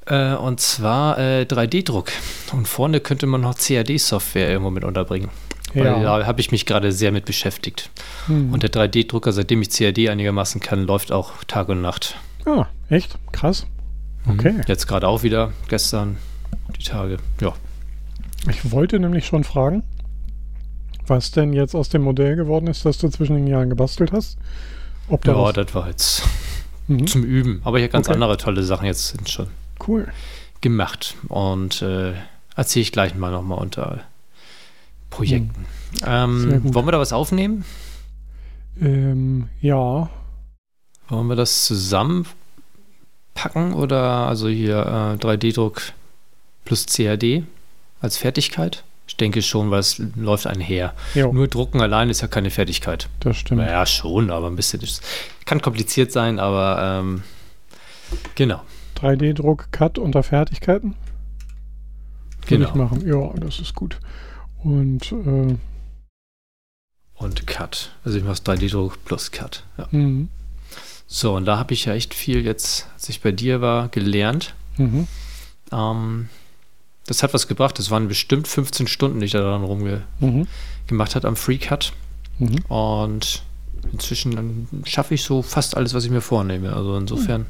Äh, 0.06 0.34
und 0.36 0.60
zwar 0.60 1.18
äh, 1.18 1.44
3D-Druck. 1.50 2.12
Und 2.52 2.68
vorne 2.68 3.00
könnte 3.00 3.26
man 3.26 3.40
noch 3.40 3.56
CAD-Software 3.58 4.50
irgendwo 4.50 4.70
mit 4.70 4.84
unterbringen. 4.84 5.30
Weil 5.74 5.86
Ja. 5.86 6.20
da 6.20 6.26
habe 6.26 6.42
ich 6.42 6.52
mich 6.52 6.66
gerade 6.66 6.92
sehr 6.92 7.14
mit 7.14 7.24
beschäftigt. 7.24 7.90
Hm. 8.28 8.52
Und 8.52 8.64
der 8.64 8.70
3D-Drucker, 8.72 9.32
seitdem 9.32 9.62
ich 9.62 9.70
CAD 9.70 10.10
einigermaßen 10.10 10.60
kann, 10.60 10.86
läuft 10.86 11.14
auch 11.14 11.32
Tag 11.48 11.70
und 11.70 11.82
Nacht. 11.82 12.18
ah, 12.46 12.66
echt? 12.90 13.16
Krass. 13.32 13.66
Okay. 14.28 14.62
Jetzt 14.68 14.88
gerade 14.88 15.08
auch 15.08 15.24
wieder, 15.24 15.52
gestern, 15.68 16.18
die 16.78 16.84
Tage. 16.84 17.18
Ja. 17.42 17.54
Ich 18.50 18.72
wollte 18.72 19.00
nämlich 19.00 19.26
schon 19.26 19.44
fragen, 19.44 19.84
was 21.08 21.32
denn 21.32 21.54
jetzt 21.54 21.76
aus 21.76 21.90
dem 21.90 22.04
Modell 22.04 22.36
geworden 22.36 22.68
ist, 22.68 22.86
das 22.86 22.98
du 22.98 23.10
zwischen 23.10 23.36
den 23.36 23.48
Jahren 23.48 23.70
gebastelt 23.70 24.12
hast. 24.12 24.38
Ob 25.10 25.24
da 25.24 25.34
Ja, 25.34 25.38
was, 25.40 25.54
das 25.54 25.74
war 25.76 25.88
jetzt 25.90 26.24
mhm. 26.88 27.08
zum 27.08 27.24
Üben. 27.24 27.62
Aber 27.64 27.78
ich 27.78 27.84
habe 27.84 27.92
ganz 27.92 28.08
Okay. 28.08 28.14
andere 28.16 28.38
tolle 28.38 28.64
Sachen 28.64 28.86
jetzt 28.86 29.10
sind 29.10 29.30
schon 29.30 29.48
Cool. 29.86 30.08
gemacht. 30.62 31.16
Und 31.28 31.82
äh, 31.82 32.14
erzähle 32.56 32.84
ich 32.84 32.92
gleich 32.92 33.16
mal 33.16 33.32
nochmal 33.32 33.58
unter 33.60 34.02
Projekten. 35.10 35.66
Sehr 35.94 36.08
Ähm, 36.24 36.74
wollen 36.74 36.88
wir 36.88 36.92
da 36.94 37.00
was 37.00 37.14
aufnehmen? 37.14 37.66
Ähm, 38.82 39.50
ja, 39.62 40.10
Wollen 41.10 41.28
wir 41.28 41.36
das 41.36 41.68
zusammenpacken 43.36 43.74
oder 43.74 44.28
also 44.28 44.48
hier 44.48 44.78
äh, 45.20 45.24
3D-Druck 45.26 45.82
plus 46.66 46.86
CAD 46.86 47.44
als 48.02 48.18
Fertigkeit? 48.18 48.84
Ich 49.08 49.18
denke 49.18 49.42
schon, 49.42 49.70
weil 49.70 49.80
es 49.82 50.02
läuft 50.16 50.48
einher. 50.48 50.94
jo, 51.14 51.32
Nur 51.34 51.48
drucken 51.48 51.82
allein 51.82 52.10
ist 52.10 52.22
ja 52.22 52.28
keine 52.28 52.50
Fertigkeit. 52.50 53.10
das 53.20 53.38
stimmt. 53.38 53.62
Naja, 53.62 53.86
schon, 53.86 54.32
aber 54.32 54.48
ein 54.48 54.56
bisschen. 54.56 54.82
Ist, 54.82 55.04
kann 55.46 55.62
kompliziert 55.62 56.12
sein, 56.12 56.40
aber 56.40 57.02
ähm, 57.02 57.24
genau. 58.36 58.62
3D-Druck, 58.98 59.68
Cut 59.72 59.98
unter 59.98 60.24
Fertigkeiten. 60.24 60.96
Würde 62.48 62.64
ich 62.66 62.72
Genau. 62.72 62.76
machen. 62.86 63.06
Ja, 63.08 63.34
das 63.40 63.60
ist 63.60 63.76
gut. 63.76 64.00
Und 64.64 65.12
äh, 65.12 65.56
Und 67.16 67.48
Cut. 67.48 67.92
Also 68.06 68.18
ich 68.18 68.24
mache 68.24 68.42
3D-Druck 68.42 69.04
plus 69.04 69.32
Cut. 69.32 69.64
Ja. 69.78 69.88
mhm. 69.92 70.30
So, 71.16 71.36
und 71.36 71.46
da 71.46 71.60
habe 71.60 71.76
ich 71.76 71.86
ja 71.86 71.94
echt 71.94 72.16
viel 72.16 72.44
jetzt, 72.44 72.88
als 72.96 73.08
ich 73.08 73.22
bei 73.22 73.32
dir 73.32 73.62
war, 73.62 73.88
gelernt. 73.90 74.56
Mhm. 74.78 75.08
Ähm, 75.72 76.28
das 77.06 77.22
hat 77.22 77.36
was 77.36 77.48
gebracht. 77.48 77.78
Das 77.78 77.92
waren 77.92 78.08
bestimmt 78.08 78.48
15 78.48 78.88
Stunden, 78.88 79.20
die 79.20 79.28
ich 79.28 79.32
da 79.34 79.42
dran 79.42 79.64
rumgemacht 79.64 80.08
Mhm. 80.22 80.48
hat 81.00 81.24
am 81.24 81.36
Free 81.36 81.60
Cut. 81.60 81.94
Mhm. 82.40 82.66
Und 82.68 83.44
inzwischen 83.92 84.68
schaffe 84.86 85.14
ich 85.14 85.22
so 85.22 85.44
fast 85.44 85.78
alles, 85.78 85.94
was 85.94 86.04
ich 86.04 86.10
mir 86.10 86.22
vornehme. 86.22 86.74
Also 86.74 86.98
insofern 86.98 87.46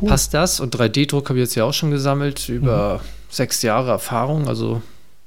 Cool. 0.00 0.08
passt 0.08 0.34
das. 0.34 0.58
Und 0.58 0.74
3D-Druck 0.74 1.28
habe 1.28 1.38
ich 1.38 1.44
jetzt 1.44 1.54
ja 1.54 1.62
auch 1.62 1.74
schon 1.74 1.92
gesammelt 1.92 2.48
über 2.48 3.02
sechs 3.30 3.62
Jahre 3.62 3.92
Erfahrung. 3.92 4.48
Also 4.48 4.82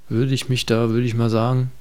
würde 0.10 0.34
ich 0.34 0.50
mich 0.50 0.66
da, 0.66 0.90
würde 0.90 1.08
ich 1.08 1.14
mal 1.16 1.30
sagen, 1.30 1.72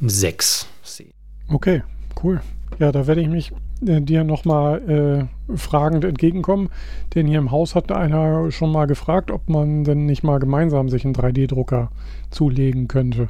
ein 0.00 0.08
sechs 0.08 0.66
sehen. 0.82 1.12
Okay, 1.48 1.82
cool. 2.24 2.40
Ja, 2.78 2.90
da 2.90 3.06
werde 3.06 3.20
ich 3.20 3.28
mich 3.28 3.52
äh, 3.86 4.00
dir 4.00 4.24
nochmal 4.24 5.28
äh, 5.50 5.56
fragend 5.56 6.04
entgegenkommen, 6.04 6.68
denn 7.14 7.26
hier 7.26 7.38
im 7.38 7.50
Haus 7.50 7.74
hat 7.74 7.92
einer 7.92 8.50
schon 8.50 8.72
mal 8.72 8.86
gefragt, 8.86 9.30
ob 9.30 9.48
man 9.48 9.84
denn 9.84 10.06
nicht 10.06 10.22
mal 10.24 10.38
gemeinsam 10.38 10.88
sich 10.88 11.04
einen 11.04 11.14
3D-Drucker 11.14 11.90
zulegen 12.30 12.88
könnte. 12.88 13.28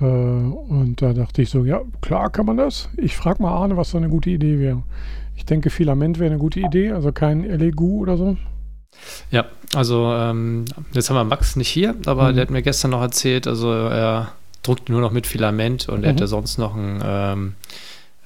Äh, 0.00 0.04
und 0.04 0.96
da 1.02 1.12
dachte 1.12 1.42
ich 1.42 1.50
so, 1.50 1.64
ja, 1.64 1.80
klar 2.00 2.30
kann 2.30 2.46
man 2.46 2.56
das. 2.56 2.88
Ich 2.96 3.16
frage 3.16 3.42
mal 3.42 3.50
Arne, 3.52 3.76
was 3.76 3.90
so 3.90 3.98
eine 3.98 4.08
gute 4.08 4.30
Idee 4.30 4.58
wäre. 4.58 4.82
Ich 5.36 5.44
denke, 5.44 5.70
Filament 5.70 6.18
wäre 6.18 6.30
eine 6.30 6.38
gute 6.38 6.60
Idee, 6.60 6.92
also 6.92 7.12
kein 7.12 7.42
LEGU 7.44 8.00
oder 8.02 8.16
so. 8.16 8.36
Ja, 9.30 9.46
also 9.74 10.12
ähm, 10.12 10.66
jetzt 10.92 11.08
haben 11.10 11.16
wir 11.16 11.24
Max 11.24 11.56
nicht 11.56 11.68
hier, 11.68 11.96
aber 12.06 12.30
Mhm. 12.30 12.34
der 12.34 12.42
hat 12.42 12.50
mir 12.50 12.62
gestern 12.62 12.90
noch 12.92 13.00
erzählt, 13.00 13.46
also 13.46 13.70
er 13.72 14.28
druckt 14.62 14.88
nur 14.90 15.00
noch 15.00 15.10
mit 15.10 15.26
Filament 15.26 15.88
und 15.88 16.04
er 16.04 16.10
Mhm. 16.10 16.14
hat 16.14 16.20
ja 16.20 16.26
sonst 16.26 16.58
noch 16.58 16.76
einen 16.76 17.02
ähm, 17.04 17.54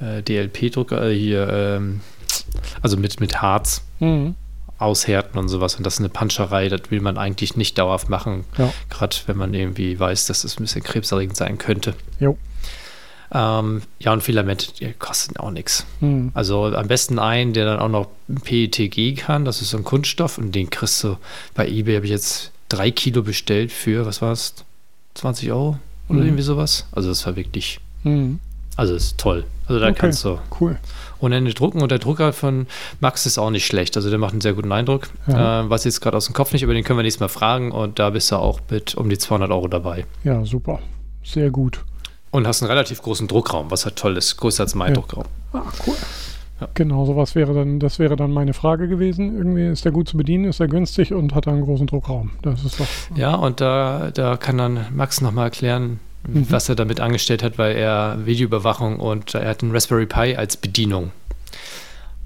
äh, 0.01 0.23
DLP-Drucker 0.23 1.09
äh, 1.11 1.15
hier, 1.17 1.49
ähm, 1.49 2.01
also 2.83 2.97
mit, 2.97 3.21
mit 3.21 3.41
Harz 3.43 3.83
Mhm. 4.01 4.35
aushärten 4.79 5.39
und 5.39 5.49
sowas. 5.49 5.77
Und 5.77 5.85
das 5.87 5.95
ist 5.95 6.01
eine 6.01 6.11
Panscherei, 6.11 6.69
das 6.69 6.91
will 6.91 7.01
man 7.01 7.17
eigentlich 7.17 7.57
nicht 7.57 7.79
dauerhaft 7.79 8.09
machen, 8.11 8.45
Ja. 8.59 8.73
gerade 8.91 9.17
wenn 9.27 9.37
man 9.39 9.55
irgendwie 9.55 9.99
weiß, 9.99 10.27
dass 10.27 10.43
das 10.43 10.59
ein 10.59 10.63
bisschen 10.65 10.83
krebserregend 10.83 11.37
sein 11.37 11.57
könnte. 11.59 11.95
Jo. 12.21 12.37
Ähm, 13.33 13.83
ja, 13.99 14.13
und 14.13 14.23
Filament 14.23 14.79
die 14.81 14.93
kosten 14.93 15.37
auch 15.39 15.51
nichts. 15.51 15.85
Mhm. 16.01 16.31
Also 16.35 16.67
am 16.67 16.87
besten 16.87 17.19
einen, 17.19 17.55
der 17.55 17.65
dann 17.65 17.81
auch 17.81 17.89
noch 17.89 18.09
PETG 18.45 19.15
kann. 19.17 19.45
Das 19.45 19.61
ist 19.63 19.71
so 19.71 19.79
ein 19.79 19.85
Kunststoff 19.85 20.39
und 20.39 20.55
den 20.55 20.71
kriegst 20.71 21.03
du 21.03 21.17
bei 21.55 21.67
eBay. 21.67 21.97
Habe 21.97 22.07
ich 22.07 22.13
jetzt 22.13 22.53
drei 22.69 22.91
Kilo 22.93 23.23
bestellt 23.23 23.73
für, 23.73 24.07
was 24.07 24.23
war 24.23 24.31
es, 24.33 24.55
20 25.15 25.51
Euro 25.51 25.79
oder 26.09 26.21
Mhm. 26.21 26.27
irgendwie 26.27 26.43
sowas. 26.45 26.87
Also 26.93 27.09
das 27.09 27.27
war 27.27 27.35
wirklich, 27.35 27.81
Mhm. 28.05 28.39
also 28.77 28.95
das 28.95 29.05
ist 29.07 29.19
toll. 29.19 29.45
Also 29.67 29.81
da 29.81 29.87
Okay. 29.89 29.97
kannst 29.99 30.25
du 30.25 30.39
Cool. 30.61 30.79
ohne 31.21 31.37
Ende 31.37 31.53
drucken 31.55 31.83
und 31.83 31.91
der 31.91 31.99
Drucker 31.99 32.33
von 32.33 32.67
Max 33.01 33.27
ist 33.27 33.39
auch 33.39 33.51
nicht 33.51 33.67
schlecht. 33.67 33.97
Also 33.97 34.11
der 34.11 34.19
macht 34.19 34.33
einen 34.33 34.41
sehr 34.41 34.53
guten 34.53 34.71
Eindruck. 34.73 35.09
Ja. 35.27 35.63
Äh, 35.63 35.71
was 35.71 35.85
jetzt 35.85 36.01
gerade 36.01 36.17
aus 36.17 36.27
dem 36.27 36.35
Kopf 36.35 36.53
nicht, 36.53 36.63
aber 36.65 36.75
den 36.75 36.85
können 36.85 36.99
wir 36.99 37.03
nächstes 37.03 37.21
Mal 37.21 37.29
fragen 37.29 37.73
und 37.73 37.99
da 37.99 38.11
bist 38.11 38.31
du 38.31 38.37
auch 38.37 38.61
mit 38.71 38.95
um 38.95 39.09
die 39.09 39.19
200 39.19 39.51
Euro 39.51 39.69
dabei. 39.69 40.07
Ja, 40.25 40.45
super. 40.45 40.79
Sehr 41.25 41.51
gut. 41.51 41.85
Und 42.31 42.47
hast 42.47 42.63
einen 42.63 42.71
relativ 42.71 43.03
großen 43.03 43.29
Druckraum, 43.29 43.71
was 43.71 43.85
halt 43.87 43.97
toll 43.97 44.17
ist. 44.17 44.37
Größer 44.37 44.63
als 44.65 44.75
mein 44.75 44.89
Ja. 44.91 44.95
Druckraum. 44.95 45.25
Ah, 45.53 45.63
cool. 45.87 45.95
Ja. 46.61 46.69
Genau, 46.75 47.05
sowas 47.05 47.35
wäre 47.35 47.53
dann, 47.53 47.81
das 47.81 47.99
wäre 47.99 48.17
dann 48.17 48.31
meine 48.33 48.55
Frage 48.55 48.89
gewesen. 48.89 49.37
Irgendwie 49.37 49.67
ist 49.67 49.85
der 49.85 49.93
gut 49.93 50.09
zu 50.09 50.17
bedienen, 50.17 50.45
ist 50.47 50.59
er 50.61 50.69
günstig 50.69 51.13
und 51.13 51.35
hat 51.35 51.47
einen 51.49 51.63
großen 51.63 51.87
Druckraum. 51.87 52.31
Das 52.43 52.65
ist 52.65 52.81
doch. 52.81 52.87
Ja, 53.15 53.35
und 53.35 53.61
da, 53.61 54.11
da 54.15 54.37
kann 54.39 54.57
dann 54.57 54.87
Max 54.95 55.21
nochmal 55.21 55.45
erklären, 55.47 56.01
Mhm. 56.27 56.47
was 56.51 56.69
er 56.69 56.75
damit 56.75 57.01
angestellt 57.01 57.43
hat, 57.43 57.59
weil 57.59 57.77
er 57.77 58.25
Videoüberwachung 58.27 58.99
und 59.01 59.35
er 59.35 59.49
hat 59.49 59.63
einen 59.63 59.73
Raspberry 59.73 60.07
Pi 60.07 60.37
als 60.37 60.57
Bedienung. 60.57 61.13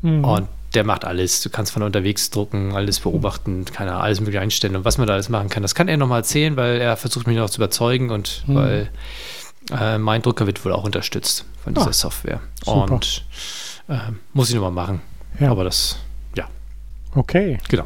Mhm. 0.02 0.24
Und 0.24 0.48
der 0.74 0.84
macht 0.84 1.04
alles. 1.04 1.42
Du 1.42 1.50
kannst 1.50 1.72
von 1.72 1.82
unterwegs 1.82 2.30
drucken, 2.30 2.74
alles 2.74 3.00
beobachten, 3.00 3.64
keine 3.64 3.90
Ahnung, 3.92 4.02
alles 4.04 4.20
mögliche 4.20 4.40
einstellen 4.40 4.76
und 4.76 4.84
was 4.84 4.98
man 4.98 5.06
da 5.06 5.14
alles 5.14 5.28
machen 5.28 5.48
kann. 5.48 5.62
Das 5.62 5.74
kann 5.74 5.88
er 5.88 5.96
nochmal 5.96 6.20
erzählen, 6.20 6.56
weil 6.56 6.80
er 6.80 6.96
versucht 6.96 7.26
mich 7.26 7.36
noch 7.36 7.50
zu 7.50 7.58
überzeugen 7.58 8.10
und 8.10 8.44
Mhm. 8.46 8.54
weil 8.54 8.90
äh, 9.78 9.98
mein 9.98 10.22
Drucker 10.22 10.46
wird 10.46 10.64
wohl 10.64 10.72
auch 10.72 10.84
unterstützt 10.84 11.44
von 11.62 11.74
dieser 11.74 11.88
Ah, 11.88 11.92
Software. 11.92 12.40
super. 12.64 12.92
Und 12.94 13.24
äh, 13.88 13.98
muss 14.32 14.48
ich 14.48 14.54
nochmal 14.54 14.70
machen. 14.72 15.00
Ja. 15.38 15.50
Aber 15.50 15.64
das, 15.64 15.96
Okay. 17.16 17.58
Genau. 17.68 17.82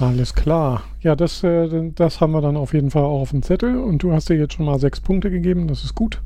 Alles 0.00 0.34
klar. 0.34 0.82
Ja, 1.00 1.16
das, 1.16 1.42
äh, 1.42 1.90
das 1.94 2.20
haben 2.20 2.32
wir 2.32 2.40
dann 2.42 2.56
auf 2.56 2.74
jeden 2.74 2.90
Fall 2.90 3.02
auch 3.04 3.20
auf 3.22 3.30
dem 3.30 3.42
Zettel. 3.42 3.78
Und 3.78 4.02
du 4.02 4.12
hast 4.12 4.28
dir 4.28 4.36
jetzt 4.36 4.54
schon 4.54 4.66
mal 4.66 4.78
sechs 4.78 5.00
Punkte 5.00 5.30
gegeben. 5.30 5.68
Das 5.68 5.84
ist 5.84 5.94
gut. 5.94 6.20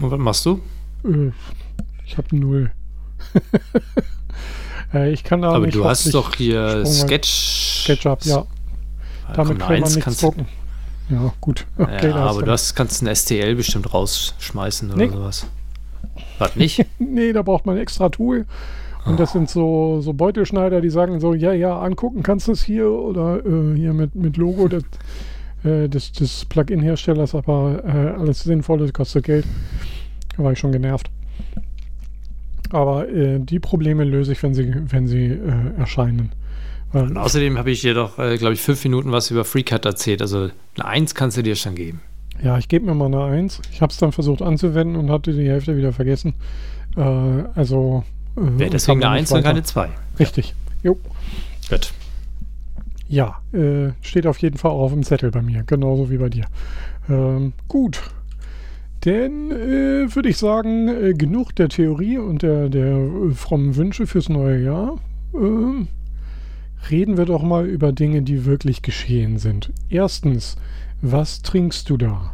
und 0.00 0.10
was 0.10 0.18
machst 0.18 0.44
du? 0.46 0.60
Äh, 1.04 1.30
ich 2.04 2.18
habe 2.18 2.36
null. 2.36 2.70
äh, 4.94 5.10
ich 5.12 5.24
kann 5.24 5.42
da 5.42 5.50
Aber 5.52 5.66
nicht 5.66 5.74
du 5.76 5.84
hast 5.84 6.12
doch 6.14 6.34
hier 6.34 6.84
Sprungwand- 6.84 6.86
Sketch. 7.06 7.82
SketchUp, 7.84 8.24
ja. 8.24 8.44
Da 9.28 9.32
Damit 9.34 9.58
kann 9.58 9.80
man 9.80 9.92
nichts 9.94 10.20
drucken. 10.20 10.46
Ja, 11.08 11.32
gut. 11.40 11.66
Okay, 11.78 12.08
ja, 12.10 12.16
aber 12.16 12.40
du 12.40 12.46
du 12.46 12.52
hast, 12.52 12.74
kannst 12.74 13.02
ein 13.02 13.14
STL 13.14 13.54
bestimmt 13.54 13.92
rausschmeißen 13.94 14.90
oder 14.90 14.98
Nee. 14.98 15.08
sowas. 15.08 15.46
Was 16.38 16.54
nicht? 16.56 16.84
Nee, 16.98 17.32
da 17.32 17.42
braucht 17.42 17.64
man 17.66 17.76
ein 17.76 17.82
extra 17.82 18.08
Tool. 18.08 18.46
Und 19.06 19.20
das 19.20 19.32
sind 19.32 19.48
so, 19.48 20.00
so 20.00 20.12
Beutelschneider, 20.12 20.80
die 20.80 20.90
sagen 20.90 21.20
so, 21.20 21.32
ja, 21.32 21.52
ja, 21.52 21.78
angucken 21.78 22.24
kannst 22.24 22.48
du 22.48 22.52
es 22.52 22.64
hier 22.64 22.90
oder 22.90 23.38
äh, 23.46 23.76
hier 23.76 23.92
mit, 23.92 24.16
mit 24.16 24.36
Logo 24.36 24.66
des, 24.66 24.82
äh, 25.62 25.88
des, 25.88 26.10
des 26.10 26.44
Plugin-Herstellers, 26.46 27.34
aber 27.36 27.84
äh, 27.84 28.20
alles 28.20 28.40
Sinnvolle 28.40 28.90
kostet 28.90 29.24
Geld. 29.24 29.46
Da 30.36 30.42
war 30.42 30.52
ich 30.52 30.58
schon 30.58 30.72
genervt. 30.72 31.08
Aber 32.70 33.08
äh, 33.08 33.38
die 33.38 33.60
Probleme 33.60 34.02
löse 34.02 34.32
ich, 34.32 34.42
wenn 34.42 34.54
sie, 34.54 34.74
wenn 34.88 35.06
sie 35.06 35.26
äh, 35.26 35.78
erscheinen. 35.78 36.32
Und 36.92 37.16
außerdem 37.16 37.58
habe 37.58 37.70
ich 37.70 37.82
dir 37.82 37.94
doch, 37.94 38.18
äh, 38.18 38.36
glaube 38.38 38.54
ich, 38.54 38.60
fünf 38.60 38.82
Minuten 38.82 39.12
was 39.12 39.30
über 39.30 39.44
FreeCut 39.44 39.84
erzählt. 39.84 40.20
Also 40.20 40.50
eine 40.74 40.84
Eins 40.84 41.14
kannst 41.14 41.36
du 41.36 41.42
dir 41.42 41.54
schon 41.54 41.76
geben. 41.76 42.00
ja, 42.42 42.58
ich 42.58 42.68
gebe 42.68 42.86
mir 42.86 42.94
mal 42.94 43.06
eine 43.06 43.22
Eins. 43.22 43.62
Ich 43.70 43.82
habe 43.82 43.92
es 43.92 43.98
dann 43.98 44.10
versucht 44.10 44.42
anzuwenden 44.42 44.96
und 44.96 45.10
hatte 45.10 45.32
die 45.32 45.48
Hälfte 45.48 45.76
wieder 45.76 45.92
vergessen. 45.92 46.34
Also. 46.96 48.02
Äh, 48.36 48.58
Wäre 48.58 48.70
deswegen 48.70 49.02
eine 49.02 49.14
nicht 49.14 49.20
Eins 49.20 49.32
und 49.32 49.38
weiter. 49.38 49.48
keine 49.48 49.62
Zwei. 49.62 49.88
Richtig. 50.18 50.54
Jo. 50.82 50.98
Gut. 51.68 51.92
Ja, 53.08 53.40
äh, 53.52 53.92
steht 54.00 54.26
auf 54.26 54.38
jeden 54.38 54.58
Fall 54.58 54.72
auch 54.72 54.84
auf 54.84 54.92
dem 54.92 55.04
Zettel 55.04 55.30
bei 55.30 55.42
mir, 55.42 55.62
genauso 55.62 56.10
wie 56.10 56.18
bei 56.18 56.28
dir. 56.28 56.46
Ähm, 57.08 57.52
gut. 57.68 58.00
Dann 59.02 59.50
äh, 59.52 60.14
würde 60.14 60.28
ich 60.28 60.36
sagen, 60.36 60.88
äh, 60.88 61.12
genug 61.14 61.54
der 61.54 61.68
Theorie 61.68 62.18
und 62.18 62.42
der, 62.42 62.68
der 62.68 62.96
äh, 62.96 63.30
frommen 63.32 63.76
Wünsche 63.76 64.06
fürs 64.08 64.28
neue 64.28 64.62
Jahr. 64.64 64.98
Ähm, 65.32 65.86
reden 66.90 67.16
wir 67.16 67.26
doch 67.26 67.42
mal 67.42 67.66
über 67.66 67.92
Dinge, 67.92 68.22
die 68.22 68.44
wirklich 68.44 68.82
geschehen 68.82 69.38
sind. 69.38 69.72
Erstens, 69.88 70.56
was 71.02 71.42
trinkst 71.42 71.88
du 71.90 71.96
da? 71.96 72.32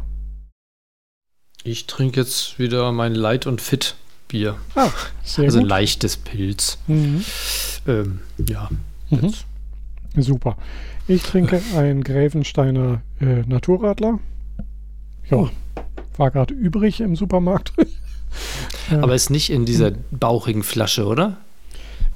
Ich 1.63 1.85
trinke 1.85 2.19
jetzt 2.21 2.57
wieder 2.57 2.91
mein 2.91 3.13
Light 3.13 3.45
und 3.45 3.61
Fit 3.61 3.95
Bier. 4.33 4.55
Ah, 4.73 4.89
sehr 5.23 5.45
also 5.45 5.59
gut. 5.59 5.69
leichtes 5.69 6.17
Pilz. 6.17 6.79
Mhm. 6.87 7.23
Ähm, 7.87 8.19
ja. 8.49 8.67
Mhm. 9.11 9.31
Super. 10.17 10.57
Ich 11.07 11.21
trinke 11.21 11.61
ein 11.77 12.03
Gräfensteiner 12.03 13.01
äh, 13.21 13.43
Naturradler. 13.45 14.19
Ja, 15.29 15.49
war 16.17 16.31
gerade 16.31 16.51
übrig 16.53 16.99
im 16.99 17.15
Supermarkt. 17.15 17.73
Aber 18.89 19.13
ist 19.13 19.29
nicht 19.29 19.51
in 19.51 19.65
dieser 19.65 19.91
bauchigen 20.11 20.63
Flasche, 20.63 21.05
oder? 21.05 21.37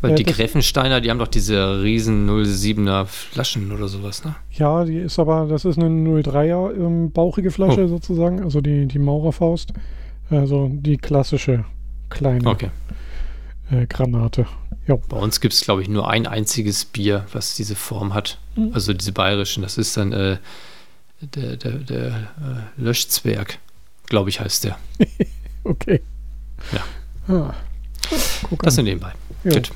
Weil 0.02 0.12
Äh, 0.14 0.16
die 0.16 0.24
Greffensteiner, 0.24 1.02
die 1.02 1.12
haben 1.12 1.20
doch 1.20 1.28
diese 1.28 1.84
riesen 1.84 2.28
07er 2.30 3.06
Flaschen 3.06 3.72
oder 3.72 3.88
sowas, 3.88 4.26
ne? 4.26 4.36
Ja, 4.54 4.86
die 4.86 4.98
ist 4.98 5.20
aber, 5.20 5.46
das 5.48 5.66
ist 5.66 5.78
eine 5.78 5.88
03er 5.90 6.74
ähm, 6.76 7.12
bauchige 7.12 7.52
Flasche 7.52 7.86
Oh. 7.86 7.88
sozusagen, 7.88 8.42
also 8.44 8.62
die, 8.62 8.88
die 8.88 9.00
Maurerfaust. 9.00 9.74
Also 10.32 10.70
die 10.72 10.98
klassische 10.98 11.64
kleine 12.10 12.48
Okay. 12.48 12.70
äh, 13.72 13.86
Granate. 13.88 14.46
Ja. 14.88 14.96
Bei 14.96 15.18
uns 15.18 15.42
gibt 15.42 15.54
es, 15.54 15.62
glaube 15.62 15.82
ich, 15.82 15.90
nur 15.90 16.10
ein 16.10 16.28
einziges 16.28 16.86
Bier, 16.86 17.26
was 17.34 17.56
diese 17.56 17.76
Form 17.76 18.14
hat. 18.14 18.40
Mhm. 18.56 18.72
Also 18.74 18.94
diese 18.94 19.12
bayerischen. 19.12 19.64
Das 19.64 19.78
ist 19.78 19.98
dann 19.98 20.14
äh, 20.14 20.38
der, 21.22 21.58
der, 21.58 21.72
der 21.74 22.08
äh, 22.08 22.82
Löschzwerg, 22.82 23.60
glaube 24.06 24.30
ich, 24.30 24.40
heißt 24.40 24.64
der. 24.64 24.78
Okay. 25.64 26.02
Ja. 26.72 27.34
Ah. 27.36 27.54
Guck 28.44 28.64
Das 28.64 28.76
sind 28.76 28.86
nebenbei. 28.86 29.12
Jo. 29.44 29.52
Gut. 29.52 29.72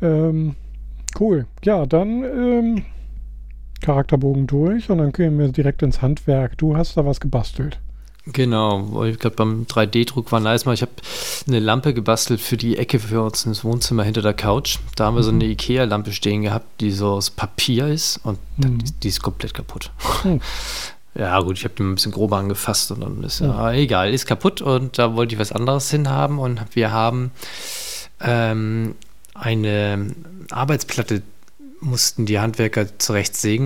Ähm, 0.00 0.56
cool. 1.20 1.46
Ja, 1.62 1.86
dann 1.86 2.24
ähm, 2.24 2.84
Charakterbogen 3.80 4.48
durch 4.48 4.90
und 4.90 4.98
dann 4.98 5.12
gehen 5.12 5.38
wir 5.38 5.48
direkt 5.48 5.82
ins 5.82 6.02
Handwerk. 6.02 6.58
Du 6.58 6.76
hast 6.76 6.96
da 6.96 7.06
was 7.06 7.20
gebastelt. 7.20 7.78
Genau, 8.26 8.88
weil 8.94 9.10
ich 9.10 9.18
glaube, 9.18 9.34
beim 9.36 9.64
3D-Druck 9.68 10.30
war 10.30 10.38
nice 10.38 10.64
mal. 10.64 10.74
Ich 10.74 10.82
habe 10.82 10.92
eine 11.48 11.58
Lampe 11.58 11.92
gebastelt 11.92 12.40
für 12.40 12.56
die 12.56 12.76
Ecke 12.78 13.00
für 13.00 13.20
uns 13.22 13.44
ins 13.46 13.64
Wohnzimmer 13.64 14.04
hinter 14.04 14.22
der 14.22 14.32
Couch. 14.34 14.78
Da 14.94 15.06
haben 15.06 15.16
wir 15.16 15.24
so 15.24 15.30
eine 15.32 15.44
Ikea-Lampe 15.44 16.12
stehen 16.12 16.42
gehabt, 16.42 16.80
die 16.80 16.92
so 16.92 17.08
aus 17.08 17.30
Papier 17.30 17.88
ist 17.88 18.20
und 18.22 18.38
Mhm. 18.58 18.78
die, 18.78 18.92
die 19.02 19.08
ist 19.08 19.22
komplett 19.22 19.54
kaputt. 19.54 19.90
Hm. 20.22 20.40
Ja, 21.14 21.38
gut, 21.40 21.58
ich 21.58 21.64
habe 21.64 21.74
die 21.76 21.82
ein 21.82 21.94
bisschen 21.94 22.10
grober 22.10 22.38
angefasst 22.38 22.90
und 22.90 23.02
dann 23.02 23.22
ist 23.22 23.40
ja 23.40 23.70
egal, 23.72 24.14
ist 24.14 24.24
kaputt 24.24 24.62
und 24.62 24.98
da 24.98 25.14
wollte 25.14 25.34
ich 25.34 25.38
was 25.38 25.52
anderes 25.52 25.90
hinhaben 25.90 26.38
und 26.38 26.62
wir 26.74 26.90
haben 26.90 27.32
ähm, 28.18 28.94
eine 29.34 30.14
Arbeitsplatte 30.50 31.20
mussten 31.82 32.26
die 32.26 32.38
Handwerker 32.38 32.86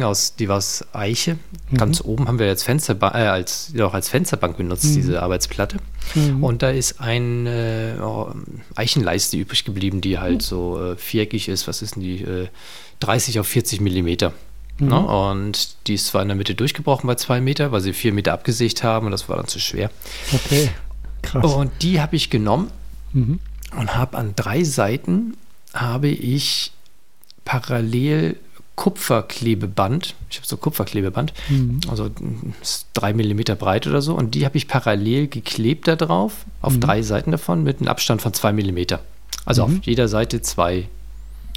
aus, 0.05 0.35
die 0.37 0.49
war 0.49 0.57
aus 0.57 0.85
Eiche. 0.93 1.39
Mhm. 1.71 1.77
Ganz 1.77 2.01
oben 2.01 2.27
haben 2.27 2.39
wir 2.39 2.47
jetzt 2.47 2.65
Fensterba 2.65 3.09
äh, 3.11 3.27
als, 3.29 3.71
ja, 3.75 3.87
auch 3.87 3.95
als 3.95 4.09
Fensterbank 4.09 4.57
benutzt, 4.57 4.87
Mhm. 4.87 4.95
diese 4.95 5.23
Arbeitsplatte. 5.23 5.77
Mhm. 6.15 6.43
Und 6.43 6.63
da 6.63 6.71
ist 6.71 7.01
eine 7.01 7.99
oh, 8.03 8.31
Eichenleiste 8.75 9.37
übrig 9.37 9.65
geblieben, 9.65 10.01
die 10.01 10.19
halt 10.19 10.43
so 10.43 10.83
äh, 10.83 10.97
viereckig 10.97 11.49
ist. 11.49 11.69
Was 11.69 11.83
ist 11.83 11.97
denn 11.97 12.03
die? 12.03 12.23
Äh, 12.23 12.49
30 13.01 13.39
auf 13.41 13.47
40 13.47 13.81
Millimeter. 13.83 14.33
Mhm. 14.79 14.89
Ne? 14.89 14.99
Und 15.07 15.77
die 15.87 15.95
ist 15.95 16.07
zwar 16.07 16.23
in 16.23 16.29
der 16.29 16.37
Mitte 16.37 16.55
durchgebrochen 16.55 17.07
bei 17.07 17.15
zwei 17.17 17.41
Meter, 17.43 17.73
weil 17.73 17.83
sie 17.83 17.93
vier 17.93 18.13
Meter 18.15 18.33
abgesägt 18.33 18.83
haben 18.83 19.07
und 19.07 19.13
das 19.13 19.29
war 19.29 19.37
dann 19.37 19.47
zu 19.49 19.61
schwer. 19.61 19.91
Okay. 20.33 20.71
Krass. 21.23 21.53
Und 21.55 21.71
die 21.83 22.01
habe 22.01 22.17
ich 22.17 22.31
genommen 22.31 22.71
Mhm. 23.13 23.41
und 23.79 23.95
habe 23.97 24.17
an 24.17 24.33
drei 24.37 24.65
Seiten 24.65 25.37
habe 25.75 26.09
ich 26.09 26.73
parallel 27.47 28.37
Kupferklebeband. 28.75 30.15
Ich 30.29 30.37
habe 30.37 30.47
so 30.47 30.59
Kupferklebeband, 30.59 31.33
Mhm. 31.49 31.81
also 31.89 32.05
mm, 32.05 32.53
drei 32.93 33.15
Millimeter 33.15 33.55
breit 33.57 33.87
oder 33.87 34.03
so. 34.03 34.15
Und 34.15 34.35
die 34.35 34.45
habe 34.45 34.59
ich 34.59 34.69
parallel 34.69 35.29
geklebt 35.29 35.89
da 35.89 35.97
drauf, 35.97 36.45
auf 36.61 36.75
Mhm. 36.75 36.81
drei 36.81 37.01
Seiten 37.03 37.31
davon, 37.31 37.63
mit 37.63 37.79
einem 37.81 37.89
Abstand 37.89 38.21
von 38.21 38.35
zwei 38.35 38.53
Millimeter. 38.53 39.01
Also 39.47 39.67
Mhm. 39.67 39.79
auf 39.79 39.87
jeder 39.87 40.09
Seite 40.09 40.43
zwei 40.43 40.89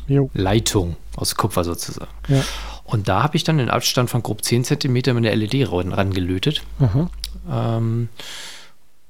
Jo. 0.08 0.30
Leitungen 0.34 0.96
aus 1.18 1.36
Kupfer 1.36 1.64
sozusagen. 1.66 2.10
Ja. 2.30 2.42
Und 2.86 3.10
da 3.10 3.22
habe 3.22 3.36
ich 3.36 3.44
dann 3.44 3.58
den 3.58 3.70
Abstand 3.70 4.10
von 4.10 4.24
grob 4.24 4.44
10 4.44 4.64
Zentimeter 4.64 5.14
mit 5.14 5.24
der 5.26 5.36
LED 5.36 5.66
ran- 5.72 5.92
rangelötet. 5.94 6.62
Ähm, 7.52 8.10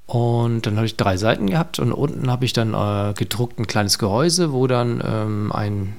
und 0.06 0.66
dann 0.66 0.76
habe 0.76 0.86
ich 0.86 0.96
drei 0.96 1.16
Seiten 1.16 1.46
gehabt 1.46 1.78
und 1.78 1.92
unten 1.92 2.30
habe 2.30 2.44
ich 2.44 2.52
dann 2.52 2.74
äh, 2.74 3.14
gedruckt 3.14 3.58
ein 3.58 3.66
kleines 3.66 3.98
Gehäuse, 3.98 4.52
wo 4.52 4.66
dann 4.66 5.00
ähm, 5.06 5.52
ein 5.52 5.94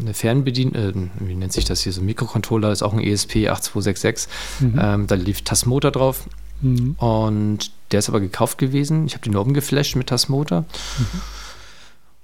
eine 0.00 0.14
Fernbedien, 0.14 0.74
äh, 0.74 0.92
wie 1.20 1.34
nennt 1.34 1.52
sich 1.52 1.64
das 1.64 1.80
hier, 1.82 1.92
so 1.92 2.00
ein 2.00 2.06
Mikrocontroller, 2.06 2.72
ist 2.72 2.82
auch 2.82 2.92
ein 2.92 3.00
E 3.00 3.10
ESP 3.12 3.48
8266. 3.48 4.28
Mhm. 4.60 4.78
Ähm, 4.80 5.06
da 5.06 5.14
lief 5.14 5.42
Tasmotor 5.42 5.90
drauf 5.90 6.24
Mhm. 6.62 6.92
und 6.98 7.70
der 7.92 7.98
ist 7.98 8.08
aber 8.08 8.20
gekauft 8.20 8.56
gewesen. 8.58 9.06
Ich 9.06 9.12
habe 9.14 9.22
den 9.24 9.32
nur 9.34 9.42
umgeflasht 9.42 9.94
mit 9.96 10.06
Tasmotor. 10.08 10.64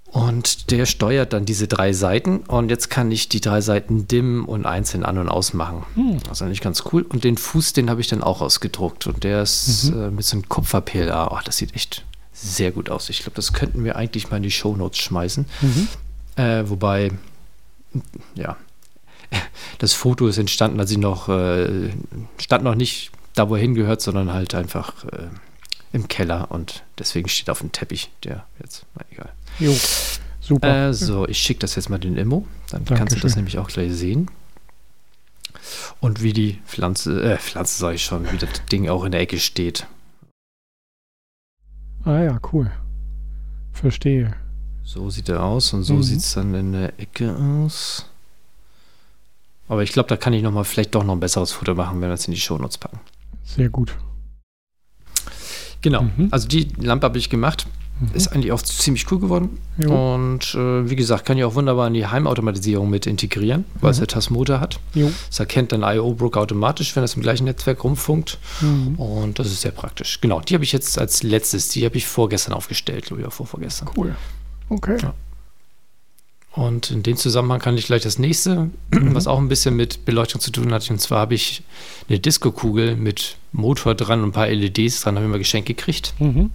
Und 0.06 0.70
der 0.70 0.84
steuert 0.84 1.32
dann 1.32 1.46
diese 1.46 1.66
drei 1.68 1.94
Seiten 1.94 2.38
und 2.40 2.68
jetzt 2.68 2.90
kann 2.90 3.10
ich 3.10 3.30
die 3.30 3.40
drei 3.40 3.62
Seiten 3.62 4.06
dimmen 4.08 4.44
und 4.44 4.66
einzeln 4.66 5.04
an- 5.04 5.16
und 5.16 5.30
ausmachen. 5.30 5.84
Hm. 5.94 6.18
Das 6.24 6.38
ist 6.38 6.42
eigentlich 6.42 6.60
ganz 6.60 6.84
cool. 6.92 7.02
Und 7.02 7.24
den 7.24 7.38
Fuß, 7.38 7.72
den 7.72 7.88
habe 7.88 8.02
ich 8.02 8.08
dann 8.08 8.22
auch 8.22 8.42
ausgedruckt 8.42 9.06
und 9.06 9.24
der 9.24 9.42
ist 9.42 9.90
Mhm. 9.90 10.02
äh, 10.02 10.10
mit 10.10 10.24
so 10.26 10.36
einem 10.36 10.48
Kupfer-PLA. 10.50 11.28
Oh, 11.32 11.38
das 11.46 11.56
sieht 11.56 11.74
echt 11.74 12.04
sehr 12.34 12.72
gut 12.72 12.90
aus. 12.90 13.08
Ich 13.08 13.20
glaube, 13.20 13.36
das 13.36 13.54
könnten 13.54 13.84
wir 13.84 13.96
eigentlich 13.96 14.30
mal 14.30 14.36
in 14.36 14.42
die 14.42 14.50
Shownotes 14.50 14.98
schmeißen. 14.98 15.46
Mhm. 15.62 15.88
Äh, 16.36 16.68
wobei, 16.68 17.12
ja, 18.34 18.57
das 19.78 19.95
Foto 19.95 20.26
ist 20.28 20.38
entstanden, 20.38 20.78
als 20.80 20.90
ich 20.90 20.99
noch, 20.99 21.28
äh, 21.28 21.90
stand 22.38 22.64
noch 22.64 22.74
nicht 22.74 23.11
da, 23.34 23.49
wo 23.49 23.57
er 23.57 23.61
hingehört, 23.61 24.01
sondern 24.01 24.32
halt 24.32 24.55
einfach 24.55 25.05
äh, 25.05 25.28
im 25.93 26.09
Keller 26.09 26.51
und 26.51 26.84
deswegen 26.99 27.28
steht 27.28 27.51
auf 27.51 27.61
dem 27.61 27.72
Teppich, 27.72 28.11
der 28.24 28.45
jetzt, 28.61 28.84
na 28.95 29.05
egal. 29.11 29.32
Jo. 29.59 29.74
Super. 30.40 30.88
Äh, 30.88 30.95
so, 30.95 31.26
ich 31.28 31.38
schicke 31.38 31.61
das 31.61 31.76
jetzt 31.76 31.88
mal 31.88 31.99
den 31.99 32.16
Immo, 32.16 32.47
dann 32.70 32.84
kannst 32.84 32.90
du 32.90 32.95
Dankeschön. 32.97 33.20
das 33.22 33.36
nämlich 33.36 33.59
auch 33.59 33.68
gleich 33.68 33.93
sehen. 33.93 34.28
Und 36.01 36.22
wie 36.22 36.32
die 36.32 36.61
Pflanze, 36.66 37.22
äh, 37.22 37.38
Pflanze 37.38 37.78
sage 37.78 37.95
ich 37.95 38.05
schon, 38.05 38.30
wie 38.32 38.38
das 38.38 38.51
Ding 38.70 38.88
auch 38.88 39.05
in 39.05 39.12
der 39.12 39.20
Ecke 39.20 39.38
steht. 39.38 39.86
Ah 42.05 42.18
ja, 42.18 42.40
cool. 42.53 42.72
Verstehe. 43.72 44.34
So 44.85 45.09
sieht 45.11 45.28
er 45.28 45.43
aus 45.43 45.72
und 45.72 45.85
so 45.85 45.95
Mhm. 45.95 46.03
sieht 46.03 46.18
es 46.20 46.35
dann 46.35 46.55
in 46.55 46.72
der 46.72 46.99
Ecke 46.99 47.35
aus. 47.37 48.07
Aber 49.68 49.83
ich 49.83 49.93
glaube, 49.93 50.09
da 50.09 50.16
kann 50.16 50.33
ich 50.33 50.43
noch 50.43 50.53
mal 50.53 50.64
vielleicht 50.64 50.95
doch 50.95 51.05
noch 51.05 51.14
ein 51.14 51.20
besseres 51.20 51.53
Foto 51.53 51.74
machen, 51.74 52.01
wenn 52.01 52.09
wir 52.09 52.14
es 52.14 52.26
in 52.26 52.35
die 52.35 52.41
Shownotes 52.41 52.78
packen. 52.78 53.01
Sehr 53.45 53.68
gut. 53.70 53.95
Genau, 55.80 56.03
Mhm. 56.03 56.28
also 56.30 56.47
die 56.49 56.68
Lampe 56.78 57.07
habe 57.07 57.18
ich 57.18 57.28
gemacht. 57.30 57.66
Mhm. 58.01 58.11
Ist 58.14 58.28
eigentlich 58.28 58.53
auch 58.53 58.62
ziemlich 58.62 59.11
cool 59.11 59.20
geworden. 59.20 59.59
jo. 59.78 60.14
Und 60.14 60.55
äh, 60.55 60.89
wie 60.91 60.97
gesagt, 60.97 61.24
kann 61.24 61.39
ich 61.39 61.45
auch 61.45 61.55
wunderbar 61.55 61.87
in 61.89 61.95
die 61.95 62.07
Heimautomatisierung 62.07 62.89
mit 62.91 63.07
integrieren, 63.07 63.64
weil 63.80 63.91
es 63.93 63.99
Mhm. 63.99 64.03
ja 64.03 64.07
Tasmotor 64.07 64.61
hat. 64.61 64.78
Jo. 64.95 65.11
Es 65.30 65.39
erkennt 65.41 65.72
dann 65.72 65.83
IO-Brook 65.83 66.37
automatisch, 66.37 66.95
wenn 66.97 67.05
es 67.05 67.14
im 67.14 67.22
gleichen 67.22 67.45
Netzwerk 67.45 67.83
rumfunkt. 67.85 68.39
Mhm. 68.61 68.95
Und 68.97 69.39
das 69.39 69.47
ist 69.49 69.61
sehr 69.62 69.70
praktisch. 69.72 70.20
Genau, 70.20 70.41
die 70.41 70.55
habe 70.55 70.64
ich 70.64 70.72
jetzt 70.72 70.99
als 70.99 71.22
letztes, 71.22 71.68
die 71.68 71.85
habe 71.85 71.97
ich 71.97 72.07
vorgestern 72.07 72.55
aufgestellt, 72.55 73.07
glaube 73.07 73.22
ich, 73.22 73.28
auch 73.28 73.33
vorvorgestern. 73.33 73.89
Cool. 73.97 74.14
Okay. 74.73 74.97
Ja. 75.03 75.14
Und 76.53 76.91
in 76.91 77.03
dem 77.03 77.16
Zusammenhang 77.16 77.61
kann 77.61 77.79
ich 77.79 77.87
gleich 77.87 78.03
das 78.03 78.18
nächste, 78.18 78.70
was 78.91 79.27
auch 79.27 79.39
ein 79.39 79.49
bisschen 79.49 79.75
mit 79.75 80.05
Beleuchtung 80.05 80.41
zu 80.41 80.51
tun 80.51 80.73
hat. 80.73 80.89
Und 80.91 81.01
zwar 81.01 81.20
habe 81.20 81.35
ich 81.35 81.62
eine 82.09 82.18
Disco-Kugel 82.18 82.97
mit 82.97 83.37
Motor 83.53 83.95
dran 83.95 84.23
und 84.23 84.31
ein 84.31 84.33
paar 84.33 84.49
LEDs 84.49 85.01
dran, 85.01 85.16
habe 85.16 85.27
ich 85.27 85.31
mal 85.31 85.39
geschenkt 85.39 85.66
gekriegt. 85.66 86.14
Mhm. 86.18 86.51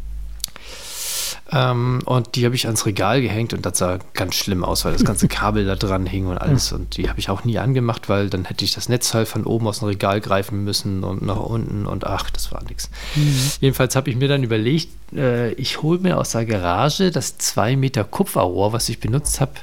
Ähm, 1.51 2.01
und 2.05 2.35
die 2.35 2.45
habe 2.45 2.55
ich 2.55 2.65
ans 2.65 2.85
Regal 2.85 3.21
gehängt 3.21 3.53
und 3.53 3.65
das 3.65 3.77
sah 3.77 3.99
ganz 4.13 4.35
schlimm 4.35 4.63
aus, 4.63 4.83
weil 4.83 4.93
das 4.93 5.05
ganze 5.05 5.27
Kabel 5.29 5.65
da 5.65 5.75
dran 5.75 6.05
hing 6.05 6.27
und 6.27 6.37
alles. 6.37 6.71
Und 6.71 6.97
die 6.97 7.09
habe 7.09 7.19
ich 7.19 7.29
auch 7.29 7.43
nie 7.43 7.57
angemacht, 7.57 8.09
weil 8.09 8.29
dann 8.29 8.45
hätte 8.45 8.65
ich 8.65 8.73
das 8.73 8.89
Netzteil 8.89 9.25
von 9.25 9.45
oben 9.45 9.67
aus 9.67 9.79
dem 9.79 9.87
Regal 9.87 10.19
greifen 10.19 10.63
müssen 10.63 11.03
und 11.03 11.21
nach 11.21 11.37
unten 11.37 11.85
und 11.85 12.05
ach, 12.05 12.29
das 12.29 12.51
war 12.51 12.63
nichts. 12.63 12.89
Mhm. 13.15 13.39
Jedenfalls 13.61 13.95
habe 13.95 14.09
ich 14.09 14.15
mir 14.15 14.27
dann 14.27 14.43
überlegt, 14.43 14.89
äh, 15.15 15.53
ich 15.53 15.81
hole 15.81 15.99
mir 15.99 16.17
aus 16.17 16.31
der 16.31 16.45
Garage 16.45 17.11
das 17.11 17.37
2 17.37 17.75
Meter 17.77 18.03
Kupferrohr, 18.03 18.73
was 18.73 18.89
ich 18.89 18.99
benutzt 18.99 19.39
habe 19.39 19.53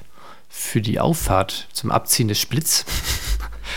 für 0.49 0.81
die 0.81 1.01
Auffahrt 1.01 1.69
zum 1.73 1.91
Abziehen 1.91 2.29
des 2.29 2.39
Splits. 2.39 2.85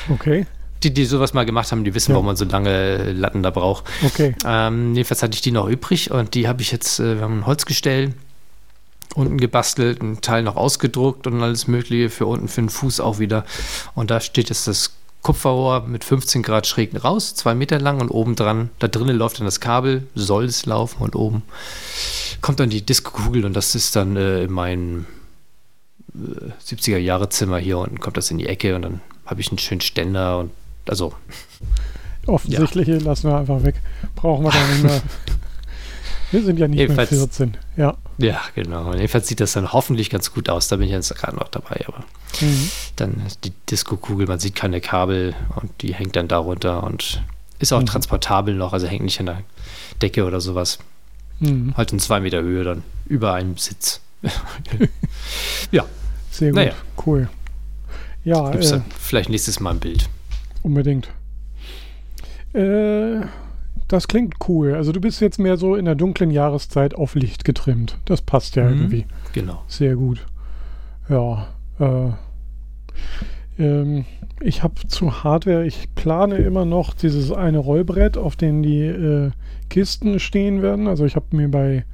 Okay. 0.10 0.45
Die, 0.84 0.94
die 0.94 1.06
sowas 1.06 1.34
mal 1.34 1.46
gemacht 1.46 1.72
haben, 1.72 1.84
die 1.84 1.94
wissen, 1.96 2.12
Ja. 2.12 2.16
warum 2.16 2.28
man 2.28 2.36
so 2.36 2.46
lange 2.46 3.12
Latten 3.14 3.42
da 3.44 3.50
braucht. 3.50 3.86
Okay. 4.06 4.36
Ähm, 4.46 4.94
jedenfalls 4.96 5.24
hatte 5.24 5.34
ich 5.36 5.42
die 5.42 5.52
noch 5.52 5.68
übrig 5.68 6.12
und 6.12 6.34
die 6.36 6.48
habe 6.48 6.62
ich 6.62 6.72
jetzt, 6.72 7.00
äh, 7.00 7.16
wir 7.16 7.22
haben 7.24 7.40
ein 7.40 7.46
Holzgestell 7.46 8.14
unten 9.16 9.38
gebastelt, 9.38 10.02
ein 10.04 10.22
Teil 10.22 10.44
noch 10.44 10.56
ausgedruckt 10.56 11.26
und 11.26 11.42
alles 11.42 11.68
Mögliche 11.68 12.10
für 12.12 12.28
unten 12.28 12.48
für 12.48 12.62
den 12.62 12.70
Fuß 12.70 13.00
auch 13.00 13.18
wieder. 13.18 13.46
Und 13.96 14.12
da 14.12 14.20
steht 14.20 14.50
jetzt 14.50 14.68
das 14.68 14.92
Kupferrohr 15.24 15.88
mit 15.88 16.04
15 16.04 16.44
Grad 16.44 16.68
schräg 16.68 17.04
raus, 17.04 17.34
zwei 17.34 17.56
Meter 17.56 17.80
lang 17.80 18.00
und 18.00 18.10
oben 18.12 18.36
dran, 18.36 18.70
da 18.80 18.88
drinnen 18.88 19.18
läuft 19.18 19.40
dann 19.40 19.46
das 19.46 19.60
Kabel, 19.60 20.06
soll 20.14 20.46
es 20.46 20.66
laufen 20.68 21.02
und 21.02 21.16
oben 21.16 21.42
kommt 22.42 22.60
dann 22.60 22.70
die 22.70 22.86
Disco-Kugel 22.86 23.44
und 23.46 23.54
das 23.54 23.74
ist 23.74 23.96
dann 23.96 24.16
äh, 24.16 24.44
in 24.44 24.52
mein 24.52 25.08
äh, 26.14 26.52
70er-Jahre-Zimmer 26.64 27.58
hier 27.58 27.80
unten, 27.80 28.00
kommt 28.00 28.16
das 28.18 28.30
in 28.30 28.38
die 28.38 28.46
Ecke 28.48 28.76
und 28.76 28.84
dann 28.84 29.02
habe 29.26 29.42
ich 29.42 29.50
einen 29.50 29.58
schönen 29.58 29.82
Ständer 29.82 30.38
und 30.40 30.52
also 30.90 31.14
Offensichtliche 32.26 32.98
lassen 32.98 33.30
wir 33.30 33.38
einfach 33.38 33.64
weg. 33.64 33.76
Brauchen 34.16 34.44
wir 34.46 34.52
da 34.52 34.68
nicht 34.68 34.84
mehr. 34.84 35.02
Wir 36.30 36.44
sind 36.44 36.60
ja 36.60 36.68
nicht 36.68 36.78
Jedenfalls- 36.80 37.10
mehr 37.12 37.22
14. 37.22 37.56
Ja. 37.78 37.96
Ja, 38.18 38.42
genau. 38.54 38.94
Jedenfalls 38.94 39.30
sieht 39.30 39.40
das 39.40 39.54
dann 39.54 39.72
hoffentlich 39.72 40.10
ganz 40.10 40.34
gut 40.34 40.50
aus. 40.50 40.68
Da 40.68 40.76
bin 40.76 40.88
ich 40.88 40.92
jetzt 40.92 41.16
gerade 41.16 41.38
noch 41.38 41.48
dabei. 41.48 41.86
Aber 41.88 42.00
Mhm. 42.42 42.70
dann 42.98 43.22
ist 43.26 43.46
die 43.46 43.54
Disco-Kugel, 43.72 44.28
man 44.28 44.38
sieht 44.38 44.54
keine 44.54 44.82
Kabel 44.82 45.36
und 45.56 45.72
die 45.82 45.94
hängt 45.94 46.18
dann 46.18 46.28
darunter. 46.28 46.84
Und 46.84 47.24
Ist 47.60 47.72
auch 47.72 47.80
Mhm. 47.80 47.86
transportabel 47.86 48.54
noch, 48.56 48.74
also 48.74 48.88
hängt 48.88 49.06
nicht 49.06 49.22
an 49.22 49.28
der 49.28 49.42
Decke 50.02 50.26
oder 50.26 50.42
sowas. 50.42 50.80
Mhm. 51.40 51.74
Halt 51.78 51.94
in 51.94 52.00
zwei 52.00 52.20
Meter 52.20 52.42
Höhe 52.42 52.66
dann, 52.66 52.84
über 53.06 53.34
einem 53.34 53.56
Sitz. 53.58 54.02
Sehr 56.30 56.50
gut, 56.52 56.56
Naja. 56.58 56.74
cool. 57.06 57.30
Ja, 58.24 58.52
äh, 58.52 58.82
vielleicht 59.00 59.30
nächstes 59.30 59.60
Mal 59.60 59.72
ein 59.72 59.80
Bild. 59.80 60.08
Unbedingt. 60.64 61.10
Äh, 62.53 63.22
das 63.88 64.08
klingt 64.08 64.36
cool. 64.47 64.74
Also 64.74 64.91
du 64.91 64.99
bist 64.99 65.22
jetzt 65.22 65.39
mehr 65.39 65.58
so 65.58 65.76
in 65.76 65.86
der 65.86 65.95
dunklen 65.95 66.32
Jahreszeit 66.32 66.95
auf 66.95 67.16
Licht 67.16 67.45
getrimmt. 67.45 67.97
Das 68.05 68.22
passt 68.22 68.55
ja 68.55 68.66
Mhm. 68.66 68.70
irgendwie. 68.78 69.05
Genau. 69.34 69.62
Sehr 69.68 69.95
gut. 69.95 70.26
Ja. 71.10 71.47
Äh, 71.80 72.10
ähm, 73.60 74.05
ich 74.41 74.62
habe 74.64 74.76
zu 74.88 75.24
Hardware, 75.24 75.66
ich 75.66 75.88
plane 75.95 76.36
immer 76.38 76.66
noch 76.66 76.93
dieses 76.93 77.32
eine 77.32 77.58
Rollbrett, 77.60 78.18
auf 78.18 78.36
dem 78.36 78.62
die 78.62 78.82
äh, 78.82 79.32
Kisten 79.70 80.20
stehen 80.20 80.62
werden. 80.62 80.88
Also 80.88 81.05
ich 81.05 81.16
habe 81.16 81.36
mir 81.36 81.49
bei 81.49 81.86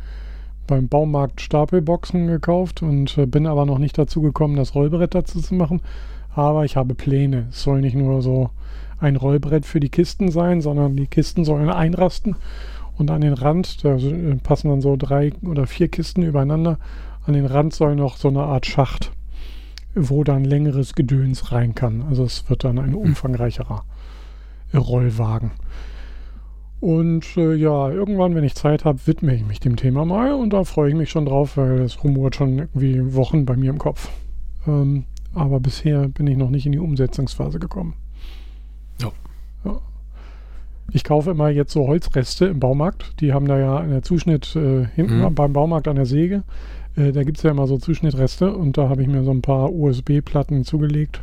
beim 0.66 0.88
Baumarkt 0.88 1.42
Stapelboxen 1.42 2.28
gekauft 2.28 2.82
und 2.82 3.18
äh, 3.18 3.26
bin 3.26 3.48
aber 3.48 3.66
noch 3.66 3.80
nicht 3.80 3.98
dazu 3.98 4.22
gekommen, 4.22 4.56
das 4.56 4.76
Rollbrett 4.76 5.14
dazu 5.14 5.42
zu 5.42 5.54
machen. 5.56 5.82
Aber 6.36 6.66
ich 6.66 6.76
habe 6.76 6.96
Pläne. 6.96 7.48
Es 7.50 7.64
soll 7.64 7.82
nicht 7.82 7.96
nur 7.96 8.22
so 8.22 8.50
ein 9.00 9.16
Rollbrett 9.16 9.66
für 9.66 9.80
die 9.80 9.90
Kisten 9.90 10.32
sein, 10.32 10.62
sondern 10.62 10.96
die 10.96 11.08
Kisten 11.08 11.46
sollen 11.46 11.70
einrasten 11.70 12.36
und 12.98 13.12
an 13.12 13.22
den 13.22 13.34
Rand, 13.34 13.84
da 13.84 13.96
äh, 13.96 14.36
passen 14.36 14.70
dann 14.70 14.82
so 14.82 14.96
drei 14.96 15.32
oder 15.44 15.68
vier 15.68 15.88
Kisten 15.88 16.24
übereinander, 16.24 16.78
an 17.26 17.34
den 17.34 17.46
Rand 17.46 17.74
soll 17.74 17.96
noch 17.96 18.18
so 18.18 18.28
eine 18.28 18.44
Art 18.44 18.66
Schacht, 18.66 19.12
wo 19.96 20.24
dann 20.24 20.44
längeres 20.44 20.94
Gedöns 20.94 21.52
rein 21.52 21.76
kann. 21.76 22.04
Also 22.04 22.24
es 22.24 22.50
wird 22.50 22.64
dann 22.64 22.80
ein 22.80 22.96
umfangreicherer 22.96 23.84
äh, 24.72 24.78
Rollwagen. 24.78 25.52
Und 26.80 27.38
äh, 27.38 27.54
ja, 27.54 27.90
irgendwann, 27.90 28.36
wenn 28.36 28.44
ich 28.44 28.56
Zeit 28.56 28.84
habe, 28.84 29.00
widme 29.06 29.34
ich 29.34 29.46
mich 29.46 29.62
dem 29.62 29.78
Thema 29.78 30.04
mal 30.04 30.34
und 30.34 30.52
da 30.52 30.66
freue 30.66 30.90
ich 30.90 30.96
mich 30.96 31.10
schon 31.10 31.26
drauf, 31.26 31.56
weil 31.56 31.80
es 31.80 32.04
rumort 32.04 32.36
schon 32.36 32.60
irgendwie 32.60 33.16
Wochen 33.16 33.46
bei 33.46 33.56
mir 33.56 33.70
im 33.70 33.78
Kopf. 33.78 34.10
Ähm, 34.68 35.06
aber 35.34 35.60
bisher 35.60 36.08
bin 36.08 36.28
ich 36.28 36.38
noch 36.38 36.50
nicht 36.50 36.66
in 36.66 36.72
die 36.72 36.80
Umsetzungsphase 36.80 37.60
gekommen. 37.60 37.94
Ja. 39.02 39.12
ja. 39.66 39.80
Ich 40.92 41.04
kaufe 41.04 41.32
immer 41.32 41.50
jetzt 41.50 41.74
so 41.74 41.88
Holzreste 41.88 42.46
im 42.46 42.60
Baumarkt. 42.60 43.20
Die 43.22 43.34
haben 43.34 43.48
da 43.48 43.58
ja 43.58 43.78
einen 43.78 44.04
Zuschnitt 44.04 44.56
äh, 44.56 44.86
hinten 44.96 45.22
Mhm. 45.22 45.36
beim 45.36 45.54
Baumarkt 45.54 45.88
an 45.88 45.96
der 45.96 46.06
Säge. 46.06 46.44
Äh, 46.96 47.12
da 47.12 47.24
gibt 47.24 47.38
es 47.38 47.44
ja 47.44 47.52
immer 47.52 47.68
so 47.68 47.78
Zuschnittreste 47.78 48.54
und 48.56 48.78
da 48.78 48.90
habe 48.90 49.02
ich 49.02 49.08
mir 49.08 49.24
so 49.24 49.32
ein 49.32 49.42
paar 49.42 49.72
USB-Platten 49.74 50.64
zugelegt, 50.64 51.22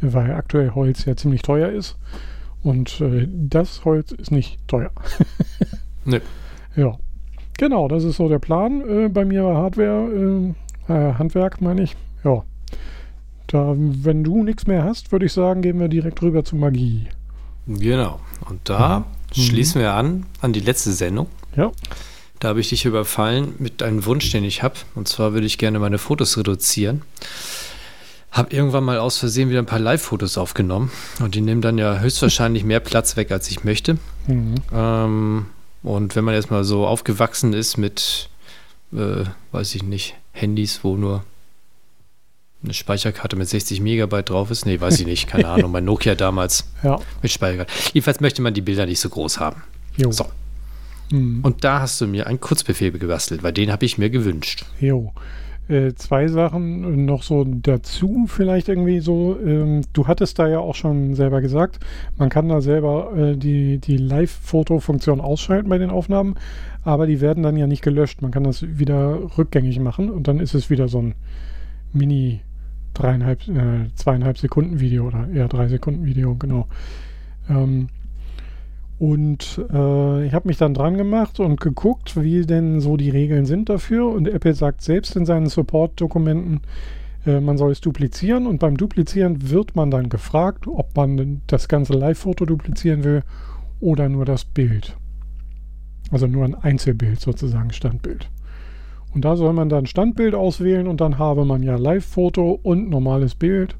weil 0.00 0.32
aktuell 0.32 0.70
Holz 0.70 1.04
ja 1.04 1.16
ziemlich 1.16 1.42
teuer 1.42 1.68
ist. 1.70 1.96
Und 2.62 3.00
äh, 3.02 3.28
das 3.30 3.84
Holz 3.84 4.12
ist 4.12 4.30
nicht 4.30 4.58
teuer. 4.68 4.90
Nö. 6.06 6.20
Ja. 6.76 6.96
Genau, 7.58 7.88
das 7.88 8.04
ist 8.04 8.16
so 8.16 8.28
der 8.28 8.38
Plan 8.38 8.80
äh, 8.88 9.08
bei 9.08 9.24
mir 9.24 9.42
Hardware, 9.44 10.54
äh, 10.88 10.92
äh, 10.92 11.14
Handwerk 11.14 11.60
meine 11.60 11.82
ich. 11.82 11.94
Ja. 12.24 12.42
Da, 13.46 13.74
wenn 13.76 14.24
du 14.24 14.42
nichts 14.42 14.66
mehr 14.66 14.84
hast, 14.84 15.12
würde 15.12 15.26
ich 15.26 15.32
sagen, 15.32 15.62
gehen 15.62 15.78
wir 15.78 15.88
direkt 15.88 16.22
rüber 16.22 16.44
zu 16.44 16.56
Magie. 16.56 17.06
Genau. 17.66 18.20
Und 18.48 18.60
da 18.68 19.04
Mhm. 19.36 19.40
schließen 19.42 19.80
wir 19.80 19.94
an, 19.94 20.26
an 20.40 20.52
die 20.52 20.60
letzte 20.60 20.92
Sendung. 20.92 21.26
Ja. 21.56 21.72
Da 22.40 22.48
habe 22.48 22.60
ich 22.60 22.68
dich 22.68 22.84
überfallen 22.84 23.54
mit 23.58 23.82
einem 23.82 24.04
Wunsch, 24.06 24.30
den 24.30 24.44
ich 24.44 24.62
habe. 24.62 24.74
Und 24.94 25.08
zwar 25.08 25.32
würde 25.32 25.46
ich 25.46 25.58
gerne 25.58 25.78
meine 25.78 25.98
Fotos 25.98 26.36
reduzieren. 26.36 27.02
Habe 28.30 28.54
irgendwann 28.54 28.84
mal 28.84 28.98
aus 28.98 29.18
Versehen 29.18 29.48
wieder 29.48 29.60
ein 29.60 29.66
paar 29.66 29.78
Live-Fotos 29.78 30.36
aufgenommen. 30.38 30.90
Und 31.20 31.34
die 31.36 31.40
nehmen 31.40 31.60
dann 31.62 31.78
ja 31.78 31.98
höchstwahrscheinlich 32.00 32.64
mehr 32.64 32.80
Platz 32.80 33.16
weg, 33.16 33.30
als 33.30 33.48
ich 33.50 33.62
möchte. 33.64 33.98
Mhm. 34.26 34.54
Ähm, 34.72 35.46
und 35.82 36.16
wenn 36.16 36.24
man 36.24 36.34
erstmal 36.34 36.64
so 36.64 36.86
aufgewachsen 36.86 37.52
ist 37.52 37.76
mit, 37.76 38.28
äh, 38.92 39.24
weiß 39.52 39.74
ich 39.76 39.84
nicht, 39.84 40.14
Handys, 40.32 40.80
wo 40.82 40.96
nur 40.96 41.24
eine 42.64 42.74
Speicherkarte 42.74 43.36
mit 43.36 43.48
60 43.48 43.80
Megabyte 43.80 44.30
drauf 44.30 44.50
ist. 44.50 44.66
Nee, 44.66 44.80
weiß 44.80 45.00
ich 45.00 45.06
nicht, 45.06 45.28
keine 45.28 45.48
Ahnung. 45.48 45.70
Mein 45.72 45.84
Nokia 45.84 46.14
damals 46.14 46.68
Ja. 46.82 46.98
mit 47.22 47.30
Speicherkarte. 47.30 47.72
Jedenfalls 47.92 48.20
möchte 48.20 48.42
man 48.42 48.54
die 48.54 48.62
Bilder 48.62 48.86
nicht 48.86 49.00
so 49.00 49.08
groß 49.08 49.38
haben. 49.40 49.62
Jo. 49.96 50.10
So. 50.10 50.26
Mhm. 51.10 51.40
Und 51.42 51.62
da 51.64 51.80
hast 51.80 52.00
du 52.00 52.06
mir 52.06 52.26
einen 52.26 52.40
Kurzbefehl 52.40 52.90
gebastelt, 52.90 53.42
weil 53.42 53.52
den 53.52 53.70
habe 53.70 53.84
ich 53.84 53.98
mir 53.98 54.10
gewünscht. 54.10 54.64
Jo. 54.80 55.12
Äh, 55.66 55.94
zwei 55.94 56.28
Sachen 56.28 57.06
noch 57.06 57.22
so 57.22 57.44
dazu, 57.44 58.26
vielleicht 58.28 58.68
irgendwie 58.68 59.00
so. 59.00 59.38
Ähm, 59.42 59.80
du 59.94 60.06
hattest 60.06 60.38
da 60.38 60.46
ja 60.46 60.58
auch 60.58 60.74
schon 60.74 61.14
selber 61.14 61.40
gesagt, 61.40 61.80
man 62.18 62.28
kann 62.28 62.50
da 62.50 62.60
selber 62.60 63.12
äh, 63.16 63.36
die, 63.36 63.78
die 63.78 63.96
Live-Foto-Funktion 63.96 65.22
ausschalten 65.22 65.70
bei 65.70 65.78
den 65.78 65.88
Aufnahmen, 65.88 66.34
aber 66.82 67.06
die 67.06 67.22
werden 67.22 67.42
dann 67.42 67.56
ja 67.56 67.66
nicht 67.66 67.82
gelöscht. 67.82 68.20
Man 68.20 68.30
kann 68.30 68.44
das 68.44 68.62
wieder 68.78 69.18
rückgängig 69.38 69.78
machen 69.80 70.10
und 70.10 70.28
dann 70.28 70.38
ist 70.38 70.54
es 70.54 70.68
wieder 70.68 70.88
so 70.88 71.00
ein 71.00 71.14
Mini 71.94 72.40
dreieinhalb, 72.94 73.48
äh, 73.48 73.90
zweieinhalb 73.94 74.38
Sekunden 74.38 74.80
Video 74.80 75.06
oder 75.06 75.28
eher 75.28 75.48
drei 75.48 75.68
Sekunden 75.68 76.04
Video, 76.04 76.34
genau. 76.36 76.66
Ähm, 77.48 77.88
und 78.98 79.60
äh, 79.72 80.26
ich 80.26 80.32
habe 80.34 80.48
mich 80.48 80.56
dann 80.56 80.72
dran 80.72 80.96
gemacht 80.96 81.40
und 81.40 81.60
geguckt, 81.60 82.20
wie 82.22 82.46
denn 82.46 82.80
so 82.80 82.96
die 82.96 83.10
Regeln 83.10 83.44
sind 83.44 83.68
dafür. 83.68 84.06
Und 84.06 84.28
Apple 84.28 84.54
sagt 84.54 84.82
selbst 84.82 85.16
in 85.16 85.26
seinen 85.26 85.48
Support-Dokumenten, 85.48 86.60
äh, 87.26 87.40
man 87.40 87.58
soll 87.58 87.72
es 87.72 87.80
duplizieren. 87.80 88.46
Und 88.46 88.60
beim 88.60 88.76
Duplizieren 88.76 89.50
wird 89.50 89.74
man 89.74 89.90
dann 89.90 90.08
gefragt, 90.08 90.66
ob 90.68 90.96
man 90.96 91.42
das 91.48 91.68
ganze 91.68 91.92
Live-Foto 91.92 92.46
duplizieren 92.46 93.02
will 93.02 93.22
oder 93.80 94.08
nur 94.08 94.24
das 94.24 94.44
Bild. 94.44 94.96
Also 96.10 96.26
nur 96.26 96.44
ein 96.44 96.54
Einzelbild 96.54 97.20
sozusagen, 97.20 97.72
Standbild. 97.72 98.28
Und 99.14 99.24
da 99.24 99.36
soll 99.36 99.52
man 99.52 99.68
dann 99.68 99.86
Standbild 99.86 100.34
auswählen 100.34 100.86
und 100.88 101.00
dann 101.00 101.18
habe 101.18 101.44
man 101.44 101.62
ja 101.62 101.76
Live-Foto 101.76 102.58
und 102.62 102.90
normales 102.90 103.34
Bild. 103.34 103.76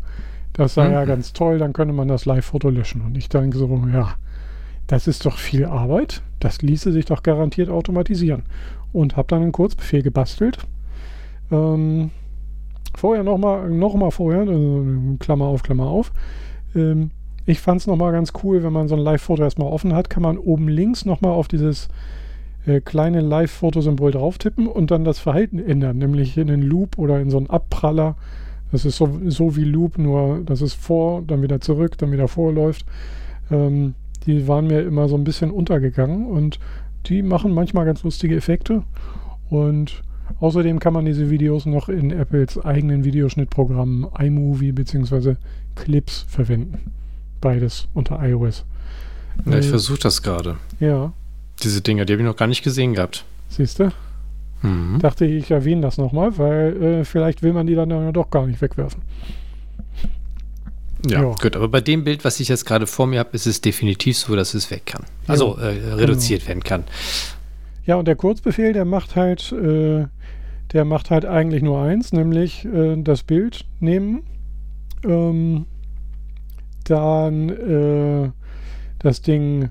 Das 0.52 0.74
sei 0.74 0.92
ja 0.92 1.02
Mhm. 1.02 1.08
ganz 1.08 1.32
toll, 1.32 1.58
dann 1.58 1.72
könnte 1.72 1.92
man 1.92 2.06
das 2.08 2.24
Live-Foto 2.26 2.70
löschen. 2.70 3.02
Und 3.02 3.16
ich 3.16 3.28
denke 3.28 3.58
so, 3.58 3.82
ja, 3.92 4.14
das 4.86 5.08
ist 5.08 5.26
doch 5.26 5.38
viel 5.38 5.64
Arbeit. 5.64 6.22
Das 6.38 6.62
ließe 6.62 6.92
sich 6.92 7.06
doch 7.06 7.22
garantiert 7.22 7.68
automatisieren. 7.70 8.44
Und 8.92 9.16
habe 9.16 9.26
dann 9.28 9.42
einen 9.42 9.52
Kurzbefehl 9.52 10.02
gebastelt. 10.02 10.58
Ähm, 11.50 12.10
vorher 12.96 13.24
nochmal, 13.24 13.68
noch 13.70 13.94
mal 13.94 14.12
vorher, 14.12 14.42
also 14.42 14.84
Klammer 15.18 15.46
auf, 15.46 15.64
Klammer 15.64 15.86
auf. 15.86 16.12
Ähm, 16.76 17.10
ich 17.46 17.60
fand 17.60 17.80
es 17.80 17.86
nochmal 17.86 18.12
ganz 18.12 18.32
cool, 18.42 18.62
wenn 18.62 18.72
man 18.72 18.86
so 18.88 18.94
ein 18.94 19.00
Live-Foto 19.00 19.42
erstmal 19.42 19.72
offen 19.72 19.94
hat, 19.94 20.08
kann 20.08 20.22
man 20.22 20.38
oben 20.38 20.68
links 20.68 21.04
nochmal 21.04 21.32
auf 21.32 21.48
dieses 21.48 21.88
äh, 22.66 22.80
kleine 22.80 23.20
Live-Fotosymbol 23.20 24.12
drauf 24.12 24.38
tippen 24.38 24.66
und 24.66 24.90
dann 24.90 25.04
das 25.04 25.18
Verhalten 25.18 25.58
ändern, 25.58 25.98
nämlich 25.98 26.36
in 26.36 26.50
einen 26.50 26.62
Loop 26.62 26.98
oder 26.98 27.20
in 27.20 27.30
so 27.30 27.36
einen 27.36 27.50
Abpraller. 27.50 28.16
Das 28.72 28.84
ist 28.84 28.96
so, 28.96 29.20
so 29.26 29.56
wie 29.56 29.64
Loop, 29.64 29.98
nur 29.98 30.40
dass 30.44 30.60
es 30.60 30.74
vor, 30.74 31.22
dann 31.22 31.42
wieder 31.42 31.60
zurück, 31.60 31.96
dann 31.98 32.10
wieder 32.12 32.28
vorläuft. 32.28 32.84
Ähm, 33.50 33.94
die 34.26 34.48
waren 34.48 34.66
mir 34.66 34.80
immer 34.80 35.08
so 35.08 35.16
ein 35.16 35.24
bisschen 35.24 35.50
untergegangen 35.50 36.26
und 36.26 36.58
die 37.06 37.22
machen 37.22 37.52
manchmal 37.52 37.84
ganz 37.84 38.02
lustige 38.02 38.34
Effekte. 38.36 38.82
Und 39.50 40.02
außerdem 40.40 40.78
kann 40.78 40.94
man 40.94 41.04
diese 41.04 41.30
Videos 41.30 41.66
noch 41.66 41.88
in 41.90 42.10
Apples 42.10 42.58
eigenen 42.58 43.04
Videoschnittprogrammen 43.04 44.06
iMovie 44.18 44.72
bzw. 44.72 45.36
Clips 45.74 46.24
verwenden. 46.28 46.90
Beides 47.40 47.88
unter 47.92 48.26
iOS. 48.26 48.64
Ja, 49.44 49.58
ich 49.58 49.66
Äh, 49.66 49.68
versuche 49.68 49.98
das 49.98 50.22
gerade. 50.22 50.56
Ja, 50.80 51.12
Diese 51.64 51.80
Dinger, 51.80 52.04
die 52.04 52.12
habe 52.12 52.22
ich 52.22 52.28
noch 52.28 52.36
gar 52.36 52.46
nicht 52.46 52.62
gesehen 52.62 52.94
gehabt. 52.94 53.24
siehst 53.48 53.78
du? 53.78 53.90
Mhm. 54.62 54.98
Dachte 55.00 55.24
ich, 55.26 55.44
ich 55.44 55.50
erwähne 55.50 55.82
das 55.82 55.98
nochmal, 55.98 56.38
weil 56.38 56.82
äh, 56.82 57.04
vielleicht 57.04 57.42
will 57.42 57.52
man 57.52 57.66
die 57.66 57.74
dann 57.74 57.90
ja 57.90 58.12
doch 58.12 58.30
gar 58.30 58.46
nicht 58.46 58.60
wegwerfen. 58.60 59.02
Ja, 61.06 61.22
Ja. 61.22 61.34
gut. 61.34 61.56
Aber 61.56 61.68
bei 61.68 61.80
dem 61.80 62.04
Bild, 62.04 62.24
was 62.24 62.40
ich 62.40 62.48
jetzt 62.48 62.64
gerade 62.64 62.86
vor 62.86 63.06
mir 63.06 63.18
habe, 63.18 63.30
ist 63.32 63.46
es 63.46 63.60
definitiv 63.60 64.16
so, 64.16 64.34
dass 64.36 64.54
es 64.54 64.70
weg 64.70 64.86
kann. 64.86 65.04
Also 65.26 65.56
äh, 65.58 65.94
reduziert 65.94 66.46
werden 66.48 66.62
kann. 66.62 66.84
Ja, 67.84 67.96
und 67.96 68.08
der 68.08 68.16
Kurzbefehl, 68.16 68.72
der 68.72 68.86
macht 68.86 69.14
halt, 69.16 69.52
äh, 69.52 70.06
der 70.72 70.84
macht 70.86 71.10
halt 71.10 71.26
eigentlich 71.26 71.62
nur 71.62 71.82
eins, 71.82 72.12
nämlich 72.12 72.64
äh, 72.64 72.96
das 72.96 73.22
Bild 73.22 73.66
nehmen, 73.80 74.22
ähm, 75.04 75.66
dann 76.84 77.48
äh, 77.50 78.30
das 78.98 79.20
Ding 79.20 79.68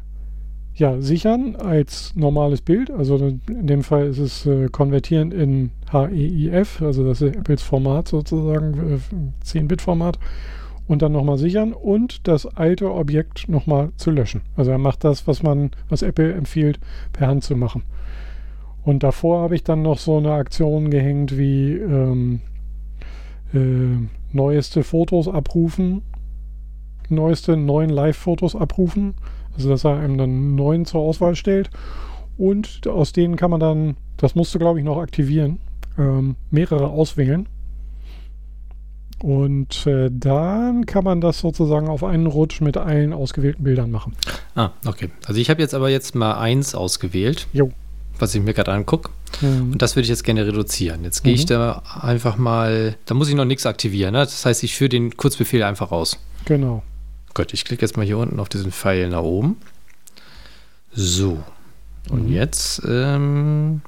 ja 0.76 0.99
sichern 1.01 1.55
als 1.55 2.15
normales 2.15 2.61
Bild. 2.61 2.89
Also 2.89 3.17
in 3.17 3.67
dem 3.67 3.84
Fall 3.84 4.07
ist 4.07 4.19
es 4.19 4.45
äh, 4.45 4.67
konvertieren 4.69 5.32
in 5.32 5.71
HEIF, 5.91 6.82
also 6.82 7.05
das 7.05 7.21
ist 7.21 7.36
Apples 7.36 7.61
Format 7.61 8.07
sozusagen, 8.07 8.99
äh, 9.13 9.45
10-Bit-Format. 9.45 10.19
Und 10.86 11.01
dann 11.01 11.13
nochmal 11.13 11.38
sichern 11.38 11.71
und 11.71 12.28
das 12.28 12.45
alte 12.45 12.93
Objekt 12.93 13.47
nochmal 13.47 13.91
zu 13.95 14.11
löschen. 14.11 14.41
Also 14.57 14.71
er 14.71 14.78
macht 14.78 15.05
das, 15.05 15.28
was 15.28 15.41
man, 15.41 15.71
was 15.88 16.01
Apple 16.01 16.34
empfiehlt, 16.34 16.78
per 17.13 17.28
Hand 17.28 17.45
zu 17.45 17.55
machen. 17.55 17.84
Und 18.84 19.03
davor 19.03 19.41
habe 19.41 19.55
ich 19.55 19.63
dann 19.63 19.82
noch 19.82 19.97
so 19.97 20.17
eine 20.17 20.34
Aktion 20.34 20.89
gehängt 20.89 21.38
wie 21.38 21.71
ähm, 21.71 22.41
äh, 23.53 23.97
neueste 24.34 24.84
Fotos 24.84 25.30
abrufen, 25.30 26.01
neueste 27.07 27.55
neuen 27.55 27.89
Live-Fotos 27.89 28.55
abrufen. 28.55 29.13
Also 29.56 29.70
dass 29.70 29.84
er 29.84 29.97
einem 29.97 30.18
dann 30.18 30.56
neun 30.56 30.86
zur 30.86 31.01
Auswahl 31.01 31.36
stellt. 31.36 31.70
Und 32.38 32.88
aus 32.88 33.12
denen 33.14 33.36
kann 33.36 33.51
man 33.51 33.60
dann, 33.60 33.95
das 34.18 34.34
musst 34.36 34.54
du 34.56 34.60
glaube 34.60 34.80
ich 34.80 34.86
noch 34.86 34.97
aktivieren, 34.97 35.60
ähm, 35.97 36.36
mehrere 36.51 36.88
auswählen. 36.88 37.47
Und 39.22 39.88
äh, 39.88 40.10
dann 40.12 40.86
kann 40.86 41.04
man 41.06 41.22
das 41.22 41.39
sozusagen 41.39 41.88
auf 41.88 42.04
einen 42.04 42.28
Rutsch 42.28 42.60
mit 42.60 42.76
allen 42.76 43.14
ausgewählten 43.14 43.64
Bildern 43.64 43.89
machen. 43.89 44.14
Ah, 44.56 44.72
okay. 44.86 45.10
Also 45.26 45.39
ich 45.39 45.49
habe 45.49 45.62
jetzt 45.62 45.74
aber 45.74 45.89
jetzt 45.89 46.14
mal 46.14 46.34
eins 46.39 46.76
ausgewählt. 46.76 47.47
Jo. 47.54 47.72
Was 48.20 48.36
ich 48.36 48.41
mir 48.43 48.54
gerade 48.54 48.72
angucke. 48.74 49.12
Mhm. 49.41 49.72
Und 49.74 49.82
das 49.82 49.95
würde 49.95 50.04
ich 50.04 50.10
jetzt 50.10 50.24
gerne 50.26 50.45
reduzieren. 50.45 51.04
Jetzt 51.04 51.24
gehe 51.24 51.34
ich 51.34 51.43
Mhm. 51.43 51.47
da 51.49 51.84
einfach 52.01 52.38
mal, 52.38 52.95
da 53.06 53.14
muss 53.16 53.30
ich 53.30 53.36
noch 53.36 53.45
nichts 53.45 53.66
aktivieren. 53.66 54.12
Ne? 54.14 54.20
Das 54.20 54.45
heißt, 54.45 54.62
ich 54.64 54.76
führe 54.76 54.89
den 54.89 55.16
Kurzbefehl 55.16 55.64
einfach 55.64 55.91
aus. 55.91 56.20
Genau. 56.45 56.84
Gut, 57.34 57.53
ich 57.53 57.65
klicke 57.65 57.81
jetzt 57.81 57.97
mal 57.97 58.05
hier 58.05 58.17
unten 58.17 58.39
auf 58.39 58.49
diesen 58.49 58.71
Pfeil 58.71 59.09
nach 59.09 59.23
oben. 59.23 59.57
So. 60.91 61.41
Und 62.09 62.27
Mhm. 62.27 62.34
jetzt, 62.34 62.81
ähm, 62.88 63.81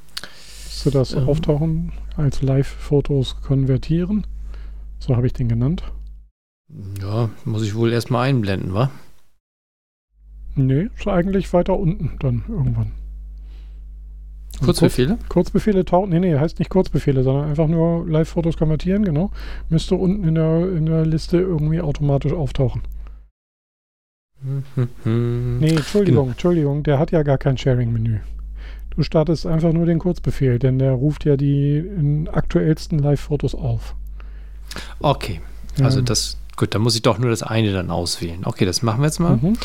Musst 0.66 0.86
du 0.86 0.90
das 0.92 1.14
Ähm. 1.14 1.28
auftauchen 1.30 1.92
als 2.18 2.42
Live-Fotos 2.42 3.42
konvertieren? 3.42 4.26
So 5.00 5.16
habe 5.16 5.28
ich 5.28 5.34
den 5.34 5.48
genannt. 5.50 5.84
ja, 7.02 7.30
muss 7.46 7.64
ich 7.64 7.76
wohl 7.76 7.94
erstmal 7.94 8.28
einblenden, 8.28 8.74
wa? 8.74 8.90
Nee, 10.56 10.90
ist 10.98 11.08
eigentlich 11.08 11.52
weiter 11.54 11.78
unten 11.78 12.18
dann 12.20 12.44
irgendwann. 12.50 12.92
Also 14.54 14.66
Kurzbefehle? 14.66 15.16
Kurz, 15.18 15.30
Kurzbefehle 15.30 15.86
tauchen. 15.86 16.10
Nee, 16.10 16.20
nee, 16.20 16.38
heißt 16.40 16.60
nicht 16.60 16.70
Kurzbefehle, 16.70 17.24
sondern 17.24 17.50
einfach 17.50 17.68
nur 17.68 18.08
Live-Fotos 18.10 18.58
konvertieren, 18.58 19.04
genau. 19.06 19.32
Müsste 19.70 19.96
unten 19.96 20.24
in 20.28 20.36
der, 20.36 20.72
in 20.72 20.86
der 20.86 21.06
Liste 21.06 21.38
irgendwie 21.38 21.82
automatisch 21.82 22.34
auftauchen. 22.34 22.82
Mhm. 24.42 25.58
Nee, 25.60 25.70
Entschuldigung, 25.70 26.30
Entschuldigung, 26.30 26.84
der 26.84 27.00
hat 27.00 27.12
ja 27.12 27.24
gar 27.24 27.38
kein 27.38 27.58
Sharing-Menü. 27.58 28.20
Du 28.92 29.04
startest 29.04 29.46
einfach 29.46 29.74
nur 29.74 29.86
den 29.86 30.00
Kurzbefehl, 30.00 30.60
denn 30.60 30.80
der 30.80 30.92
ruft 30.94 31.26
ja 31.26 31.36
die 31.36 32.28
aktuellsten 32.32 33.00
Live-Fotos 33.00 33.56
auf. 33.56 33.96
Okay, 35.00 35.42
also 35.82 36.00
Ähm, 36.00 36.06
das, 36.06 36.38
gut, 36.56 36.74
dann 36.74 36.82
muss 36.82 36.96
ich 36.96 37.02
doch 37.02 37.18
nur 37.18 37.30
das 37.30 37.44
eine 37.44 37.74
dann 37.74 37.92
auswählen. 37.92 38.42
Okay, 38.46 38.66
das 38.66 38.82
machen 38.82 39.02
wir 39.02 39.08
jetzt 39.08 39.20
mal. 39.20 39.38
Mhm. 39.38 39.58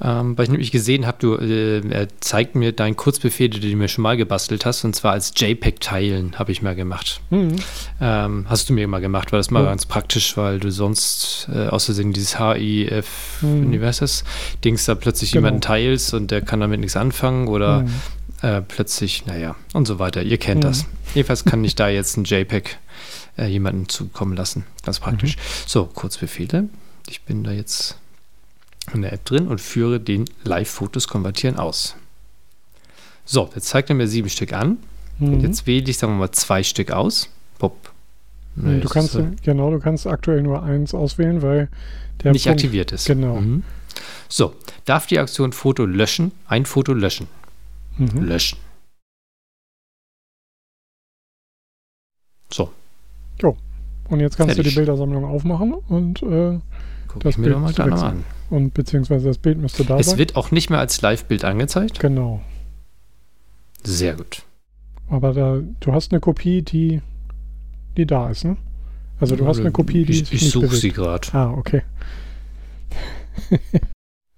Ähm, 0.00 0.38
weil 0.38 0.44
ich 0.44 0.50
nämlich 0.50 0.70
gesehen 0.70 1.06
habe, 1.08 1.18
du, 1.18 1.34
äh, 1.34 1.80
er 1.90 2.06
zeigt 2.20 2.54
mir 2.54 2.70
deinen 2.72 2.94
Kurzbefehl, 2.94 3.48
den 3.48 3.60
du 3.60 3.76
mir 3.76 3.88
schon 3.88 4.02
mal 4.02 4.16
gebastelt 4.16 4.64
hast, 4.64 4.84
und 4.84 4.94
zwar 4.94 5.10
als 5.12 5.32
JPEG 5.34 5.80
teilen, 5.80 6.38
habe 6.38 6.52
ich 6.52 6.62
mal 6.62 6.76
gemacht. 6.76 7.20
Mhm. 7.30 7.56
Ähm, 8.00 8.46
hast 8.48 8.68
du 8.68 8.74
mir 8.74 8.86
mal 8.86 9.00
gemacht, 9.00 9.32
war 9.32 9.38
das 9.38 9.50
mal 9.50 9.64
Ja. 9.64 9.70
ganz 9.70 9.86
praktisch, 9.86 10.36
weil 10.36 10.60
du 10.60 10.70
sonst 10.70 11.48
äh, 11.52 11.66
aus 11.66 11.86
Versehen 11.86 12.12
dieses 12.12 12.38
HIF, 12.38 13.38
Mhm. 13.42 13.72
wie 13.72 13.84
heißt 13.84 14.00
das, 14.02 14.22
Dings 14.64 14.84
da 14.84 14.94
plötzlich 14.94 15.32
Genau. 15.32 15.46
jemanden 15.46 15.62
teilst 15.62 16.14
und 16.14 16.30
der 16.30 16.42
kann 16.42 16.60
damit 16.60 16.78
nichts 16.78 16.96
anfangen 16.96 17.48
oder 17.48 17.80
Mhm. 17.82 17.90
äh, 18.42 18.62
plötzlich, 18.62 19.26
naja, 19.26 19.56
und 19.72 19.86
so 19.88 19.98
weiter. 19.98 20.22
Ihr 20.22 20.38
kennt 20.38 20.58
Mhm. 20.62 20.68
das. 20.68 20.84
Jedenfalls 21.14 21.44
kann 21.44 21.64
ich 21.64 21.74
da 21.74 21.88
jetzt 21.88 22.16
ein 22.16 22.22
JPEG 22.24 22.76
äh, 23.36 23.46
jemanden 23.46 23.88
zukommen 23.88 24.36
lassen. 24.36 24.64
Ganz 24.84 25.00
praktisch. 25.00 25.36
Mhm. 25.36 25.40
So, 25.66 25.86
Kurzbefehle. 25.86 26.68
Ich 27.08 27.22
bin 27.22 27.42
da 27.42 27.50
jetzt 27.50 27.96
in 28.94 29.02
der 29.02 29.12
App 29.12 29.24
drin 29.24 29.46
und 29.48 29.60
führe 29.60 30.00
den 30.00 30.24
Live-Fotos 30.44 31.08
konvertieren 31.08 31.56
aus. 31.58 31.96
So, 33.24 33.50
jetzt 33.54 33.68
zeigt 33.68 33.90
er 33.90 33.94
mir 33.96 34.08
sieben 34.08 34.28
Stück 34.28 34.52
an. 34.52 34.78
Mhm. 35.18 35.40
Jetzt 35.40 35.66
wähle 35.66 35.88
ich, 35.90 35.98
sagen 35.98 36.14
wir 36.14 36.18
mal, 36.18 36.32
zwei 36.32 36.62
Stück 36.62 36.90
aus. 36.90 37.28
Pop. 37.58 37.92
Nee, 38.56 38.80
du 38.80 38.88
kannst, 38.88 39.14
äh, 39.14 39.26
genau, 39.42 39.70
du 39.70 39.78
kannst 39.78 40.06
aktuell 40.06 40.42
nur 40.42 40.62
eins 40.62 40.94
auswählen, 40.94 41.42
weil 41.42 41.68
der 42.22 42.32
nicht 42.32 42.44
Punkt- 42.44 42.58
aktiviert 42.58 42.92
ist. 42.92 43.06
Genau. 43.06 43.36
Mhm. 43.40 43.62
So, 44.28 44.54
darf 44.84 45.06
die 45.06 45.18
Aktion 45.18 45.52
Foto 45.52 45.84
löschen? 45.84 46.32
Ein 46.46 46.66
Foto 46.66 46.92
löschen. 46.92 47.28
Mhm. 47.98 48.24
Löschen. 48.24 48.58
So, 52.52 52.72
Und 54.08 54.20
jetzt 54.20 54.38
kannst 54.38 54.52
du 54.52 54.54
Fertig. 54.56 54.72
die 54.72 54.78
Bildersammlung 54.78 55.24
aufmachen 55.26 55.74
und, 55.74 56.22
äh, 56.22 56.58
gucke 57.08 57.24
Das 57.24 57.32
ich 57.34 57.38
mir 57.38 57.54
Bild 57.54 57.78
doch 57.78 57.86
mal 57.86 58.02
an. 58.02 58.24
Und 58.50 58.74
beziehungsweise 58.74 59.28
das 59.28 59.38
Bild 59.38 59.58
müsste 59.58 59.84
da 59.84 59.98
Es 59.98 60.06
sein. 60.10 60.18
wird 60.18 60.36
auch 60.36 60.50
nicht 60.50 60.70
mehr 60.70 60.78
als 60.80 61.00
Live-Bild 61.00 61.44
angezeigt. 61.44 62.00
Genau. 62.00 62.40
Sehr 63.84 64.14
gut. 64.14 64.42
Aber 65.08 65.32
da, 65.32 65.60
du 65.80 65.92
hast 65.92 66.12
eine 66.12 66.20
Kopie, 66.20 66.62
die, 66.62 67.00
die 67.96 68.06
da 68.06 68.30
ist, 68.30 68.44
ne? 68.44 68.56
Also 69.20 69.34
du 69.36 69.46
hast 69.46 69.58
eine 69.60 69.72
Kopie, 69.72 70.04
die 70.04 70.12
ich, 70.12 70.32
ich 70.32 70.50
suche 70.50 70.76
sie 70.76 70.92
gerade. 70.92 71.26
Ah, 71.32 71.50
okay. 71.50 71.82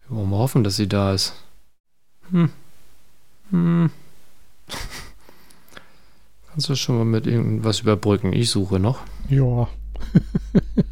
Wollen 0.09 0.31
wir 0.31 0.39
hoffen, 0.39 0.65
dass 0.65 0.77
sie 0.77 0.89
da 0.89 1.13
ist. 1.13 1.35
Hm. 2.31 2.51
Hm. 3.51 3.91
Kannst 6.51 6.69
du 6.69 6.75
schon 6.75 6.97
mal 6.99 7.05
mit 7.05 7.27
irgendwas 7.27 7.81
überbrücken? 7.81 8.33
Ich 8.33 8.51
suche 8.51 8.79
noch. 8.81 9.01
Ja. 9.29 9.69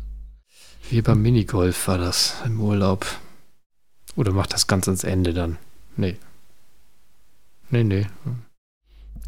Wie 0.91 1.03
beim 1.03 1.21
Minigolf 1.21 1.89
war 1.89 1.99
das 1.99 2.37
im 2.47 2.61
Urlaub. 2.61 3.07
Oder 4.17 4.33
macht 4.33 4.55
das 4.55 4.67
ganz 4.67 4.89
ans 4.89 5.05
Ende 5.05 5.35
dann? 5.35 5.59
Nee. 5.97 6.17
Nee, 7.71 7.85
nee. 7.85 8.07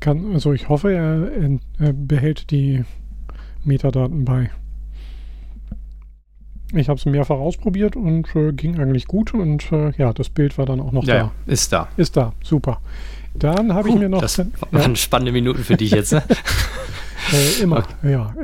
Kann, 0.01 0.33
also 0.33 0.53
ich 0.53 0.69
hoffe, 0.69 0.93
er, 0.93 1.31
er 1.79 1.93
behält 1.93 2.51
die 2.51 2.85
Metadaten 3.65 4.25
bei. 4.25 4.51
Ich 6.73 6.89
habe 6.89 6.99
es 6.99 7.05
mehrfach 7.05 7.37
ausprobiert 7.37 7.97
und 7.97 8.35
äh, 8.35 8.53
ging 8.53 8.79
eigentlich 8.79 9.07
gut 9.07 9.35
und 9.35 9.71
äh, 9.73 9.91
ja, 9.99 10.13
das 10.13 10.31
Bild 10.31 10.57
war 10.57 10.67
dann 10.67 10.81
auch 10.81 10.93
noch 10.93 11.05
Ja, 11.05 11.15
da. 11.15 11.21
ja, 11.21 11.33
ist 11.47 11.73
da. 11.73 11.89
Ist 11.97 12.17
da, 12.17 12.33
super. 12.43 12.81
Dann 13.35 13.75
habe 13.75 13.89
ich 13.89 13.97
mir 13.97 14.09
noch 14.09 14.21
das 14.21 14.37
ja, 14.39 14.47
waren 14.71 14.97
spannende 14.97 15.33
Minuten 15.33 15.63
für 15.65 15.77
dich 15.77 15.91
jetzt, 15.91 16.13
ne? 16.13 16.23
äh, 17.33 17.63
immer, 17.63 17.85
ja. 18.03 18.35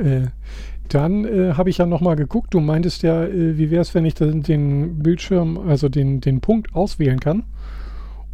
Dann 0.87 1.25
äh, 1.25 1.53
habe 1.53 1.69
ich 1.69 1.77
ja 1.77 1.85
noch 1.85 2.01
mal 2.01 2.15
geguckt. 2.15 2.53
Du 2.53 2.59
meintest 2.59 3.03
ja, 3.03 3.23
äh, 3.25 3.57
wie 3.57 3.69
wäre 3.71 3.81
es, 3.81 3.93
wenn 3.93 4.05
ich 4.05 4.13
den, 4.15 4.43
den 4.43 4.99
Bildschirm, 4.99 5.57
also 5.67 5.89
den, 5.89 6.21
den 6.21 6.41
Punkt 6.41 6.73
auswählen 6.75 7.19
kann? 7.19 7.43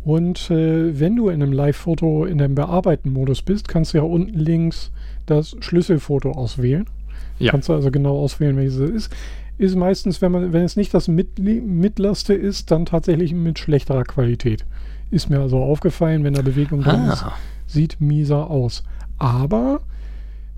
Und 0.03 0.51
äh, 0.51 0.99
wenn 0.99 1.15
du 1.15 1.29
in 1.29 1.41
einem 1.41 1.53
Live-Foto 1.53 2.25
in 2.25 2.37
dem 2.37 2.55
Bearbeiten-Modus 2.55 3.41
bist, 3.41 3.67
kannst 3.67 3.93
du 3.93 3.99
ja 3.99 4.03
unten 4.03 4.37
links 4.37 4.91
das 5.25 5.55
Schlüsselfoto 5.61 6.31
auswählen. 6.31 6.85
Ja. 7.39 7.51
Kannst 7.51 7.69
du 7.69 7.73
also 7.73 7.89
genau 7.89 8.17
auswählen, 8.19 8.57
welches 8.57 8.75
es 8.77 8.89
ist. 8.89 9.15
Ist 9.57 9.75
meistens, 9.75 10.21
wenn 10.21 10.31
man, 10.31 10.51
wenn 10.51 10.63
es 10.63 10.75
nicht 10.75 10.93
das 10.93 11.07
mit, 11.07 11.39
mittlerste 11.39 12.33
ist, 12.33 12.71
dann 12.71 12.85
tatsächlich 12.85 13.33
mit 13.33 13.59
schlechterer 13.59 14.03
Qualität. 14.03 14.65
Ist 15.11 15.29
mir 15.29 15.39
also 15.39 15.57
aufgefallen, 15.59 16.23
wenn 16.23 16.33
da 16.33 16.41
Bewegung 16.41 16.81
drin 16.81 17.05
ist, 17.05 17.23
Ah, 17.23 17.33
sieht 17.67 18.01
mieser 18.01 18.49
aus. 18.49 18.83
Aber 19.19 19.81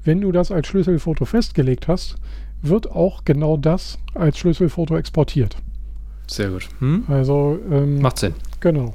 wenn 0.05 0.21
du 0.21 0.31
das 0.31 0.51
als 0.51 0.67
Schlüsselfoto 0.67 1.25
festgelegt 1.25 1.87
hast, 1.87 2.15
wird 2.61 2.89
auch 2.91 3.25
genau 3.25 3.57
das 3.57 3.99
als 4.13 4.37
Schlüsselfoto 4.37 4.95
exportiert. 4.95 5.57
sehr 6.27 6.49
gut. 6.49 6.67
Hm? 6.79 7.03
Also 7.07 7.59
ähm, 7.71 8.01
Macht 8.01 8.19
Sinn. 8.19 8.33
Genau. 8.59 8.93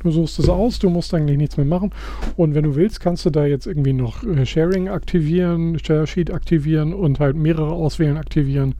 Du 0.00 0.10
suchst 0.12 0.38
es 0.38 0.48
aus, 0.48 0.78
du 0.78 0.88
musst 0.88 1.12
eigentlich 1.14 1.36
nichts 1.36 1.56
mehr 1.56 1.66
machen. 1.66 1.90
Und 2.36 2.54
wenn 2.54 2.64
du 2.64 2.76
willst, 2.76 3.00
kannst 3.00 3.24
du 3.26 3.30
da 3.30 3.44
jetzt 3.44 3.66
irgendwie 3.66 3.92
noch 3.92 4.22
äh, 4.22 4.46
Sharing 4.46 4.88
aktivieren, 4.88 5.78
Share 5.78 6.06
Sheet 6.06 6.30
aktivieren 6.30 6.94
und 6.94 7.18
halt 7.18 7.36
mehrere 7.36 7.72
Auswählen 7.72 8.16
aktivieren. 8.16 8.74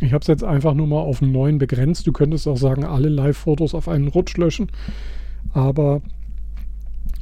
Ich 0.00 0.12
habe 0.12 0.22
es 0.22 0.28
jetzt 0.28 0.44
einfach 0.44 0.74
nur 0.74 0.86
mal 0.86 1.00
auf 1.00 1.22
einen 1.22 1.32
neuen 1.32 1.58
begrenzt. 1.58 2.06
Du 2.06 2.12
könntest 2.12 2.46
auch 2.48 2.56
sagen, 2.56 2.84
alle 2.84 3.08
Live-Fotos 3.08 3.74
auf 3.74 3.88
einen 3.88 4.08
Rutsch 4.08 4.36
löschen. 4.36 4.70
Aber 5.52 6.00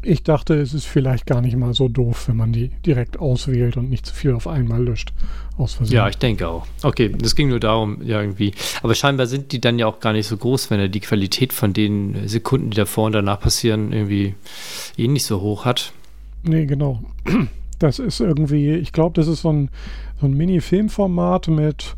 ich 0.03 0.23
dachte, 0.23 0.55
es 0.55 0.75
ist 0.75 0.85
vielleicht 0.85 1.27
gar 1.27 1.41
nicht 1.41 1.57
mal 1.57 1.75
so 1.75 1.89
doof, 1.89 2.29
wenn 2.29 2.37
man 2.37 2.53
die 2.53 2.71
direkt 2.85 3.19
auswählt 3.19 3.77
und 3.77 3.91
nicht 3.91 4.07
zu 4.07 4.15
viel 4.15 4.33
auf 4.33 4.47
einmal 4.47 4.83
löscht. 4.83 5.13
Aus 5.57 5.75
Versehen. 5.75 5.97
Ja, 5.97 6.09
ich 6.09 6.19
denke 6.19 6.49
auch. 6.49 6.67
Okay, 6.83 7.15
das 7.17 7.37
ging 7.37 7.49
nur 7.49 7.61
darum, 7.61 8.03
ja, 8.03 8.21
irgendwie. 8.21 8.53
Aber 8.83 8.95
scheinbar 8.95 9.27
sind 9.27 9.53
die 9.53 9.61
dann 9.61 9.79
ja 9.79 9.87
auch 9.87 10.01
gar 10.01 10.13
nicht 10.13 10.27
so 10.27 10.37
groß, 10.37 10.71
wenn 10.71 10.81
er 10.81 10.89
die 10.89 11.01
Qualität 11.01 11.53
von 11.53 11.73
den 11.73 12.27
Sekunden, 12.27 12.71
die 12.71 12.77
davor 12.77 13.07
und 13.07 13.13
danach 13.13 13.39
passieren, 13.39 13.93
irgendwie 13.93 14.35
eh 14.99 15.07
nicht 15.07 15.25
so 15.25 15.41
hoch 15.41 15.65
hat. 15.65 15.93
Nee, 16.43 16.67
genau. 16.67 17.03
Das 17.81 17.99
ist 17.99 18.21
irgendwie, 18.21 18.71
ich 18.71 18.93
glaube, 18.93 19.15
das 19.15 19.27
ist 19.27 19.43
so 19.43 19.53
ein, 19.53 19.69
so 20.21 20.27
ein 20.27 20.33
Mini-Filmformat 20.33 21.49
mit 21.49 21.97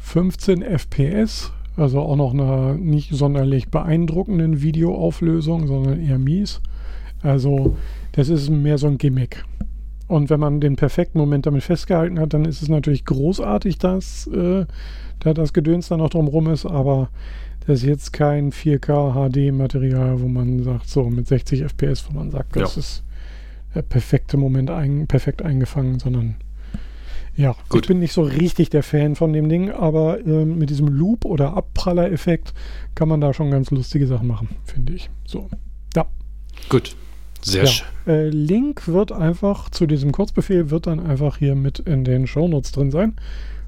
15 0.00 0.60
FPS, 0.60 1.52
also 1.76 2.00
auch 2.00 2.16
noch 2.16 2.34
einer 2.34 2.74
nicht 2.74 3.10
sonderlich 3.14 3.68
beeindruckenden 3.68 4.60
Videoauflösung, 4.60 5.68
sondern 5.68 6.04
eher 6.04 6.18
mies. 6.18 6.60
Also, 7.24 7.76
das 8.12 8.28
ist 8.28 8.50
mehr 8.50 8.78
so 8.78 8.86
ein 8.86 8.98
Gimmick. 8.98 9.44
Und 10.06 10.28
wenn 10.30 10.38
man 10.40 10.60
den 10.60 10.76
perfekten 10.76 11.18
Moment 11.18 11.46
damit 11.46 11.62
festgehalten 11.62 12.20
hat, 12.20 12.34
dann 12.34 12.44
ist 12.44 12.60
es 12.62 12.68
natürlich 12.68 13.04
großartig, 13.06 13.78
dass 13.78 14.26
äh, 14.26 14.66
da 15.20 15.32
das 15.34 15.52
Gedöns 15.54 15.88
da 15.88 15.96
noch 15.96 16.10
drumrum 16.10 16.48
ist, 16.50 16.66
aber 16.66 17.08
das 17.66 17.78
ist 17.80 17.86
jetzt 17.86 18.12
kein 18.12 18.52
4K 18.52 19.14
HD-Material, 19.30 20.20
wo 20.20 20.28
man 20.28 20.62
sagt, 20.62 20.88
so 20.88 21.04
mit 21.08 21.26
60 21.26 21.62
FPS, 21.62 22.06
wo 22.10 22.14
man 22.18 22.30
sagt, 22.30 22.54
das 22.56 22.74
Ja. 22.76 22.80
ist 22.80 23.02
der 23.74 23.80
perfekte 23.82 24.36
Moment 24.36 24.70
ein, 24.70 25.06
perfekt 25.06 25.40
eingefangen, 25.42 25.98
sondern 25.98 26.36
Ja, 27.36 27.56
Gut. 27.70 27.82
ich 27.84 27.88
bin 27.88 27.98
nicht 27.98 28.12
so 28.12 28.22
richtig 28.22 28.68
der 28.70 28.82
Fan 28.84 29.16
von 29.16 29.32
dem 29.32 29.48
Ding, 29.48 29.70
aber 29.70 30.20
ähm, 30.24 30.58
mit 30.58 30.68
diesem 30.70 30.86
Loop- 30.88 31.24
oder 31.24 31.56
Abpraller-Effekt 31.56 32.52
kann 32.94 33.08
man 33.08 33.20
da 33.22 33.32
schon 33.32 33.50
ganz 33.50 33.70
lustige 33.70 34.06
Sachen 34.06 34.28
machen, 34.28 34.48
finde 34.64 34.92
ich. 34.92 35.08
So. 35.26 35.48
Gut. 36.68 36.94
Sehr 37.44 37.64
Ja. 37.64 37.70
schön. 37.70 37.86
Äh, 38.06 38.28
Link 38.28 38.88
wird 38.88 39.12
einfach 39.12 39.70
zu 39.70 39.86
diesem 39.86 40.12
Kurzbefehl, 40.12 40.70
wird 40.70 40.86
dann 40.86 41.00
einfach 41.00 41.36
hier 41.38 41.54
mit 41.54 41.78
in 41.80 42.04
den 42.04 42.26
Shownotes 42.26 42.72
drin 42.72 42.90
sein, 42.90 43.14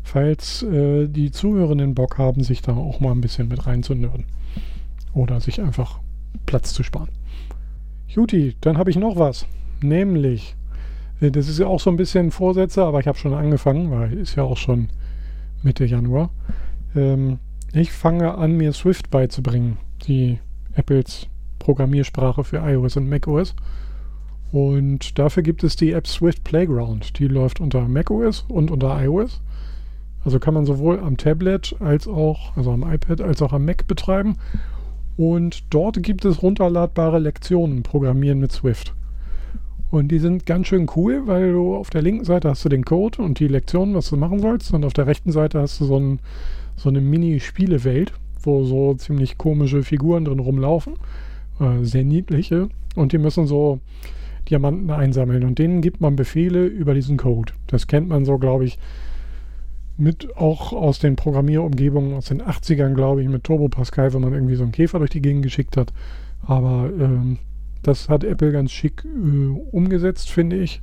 falls 0.02 0.62
äh, 0.62 1.08
die 1.08 1.30
Zuhörenden 1.30 1.94
Bock 1.94 2.18
haben, 2.18 2.42
sich 2.42 2.62
da 2.62 2.74
auch 2.74 3.00
mal 3.00 3.12
ein 3.12 3.20
bisschen 3.20 3.48
mit 3.48 3.66
reinzunörden. 3.66 4.24
Oder 5.14 5.40
sich 5.40 5.60
einfach 5.60 6.00
Platz 6.46 6.72
zu 6.72 6.82
sparen. 6.82 7.08
Juti, 8.08 8.56
dann 8.60 8.78
habe 8.78 8.90
ich 8.90 8.96
noch 8.96 9.16
was. 9.16 9.46
Nämlich, 9.82 10.56
äh, 11.20 11.30
das 11.30 11.48
ist 11.48 11.58
ja 11.58 11.66
auch 11.66 11.80
so 11.80 11.90
ein 11.90 11.96
bisschen 11.96 12.30
Vorsätze, 12.30 12.84
aber 12.84 13.00
ich 13.00 13.06
habe 13.06 13.18
schon 13.18 13.34
angefangen, 13.34 13.90
weil 13.90 14.12
ist 14.14 14.36
ja 14.36 14.42
auch 14.42 14.56
schon 14.56 14.88
Mitte 15.62 15.84
Januar. 15.84 16.30
Ähm, 16.94 17.38
ich 17.72 17.92
fange 17.92 18.34
an, 18.36 18.56
mir 18.56 18.72
Swift 18.72 19.10
beizubringen, 19.10 19.76
die 20.06 20.38
Apples 20.74 21.26
Programmiersprache 21.66 22.44
für 22.44 22.58
iOS 22.58 22.96
und 22.96 23.08
macOS. 23.08 23.56
Und 24.52 25.18
dafür 25.18 25.42
gibt 25.42 25.64
es 25.64 25.74
die 25.74 25.90
App 25.90 26.06
Swift 26.06 26.44
Playground. 26.44 27.18
Die 27.18 27.26
läuft 27.26 27.60
unter 27.60 27.88
macOS 27.88 28.44
und 28.46 28.70
unter 28.70 29.02
iOS. 29.02 29.40
Also 30.24 30.38
kann 30.38 30.54
man 30.54 30.64
sowohl 30.64 31.00
am 31.00 31.16
Tablet 31.16 31.74
als 31.80 32.06
auch, 32.06 32.56
also 32.56 32.70
am 32.70 32.88
iPad 32.88 33.20
als 33.20 33.42
auch 33.42 33.52
am 33.52 33.64
Mac 33.64 33.88
betreiben. 33.88 34.36
Und 35.16 35.64
dort 35.74 36.00
gibt 36.04 36.24
es 36.24 36.40
runterladbare 36.40 37.18
Lektionen 37.18 37.82
Programmieren 37.82 38.38
mit 38.38 38.52
Swift. 38.52 38.94
Und 39.90 40.08
die 40.08 40.20
sind 40.20 40.46
ganz 40.46 40.68
schön 40.68 40.88
cool, 40.94 41.26
weil 41.26 41.52
du 41.52 41.74
auf 41.74 41.90
der 41.90 42.02
linken 42.02 42.24
Seite 42.24 42.48
hast 42.48 42.64
du 42.64 42.68
den 42.68 42.84
Code 42.84 43.20
und 43.20 43.40
die 43.40 43.48
Lektionen, 43.48 43.96
was 43.96 44.10
du 44.10 44.16
machen 44.16 44.38
sollst. 44.38 44.72
Und 44.72 44.84
auf 44.84 44.92
der 44.92 45.08
rechten 45.08 45.32
Seite 45.32 45.60
hast 45.60 45.80
du 45.80 45.84
so, 45.84 45.98
ein, 45.98 46.20
so 46.76 46.90
eine 46.90 47.00
Mini-Spielewelt, 47.00 48.12
wo 48.42 48.62
so 48.64 48.94
ziemlich 48.94 49.36
komische 49.36 49.82
Figuren 49.82 50.24
drin 50.24 50.38
rumlaufen. 50.38 50.94
Äh, 51.60 51.84
sehr 51.84 52.04
niedliche. 52.04 52.68
Und 52.94 53.12
die 53.12 53.18
müssen 53.18 53.46
so 53.46 53.80
Diamanten 54.48 54.90
einsammeln. 54.90 55.44
Und 55.44 55.58
denen 55.58 55.80
gibt 55.80 56.00
man 56.00 56.16
Befehle 56.16 56.64
über 56.66 56.94
diesen 56.94 57.16
Code. 57.16 57.52
Das 57.66 57.86
kennt 57.86 58.08
man 58.08 58.24
so, 58.24 58.38
glaube 58.38 58.64
ich, 58.64 58.78
mit 59.98 60.36
auch 60.36 60.72
aus 60.72 60.98
den 60.98 61.16
Programmierumgebungen 61.16 62.14
aus 62.14 62.26
den 62.26 62.42
80ern, 62.42 62.94
glaube 62.94 63.22
ich, 63.22 63.28
mit 63.28 63.44
Turbo 63.44 63.68
Pascal, 63.68 64.12
wenn 64.12 64.20
man 64.20 64.34
irgendwie 64.34 64.56
so 64.56 64.62
einen 64.62 64.72
Käfer 64.72 64.98
durch 64.98 65.10
die 65.10 65.22
Gegend 65.22 65.42
geschickt 65.42 65.76
hat. 65.76 65.92
Aber 66.42 66.90
ähm, 66.98 67.38
das 67.82 68.08
hat 68.08 68.24
Apple 68.24 68.52
ganz 68.52 68.72
schick 68.72 69.04
äh, 69.04 69.48
umgesetzt, 69.70 70.30
finde 70.30 70.56
ich. 70.56 70.82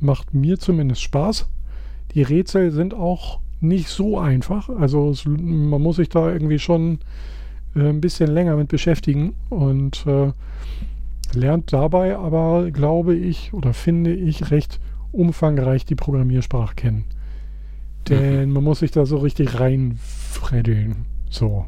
Macht 0.00 0.34
mir 0.34 0.58
zumindest 0.58 1.02
Spaß. 1.02 1.48
Die 2.14 2.22
Rätsel 2.22 2.70
sind 2.70 2.94
auch 2.94 3.40
nicht 3.60 3.88
so 3.88 4.18
einfach. 4.18 4.68
Also 4.68 5.10
es, 5.10 5.24
man 5.24 5.80
muss 5.80 5.96
sich 5.96 6.08
da 6.08 6.30
irgendwie 6.30 6.58
schon 6.58 6.98
äh, 7.74 7.88
ein 7.88 8.00
bisschen 8.00 8.30
länger 8.30 8.56
mit 8.56 8.68
beschäftigen 8.68 9.34
und 9.50 10.06
äh, 10.06 10.32
lernt 11.34 11.72
dabei 11.72 12.16
aber, 12.16 12.70
glaube 12.70 13.14
ich, 13.14 13.52
oder 13.52 13.72
finde 13.74 14.12
ich, 14.14 14.50
recht 14.50 14.80
umfangreich 15.12 15.84
die 15.84 15.94
Programmiersprache 15.94 16.74
kennen. 16.74 17.04
Denn 18.08 18.50
man 18.50 18.64
muss 18.64 18.80
sich 18.80 18.90
da 18.90 19.06
so 19.06 19.18
richtig 19.18 19.60
reinfreddeln. 19.60 21.06
So. 21.30 21.66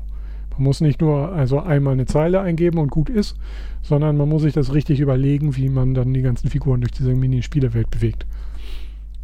Man 0.52 0.62
muss 0.64 0.80
nicht 0.80 1.00
nur 1.00 1.32
also 1.32 1.60
einmal 1.60 1.94
eine 1.94 2.06
Zeile 2.06 2.40
eingeben 2.40 2.78
und 2.78 2.90
gut 2.90 3.10
ist, 3.10 3.36
sondern 3.82 4.16
man 4.16 4.28
muss 4.28 4.42
sich 4.42 4.54
das 4.54 4.72
richtig 4.72 5.00
überlegen, 5.00 5.56
wie 5.56 5.68
man 5.68 5.94
dann 5.94 6.14
die 6.14 6.22
ganzen 6.22 6.48
Figuren 6.48 6.80
durch 6.80 6.92
diese 6.92 7.14
Mini-Spielewelt 7.14 7.90
bewegt. 7.90 8.26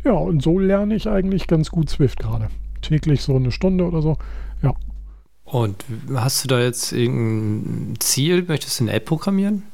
Ja, 0.05 0.13
und 0.13 0.43
so 0.43 0.59
lerne 0.59 0.95
ich 0.95 1.09
eigentlich 1.09 1.47
ganz 1.47 1.71
gut 1.71 1.91
Swift 1.91 2.19
gerade. 2.19 2.49
Täglich 2.81 3.23
so 3.23 3.37
eine 3.37 3.53
Stunde 3.53 3.87
oder 3.87 4.03
so. 4.03 4.17
Ja. 4.63 4.75
Und 5.51 5.85
hast 6.15 6.45
du 6.45 6.49
da 6.49 6.61
jetzt 6.61 6.93
irgendein 6.93 7.99
Ziel? 7.99 8.45
Möchtest 8.47 8.79
du 8.79 8.85
eine 8.85 8.93
App 8.93 9.05
programmieren? 9.05 9.65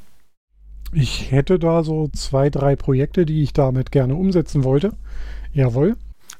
Ich 0.92 1.30
hätte 1.30 1.58
da 1.58 1.84
so 1.84 2.08
zwei, 2.14 2.48
drei 2.48 2.76
Projekte, 2.76 3.26
die 3.26 3.42
ich 3.42 3.52
damit 3.52 3.92
gerne 3.92 4.14
umsetzen 4.14 4.64
wollte. 4.64 4.94
Jawohl. 5.52 5.96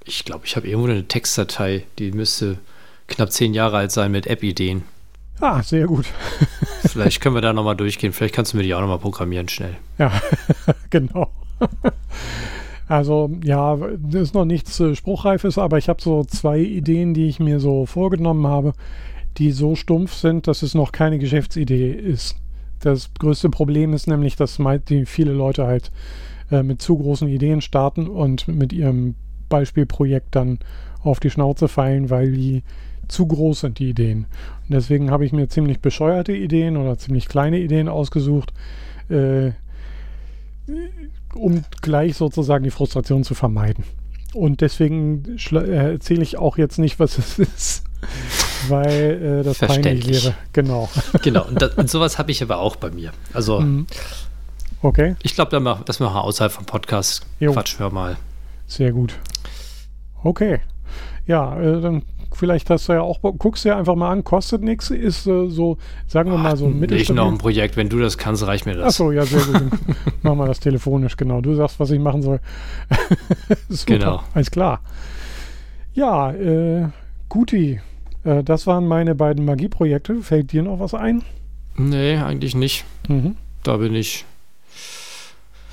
Ich 0.06 0.24
glaube, 0.24 0.46
ich 0.46 0.56
habe 0.56 0.66
irgendwo 0.66 0.88
eine 0.88 1.06
Textdatei, 1.06 1.84
die 1.98 2.12
müsste 2.12 2.58
knapp 3.08 3.30
zehn 3.30 3.52
Jahre 3.52 3.76
alt 3.76 3.92
sein 3.92 4.10
mit 4.10 4.26
App-Ideen. 4.26 4.84
Ah, 5.40 5.62
sehr 5.62 5.86
gut. 5.86 6.06
Vielleicht 6.86 7.20
können 7.20 7.34
wir 7.34 7.42
da 7.42 7.52
nochmal 7.52 7.76
durchgehen. 7.76 8.14
Vielleicht 8.14 8.34
kannst 8.34 8.54
du 8.54 8.56
mir 8.56 8.62
die 8.62 8.74
auch 8.74 8.80
nochmal 8.80 8.98
programmieren 8.98 9.48
schnell. 9.48 9.76
Ja, 9.98 10.12
genau. 10.90 11.30
Also 12.88 13.30
ja, 13.44 13.76
das 13.98 14.22
ist 14.22 14.34
noch 14.34 14.46
nichts 14.46 14.80
äh, 14.80 14.94
Spruchreifes, 14.94 15.58
aber 15.58 15.76
ich 15.76 15.90
habe 15.90 16.00
so 16.00 16.24
zwei 16.24 16.60
Ideen, 16.60 17.12
die 17.12 17.28
ich 17.28 17.38
mir 17.38 17.60
so 17.60 17.84
vorgenommen 17.84 18.46
habe, 18.46 18.72
die 19.38 19.52
so 19.52 19.74
stumpf 19.74 20.14
sind, 20.14 20.46
dass 20.46 20.62
es 20.62 20.74
noch 20.74 20.92
keine 20.92 21.18
Geschäftsidee 21.18 21.90
ist. 21.90 22.36
Das 22.80 23.12
größte 23.14 23.50
Problem 23.50 23.92
ist 23.92 24.06
nämlich, 24.06 24.36
dass 24.36 24.58
die 24.88 25.06
viele 25.06 25.32
Leute 25.32 25.66
halt 25.66 25.90
äh, 26.50 26.62
mit 26.62 26.82
zu 26.82 26.96
großen 26.96 27.28
Ideen 27.28 27.60
starten 27.60 28.06
und 28.06 28.48
mit 28.48 28.72
ihrem 28.72 29.14
Beispielprojekt 29.48 30.34
dann 30.34 30.58
auf 31.02 31.20
die 31.20 31.30
Schnauze 31.30 31.68
fallen, 31.68 32.10
weil 32.10 32.32
die 32.32 32.62
zu 33.08 33.26
groß 33.26 33.60
sind, 33.60 33.78
die 33.78 33.90
Ideen. 33.90 34.26
Und 34.62 34.74
deswegen 34.74 35.10
habe 35.10 35.24
ich 35.24 35.32
mir 35.32 35.48
ziemlich 35.48 35.80
bescheuerte 35.80 36.32
Ideen 36.32 36.76
oder 36.76 36.98
ziemlich 36.98 37.28
kleine 37.28 37.58
Ideen 37.58 37.88
ausgesucht, 37.88 38.52
äh, 39.08 39.52
um 41.34 41.62
gleich 41.82 42.16
sozusagen 42.16 42.64
die 42.64 42.70
Frustration 42.70 43.22
zu 43.22 43.34
vermeiden. 43.34 43.84
Und 44.34 44.60
deswegen 44.60 45.38
äh, 45.52 45.92
erzähle 45.92 46.22
ich 46.22 46.36
auch 46.36 46.58
jetzt 46.58 46.78
nicht, 46.78 46.98
was 46.98 47.18
es 47.18 47.38
ist, 47.38 47.84
weil 48.70 49.40
äh, 49.40 49.42
das 49.44 49.58
peinlich 49.58 50.08
wäre. 50.08 50.34
Genau. 50.52 50.88
Genau, 51.22 51.44
und, 51.46 51.60
das, 51.60 51.74
und 51.74 51.90
sowas 51.90 52.18
habe 52.18 52.30
ich 52.30 52.42
aber 52.42 52.58
auch 52.58 52.76
bei 52.76 52.90
mir. 52.90 53.10
Also, 53.32 53.60
Mhm. 53.60 53.86
Okay, 54.82 55.16
ich 55.22 55.34
glaube, 55.34 55.50
das 55.84 56.00
machen 56.00 56.14
wir 56.14 56.22
außerhalb 56.22 56.52
vom 56.52 56.66
Podcast. 56.66 57.26
Jo. 57.40 57.52
Quatsch, 57.52 57.78
hör 57.78 57.90
mal. 57.90 58.16
sehr 58.66 58.92
gut. 58.92 59.14
Okay. 60.22 60.60
Ja, 61.26 61.58
äh, 61.58 61.80
dann 61.80 62.02
vielleicht 62.32 62.68
hast 62.70 62.88
du 62.88 62.92
ja 62.92 63.00
auch, 63.00 63.20
guckst 63.38 63.64
dir 63.64 63.76
einfach 63.76 63.94
mal 63.96 64.10
an, 64.10 64.22
kostet 64.22 64.62
nichts, 64.62 64.90
ist 64.90 65.26
äh, 65.26 65.48
so, 65.48 65.78
sagen 66.06 66.30
wir 66.30 66.36
mal 66.38 66.56
so 66.56 66.66
ein 66.66 66.78
Nicht 66.78 67.10
noch 67.10 67.26
ein. 67.32 67.38
Projekt. 67.38 67.76
Wenn 67.76 67.88
du 67.88 67.98
das 67.98 68.18
kannst, 68.18 68.46
reicht 68.46 68.66
mir 68.66 68.74
das. 68.74 68.88
Achso, 68.94 69.10
ja, 69.12 69.24
sehr 69.24 69.40
gut. 69.40 69.62
Machen 70.22 70.38
wir 70.38 70.46
das 70.46 70.60
telefonisch, 70.60 71.16
genau. 71.16 71.40
Du 71.40 71.54
sagst, 71.54 71.80
was 71.80 71.90
ich 71.90 71.98
machen 71.98 72.22
soll. 72.22 72.40
Super, 73.68 73.98
Genau. 73.98 74.22
Alles 74.34 74.50
klar. 74.50 74.80
Ja, 75.94 76.30
äh, 76.32 76.88
Guti, 77.28 77.80
äh, 78.26 78.42
das 78.42 78.66
waren 78.66 78.86
meine 78.86 79.14
beiden 79.14 79.44
Magieprojekte. 79.44 80.22
Fällt 80.22 80.52
dir 80.52 80.62
noch 80.62 80.80
was 80.80 80.94
ein? 80.94 81.22
Nee, 81.76 82.16
eigentlich 82.16 82.54
nicht. 82.54 82.84
Mhm. 83.08 83.36
Da 83.62 83.76
bin 83.76 83.94
ich. 83.94 84.24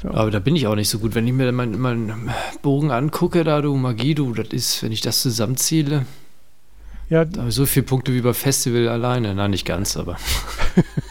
Ja. 0.03 0.11
Aber 0.11 0.31
da 0.31 0.39
bin 0.39 0.55
ich 0.55 0.67
auch 0.67 0.75
nicht 0.75 0.89
so 0.89 0.99
gut. 0.99 1.15
Wenn 1.15 1.25
ich 1.27 1.33
mir 1.33 1.51
meinen 1.51 1.79
mein 1.79 2.29
Bogen 2.61 2.91
angucke, 2.91 3.43
da 3.43 3.61
du 3.61 3.75
Magie, 3.75 4.15
du, 4.15 4.33
das 4.33 4.49
ist, 4.49 4.83
wenn 4.83 4.91
ich 4.91 5.01
das 5.01 5.21
zusammenzähle, 5.21 6.05
Ja, 7.09 7.25
da 7.25 7.41
habe 7.41 7.49
ich 7.49 7.55
so 7.55 7.65
viele 7.65 7.85
Punkte 7.85 8.13
wie 8.13 8.21
bei 8.21 8.33
Festival 8.33 8.89
alleine. 8.89 9.33
Nein, 9.33 9.51
nicht 9.51 9.65
ganz, 9.65 9.95
aber. 9.95 10.17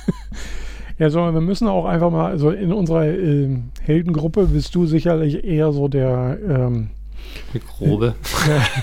ja, 0.99 1.09
so, 1.09 1.21
wir 1.21 1.41
müssen 1.41 1.69
auch 1.69 1.87
einfach 1.87 2.11
mal, 2.11 2.27
also 2.31 2.51
in 2.51 2.73
unserer 2.73 3.07
äh, 3.07 3.57
Heldengruppe 3.81 4.47
bist 4.47 4.75
du 4.75 4.87
sicherlich 4.87 5.43
eher 5.43 5.73
so 5.73 5.89
der, 5.89 6.39
ähm, 6.47 6.91
Eine 7.53 7.63
grobe. 7.63 8.15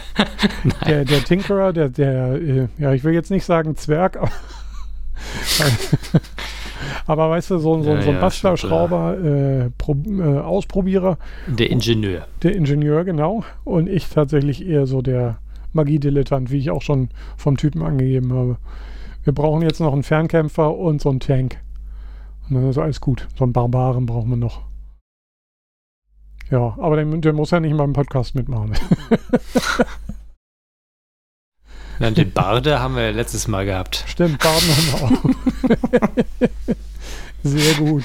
der, 0.87 1.05
der 1.05 1.23
Tinkerer, 1.23 1.73
der, 1.73 1.89
der, 1.89 2.33
äh, 2.35 2.67
ja, 2.77 2.93
ich 2.93 3.03
will 3.03 3.13
jetzt 3.13 3.31
nicht 3.31 3.45
sagen 3.45 3.75
Zwerg, 3.75 4.17
aber, 4.17 4.29
aber 7.07 7.29
weißt 7.29 7.51
du, 7.51 7.57
so, 7.57 7.81
so, 7.81 7.93
Ja, 7.93 8.01
so 8.01 8.11
ein 8.11 8.19
Bastlerschrauber, 8.19 9.17
äh, 9.17 9.69
Pro, 9.77 9.95
äh, 10.07 10.39
Ausprobierer, 10.39 11.17
Der 11.47 11.69
Ingenieur. 11.69 12.27
der 12.43 12.55
Ingenieur, 12.55 13.03
genau. 13.03 13.43
Und 13.63 13.89
ich 13.89 14.07
tatsächlich 14.07 14.65
eher 14.65 14.85
so 14.85 15.01
der 15.01 15.39
Magiedilettant, 15.73 16.51
wie 16.51 16.59
ich 16.59 16.71
auch 16.71 16.81
schon 16.81 17.09
vom 17.37 17.57
Typen 17.57 17.83
angegeben 17.83 18.33
habe. 18.33 18.57
Wir 19.23 19.33
brauchen 19.33 19.61
jetzt 19.61 19.79
noch 19.79 19.93
einen 19.93 20.03
Fernkämpfer 20.03 20.75
und 20.75 21.01
so 21.01 21.09
einen 21.09 21.19
Tank. 21.19 21.57
Und 22.47 22.55
dann 22.55 22.69
ist 22.69 22.77
alles 22.77 23.01
gut. 23.01 23.27
So 23.37 23.43
einen 23.43 23.53
Barbaren 23.53 24.05
brauchen 24.05 24.29
wir 24.29 24.37
noch. 24.37 24.61
Ja, 26.51 26.75
aber 26.79 26.95
der, 26.95 27.05
der 27.05 27.33
muss 27.33 27.51
ja 27.51 27.59
nicht 27.59 27.75
mal 27.75 27.83
im 27.83 27.93
Podcast 27.93 28.33
mitmachen. 28.35 28.73
Nein, 31.99 32.15
den 32.15 32.31
Barde 32.31 32.79
haben 32.79 32.95
wir 32.95 33.03
ja 33.03 33.11
letztes 33.11 33.47
Mal 33.47 33.65
gehabt. 33.65 34.03
Stimmt, 34.07 34.39
Baden 34.39 34.69
haben 34.69 34.87
wir 34.87 35.03
auch. 35.03 36.47
Sehr 37.43 37.73
gut. 37.75 38.03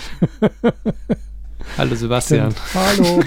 Hallo 1.79 1.95
Sebastian. 1.95 2.51
Stimmt. 2.51 2.75
Hallo. 2.75 3.23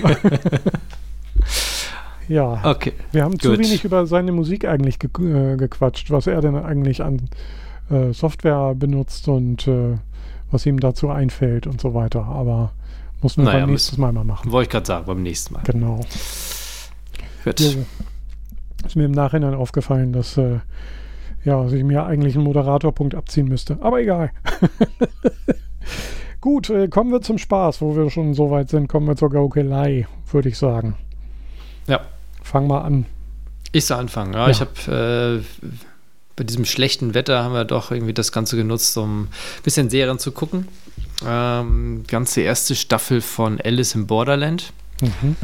ja, 2.27 2.61
Okay. 2.64 2.94
wir 3.11 3.23
haben 3.23 3.39
zu 3.39 3.49
gut. 3.52 3.60
wenig 3.60 3.84
über 3.85 4.06
seine 4.07 4.31
Musik 4.34 4.65
eigentlich 4.65 4.99
ge 4.99 5.10
äh, 5.19 5.57
gequatscht, 5.57 6.11
was 6.11 6.27
er 6.27 6.41
denn 6.41 6.56
eigentlich 6.56 7.02
an 7.02 7.30
äh, 7.89 8.11
Software 8.14 8.76
benutzt 8.76 9.27
und 9.30 9.68
äh, 9.68 9.98
was 10.52 10.65
ihm 10.65 10.80
dazu 10.80 11.10
einfällt 11.10 11.65
und 11.65 11.80
so 11.81 11.94
weiter. 11.94 12.26
Aber 12.26 12.72
muss 13.22 13.38
man 13.38 13.45
Naja, 13.48 13.61
beim 13.61 13.72
nächsten 13.72 13.99
Mal 13.99 14.11
mal 14.11 14.23
machen. 14.23 14.52
Wollte 14.52 14.68
ich 14.68 14.72
gerade 14.72 14.85
sagen, 14.85 15.06
beim 15.06 15.23
nächsten 15.23 15.53
Mal. 15.53 15.64
Genau. 15.64 16.06
Gut. 17.44 17.60
Jo. 17.60 17.85
Ist 18.85 18.95
mir 18.95 19.06
im 19.06 19.11
Nachhinein 19.11 19.53
aufgefallen, 19.53 20.14
dass 20.14 20.38
äh, 20.38 20.60
ja, 21.44 21.60
also 21.60 21.76
ich 21.76 21.84
mir 21.84 22.06
eigentlich 22.06 22.35
einen 22.35 22.44
Moderatorpunkt 22.44 23.15
abziehen 23.15 23.48
müsste. 23.48 23.77
Aber 23.81 24.02
egal. 24.02 24.31
Gut, 26.41 26.69
äh, 26.69 26.88
kommen 26.88 27.11
wir 27.11 27.22
zum 27.22 27.38
Spaß, 27.38 27.81
wo 27.81 27.95
wir 27.95 28.10
schon 28.10 28.34
so 28.34 28.52
weit 28.52 28.69
sind. 28.69 28.88
Kommen 28.88 29.07
wir 29.07 29.15
zur 29.15 29.30
Gaukelei, 29.30 30.07
würde 30.31 30.49
ich 30.49 30.57
sagen. 30.57 30.95
Ja. 31.88 32.02
Fang 32.44 32.68
mal 32.68 32.81
an. 32.81 33.06
Ich 33.72 33.85
soll 33.85 33.98
anfangen. 33.98 34.34
Ja, 34.34 34.45
ja. 34.45 34.49
ich 34.49 34.61
habe 34.61 35.41
äh, 35.41 35.72
bei 36.35 36.44
diesem 36.44 36.65
schlechten 36.65 37.14
Wetter 37.14 37.44
haben 37.44 37.53
wir 37.53 37.65
doch 37.65 37.91
irgendwie 37.91 38.14
das 38.14 38.31
Ganze 38.31 38.56
genutzt, 38.57 38.98
um 38.98 39.23
ein 39.23 39.30
bisschen 39.64 39.89
Serien 39.89 40.19
zu 40.19 40.31
gucken. 40.31 40.68
Ähm, 41.26 42.03
ganze 42.07 42.41
erste 42.41 42.76
Staffel 42.76 43.22
von 43.22 43.60
Alice 43.61 43.95
im 43.95 44.07
Borderland. 44.07 44.72
Mhm. 45.02 45.35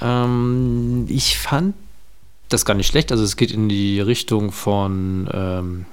Ähm, 0.00 1.06
ich 1.08 1.38
fand 1.38 1.74
das 2.48 2.64
gar 2.64 2.74
nicht 2.74 2.86
schlecht. 2.86 3.10
Also 3.12 3.24
es 3.24 3.36
geht 3.36 3.50
in 3.50 3.68
die 3.68 4.00
Richtung 4.00 4.52
von 4.52 5.28
ähm, 5.32 5.86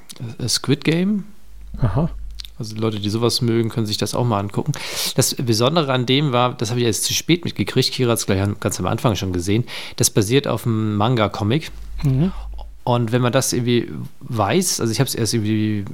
Squid 0.48 0.84
Game. 0.84 1.26
Aha. 1.80 2.10
Also 2.60 2.76
Leute, 2.76 3.00
die 3.00 3.10
sowas 3.10 3.42
mögen, 3.42 3.70
können 3.70 3.88
sich 3.88 3.98
das 3.98 4.14
auch 4.14 4.24
mal 4.24 4.40
angucken. 4.40 4.74
Das 5.16 5.34
Besondere 5.34 5.92
an 5.94 6.06
dem 6.06 6.32
war, 6.32 6.54
das 6.54 6.70
habe 6.70 6.80
ich 6.80 6.86
jetzt 6.86 7.06
zu 7.06 7.14
spät 7.14 7.44
mitgekriegt, 7.44 7.92
Kira 7.92 8.12
hat 8.12 8.20
es 8.20 8.28
gleich 8.28 8.48
ganz 8.60 8.80
am 8.80 8.86
Anfang 8.86 9.16
schon 9.16 9.34
gesehen, 9.34 9.66
das 9.96 10.12
basiert 10.12 10.48
auf 10.48 10.68
einem 10.68 10.96
Manga-Comic. 10.96 11.72
Mhm. 12.04 12.32
Und 12.84 13.12
wenn 13.12 13.22
man 13.24 13.32
das 13.32 13.54
irgendwie 13.54 13.90
weiß, 14.20 14.80
also 14.80 14.92
ich 14.92 15.00
habe 15.00 15.08
es 15.08 15.16
erst 15.16 15.34
irgendwie 15.34 15.86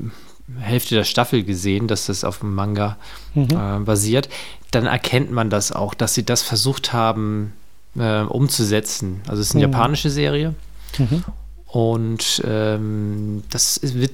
Hälfte 0.59 0.95
der 0.95 1.03
Staffel 1.03 1.43
gesehen, 1.43 1.87
dass 1.87 2.05
das 2.07 2.23
auf 2.23 2.39
dem 2.39 2.55
Manga 2.55 2.97
mhm. 3.33 3.47
äh, 3.51 3.79
basiert, 3.79 4.29
dann 4.71 4.85
erkennt 4.85 5.31
man 5.31 5.49
das 5.49 5.71
auch, 5.71 5.93
dass 5.93 6.13
sie 6.13 6.23
das 6.23 6.41
versucht 6.41 6.93
haben 6.93 7.53
äh, 7.97 8.21
umzusetzen. 8.21 9.21
Also 9.27 9.41
es 9.41 9.49
ist 9.49 9.55
eine 9.55 9.67
mhm. 9.67 9.73
japanische 9.73 10.09
Serie 10.09 10.53
mhm. 10.97 11.23
und 11.67 12.41
ähm, 12.45 13.43
das 13.49 13.79
wird 13.81 14.13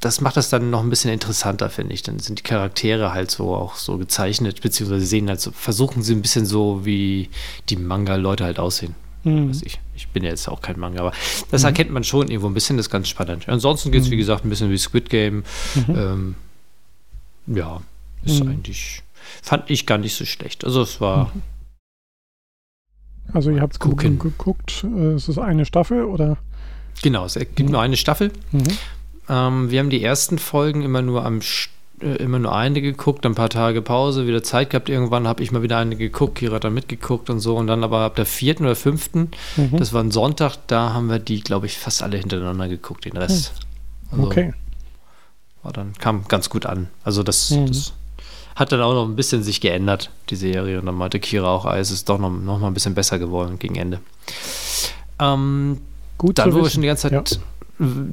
das 0.00 0.20
macht 0.20 0.36
das 0.36 0.50
dann 0.50 0.68
noch 0.68 0.82
ein 0.82 0.90
bisschen 0.90 1.10
interessanter, 1.10 1.70
finde 1.70 1.94
ich. 1.94 2.02
Dann 2.02 2.18
sind 2.18 2.38
die 2.38 2.42
Charaktere 2.42 3.14
halt 3.14 3.30
so 3.30 3.54
auch 3.54 3.76
so 3.76 3.96
gezeichnet, 3.96 4.60
beziehungsweise 4.60 5.06
sehen 5.06 5.30
halt 5.30 5.40
so, 5.40 5.50
versuchen 5.50 6.02
sie 6.02 6.14
ein 6.14 6.20
bisschen 6.20 6.44
so, 6.44 6.84
wie 6.84 7.30
die 7.70 7.76
Manga-Leute 7.76 8.44
halt 8.44 8.58
aussehen. 8.58 8.94
Mhm. 9.24 9.50
Ich, 9.64 9.80
ich, 9.94 10.08
bin 10.08 10.22
ja 10.22 10.30
jetzt 10.30 10.48
auch 10.48 10.60
kein 10.60 10.78
Manga, 10.78 11.00
aber 11.00 11.12
das 11.50 11.62
mhm. 11.62 11.68
erkennt 11.68 11.90
man 11.90 12.04
schon 12.04 12.28
irgendwo 12.28 12.46
ein 12.46 12.54
bisschen, 12.54 12.76
das 12.76 12.86
ist 12.86 12.90
ganz 12.90 13.08
spannend. 13.08 13.48
Ansonsten 13.48 13.90
geht 13.90 14.02
es, 14.02 14.10
wie 14.10 14.14
mhm. 14.14 14.18
gesagt, 14.18 14.44
ein 14.44 14.50
bisschen 14.50 14.70
wie 14.70 14.78
Squid 14.78 15.10
Game. 15.10 15.44
Mhm. 15.74 15.94
Ähm, 15.96 16.34
ja, 17.46 17.80
ist 18.24 18.42
mhm. 18.42 18.50
eigentlich, 18.50 19.02
fand 19.42 19.70
ich 19.70 19.86
gar 19.86 19.98
nicht 19.98 20.14
so 20.14 20.24
schlecht. 20.24 20.64
Also 20.64 20.82
es 20.82 21.00
war. 21.00 21.32
Also 23.32 23.50
ihr 23.50 23.62
habt 23.62 23.80
geguckt, 23.80 24.84
äh, 24.84 25.14
ist 25.14 25.28
es 25.28 25.38
eine 25.38 25.64
Staffel 25.64 26.04
oder? 26.04 26.36
Genau, 27.02 27.24
es 27.24 27.34
gibt 27.34 27.70
nur 27.70 27.80
eine 27.80 27.96
Staffel. 27.96 28.30
Ähm, 29.28 29.70
wir 29.70 29.80
haben 29.80 29.90
die 29.90 30.02
ersten 30.02 30.38
Folgen 30.38 30.82
immer 30.82 31.02
nur 31.02 31.24
am 31.24 31.38
äh, 31.38 31.42
immer 32.00 32.38
nur 32.38 32.54
eine 32.54 32.80
geguckt, 32.82 33.24
ein 33.24 33.34
paar 33.34 33.48
Tage 33.48 33.80
Pause, 33.82 34.26
wieder 34.26 34.42
Zeit 34.42 34.70
gehabt. 34.70 34.88
Irgendwann 34.88 35.28
habe 35.28 35.42
ich 35.42 35.52
mal 35.52 35.62
wieder 35.62 35.78
eine 35.78 35.96
geguckt, 35.96 36.36
Kira 36.36 36.56
hat 36.56 36.64
dann 36.64 36.74
mitgeguckt 36.74 37.30
und 37.30 37.40
so. 37.40 37.56
Und 37.56 37.66
dann 37.66 37.84
aber 37.84 38.00
ab 38.00 38.16
der 38.16 38.26
vierten 38.26 38.64
oder 38.64 38.76
fünften, 38.76 39.30
mhm. 39.56 39.76
das 39.76 39.92
war 39.92 40.02
ein 40.02 40.10
Sonntag, 40.10 40.56
da 40.66 40.92
haben 40.92 41.08
wir 41.08 41.18
die, 41.18 41.40
glaube 41.40 41.66
ich, 41.66 41.78
fast 41.78 42.02
alle 42.02 42.18
hintereinander 42.18 42.68
geguckt, 42.68 43.04
den 43.04 43.16
Rest. 43.16 43.54
Mhm. 44.10 44.18
Also, 44.18 44.26
okay. 44.26 44.54
War 45.62 45.72
dann 45.72 45.92
kam 45.94 46.24
ganz 46.28 46.50
gut 46.50 46.66
an. 46.66 46.88
Also 47.04 47.22
das, 47.22 47.50
mhm. 47.50 47.66
das 47.68 47.92
hat 48.54 48.72
dann 48.72 48.82
auch 48.82 48.94
noch 48.94 49.06
ein 49.06 49.16
bisschen 49.16 49.42
sich 49.42 49.60
geändert, 49.60 50.10
die 50.30 50.36
Serie. 50.36 50.78
Und 50.80 50.86
dann 50.86 50.94
meinte 50.94 51.20
Kira 51.20 51.48
auch, 51.48 51.64
ah, 51.64 51.78
es 51.78 51.90
ist 51.90 52.08
doch 52.08 52.18
noch, 52.18 52.30
noch 52.30 52.58
mal 52.58 52.66
ein 52.66 52.74
bisschen 52.74 52.94
besser 52.94 53.18
geworden 53.18 53.58
gegen 53.58 53.76
Ende. 53.76 54.00
Ähm, 55.18 55.80
Gut 56.18 56.38
dann, 56.38 56.52
wo 56.52 56.62
wir 56.62 56.70
schon 56.70 56.82
die 56.82 56.88
ganze 56.88 57.08
Zeit 57.08 57.12
ja 57.12 57.38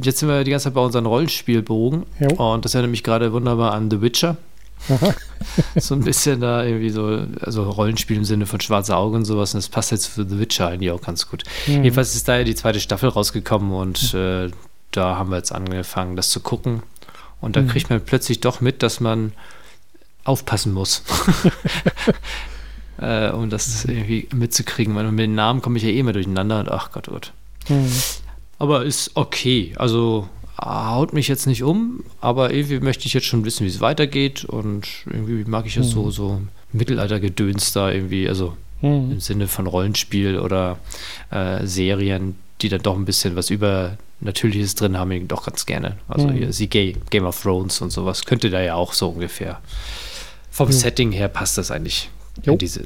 jetzt 0.01 0.19
sind 0.19 0.29
wir 0.29 0.43
die 0.43 0.51
ganze 0.51 0.65
Zeit 0.65 0.73
bei 0.73 0.81
unseren 0.81 1.05
Rollenspielbogen. 1.05 2.05
Jo. 2.19 2.53
Und 2.53 2.65
das 2.65 2.73
erinnert 2.73 2.91
mich 2.91 3.03
gerade 3.03 3.31
wunderbar 3.31 3.73
an 3.73 3.89
The 3.91 4.01
Witcher. 4.01 4.37
so 5.75 5.93
ein 5.93 6.01
bisschen 6.01 6.41
da 6.41 6.63
irgendwie 6.63 6.89
so, 6.89 7.23
also 7.41 7.69
Rollenspiel 7.69 8.17
im 8.17 8.25
Sinne 8.25 8.47
von 8.47 8.59
schwarze 8.61 8.95
Augen 8.95 9.17
und 9.17 9.25
sowas. 9.25 9.53
Und 9.53 9.59
das 9.59 9.69
passt 9.69 9.91
jetzt 9.91 10.07
für 10.07 10.27
The 10.27 10.39
Witcher 10.39 10.67
eigentlich 10.67 10.91
auch 10.91 11.01
ganz 11.01 11.29
gut. 11.29 11.43
Mhm. 11.67 11.83
Jedenfalls 11.83 12.15
ist 12.15 12.27
da 12.27 12.37
ja 12.37 12.43
die 12.43 12.55
zweite 12.55 12.79
Staffel 12.79 13.09
rausgekommen 13.09 13.71
und 13.71 14.13
äh, 14.13 14.49
da 14.91 15.17
haben 15.17 15.29
wir 15.29 15.37
jetzt 15.37 15.51
angefangen, 15.51 16.15
das 16.15 16.29
zu 16.29 16.39
gucken. 16.39 16.81
Und 17.39 17.55
da 17.55 17.61
mhm. 17.61 17.67
kriegt 17.67 17.89
man 17.89 18.01
plötzlich 18.01 18.39
doch 18.39 18.61
mit, 18.61 18.81
dass 18.83 18.99
man 18.99 19.33
aufpassen 20.23 20.73
muss. 20.73 21.03
äh, 22.99 23.29
um 23.29 23.49
das 23.49 23.85
irgendwie 23.85 24.27
mitzukriegen. 24.33 24.95
Weil 24.95 25.11
mit 25.11 25.19
den 25.19 25.35
Namen 25.35 25.61
komme 25.61 25.77
ich 25.77 25.83
ja 25.83 25.89
eh 25.89 25.99
immer 25.99 26.13
durcheinander 26.13 26.59
und 26.59 26.71
ach 26.71 26.91
Gott, 26.91 27.07
oh 27.07 27.13
Gott. 27.13 27.33
Mhm 27.69 27.91
aber 28.61 28.85
ist 28.85 29.11
okay. 29.15 29.73
Also 29.75 30.29
haut 30.63 31.13
mich 31.13 31.27
jetzt 31.27 31.47
nicht 31.47 31.63
um, 31.63 32.03
aber 32.19 32.53
irgendwie 32.53 32.79
möchte 32.79 33.07
ich 33.07 33.13
jetzt 33.15 33.25
schon 33.25 33.43
wissen, 33.43 33.65
wie 33.65 33.69
es 33.69 33.81
weitergeht 33.81 34.45
und 34.45 34.87
irgendwie 35.07 35.49
mag 35.49 35.65
ich 35.65 35.75
ja 35.75 35.81
mhm. 35.81 35.87
so, 35.87 36.11
so 36.11 36.41
Mittelaltergedöns 36.71 37.73
da 37.73 37.91
irgendwie, 37.91 38.29
also 38.29 38.55
mhm. 38.81 39.13
im 39.13 39.19
Sinne 39.19 39.47
von 39.47 39.65
Rollenspiel 39.65 40.37
oder 40.37 40.77
äh, 41.31 41.65
Serien, 41.65 42.35
die 42.61 42.69
dann 42.69 42.83
doch 42.83 42.95
ein 42.95 43.05
bisschen 43.05 43.35
was 43.35 43.49
Übernatürliches 43.49 44.75
drin 44.75 44.95
haben, 44.95 45.09
ich 45.09 45.27
doch 45.27 45.43
ganz 45.43 45.65
gerne. 45.65 45.97
Also 46.07 46.27
mhm. 46.27 46.33
hier, 46.33 46.53
sie 46.53 46.67
Game 46.67 47.25
of 47.25 47.41
Thrones 47.41 47.81
und 47.81 47.89
sowas 47.89 48.25
könnte 48.25 48.51
da 48.51 48.61
ja 48.61 48.75
auch 48.75 48.93
so 48.93 49.09
ungefähr. 49.09 49.59
Vom 50.51 50.67
mhm. 50.67 50.73
Setting 50.73 51.11
her 51.11 51.29
passt 51.29 51.57
das 51.57 51.71
eigentlich 51.71 52.11
jo. 52.45 52.53
in 52.53 52.59
diese 52.59 52.83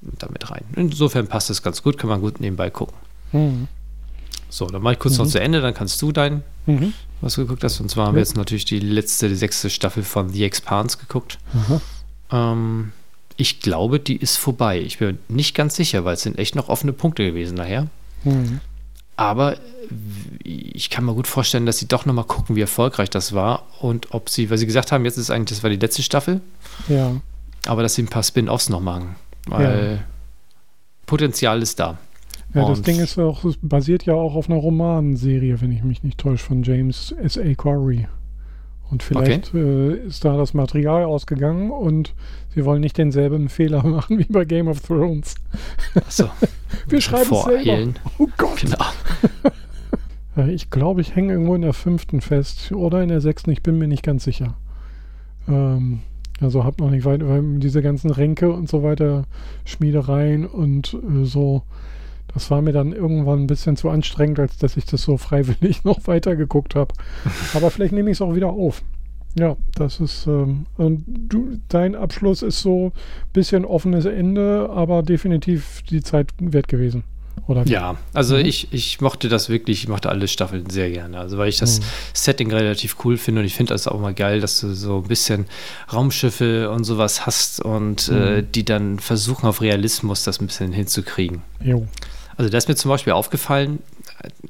damit 0.00 0.50
rein. 0.50 0.64
Insofern 0.74 1.26
passt 1.26 1.50
das 1.50 1.62
ganz 1.62 1.82
gut, 1.82 1.98
kann 1.98 2.08
man 2.08 2.22
gut 2.22 2.40
nebenbei 2.40 2.70
gucken. 2.70 2.96
Mhm. 3.32 3.68
So, 4.50 4.66
dann 4.66 4.82
mache 4.82 4.94
ich 4.94 4.98
kurz 4.98 5.18
mhm. 5.18 5.24
noch 5.24 5.30
zu 5.30 5.40
Ende, 5.40 5.60
dann 5.60 5.74
kannst 5.74 6.00
du 6.00 6.12
dein, 6.12 6.42
mhm. 6.66 6.94
was 7.20 7.34
du 7.34 7.42
geguckt 7.42 7.64
hast. 7.64 7.80
Und 7.80 7.90
zwar 7.90 8.06
haben 8.06 8.14
wir 8.14 8.20
jetzt 8.20 8.36
natürlich 8.36 8.64
die 8.64 8.80
letzte, 8.80 9.28
die 9.28 9.34
sechste 9.34 9.70
Staffel 9.70 10.02
von 10.02 10.30
The 10.30 10.44
Expanse 10.44 10.98
geguckt. 10.98 11.38
Ähm, 12.30 12.92
ich 13.36 13.60
glaube, 13.60 14.00
die 14.00 14.16
ist 14.16 14.36
vorbei. 14.36 14.80
Ich 14.80 14.98
bin 14.98 15.18
nicht 15.28 15.54
ganz 15.54 15.76
sicher, 15.76 16.04
weil 16.04 16.14
es 16.14 16.22
sind 16.22 16.38
echt 16.38 16.54
noch 16.54 16.68
offene 16.68 16.92
Punkte 16.92 17.24
gewesen 17.24 17.56
nachher. 17.56 17.86
Mhm. 18.24 18.60
Aber 19.16 19.56
ich 20.44 20.90
kann 20.90 21.04
mir 21.04 21.14
gut 21.14 21.26
vorstellen, 21.26 21.66
dass 21.66 21.78
sie 21.78 21.88
doch 21.88 22.06
nochmal 22.06 22.24
gucken, 22.24 22.56
wie 22.56 22.60
erfolgreich 22.60 23.10
das 23.10 23.32
war 23.32 23.64
und 23.80 24.14
ob 24.14 24.28
sie, 24.28 24.48
weil 24.48 24.58
sie 24.58 24.66
gesagt 24.66 24.92
haben, 24.92 25.04
jetzt 25.04 25.16
ist 25.16 25.30
eigentlich, 25.30 25.58
das 25.58 25.62
war 25.62 25.70
die 25.70 25.76
letzte 25.76 26.02
Staffel. 26.02 26.40
Ja. 26.88 27.20
Aber 27.66 27.82
dass 27.82 27.94
sie 27.94 28.02
ein 28.02 28.08
paar 28.08 28.22
Spin-Offs 28.22 28.68
noch 28.68 28.80
machen. 28.80 29.16
Weil 29.46 29.98
ja. 29.98 30.04
Potenzial 31.06 31.62
ist 31.62 31.80
da. 31.80 31.98
Ja, 32.54 32.66
das 32.66 32.82
Ding 32.82 32.98
ist 32.98 33.18
auch, 33.18 33.44
es 33.44 33.58
basiert 33.60 34.06
ja 34.06 34.14
auch 34.14 34.34
auf 34.34 34.48
einer 34.48 34.58
Romanserie, 34.58 35.60
wenn 35.60 35.70
ich 35.70 35.84
mich 35.84 36.02
nicht 36.02 36.18
täusche, 36.18 36.44
von 36.44 36.62
James 36.62 37.12
S.A. 37.12 37.54
Corey. 37.54 38.08
Und 38.90 39.02
vielleicht 39.02 39.48
okay. 39.48 39.58
äh, 39.58 40.06
ist 40.06 40.24
da 40.24 40.36
das 40.38 40.54
Material 40.54 41.04
ausgegangen 41.04 41.70
und 41.70 42.14
sie 42.54 42.64
wollen 42.64 42.80
nicht 42.80 42.96
denselben 42.96 43.50
Fehler 43.50 43.82
machen 43.86 44.18
wie 44.18 44.24
bei 44.24 44.44
Game 44.44 44.68
of 44.68 44.80
Thrones. 44.80 45.34
Achso. 45.94 46.30
Wir 46.88 47.00
schreiben 47.00 47.30
es 47.30 47.44
selber. 47.44 47.92
Oh 48.18 48.28
Gott. 48.38 48.62
Genau. 48.62 50.46
ich 50.48 50.70
glaube, 50.70 51.02
ich 51.02 51.14
hänge 51.14 51.32
irgendwo 51.32 51.54
in 51.54 51.62
der 51.62 51.74
fünften 51.74 52.22
fest 52.22 52.72
oder 52.72 53.02
in 53.02 53.10
der 53.10 53.20
sechsten, 53.20 53.50
ich 53.50 53.62
bin 53.62 53.78
mir 53.78 53.88
nicht 53.88 54.02
ganz 54.02 54.24
sicher. 54.24 54.54
Ähm, 55.48 56.00
also 56.40 56.64
habe 56.64 56.82
noch 56.82 56.90
nicht 56.90 57.04
weiter, 57.04 57.28
weil 57.28 57.58
diese 57.58 57.82
ganzen 57.82 58.10
Ränke 58.10 58.50
und 58.52 58.68
so 58.68 58.82
weiter, 58.82 59.24
Schmiedereien 59.64 60.46
und 60.46 60.94
äh, 60.94 61.24
so 61.24 61.62
das 62.34 62.50
war 62.50 62.62
mir 62.62 62.72
dann 62.72 62.92
irgendwann 62.92 63.40
ein 63.40 63.46
bisschen 63.46 63.76
zu 63.76 63.88
anstrengend, 63.88 64.38
als 64.38 64.56
dass 64.58 64.76
ich 64.76 64.84
das 64.84 65.02
so 65.02 65.16
freiwillig 65.16 65.84
noch 65.84 66.06
weiter 66.06 66.36
geguckt 66.36 66.74
habe. 66.74 66.94
Aber 67.54 67.70
vielleicht 67.70 67.92
nehme 67.92 68.10
ich 68.10 68.18
es 68.18 68.22
auch 68.22 68.34
wieder 68.34 68.48
auf. 68.48 68.82
Ja, 69.38 69.56
das 69.74 70.00
ist, 70.00 70.26
ähm, 70.26 70.66
du, 70.76 71.58
dein 71.68 71.94
Abschluss 71.94 72.42
ist 72.42 72.60
so 72.60 72.86
ein 72.86 73.32
bisschen 73.32 73.64
offenes 73.64 74.04
Ende, 74.04 74.68
aber 74.72 75.02
definitiv 75.02 75.82
die 75.88 76.02
Zeit 76.02 76.32
wert 76.40 76.68
gewesen. 76.68 77.04
Oder 77.46 77.64
ja, 77.66 77.96
also 78.14 78.36
mhm. 78.36 78.44
ich, 78.44 78.72
ich 78.72 79.00
mochte 79.00 79.28
das 79.28 79.48
wirklich, 79.48 79.82
ich 79.84 79.88
mochte 79.88 80.08
alle 80.08 80.28
Staffeln 80.28 80.68
sehr 80.68 80.90
gerne. 80.90 81.18
Also 81.18 81.38
weil 81.38 81.48
ich 81.48 81.58
das 81.58 81.80
mhm. 81.80 81.84
Setting 82.12 82.52
relativ 82.52 82.96
cool 83.04 83.16
finde 83.16 83.40
und 83.40 83.46
ich 83.46 83.54
finde 83.54 83.74
das 83.74 83.86
auch 83.86 84.00
mal 84.00 84.14
geil, 84.14 84.40
dass 84.40 84.60
du 84.60 84.74
so 84.74 84.98
ein 84.98 85.08
bisschen 85.08 85.46
Raumschiffe 85.92 86.70
und 86.70 86.84
sowas 86.84 87.26
hast 87.26 87.60
und 87.60 88.10
mhm. 88.10 88.16
äh, 88.16 88.42
die 88.42 88.64
dann 88.64 88.98
versuchen 88.98 89.46
auf 89.46 89.60
Realismus 89.60 90.24
das 90.24 90.40
ein 90.40 90.46
bisschen 90.46 90.72
hinzukriegen. 90.72 91.42
Jo. 91.62 91.86
Also 92.38 92.50
da 92.50 92.56
ist 92.56 92.68
mir 92.68 92.76
zum 92.76 92.88
Beispiel 92.88 93.12
aufgefallen, 93.12 93.80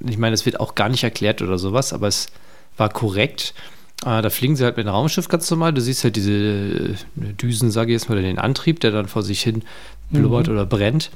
ich 0.06 0.19
meine, 0.19 0.35
es 0.35 0.47
wird 0.47 0.60
auch 0.60 0.74
gar 0.74 0.89
nicht 0.89 1.02
erklärt 1.02 1.43
oder 1.43 1.59
sowas, 1.59 1.93
aber 1.93 2.06
es 2.06 2.28
war 2.77 2.90
korrekt. 2.90 3.55
Äh, 4.05 4.23
da 4.23 4.31
fliegen 4.31 4.56
sie 4.56 4.65
halt 4.65 4.77
mit 4.77 4.86
einem 4.86 4.94
Raumschiff 4.94 5.28
ganz 5.28 5.51
normal. 5.51 5.73
Du 5.73 5.81
siehst 5.81 6.05
halt 6.05 6.15
diese 6.15 6.32
äh, 6.32 6.94
Düsen, 7.16 7.70
sage 7.70 7.90
ich 7.90 8.01
jetzt 8.01 8.09
mal, 8.09 8.20
den 8.20 8.39
Antrieb, 8.39 8.81
der 8.81 8.90
dann 8.90 9.09
vor 9.09 9.23
sich 9.23 9.43
hin 9.43 9.62
blubbert 10.10 10.47
mhm. 10.47 10.52
oder 10.52 10.66
brennt. 10.66 11.10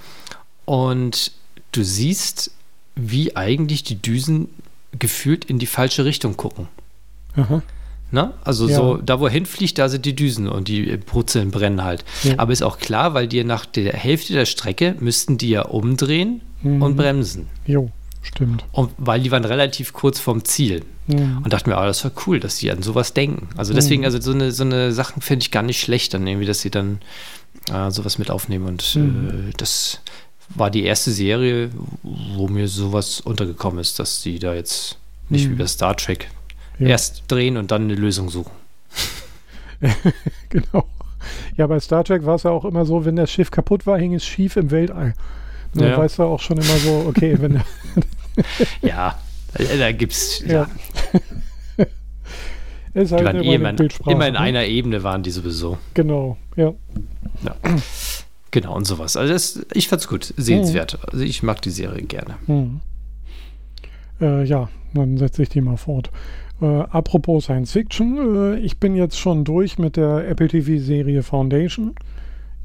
Und 0.64 1.32
du 1.72 1.84
siehst, 1.84 2.52
wie 2.94 3.36
eigentlich 3.36 3.84
die 3.84 4.00
Düsen 4.00 4.48
gefühlt 4.98 5.44
in 5.44 5.58
die 5.58 5.66
falsche 5.66 6.04
Richtung 6.04 6.36
gucken. 6.36 6.68
Aha. 7.36 7.62
Ne? 8.12 8.32
Also 8.44 8.68
ja. 8.68 8.76
so, 8.76 8.97
da 8.98 9.18
wo 9.20 9.26
er 9.26 9.32
hinfliegt, 9.32 9.78
da 9.78 9.89
sind 9.89 10.05
die 10.05 10.14
Düsen 10.14 10.47
und 10.47 10.68
die 10.68 10.97
Brutzeln 10.98 11.51
brennen 11.51 11.82
halt. 11.82 12.05
Ja. 12.22 12.34
Aber 12.36 12.52
ist 12.52 12.62
auch 12.62 12.78
klar, 12.78 13.14
weil 13.14 13.26
die 13.26 13.43
nach 13.43 13.64
der 13.66 13.94
Hälfte 13.94 14.34
der 14.34 14.44
Strecke 14.44 14.94
müssten 15.01 15.39
die 15.39 15.48
ja 15.48 15.62
umdrehen 15.62 16.43
mhm. 16.62 16.82
und 16.82 16.97
bremsen. 16.97 17.48
Jo. 17.66 17.90
stimmt. 18.24 18.64
Und 18.70 18.90
weil 18.98 19.20
die 19.22 19.30
waren 19.32 19.44
relativ 19.44 19.93
kurz 19.94 20.20
vorm 20.20 20.44
Ziel. 20.44 20.84
Mhm. 21.09 21.39
Und 21.43 21.52
dachten 21.52 21.70
mir, 21.70 21.76
ah, 21.78 21.86
das 21.86 22.05
war 22.05 22.12
cool, 22.26 22.39
dass 22.39 22.59
die 22.59 22.70
an 22.70 22.82
sowas 22.82 23.14
denken. 23.14 23.48
Also 23.56 23.72
deswegen, 23.74 24.02
Mhm. 24.02 24.05
also 24.06 24.20
so 24.20 24.30
eine, 24.32 24.52
so 24.52 24.62
eine 24.62 24.93
Sachen 24.93 25.22
finde 25.22 25.43
ich 25.43 25.51
gar 25.51 25.62
nicht 25.64 25.80
schlecht, 25.80 26.14
dann 26.14 26.26
irgendwie, 26.26 26.47
dass 26.47 26.60
sie 26.60 26.70
dann 26.70 27.01
äh, 27.72 27.90
sowas 27.90 28.18
mit 28.18 28.30
aufnehmen. 28.30 28.66
Und 28.66 28.94
Mhm. 28.94 29.48
äh, 29.48 29.52
das 29.56 30.01
war 30.51 30.70
die 30.70 30.84
erste 30.84 31.10
Serie, 31.12 31.70
wo 32.02 32.47
mir 32.48 32.68
sowas 32.68 33.20
untergekommen 33.20 33.80
ist, 33.80 33.98
dass 33.98 34.20
die 34.22 34.39
da 34.39 34.55
jetzt 34.55 34.98
nicht 35.30 35.47
Mhm. 35.48 35.52
wie 35.52 35.55
bei 35.56 35.66
Star 35.66 35.97
Trek 35.97 36.28
Ja. 36.82 36.88
erst 36.88 37.24
drehen 37.28 37.56
und 37.56 37.70
dann 37.70 37.82
eine 37.84 37.94
Lösung 37.94 38.28
suchen. 38.28 38.52
Genau. 40.48 40.86
Ja, 41.56 41.66
bei 41.66 41.80
Star 41.80 42.04
Trek 42.04 42.24
war 42.24 42.36
es 42.36 42.44
ja 42.44 42.50
auch 42.50 42.64
immer 42.64 42.84
so, 42.84 43.04
wenn 43.04 43.16
das 43.16 43.30
Schiff 43.30 43.50
kaputt 43.50 43.86
war, 43.86 43.98
hing 43.98 44.14
es 44.14 44.24
schief 44.24 44.56
im 44.56 44.70
Weltall. 44.70 45.14
Nur 45.74 45.86
Ja. 45.88 45.98
weißt 45.98 46.18
du 46.18 46.24
auch 46.24 46.40
schon 46.40 46.59
immer 46.59 46.76
so, 46.76 47.04
okay, 47.09 47.36
wenn 47.40 47.60
Ja, 48.80 49.18
äh, 49.54 49.78
da 49.78 49.92
gibt's 49.92 50.40
ja. 50.46 50.68
ja, 51.76 51.86
ist 52.94 53.12
halt 53.12 53.24
waren 53.24 53.36
immer 53.36 53.44
eh 53.44 53.54
immer, 53.54 53.70
immer 54.06 54.26
in 54.28 54.34
ne? 54.34 54.40
einer 54.40 54.64
Ebene 54.64 55.02
waren 55.02 55.22
die 55.22 55.30
sowieso. 55.30 55.78
Genau, 55.94 56.36
ja. 56.56 56.72
Genau, 58.50 58.76
und 58.76 58.84
sowas. 58.84 59.16
Also 59.16 59.32
das, 59.32 59.64
ich 59.72 59.88
fand's 59.88 60.09
gut, 60.09 60.34
sehenswert. 60.36 60.98
Also 61.10 61.24
ich 61.24 61.42
mag 61.42 61.62
die 61.62 61.70
Serie 61.70 62.02
gerne. 62.02 62.36
Hm. 62.46 62.80
Äh, 64.20 64.44
ja, 64.44 64.68
dann 64.92 65.16
setze 65.16 65.42
ich 65.42 65.48
die 65.48 65.62
mal 65.62 65.78
fort. 65.78 66.10
Äh, 66.62 66.84
apropos 66.90 67.44
Science 67.44 67.72
Fiction, 67.72 68.55
äh, 68.55 68.59
ich 68.60 68.78
bin 68.78 68.94
jetzt 68.94 69.18
schon 69.18 69.43
durch 69.43 69.78
mit 69.78 69.97
der 69.97 70.28
Apple 70.28 70.47
TV-Serie 70.47 71.24
Foundation, 71.24 71.97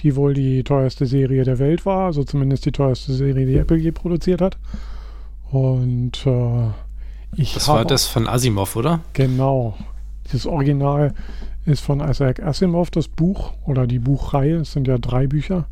die 0.01 0.15
wohl 0.15 0.35
die 0.35 0.63
teuerste 0.63 1.07
Serie 1.07 1.43
der 1.43 1.57
Welt 1.57 1.83
war, 1.87 2.05
also 2.05 2.23
zumindest 2.23 2.65
die 2.67 2.71
teuerste 2.71 3.11
Serie, 3.13 3.47
die 3.47 3.55
Apple 3.57 3.77
je 3.77 3.91
produziert 3.91 4.39
hat. 4.39 4.59
Und 5.49 6.27
äh, 6.27 6.67
ich 7.35 7.55
Das 7.55 7.67
war 7.67 7.85
das 7.85 8.05
von 8.05 8.27
Asimov, 8.27 8.75
oder? 8.75 8.99
Genau. 9.13 9.75
Das 10.31 10.45
Original 10.45 11.15
ist 11.65 11.81
von 11.81 11.99
Isaac 11.99 12.43
Asimov, 12.43 12.91
das 12.91 13.07
Buch 13.07 13.53
oder 13.65 13.87
die 13.87 13.99
Buchreihe. 13.99 14.57
Es 14.57 14.73
sind 14.73 14.87
ja 14.87 14.99
drei 14.99 15.25
Bücher. 15.25 15.65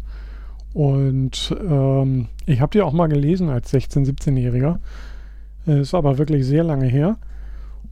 Und 0.73 1.55
ähm, 1.61 2.27
ich 2.47 2.59
habe 2.59 2.71
die 2.71 2.81
auch 2.81 2.91
mal 2.91 3.07
gelesen 3.07 3.49
als 3.49 3.71
16-, 3.71 4.07
17-Jähriger. 4.07 4.79
Ist 5.67 5.93
aber 5.93 6.17
wirklich 6.17 6.45
sehr 6.45 6.63
lange 6.63 6.87
her. 6.87 7.17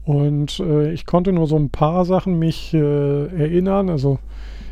Und 0.04 0.60
äh, 0.60 0.92
ich 0.92 1.06
konnte 1.06 1.32
nur 1.32 1.46
so 1.46 1.56
ein 1.56 1.70
paar 1.70 2.04
Sachen 2.04 2.38
mich 2.38 2.74
äh, 2.74 2.78
erinnern. 3.26 3.88
Also 3.88 4.18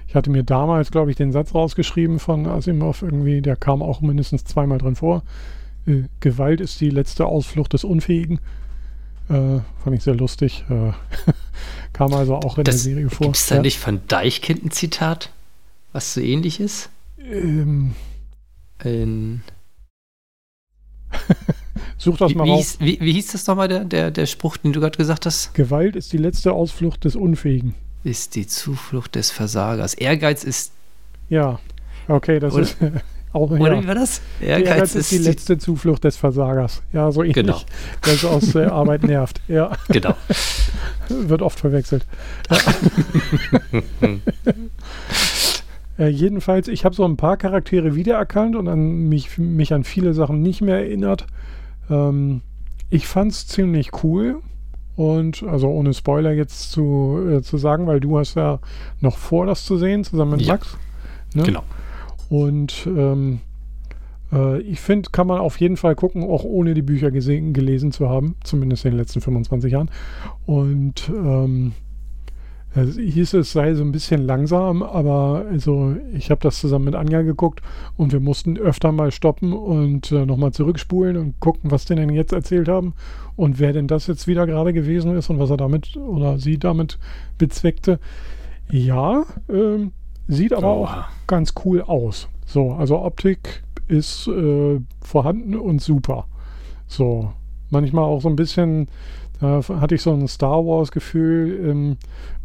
ich 0.06 0.14
hatte 0.14 0.30
mir 0.30 0.44
damals, 0.44 0.90
glaube 0.90 1.10
ich, 1.10 1.16
den 1.16 1.32
Satz 1.32 1.54
rausgeschrieben 1.54 2.18
von 2.18 2.46
Asimov 2.46 3.00
irgendwie, 3.02 3.40
der 3.40 3.56
kam 3.56 3.80
auch 3.82 4.02
mindestens 4.02 4.44
zweimal 4.44 4.78
drin 4.78 4.94
vor. 4.96 5.22
Äh, 5.86 6.02
Gewalt 6.20 6.60
ist 6.60 6.80
die 6.80 6.90
letzte 6.90 7.24
Ausflucht 7.26 7.72
des 7.72 7.84
Unfähigen. 7.84 8.40
Äh, 9.30 9.60
fand 9.82 9.96
ich 9.96 10.02
sehr 10.02 10.14
lustig. 10.14 10.64
Äh, 10.68 10.92
kam 11.94 12.12
also 12.12 12.36
auch 12.36 12.58
in 12.58 12.64
der 12.64 12.74
Das, 12.74 12.82
Serie 12.82 13.08
vor. 13.08 13.26
Gibt 13.28 13.36
es 13.36 13.46
da 13.46 13.54
Ja. 13.56 13.62
nicht 13.62 13.78
von 13.78 14.00
Deichkind 14.08 14.64
ein 14.66 14.70
Zitat, 14.70 15.30
was 15.92 16.12
so 16.12 16.20
ähnlich 16.20 16.60
ist? 16.60 16.90
Ähm, 17.18 17.94
In, 18.84 19.42
such 21.98 22.18
das 22.18 22.30
wie, 22.30 22.34
mal 22.34 22.46
wie, 22.46 22.50
raus. 22.50 22.76
hieß, 22.78 22.80
wie, 22.80 22.98
wie 23.00 23.12
hieß 23.12 23.32
das 23.32 23.46
nochmal, 23.46 23.68
der, 23.68 23.84
der, 23.84 24.10
der 24.10 24.26
Spruch, 24.26 24.56
den 24.58 24.72
du 24.72 24.80
gerade 24.80 24.96
gesagt 24.98 25.26
hast? 25.26 25.54
Gewalt 25.54 25.96
ist 25.96 26.12
die 26.12 26.18
letzte 26.18 26.52
Ausflucht 26.52 27.04
des 27.04 27.16
Unfähigen. 27.16 27.74
Ist 28.04 28.34
die 28.34 28.46
Zuflucht 28.46 29.14
des 29.14 29.30
Versagers. 29.30 29.94
Ehrgeiz 29.94 30.44
ist, 30.44 30.72
Ja, 31.28 31.58
okay, 32.08 32.38
das 32.40 32.52
Oder- 32.54 32.62
ist 32.62 32.76
auch 33.32 33.50
oder 33.50 33.74
ja. 33.76 33.82
wie 33.82 33.86
war 33.88 33.94
das? 33.94 34.20
Ehrgeiz 34.42 34.94
ist 34.94 35.10
die 35.10 35.16
letzte 35.18 35.56
Zuflucht 35.56 36.04
des 36.04 36.16
Versagers. 36.16 36.82
Ja, 36.92 37.10
so 37.12 37.22
ähnlich. 37.22 37.36
Genau. 37.36 37.58
Das 38.02 38.24
aus 38.26 38.52
der 38.52 38.72
Arbeit 38.72 39.04
nervt. 39.04 39.40
Ja, 39.48 39.72
Genau. 39.88 40.14
wird 41.08 41.40
oft 41.42 41.58
verwechselt. 41.60 42.04
äh, 45.98 46.08
jedenfalls, 46.08 46.68
ich 46.68 46.84
habe 46.84 46.94
so 46.94 47.04
ein 47.04 47.16
paar 47.16 47.36
Charaktere 47.36 47.94
wiedererkannt 47.94 48.56
und 48.56 48.68
an 48.68 49.08
mich, 49.08 49.38
mich 49.38 49.72
an 49.72 49.84
viele 49.84 50.14
Sachen 50.14 50.42
nicht 50.42 50.60
mehr 50.60 50.76
erinnert. 50.78 51.26
Ähm, 51.92 52.40
ich 52.90 53.06
fand 53.06 53.32
es 53.32 53.46
ziemlich 53.46 53.90
cool. 54.02 54.40
Und 54.94 55.42
also 55.44 55.68
ohne 55.68 55.94
Spoiler 55.94 56.32
jetzt 56.32 56.70
zu, 56.70 57.18
äh, 57.28 57.42
zu 57.42 57.56
sagen, 57.56 57.86
weil 57.86 58.00
du 58.00 58.18
hast 58.18 58.34
ja 58.34 58.58
noch 59.00 59.16
vor, 59.16 59.46
das 59.46 59.64
zu 59.64 59.78
sehen, 59.78 60.04
zusammen 60.04 60.32
mit 60.32 60.42
Ja. 60.42 60.54
Max. 60.54 60.76
Ne? 61.34 61.44
Genau. 61.44 61.62
Und 62.28 62.86
ähm, 62.86 63.40
äh, 64.32 64.60
ich 64.60 64.80
finde, 64.80 65.08
kann 65.10 65.26
man 65.26 65.38
auf 65.38 65.60
jeden 65.60 65.78
Fall 65.78 65.94
gucken, 65.94 66.24
auch 66.24 66.44
ohne 66.44 66.74
die 66.74 66.82
Bücher 66.82 67.10
gesehen, 67.10 67.54
gelesen 67.54 67.90
zu 67.90 68.08
haben, 68.10 68.36
zumindest 68.44 68.84
in 68.84 68.92
den 68.92 68.98
letzten 68.98 69.22
25 69.22 69.72
Jahren. 69.72 69.90
Und 70.44 71.08
ähm, 71.08 71.72
es 72.74 72.96
hieß, 72.96 73.34
es 73.34 73.52
sei 73.52 73.74
so 73.74 73.82
ein 73.82 73.92
bisschen 73.92 74.22
langsam, 74.22 74.82
aber 74.82 75.44
also 75.50 75.94
ich 76.14 76.30
habe 76.30 76.40
das 76.40 76.58
zusammen 76.58 76.86
mit 76.86 76.94
Anja 76.94 77.22
geguckt 77.22 77.60
und 77.96 78.12
wir 78.12 78.20
mussten 78.20 78.56
öfter 78.56 78.92
mal 78.92 79.10
stoppen 79.10 79.52
und 79.52 80.10
äh, 80.10 80.24
nochmal 80.24 80.52
zurückspulen 80.52 81.16
und 81.16 81.38
gucken, 81.40 81.70
was 81.70 81.84
die 81.84 81.94
denn 81.94 82.10
jetzt 82.10 82.32
erzählt 82.32 82.68
haben 82.68 82.94
und 83.36 83.58
wer 83.58 83.72
denn 83.72 83.88
das 83.88 84.06
jetzt 84.06 84.26
wieder 84.26 84.46
gerade 84.46 84.72
gewesen 84.72 85.14
ist 85.16 85.28
und 85.28 85.38
was 85.38 85.50
er 85.50 85.58
damit 85.58 85.96
oder 85.96 86.38
sie 86.38 86.58
damit 86.58 86.98
bezweckte. 87.36 87.98
Ja, 88.70 89.24
ähm, 89.50 89.92
sieht 90.28 90.54
aber 90.54 90.68
auch 90.68 90.90
Oha. 90.90 91.08
ganz 91.26 91.52
cool 91.64 91.82
aus. 91.82 92.28
So, 92.46 92.72
also 92.72 93.00
Optik 93.00 93.62
ist 93.88 94.28
äh, 94.28 94.80
vorhanden 95.02 95.56
und 95.56 95.82
super. 95.82 96.26
So, 96.86 97.32
manchmal 97.70 98.04
auch 98.04 98.20
so 98.20 98.28
ein 98.28 98.36
bisschen, 98.36 98.88
da 99.42 99.60
hatte 99.80 99.94
ich 99.94 100.02
so 100.02 100.12
ein 100.12 100.26
Star 100.28 100.64
Wars-Gefühl. 100.64 101.68
Ähm, 101.70 101.96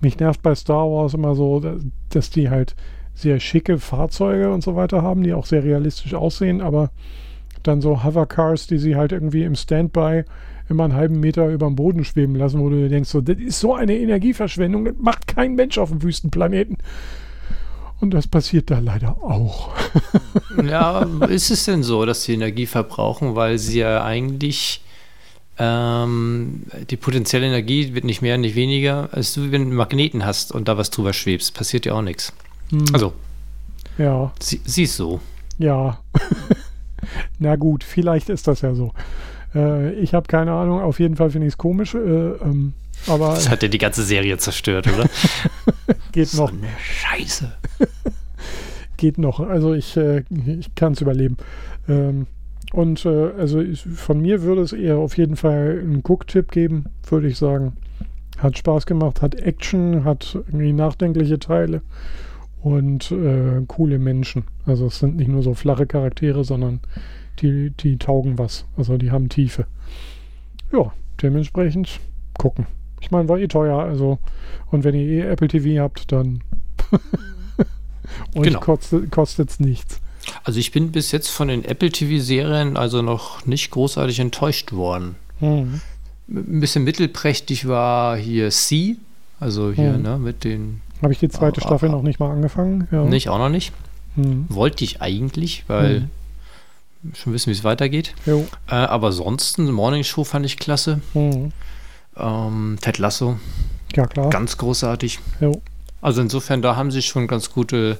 mich 0.01 0.19
nervt 0.19 0.41
bei 0.41 0.53
Star 0.55 0.85
Wars 0.89 1.13
immer 1.13 1.35
so, 1.35 1.59
da- 1.59 1.75
dass 2.09 2.29
die 2.29 2.49
halt 2.49 2.75
sehr 3.15 3.39
schicke 3.39 3.77
Fahrzeuge 3.79 4.51
und 4.53 4.63
so 4.63 4.75
weiter 4.75 5.01
haben, 5.01 5.23
die 5.23 5.33
auch 5.33 5.45
sehr 5.45 5.63
realistisch 5.63 6.13
aussehen, 6.13 6.61
aber 6.61 6.91
dann 7.63 7.81
so 7.81 8.03
Hovercars, 8.03 8.67
die 8.67 8.77
sie 8.77 8.95
halt 8.95 9.11
irgendwie 9.11 9.43
im 9.43 9.55
Standby 9.55 10.23
immer 10.69 10.83
einen 10.83 10.93
halben 10.95 11.19
Meter 11.19 11.47
über 11.49 11.65
dem 11.65 11.75
Boden 11.75 12.03
schweben 12.03 12.35
lassen, 12.35 12.59
wo 12.59 12.69
du 12.69 12.75
dir 12.75 12.89
denkst, 12.89 13.09
so, 13.09 13.21
das 13.21 13.37
ist 13.37 13.59
so 13.59 13.73
eine 13.73 13.95
Energieverschwendung, 13.97 14.85
das 14.85 14.95
macht 14.99 15.27
kein 15.27 15.55
Mensch 15.55 15.77
auf 15.77 15.89
dem 15.89 16.03
Wüstenplaneten. 16.03 16.77
Und 17.99 18.13
das 18.13 18.27
passiert 18.27 18.69
da 18.69 18.79
leider 18.79 19.17
auch. 19.23 19.69
Ja, 20.69 21.03
ist 21.29 21.51
es 21.51 21.65
denn 21.65 21.83
so, 21.83 22.05
dass 22.05 22.23
sie 22.23 22.33
Energie 22.33 22.65
verbrauchen, 22.65 23.35
weil 23.35 23.57
sie 23.59 23.79
ja 23.79 24.03
eigentlich 24.03 24.83
ähm, 25.59 26.63
die 26.89 26.97
potenzielle 26.97 27.47
Energie 27.47 27.93
wird 27.93 28.05
nicht 28.05 28.21
mehr, 28.21 28.37
nicht 28.37 28.55
weniger, 28.55 29.09
als 29.11 29.33
du, 29.33 29.51
wenn 29.51 29.61
du 29.61 29.67
einen 29.67 29.75
Magneten 29.75 30.25
hast 30.25 30.51
und 30.51 30.67
da 30.67 30.77
was 30.77 30.89
drüber 30.91 31.13
schwebst, 31.13 31.53
passiert 31.53 31.85
ja 31.85 31.93
auch 31.93 32.01
nichts. 32.01 32.33
Hm, 32.69 32.85
Also, 32.93 33.13
ja, 33.97 34.31
sie, 34.39 34.61
sie 34.65 34.83
ist 34.83 34.95
so. 34.95 35.19
ja. 35.57 35.99
Na 37.39 37.55
gut, 37.55 37.83
vielleicht 37.83 38.29
ist 38.29 38.47
das 38.47 38.61
ja 38.61 38.73
so. 38.73 38.91
Äh, 39.55 39.93
ich 39.93 40.13
habe 40.13 40.27
keine 40.27 40.51
Ahnung, 40.53 40.81
auf 40.81 40.99
jeden 40.99 41.15
Fall 41.15 41.29
finde 41.29 41.47
ich 41.47 41.53
es 41.53 41.57
komisch, 41.57 41.93
äh, 41.93 41.97
ähm, 41.99 42.73
aber 43.05 43.35
Das 43.35 43.49
hat 43.49 43.61
ja 43.61 43.69
die 43.69 43.77
ganze 43.77 44.03
Serie 44.03 44.37
zerstört, 44.37 44.87
oder? 44.87 45.07
geht 46.11 46.33
noch. 46.33 46.49
So 46.49 46.57
eine 46.57 46.67
Scheiße. 46.81 47.53
geht 48.97 49.17
noch. 49.19 49.39
Also 49.39 49.73
ich, 49.73 49.95
äh, 49.95 50.23
ich 50.59 50.73
kann 50.75 50.93
es 50.93 51.01
überleben. 51.01 51.37
Ähm, 51.87 52.25
und 52.77 53.05
äh, 53.05 53.31
also 53.39 53.59
ich, 53.59 53.81
von 53.81 54.21
mir 54.21 54.43
würde 54.43 54.61
es 54.61 54.71
eher 54.71 54.97
auf 54.97 55.17
jeden 55.17 55.35
Fall 55.35 55.79
einen 55.81 56.03
Guck-Tipp 56.03 56.51
geben, 56.51 56.85
würde 57.09 57.27
ich 57.27 57.37
sagen. 57.39 57.73
Hat 58.37 58.55
Spaß 58.55 58.85
gemacht, 58.85 59.23
hat 59.23 59.33
Action, 59.33 60.03
hat 60.03 60.35
irgendwie 60.35 60.73
nachdenkliche 60.73 61.39
Teile 61.39 61.81
und 62.61 63.11
äh, 63.11 63.63
coole 63.67 63.97
Menschen. 63.97 64.43
Also 64.67 64.85
es 64.85 64.99
sind 64.99 65.15
nicht 65.17 65.27
nur 65.27 65.41
so 65.41 65.55
flache 65.55 65.87
Charaktere, 65.87 66.43
sondern 66.43 66.81
die, 67.39 67.71
die 67.71 67.97
taugen 67.97 68.37
was. 68.37 68.65
Also 68.77 68.97
die 68.97 69.09
haben 69.09 69.29
Tiefe. 69.29 69.65
Ja, 70.71 70.93
dementsprechend 71.19 71.99
gucken. 72.37 72.67
Ich 73.01 73.09
meine, 73.09 73.27
war 73.27 73.39
eh 73.39 73.47
teuer, 73.47 73.79
also 73.79 74.19
und 74.69 74.83
wenn 74.83 74.93
ihr 74.93 75.25
eh 75.25 75.31
Apple 75.31 75.47
TV 75.47 75.81
habt, 75.81 76.11
dann 76.11 76.43
euch 78.35 78.43
Genau. 78.43 78.59
kostet 78.59 79.49
es 79.49 79.59
nichts. 79.59 79.99
Also 80.43 80.59
ich 80.59 80.71
bin 80.71 80.91
bis 80.91 81.11
jetzt 81.11 81.29
von 81.29 81.47
den 81.47 81.63
Apple 81.65 81.89
TV-Serien 81.91 82.77
also 82.77 83.01
noch 83.01 83.45
nicht 83.45 83.71
großartig 83.71 84.19
enttäuscht 84.19 84.71
worden. 84.73 85.15
Hm. 85.39 85.81
Ein 86.29 86.59
bisschen 86.59 86.83
mittelprächtig 86.83 87.67
war 87.67 88.17
hier 88.17 88.49
C, 88.51 88.97
also 89.39 89.71
hier 89.71 89.93
Hm. 89.93 90.01
ne, 90.01 90.17
mit 90.17 90.43
den, 90.43 90.81
Habe 91.01 91.13
ich 91.13 91.19
die 91.19 91.29
zweite 91.29 91.61
Ah, 91.61 91.65
Staffel 91.67 91.89
ah, 91.89 91.91
noch 91.93 92.01
nicht 92.01 92.19
mal 92.19 92.31
angefangen? 92.31 92.87
Ja. 92.91 93.03
nicht 93.05 93.29
auch 93.29 93.37
noch 93.37 93.49
nicht. 93.49 93.71
Hm. 94.15 94.45
Wollte 94.49 94.83
ich 94.83 95.01
eigentlich, 95.01 95.63
weil 95.67 96.09
Hm. 97.03 97.13
schon 97.15 97.33
wissen, 97.33 97.47
wie 97.47 97.51
es 97.55 97.63
weitergeht. 97.63 98.13
Äh, 98.25 98.35
aber 98.73 99.11
sonst, 99.11 99.59
Morning 99.59 100.03
Show 100.03 100.23
fand 100.23 100.45
ich 100.45 100.57
klasse. 100.57 101.01
Hm. 101.13 101.51
Ähm, 102.17 102.77
Ted 102.81 102.97
Lasso, 102.97 103.37
Ja, 103.95 104.07
klar. 104.07 104.29
ganz 104.31 104.57
großartig. 104.57 105.19
Jo. 105.39 105.61
Also 106.01 106.21
insofern, 106.21 106.61
da 106.61 106.75
haben 106.75 106.89
sie 106.91 107.01
schon 107.03 107.27
ganz 107.27 107.51
gute 107.51 107.97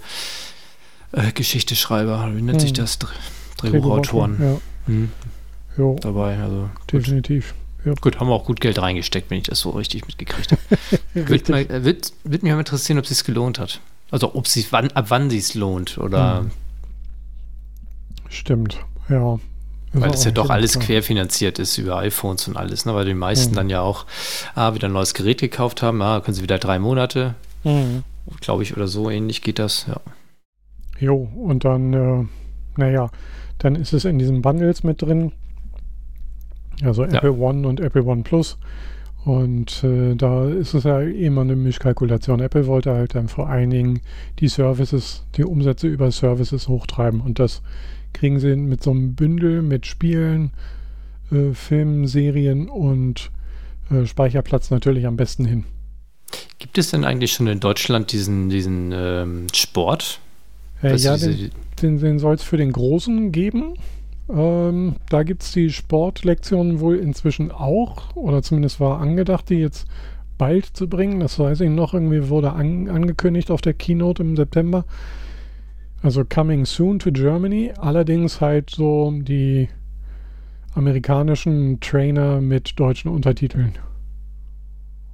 äh, 1.12 1.32
Geschichteschreiber, 1.32 2.30
wie 2.36 2.42
nennt 2.42 2.62
sich 2.62 2.72
Hm. 2.72 2.76
das? 2.76 3.00
Dr 3.00 3.12
Drehbuchautoren. 3.58 4.38
Ja. 4.42 4.58
Hm. 4.88 5.12
jo, 5.78 5.96
dabei. 6.02 6.38
Also 6.40 6.70
definitiv. 6.92 7.54
Ja. 7.86 7.94
gut, 8.02 8.20
haben 8.20 8.28
wir 8.28 8.34
auch 8.34 8.46
gut 8.46 8.60
Geld 8.60 8.80
reingesteckt, 8.82 9.30
wenn 9.32 9.38
ich 9.38 9.46
das 9.46 9.60
so 9.62 9.70
richtig 9.70 10.06
mitgekriegt 10.08 10.52
habe. 10.52 10.62
wird, 11.14 11.30
Richtig. 11.30 11.50
mal, 11.50 11.62
äh, 11.62 11.84
wird, 11.86 12.12
wird 12.24 12.44
mich 12.44 12.52
mal 12.52 12.60
interessieren, 12.60 12.98
ob 13.00 13.06
es 13.06 13.10
sich 13.18 13.24
gelohnt 13.24 13.60
hat. 13.60 13.80
Also 14.12 14.36
ob 14.36 14.48
sie 14.48 14.66
wann, 14.72 14.92
ab 14.92 15.06
wann 15.10 15.30
sie 15.30 15.38
es 15.38 15.54
lohnt 15.54 15.98
oder 15.98 16.42
Mhm. 16.44 16.52
Stimmt, 18.30 18.80
ja. 19.10 19.36
Ist 19.36 20.02
weil 20.02 20.12
das 20.12 20.26
ja 20.26 20.32
doch 20.32 20.50
alles 20.50 20.78
querfinanziert 20.80 21.60
ist 21.60 21.78
über 21.78 21.96
iPhones 21.98 22.48
und 22.48 22.58
alles, 22.58 22.86
ne? 22.86 22.94
Weil 22.94 23.06
die 23.06 23.14
meisten 23.14 23.52
Mhm. 23.52 23.56
dann 23.56 23.70
ja 23.70 23.82
auch 23.82 24.06
ah, 24.54 24.74
wieder 24.74 24.90
ein 24.90 24.94
neues 24.94 25.14
Gerät 25.14 25.40
gekauft 25.40 25.82
haben, 25.82 26.02
ah, 26.02 26.20
können 26.20 26.36
sie 26.36 26.44
wieder 26.44 26.60
drei 26.60 26.78
Monate, 26.78 27.36
Mhm. 27.64 28.04
glaube 28.42 28.64
ich, 28.64 28.76
oder 28.76 28.88
so 28.88 29.10
ähnlich 29.10 29.42
geht 29.42 29.60
das, 29.60 29.86
ja. 29.88 30.00
Jo, 31.00 31.30
und 31.36 31.66
dann, 31.66 31.94
äh, 31.94 32.26
naja, 32.78 33.10
dann 33.60 33.76
ist 33.76 33.94
es 33.94 34.06
in 34.06 34.20
diesen 34.20 34.42
Bundles 34.42 34.84
mit 34.84 35.02
drin. 35.02 35.32
Also 36.84 37.04
Ja. 37.04 37.10
Apple 37.10 37.34
One 37.34 37.68
und 37.68 37.80
Apple 37.80 38.04
One 38.04 38.24
Plus. 38.24 38.58
Und 39.26 39.84
äh, 39.84 40.16
da 40.16 40.48
ist 40.48 40.74
es 40.74 40.86
ja 40.86 41.02
immer 41.02 41.42
eine 41.42 41.56
Mischkalkulation. 41.56 42.40
Apple 42.40 42.66
wollte 42.66 42.94
halt 42.94 43.14
dann 43.14 43.28
vor 43.28 43.50
allen 43.50 43.70
Dingen 43.70 44.00
die 44.40 44.48
Services, 44.48 45.26
die 45.36 45.44
Umsätze 45.44 45.88
über 45.88 46.12
Services 46.12 46.68
hochtreiben. 46.68 47.20
Und 47.20 47.40
das 47.40 47.62
kriegen 48.14 48.40
sie 48.40 48.56
mit 48.56 48.82
so 48.82 48.92
einem 48.92 49.16
Bündel 49.16 49.62
mit 49.64 49.86
Spielen, 49.86 50.52
äh, 51.32 51.54
Filmen, 51.54 52.08
Serien 52.08 52.70
und 52.70 53.32
äh, 53.92 54.06
Speicherplatz 54.06 54.72
natürlich 54.72 55.06
am 55.06 55.18
besten 55.18 55.44
hin. 55.44 55.66
Gibt 56.60 56.78
es 56.78 56.92
denn 56.92 57.04
eigentlich 57.04 57.34
schon 57.34 57.48
in 57.48 57.60
Deutschland 57.60 58.12
diesen, 58.12 58.50
diesen 58.50 58.92
ähm, 58.94 59.48
Sport? 59.54 60.20
Äh, 60.84 60.96
ja, 60.98 61.18
den, 61.18 61.52
den, 61.82 62.00
den 62.00 62.20
soll 62.20 62.36
es 62.36 62.44
für 62.44 62.58
den 62.58 62.72
Großen 62.72 63.32
geben. 63.32 63.74
Ähm, 64.30 64.96
da 65.10 65.24
gibt 65.24 65.44
es 65.44 65.52
die 65.52 65.70
Sportlektionen 65.70 66.80
wohl 66.80 66.98
inzwischen 66.98 67.52
auch, 67.52 68.16
oder 68.16 68.42
zumindest 68.42 68.80
war 68.80 69.00
angedacht, 69.00 69.50
die 69.50 69.56
jetzt 69.56 69.88
bald 70.38 70.66
zu 70.66 70.88
bringen. 70.88 71.20
Das 71.20 71.40
weiß 71.40 71.62
ich 71.62 71.70
noch, 71.70 71.94
irgendwie 71.94 72.30
wurde 72.30 72.52
an, 72.54 72.90
angekündigt 72.90 73.52
auf 73.52 73.62
der 73.62 73.74
Keynote 73.74 74.24
im 74.24 74.36
September. 74.36 74.86
Also 76.04 76.24
coming 76.26 76.66
soon 76.66 77.00
to 77.00 77.12
Germany. 77.12 77.74
Allerdings 77.78 78.42
halt 78.42 78.70
so 78.70 79.12
die 79.18 79.70
amerikanischen 80.76 81.80
Trainer 81.80 82.40
mit 82.40 82.80
deutschen 82.80 83.10
Untertiteln. 83.10 83.74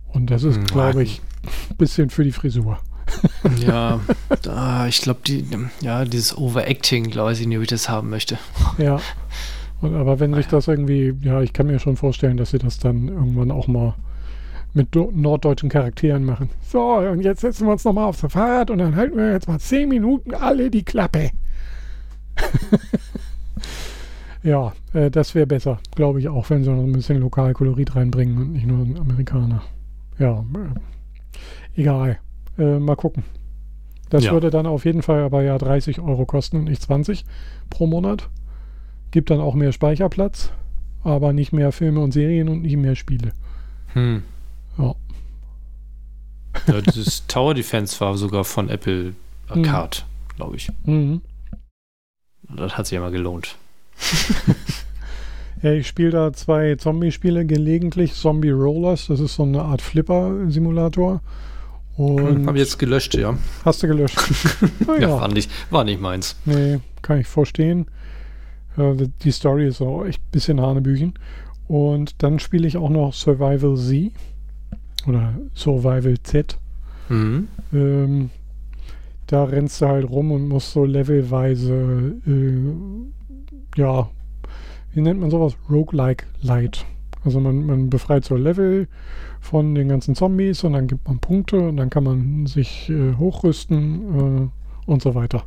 Und 0.07 0.29
das 0.29 0.43
ist, 0.43 0.57
Hm, 0.57 0.65
glaube 0.65 1.03
ich, 1.03 1.21
ein 1.69 1.77
bisschen 1.77 2.09
für 2.09 2.23
die 2.23 2.31
Frisur. 2.33 2.79
Ja, 3.65 3.99
da, 4.41 4.87
ich 4.87 5.01
glaube, 5.01 5.19
die, 5.25 5.45
ja, 5.81 6.05
dieses 6.05 6.37
Overacting, 6.37 7.09
glaube 7.09 7.33
ich 7.33 7.45
nicht, 7.45 7.57
ob 7.57 7.63
ich 7.63 7.69
das 7.69 7.89
haben 7.89 8.09
möchte. 8.09 8.37
Ja. 8.77 8.99
Und, 9.81 9.95
aber 9.95 10.19
wenn 10.19 10.33
sich 10.33 10.47
das 10.47 10.67
irgendwie, 10.67 11.13
ja, 11.21 11.41
ich 11.41 11.53
kann 11.53 11.67
mir 11.67 11.79
schon 11.79 11.97
vorstellen, 11.97 12.37
dass 12.37 12.51
sie 12.51 12.57
das 12.57 12.79
dann 12.79 13.09
irgendwann 13.09 13.51
auch 13.51 13.67
mal 13.67 13.95
mit 14.73 14.95
norddeutschen 14.95 15.69
Charakteren 15.69 16.25
machen. 16.25 16.49
So, 16.61 16.95
und 16.95 17.21
jetzt 17.21 17.41
setzen 17.41 17.67
wir 17.67 17.73
uns 17.73 17.83
nochmal 17.83 18.05
aufs 18.05 18.21
Fahrrad 18.21 18.71
und 18.71 18.79
dann 18.79 18.95
halten 18.95 19.17
wir 19.17 19.31
jetzt 19.31 19.47
mal 19.47 19.59
zehn 19.59 19.87
Minuten 19.89 20.33
alle 20.33 20.71
die 20.71 20.83
Klappe. 20.83 21.29
ja, 24.43 24.73
äh, 24.93 25.11
das 25.11 25.35
wäre 25.35 25.45
besser, 25.45 25.79
glaube 25.95 26.19
ich 26.19 26.29
auch, 26.29 26.49
wenn 26.49 26.63
sie 26.63 26.71
noch 26.71 26.83
ein 26.83 26.91
bisschen 26.91 27.19
Lokalkolorit 27.19 27.95
reinbringen 27.95 28.37
und 28.37 28.53
nicht 28.53 28.65
nur 28.65 28.79
ein 28.79 28.97
Amerikaner. 28.97 29.61
Ja, 30.17 30.39
äh, 30.39 31.79
egal. 31.79 32.17
Äh, 32.57 32.79
mal 32.79 32.95
gucken. 32.95 33.23
Das 34.09 34.25
Ja. 34.25 34.31
würde 34.31 34.49
dann 34.51 34.67
auf 34.67 34.85
jeden 34.85 35.01
Fall 35.01 35.23
aber 35.23 35.43
ja 35.43 35.57
30 35.57 35.99
Euro 35.99 36.25
kosten 36.25 36.57
und 36.57 36.65
nicht 36.65 36.81
20 36.81 37.25
pro 37.69 37.87
Monat. 37.87 38.29
Gibt 39.11 39.29
dann 39.31 39.39
auch 39.39 39.55
mehr 39.55 39.71
Speicherplatz, 39.71 40.51
aber 41.03 41.33
nicht 41.33 41.51
mehr 41.53 41.71
Filme 41.71 41.99
und 41.99 42.11
Serien 42.11 42.49
und 42.49 42.61
nicht 42.61 42.77
mehr 42.77 42.95
Spiele. 42.95 43.31
Hm. 43.93 44.23
Ja. 44.77 44.95
Ja, 46.67 46.81
dieses 46.81 47.25
Tower 47.25 47.55
Defense 47.55 47.99
war 47.99 48.15
sogar 48.15 48.43
von 48.43 48.69
Apple 48.69 49.15
Arcade, 49.49 49.97
glaube 50.35 50.55
ich. 50.55 50.69
Mhm. 50.85 51.21
Das 52.55 52.77
hat 52.77 52.85
sich 52.85 52.95
ja 52.95 53.01
mal 53.01 53.09
gelohnt. 53.11 53.55
Ja, 55.61 55.71
ich 55.71 55.87
spiele 55.87 56.09
da 56.11 56.33
zwei 56.33 56.75
Zombie-Spiele 56.75 57.45
gelegentlich. 57.45 58.13
Zombie 58.15 58.49
Rollers, 58.49 59.07
das 59.07 59.21
ist 59.21 59.35
so 59.35 59.43
eine 59.43 59.61
Art 59.61 59.81
Flipper-Simulator. 59.81 61.21
Und 61.97 62.47
Habe 62.47 62.57
jetzt 62.57 62.79
gelöscht, 62.79 63.13
ja. 63.15 63.37
hast 63.65 63.83
du 63.83 63.87
gelöscht? 63.87 64.17
Ah, 64.87 64.93
Ja, 64.95 64.99
ja, 65.01 65.09
war, 65.21 65.27
nicht, 65.27 65.49
war 65.69 65.83
nicht 65.83 66.01
meins. 66.01 66.35
nee, 66.45 66.79
kann 67.01 67.19
ich 67.19 67.27
verstehen. 67.27 67.85
Äh, 68.77 68.95
die- 68.95 69.11
die 69.21 69.31
Story 69.31 69.67
ist 69.67 69.81
auch 69.81 70.03
echt 70.05 70.19
ein 70.19 70.31
bisschen 70.31 70.59
Hanebüchen. 70.61 71.13
Und 71.67 72.15
dann 72.23 72.39
spiele 72.39 72.67
ich 72.67 72.77
auch 72.77 72.89
noch 72.89 73.13
Survival 73.13 73.77
Z 73.77 74.11
oder 75.07 75.33
Survival 75.55 76.15
Z. 76.23 76.57
Mhm. 77.09 77.47
Ähm, 77.71 78.29
da 79.27 79.43
rennst 79.45 79.81
du 79.81 79.87
halt 79.87 80.09
rum 80.09 80.31
und 80.31 80.47
musst 80.47 80.71
so 80.71 80.85
levelweise, 80.85 82.15
äh, 82.27 83.79
ja, 83.79 84.09
wie 84.93 85.01
nennt 85.01 85.19
man 85.19 85.29
sowas? 85.31 85.53
Roguelike 85.69 86.25
Light. 86.41 86.85
Also 87.25 87.39
man, 87.39 87.65
man 87.65 87.89
befreit 87.89 88.25
so 88.25 88.35
Level 88.35 88.87
von 89.39 89.75
den 89.75 89.89
ganzen 89.89 90.15
Zombies 90.15 90.63
und 90.63 90.73
dann 90.73 90.87
gibt 90.87 91.07
man 91.07 91.19
Punkte 91.19 91.59
und 91.59 91.77
dann 91.77 91.89
kann 91.89 92.03
man 92.03 92.45
sich 92.45 92.89
äh, 92.89 93.15
hochrüsten 93.15 94.49
äh, 94.49 94.89
und 94.89 95.01
so 95.01 95.15
weiter. 95.15 95.45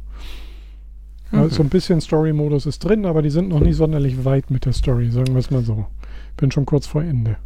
Mhm. 1.30 1.38
Also 1.38 1.56
so 1.56 1.62
ein 1.62 1.68
bisschen 1.68 2.00
Story-Modus 2.00 2.66
ist 2.66 2.80
drin, 2.80 3.04
aber 3.06 3.22
die 3.22 3.30
sind 3.30 3.48
noch 3.48 3.60
nicht 3.60 3.76
sonderlich 3.76 4.24
weit 4.24 4.50
mit 4.50 4.64
der 4.64 4.72
Story, 4.72 5.10
sagen 5.10 5.34
wir 5.34 5.38
es 5.38 5.50
mal 5.50 5.64
so. 5.64 5.86
Bin 6.36 6.50
schon 6.50 6.66
kurz 6.66 6.86
vor 6.86 7.02
Ende. 7.02 7.36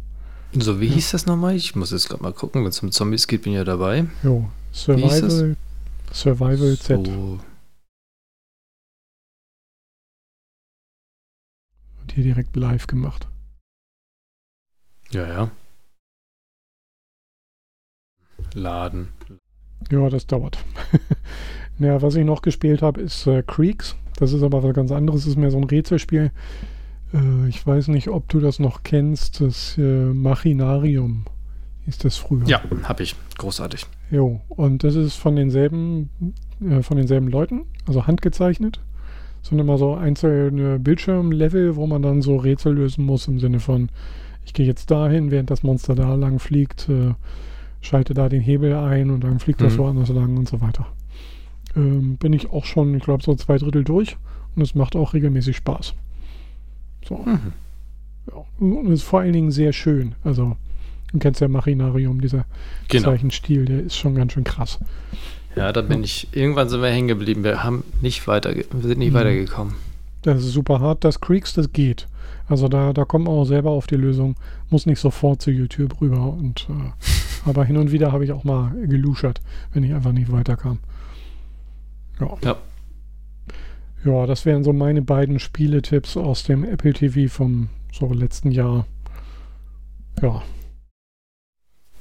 So, 0.53 0.81
wie 0.81 0.87
hieß 0.87 1.11
das 1.11 1.25
nochmal? 1.25 1.55
Ich 1.55 1.75
muss 1.75 1.91
jetzt 1.91 2.09
gerade 2.09 2.21
mal 2.21 2.33
gucken, 2.33 2.63
wenn 2.63 2.69
es 2.69 2.83
um 2.83 2.91
Zombies 2.91 3.27
geht, 3.27 3.43
bin 3.43 3.53
ich 3.53 3.57
ja 3.57 3.63
dabei. 3.63 4.05
Jo, 4.21 4.45
Survival, 4.73 5.55
Survival 6.11 6.77
Z. 6.77 7.07
So, 7.07 7.39
Und 12.01 12.11
hier 12.13 12.23
direkt 12.23 12.55
live 12.57 12.87
gemacht. 12.87 13.30
Ja, 15.11 15.27
ja. 15.27 15.51
Laden. 18.53 19.09
Ja, 19.89 20.09
das 20.09 20.27
dauert. 20.27 20.57
ja, 21.79 22.01
was 22.01 22.15
ich 22.15 22.25
noch 22.25 22.41
gespielt 22.41 22.81
habe, 22.81 23.01
ist 23.01 23.27
äh, 23.27 23.43
Creeks. 23.43 23.95
Das 24.17 24.33
ist 24.33 24.43
aber 24.43 24.63
was 24.63 24.73
ganz 24.73 24.91
anderes. 24.91 25.21
Das 25.21 25.31
ist 25.31 25.37
mehr 25.37 25.51
so 25.51 25.57
ein 25.57 25.63
Rätselspiel. 25.63 26.31
Äh, 27.13 27.47
ich 27.47 27.65
weiß 27.65 27.87
nicht, 27.89 28.09
ob 28.09 28.29
du 28.29 28.39
das 28.39 28.59
noch 28.59 28.83
kennst. 28.83 29.41
Das 29.41 29.77
äh, 29.77 29.81
Machinarium 29.81 31.25
ist 31.87 32.05
das 32.05 32.17
früher. 32.17 32.45
Ja, 32.45 32.61
habe 32.83 33.03
ich. 33.03 33.15
Großartig. 33.37 33.85
Jo, 34.11 34.41
und 34.49 34.83
das 34.83 34.95
ist 34.95 35.15
von 35.15 35.35
denselben, 35.35 36.09
äh, 36.61 36.81
von 36.81 36.97
denselben 36.97 37.27
Leuten, 37.27 37.65
also 37.87 38.07
handgezeichnet. 38.07 38.79
Es 39.41 39.49
sind 39.49 39.57
immer 39.57 39.77
so 39.77 39.95
einzelne 39.95 40.77
Bildschirmlevel, 40.77 41.75
wo 41.75 41.87
man 41.87 42.01
dann 42.01 42.21
so 42.21 42.35
Rätsel 42.35 42.75
lösen 42.75 43.05
muss 43.05 43.27
im 43.27 43.39
Sinne 43.39 43.59
von, 43.59 43.89
ich 44.51 44.53
gehe 44.55 44.65
jetzt 44.65 44.91
dahin, 44.91 45.31
während 45.31 45.49
das 45.49 45.63
Monster 45.63 45.95
da 45.95 46.13
lang 46.15 46.37
fliegt, 46.39 46.89
äh, 46.89 47.13
schalte 47.79 48.13
da 48.13 48.27
den 48.27 48.41
Hebel 48.41 48.73
ein 48.73 49.09
und 49.09 49.23
dann 49.23 49.39
fliegt 49.39 49.61
das 49.61 49.75
Mhm. 49.75 49.77
woanders 49.77 50.09
lang 50.09 50.35
und 50.35 50.49
so 50.49 50.59
weiter. 50.59 50.87
Ähm, 51.77 52.17
bin 52.17 52.33
ich 52.33 52.49
auch 52.51 52.65
schon, 52.65 52.93
ich 52.93 53.01
glaube, 53.01 53.23
so 53.23 53.33
zwei 53.35 53.57
Drittel 53.57 53.85
durch 53.85 54.17
und 54.57 54.61
es 54.61 54.75
macht 54.75 54.97
auch 54.97 55.13
regelmäßig 55.13 55.55
Spaß. 55.55 55.93
So. 57.07 57.15
Mhm. 57.19 57.53
Ja. 58.27 58.43
Und 58.59 58.87
es 58.87 58.99
ist 58.99 59.03
vor 59.03 59.21
allen 59.21 59.31
Dingen 59.31 59.51
sehr 59.51 59.71
schön. 59.71 60.15
Also, 60.25 60.57
du 61.13 61.19
kennst 61.19 61.39
ja 61.39 61.47
Machinarium, 61.47 62.19
dieser 62.19 62.43
Genau. 62.89 63.05
Zeichenstil, 63.07 63.63
der 63.63 63.79
ist 63.83 63.95
schon 63.95 64.15
ganz 64.15 64.33
schön 64.33 64.43
krass. 64.43 64.79
Ja, 65.55 65.71
da 65.71 65.81
bin 65.81 66.03
ich. 66.03 66.27
Irgendwann 66.33 66.67
sind 66.67 66.81
wir 66.81 66.89
hängen 66.89 67.07
geblieben. 67.07 67.45
Wir 67.45 67.63
haben 67.63 67.85
nicht 68.01 68.27
weiter, 68.27 68.53
wir 68.53 68.65
sind 68.81 68.99
nicht 68.99 69.11
Mhm. 69.11 69.17
weitergekommen. 69.17 69.75
Das 70.23 70.43
ist 70.43 70.51
super 70.51 70.81
hart. 70.81 71.05
Das 71.05 71.21
Creeks, 71.21 71.53
das 71.53 71.71
geht. 71.71 72.07
Also 72.51 72.67
da, 72.67 72.91
da 72.91 73.05
kommt 73.05 73.25
man 73.25 73.33
auch 73.33 73.45
selber 73.45 73.69
auf 73.71 73.87
die 73.87 73.95
Lösung. 73.95 74.35
Muss 74.69 74.85
nicht 74.85 74.99
sofort 74.99 75.41
zu 75.41 75.51
YouTube 75.51 76.01
rüber. 76.01 76.33
Und, 76.33 76.67
äh, 76.69 76.91
aber 77.49 77.63
hin 77.63 77.77
und 77.77 77.93
wieder 77.93 78.11
habe 78.11 78.25
ich 78.25 78.33
auch 78.33 78.43
mal 78.43 78.71
geluschert, 78.87 79.39
wenn 79.71 79.83
ich 79.83 79.93
einfach 79.93 80.11
nicht 80.11 80.29
weiterkam. 80.33 80.79
Ja. 82.19 82.37
Ja. 82.43 82.57
Ja, 84.03 84.25
das 84.25 84.45
wären 84.45 84.65
so 84.65 84.73
meine 84.73 85.01
beiden 85.01 85.39
Spieletipps 85.39 86.17
aus 86.17 86.43
dem 86.43 86.65
Apple 86.65 86.91
TV 86.91 87.33
vom 87.33 87.69
so 87.93 88.11
letzten 88.11 88.51
Jahr. 88.51 88.85
Ja. 90.21 90.41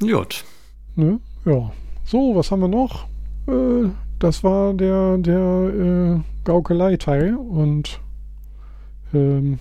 Gut. 0.01 0.45
Ne? 0.97 1.21
Ja. 1.45 1.71
So, 2.05 2.35
was 2.35 2.51
haben 2.51 2.61
wir 2.61 2.69
noch? 2.69 3.07
Äh, 3.47 3.91
das 4.19 4.43
war 4.43 4.75
der, 4.75 5.17
der 5.19 6.19
äh, 6.19 6.21
Gaukelei-Teil 6.45 7.37
und 7.37 8.01
ähm, 9.15 9.61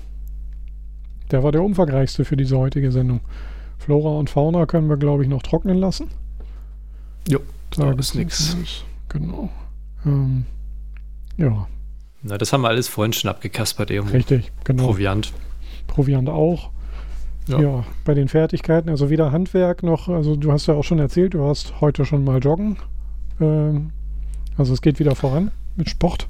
der 1.32 1.44
war 1.44 1.52
der 1.52 1.64
umfangreichste 1.64 2.26
für 2.26 2.38
diese 2.38 2.58
heutige 2.58 2.92
Sendung. 2.92 3.22
Flora 3.78 4.20
und 4.20 4.30
Fauna 4.30 4.66
können 4.66 4.90
wir, 4.90 4.98
glaube 4.98 5.24
ich, 5.24 5.30
noch 5.30 5.42
trocknen 5.42 5.78
lassen. 5.78 6.10
Jo, 7.28 7.40
da 7.76 7.92
ist 7.92 8.16
nix. 8.16 8.56
Genau. 9.08 9.50
Ähm, 10.06 10.46
ja, 11.38 11.68
Na, 12.22 12.38
das 12.38 12.52
haben 12.54 12.62
wir 12.62 12.70
alles 12.70 12.88
vorhin 12.88 13.14
schon 13.14 13.30
abgekaspert, 13.30 13.90
irgendwo. 13.92 14.16
richtig, 14.16 14.52
genau. 14.64 14.86
Proviant. 14.86 15.34
Proviant 15.88 16.30
auch. 16.30 16.72
Ja. 17.48 17.60
ja. 17.60 17.84
bei 18.06 18.14
den 18.14 18.28
Fertigkeiten, 18.28 18.90
also 18.90 19.10
weder 19.10 19.32
Handwerk 19.32 19.82
noch, 19.82 20.08
also 20.08 20.36
du 20.36 20.52
hast 20.52 20.68
ja 20.68 20.76
auch 20.76 20.84
schon 20.84 21.00
erzählt, 21.00 21.34
du 21.34 21.46
hast 21.46 21.82
heute 21.82 22.06
schon 22.06 22.24
mal 22.24 22.40
joggen. 22.40 22.78
Ähm, 23.40 23.92
also 24.58 24.74
es 24.74 24.82
geht 24.82 25.00
wieder 25.00 25.16
voran 25.16 25.52
mit 25.76 25.90
Sport. 25.90 26.28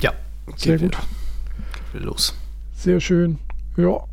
Ja, 0.00 0.12
sehr 0.56 0.78
gut. 0.78 0.92
Geht 0.92 1.94
wieder 1.94 2.06
los. 2.06 2.34
Sehr 2.74 2.98
schön. 2.98 3.38
Ja, 3.76 4.04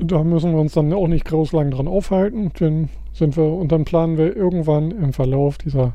da 0.00 0.24
müssen 0.24 0.52
wir 0.52 0.60
uns 0.60 0.72
dann 0.72 0.92
auch 0.92 1.08
nicht 1.08 1.24
groß 1.24 1.52
lang 1.52 1.70
dran 1.70 1.88
aufhalten, 1.88 2.52
denn 2.58 2.88
sind 3.12 3.36
wir 3.36 3.44
und 3.44 3.70
dann 3.70 3.84
planen 3.84 4.18
wir 4.18 4.36
irgendwann 4.36 4.90
im 4.90 5.12
Verlauf 5.12 5.58
dieser 5.58 5.94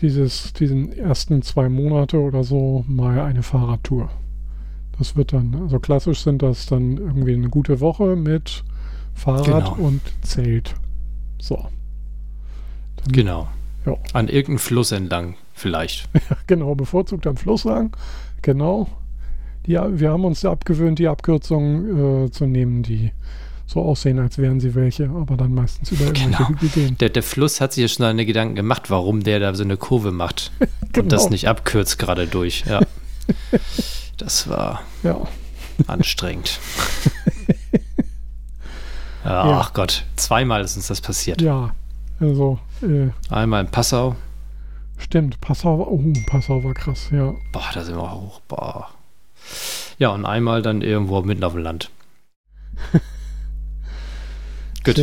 dieses, 0.00 0.52
diesen 0.52 0.92
ersten 0.92 1.42
zwei 1.42 1.68
Monate 1.68 2.20
oder 2.20 2.44
so 2.44 2.84
mal 2.86 3.20
eine 3.20 3.42
Fahrradtour. 3.42 4.10
Das 4.98 5.16
wird 5.16 5.32
dann, 5.32 5.54
also 5.54 5.78
klassisch 5.78 6.20
sind 6.20 6.42
das 6.42 6.66
dann 6.66 6.98
irgendwie 6.98 7.34
eine 7.34 7.48
gute 7.48 7.80
Woche 7.80 8.16
mit 8.16 8.64
Fahrrad 9.14 9.76
genau. 9.76 9.88
und 9.88 10.00
Zelt. 10.22 10.74
So. 11.40 11.56
Dann, 12.96 13.12
genau. 13.12 13.48
Ja. 13.86 13.96
An 14.12 14.28
irgendeinem 14.28 14.58
Fluss 14.58 14.92
entlang, 14.92 15.34
vielleicht. 15.52 16.08
Ja, 16.14 16.36
genau, 16.46 16.74
bevorzugt 16.74 17.26
am 17.26 17.36
Fluss 17.36 17.64
lang. 17.64 17.96
Genau. 18.42 18.88
Die, 19.68 19.74
wir 19.74 20.10
haben 20.10 20.24
uns 20.24 20.44
abgewöhnt, 20.46 20.98
die 20.98 21.08
Abkürzungen 21.08 22.24
äh, 22.26 22.30
zu 22.30 22.46
nehmen, 22.46 22.82
die 22.82 23.12
so 23.66 23.82
aussehen, 23.82 24.18
als 24.18 24.38
wären 24.38 24.60
sie 24.60 24.74
welche, 24.74 25.10
aber 25.10 25.36
dann 25.36 25.52
meistens 25.52 25.92
über 25.92 26.06
irgendwelche 26.06 26.46
genau. 26.46 26.62
Ideen. 26.62 26.96
Der, 26.98 27.10
der 27.10 27.22
Fluss 27.22 27.60
hat 27.60 27.74
sich 27.74 27.82
ja 27.82 27.88
schon 27.88 28.06
eine 28.06 28.24
Gedanken 28.24 28.54
gemacht, 28.54 28.88
warum 28.88 29.22
der 29.22 29.40
da 29.40 29.54
so 29.54 29.62
eine 29.62 29.76
Kurve 29.76 30.10
macht 30.10 30.52
genau. 30.58 30.70
und 31.04 31.12
das 31.12 31.24
genau. 31.24 31.32
nicht 31.32 31.48
abkürzt 31.48 31.98
gerade 31.98 32.26
durch. 32.26 32.64
Ja. 32.66 32.80
das 34.16 34.48
war 34.48 34.80
ja. 35.02 35.20
anstrengend. 35.86 36.58
ja, 39.24 39.50
ja. 39.50 39.60
Ach 39.60 39.74
Gott, 39.74 40.06
zweimal 40.16 40.62
ist 40.62 40.76
uns 40.76 40.86
das 40.86 41.02
passiert. 41.02 41.42
Ja, 41.42 41.74
also. 42.20 42.58
Äh, 42.80 43.10
Einmal 43.28 43.66
in 43.66 43.70
Passau. 43.70 44.16
Stimmt, 44.96 45.42
Passau, 45.42 45.78
war, 45.78 45.92
oh, 45.92 46.02
Passau 46.26 46.64
war 46.64 46.72
krass, 46.72 47.10
ja. 47.12 47.34
Boah, 47.52 47.70
da 47.74 47.84
sind 47.84 47.96
wir 47.96 48.10
hoch, 48.10 48.40
boah. 48.48 48.88
Ja, 49.98 50.10
und 50.10 50.24
einmal 50.24 50.62
dann 50.62 50.82
irgendwo 50.82 51.20
mitten 51.22 51.44
auf 51.44 51.52
dem 51.52 51.62
Land. 51.62 51.90
Gut. 54.84 54.96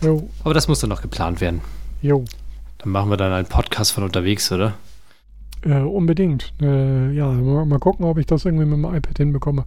Gut. 0.00 0.22
Aber 0.42 0.54
das 0.54 0.68
muss 0.68 0.80
dann 0.80 0.90
noch 0.90 1.02
geplant 1.02 1.40
werden. 1.40 1.60
Jo. 2.02 2.24
Dann 2.78 2.90
machen 2.90 3.10
wir 3.10 3.16
dann 3.16 3.32
einen 3.32 3.46
Podcast 3.46 3.92
von 3.92 4.04
unterwegs, 4.04 4.50
oder? 4.52 4.74
Äh, 5.62 5.80
unbedingt. 5.80 6.52
Äh, 6.60 7.12
ja, 7.12 7.30
mal, 7.30 7.66
mal, 7.66 7.78
gucken, 7.78 8.06
ob 8.06 8.18
ich 8.18 8.26
das 8.26 8.44
irgendwie 8.44 8.64
mit 8.64 8.78
dem 8.78 8.84
iPad 8.84 9.16
hinbekomme. 9.16 9.64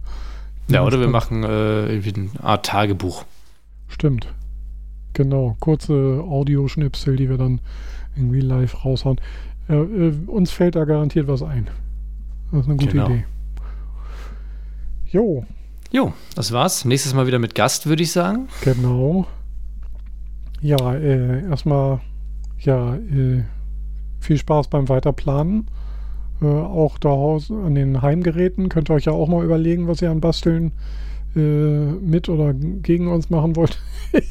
Ja, 0.68 0.84
oder 0.84 0.98
wir 1.00 1.08
machen 1.08 1.44
äh, 1.44 1.86
irgendwie 1.86 2.14
eine 2.14 2.30
Art 2.42 2.66
Tagebuch. 2.66 3.24
Stimmt. 3.88 4.32
Genau. 5.12 5.56
Kurze 5.60 6.24
Audioschnipsel, 6.26 7.16
die 7.16 7.28
wir 7.28 7.36
dann 7.36 7.60
irgendwie 8.16 8.40
live 8.40 8.84
raushauen. 8.84 9.20
Äh, 9.68 9.74
äh, 9.74 10.14
uns 10.26 10.50
fällt 10.50 10.74
da 10.76 10.84
garantiert 10.84 11.28
was 11.28 11.42
ein. 11.42 11.68
Das 12.50 12.62
ist 12.62 12.66
eine 12.68 12.76
gute 12.76 12.92
genau. 12.92 13.06
Idee. 13.06 13.24
Jo. 15.12 15.44
Jo, 15.90 16.14
das 16.34 16.52
war's. 16.52 16.86
Nächstes 16.86 17.12
Mal 17.12 17.26
wieder 17.26 17.38
mit 17.38 17.54
Gast, 17.54 17.86
würde 17.86 18.02
ich 18.02 18.12
sagen. 18.12 18.48
Genau. 18.62 19.26
Ja, 20.62 20.94
äh, 20.94 21.44
erstmal 21.50 22.00
ja, 22.60 22.94
äh, 22.94 23.42
viel 24.20 24.38
Spaß 24.38 24.68
beim 24.68 24.88
Weiterplanen. 24.88 25.66
Äh, 26.40 26.46
auch 26.46 26.96
da 26.96 27.10
an 27.10 27.74
den 27.74 28.00
Heimgeräten 28.00 28.70
könnt 28.70 28.88
ihr 28.88 28.94
euch 28.94 29.04
ja 29.04 29.12
auch 29.12 29.28
mal 29.28 29.44
überlegen, 29.44 29.86
was 29.86 30.00
ihr 30.00 30.10
an 30.10 30.22
Basteln 30.22 30.72
äh, 31.36 31.38
mit 31.38 32.30
oder 32.30 32.54
gegen 32.54 33.08
uns 33.08 33.28
machen 33.30 33.54
wollt. 33.56 33.78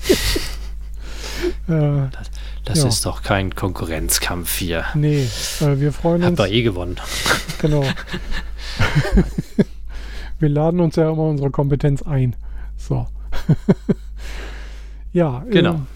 Äh, 1.68 2.08
das, 2.12 2.32
das 2.66 2.80
ja. 2.80 2.88
ist 2.88 3.06
doch 3.06 3.24
kein 3.24 3.56
Konkurrenzkampf 3.56 4.58
hier. 4.58 4.86
Nee, 4.94 5.28
äh, 5.60 5.80
wir 5.80 5.92
freuen 5.92 6.24
uns. 6.24 6.40
Habt 6.40 6.52
ihr 6.52 6.58
eh 6.58 6.62
gewonnen. 6.62 6.98
Genau. 7.60 7.84
wir 10.42 10.50
laden 10.50 10.80
uns 10.80 10.96
ja 10.96 11.10
immer 11.12 11.24
unsere 11.24 11.52
Kompetenz 11.52 12.02
ein. 12.02 12.36
So. 12.78 13.08
ja, 15.14 15.46
genau. 15.50 15.74
Ähm, 15.74 15.88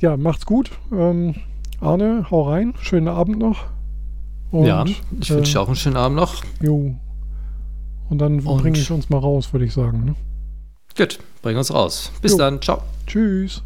ja, 0.00 0.16
macht's 0.16 0.46
gut. 0.46 0.70
Ähm, 0.90 1.34
Arne, 1.80 2.26
hau 2.30 2.48
rein. 2.48 2.74
Schönen 2.80 3.08
Abend 3.08 3.38
noch. 3.38 3.66
Und, 4.50 4.66
ja, 4.66 4.84
ich 4.84 5.30
äh, 5.30 5.34
wünsche 5.34 5.52
dir 5.52 5.60
auch 5.60 5.66
einen 5.66 5.76
schönen 5.76 5.96
Abend 5.96 6.16
noch. 6.16 6.42
Jo. 6.60 6.94
Und 8.08 8.18
dann 8.18 8.38
bringe 8.38 8.78
ich 8.78 8.90
uns 8.90 9.08
mal 9.08 9.18
raus, 9.18 9.52
würde 9.52 9.64
ich 9.64 9.72
sagen. 9.72 10.04
Ne? 10.04 10.14
Gut, 10.96 11.18
bring 11.40 11.56
uns 11.56 11.72
raus. 11.72 12.12
Bis 12.20 12.32
jo. 12.32 12.38
dann. 12.38 12.60
Ciao. 12.60 12.82
Tschüss. 13.06 13.62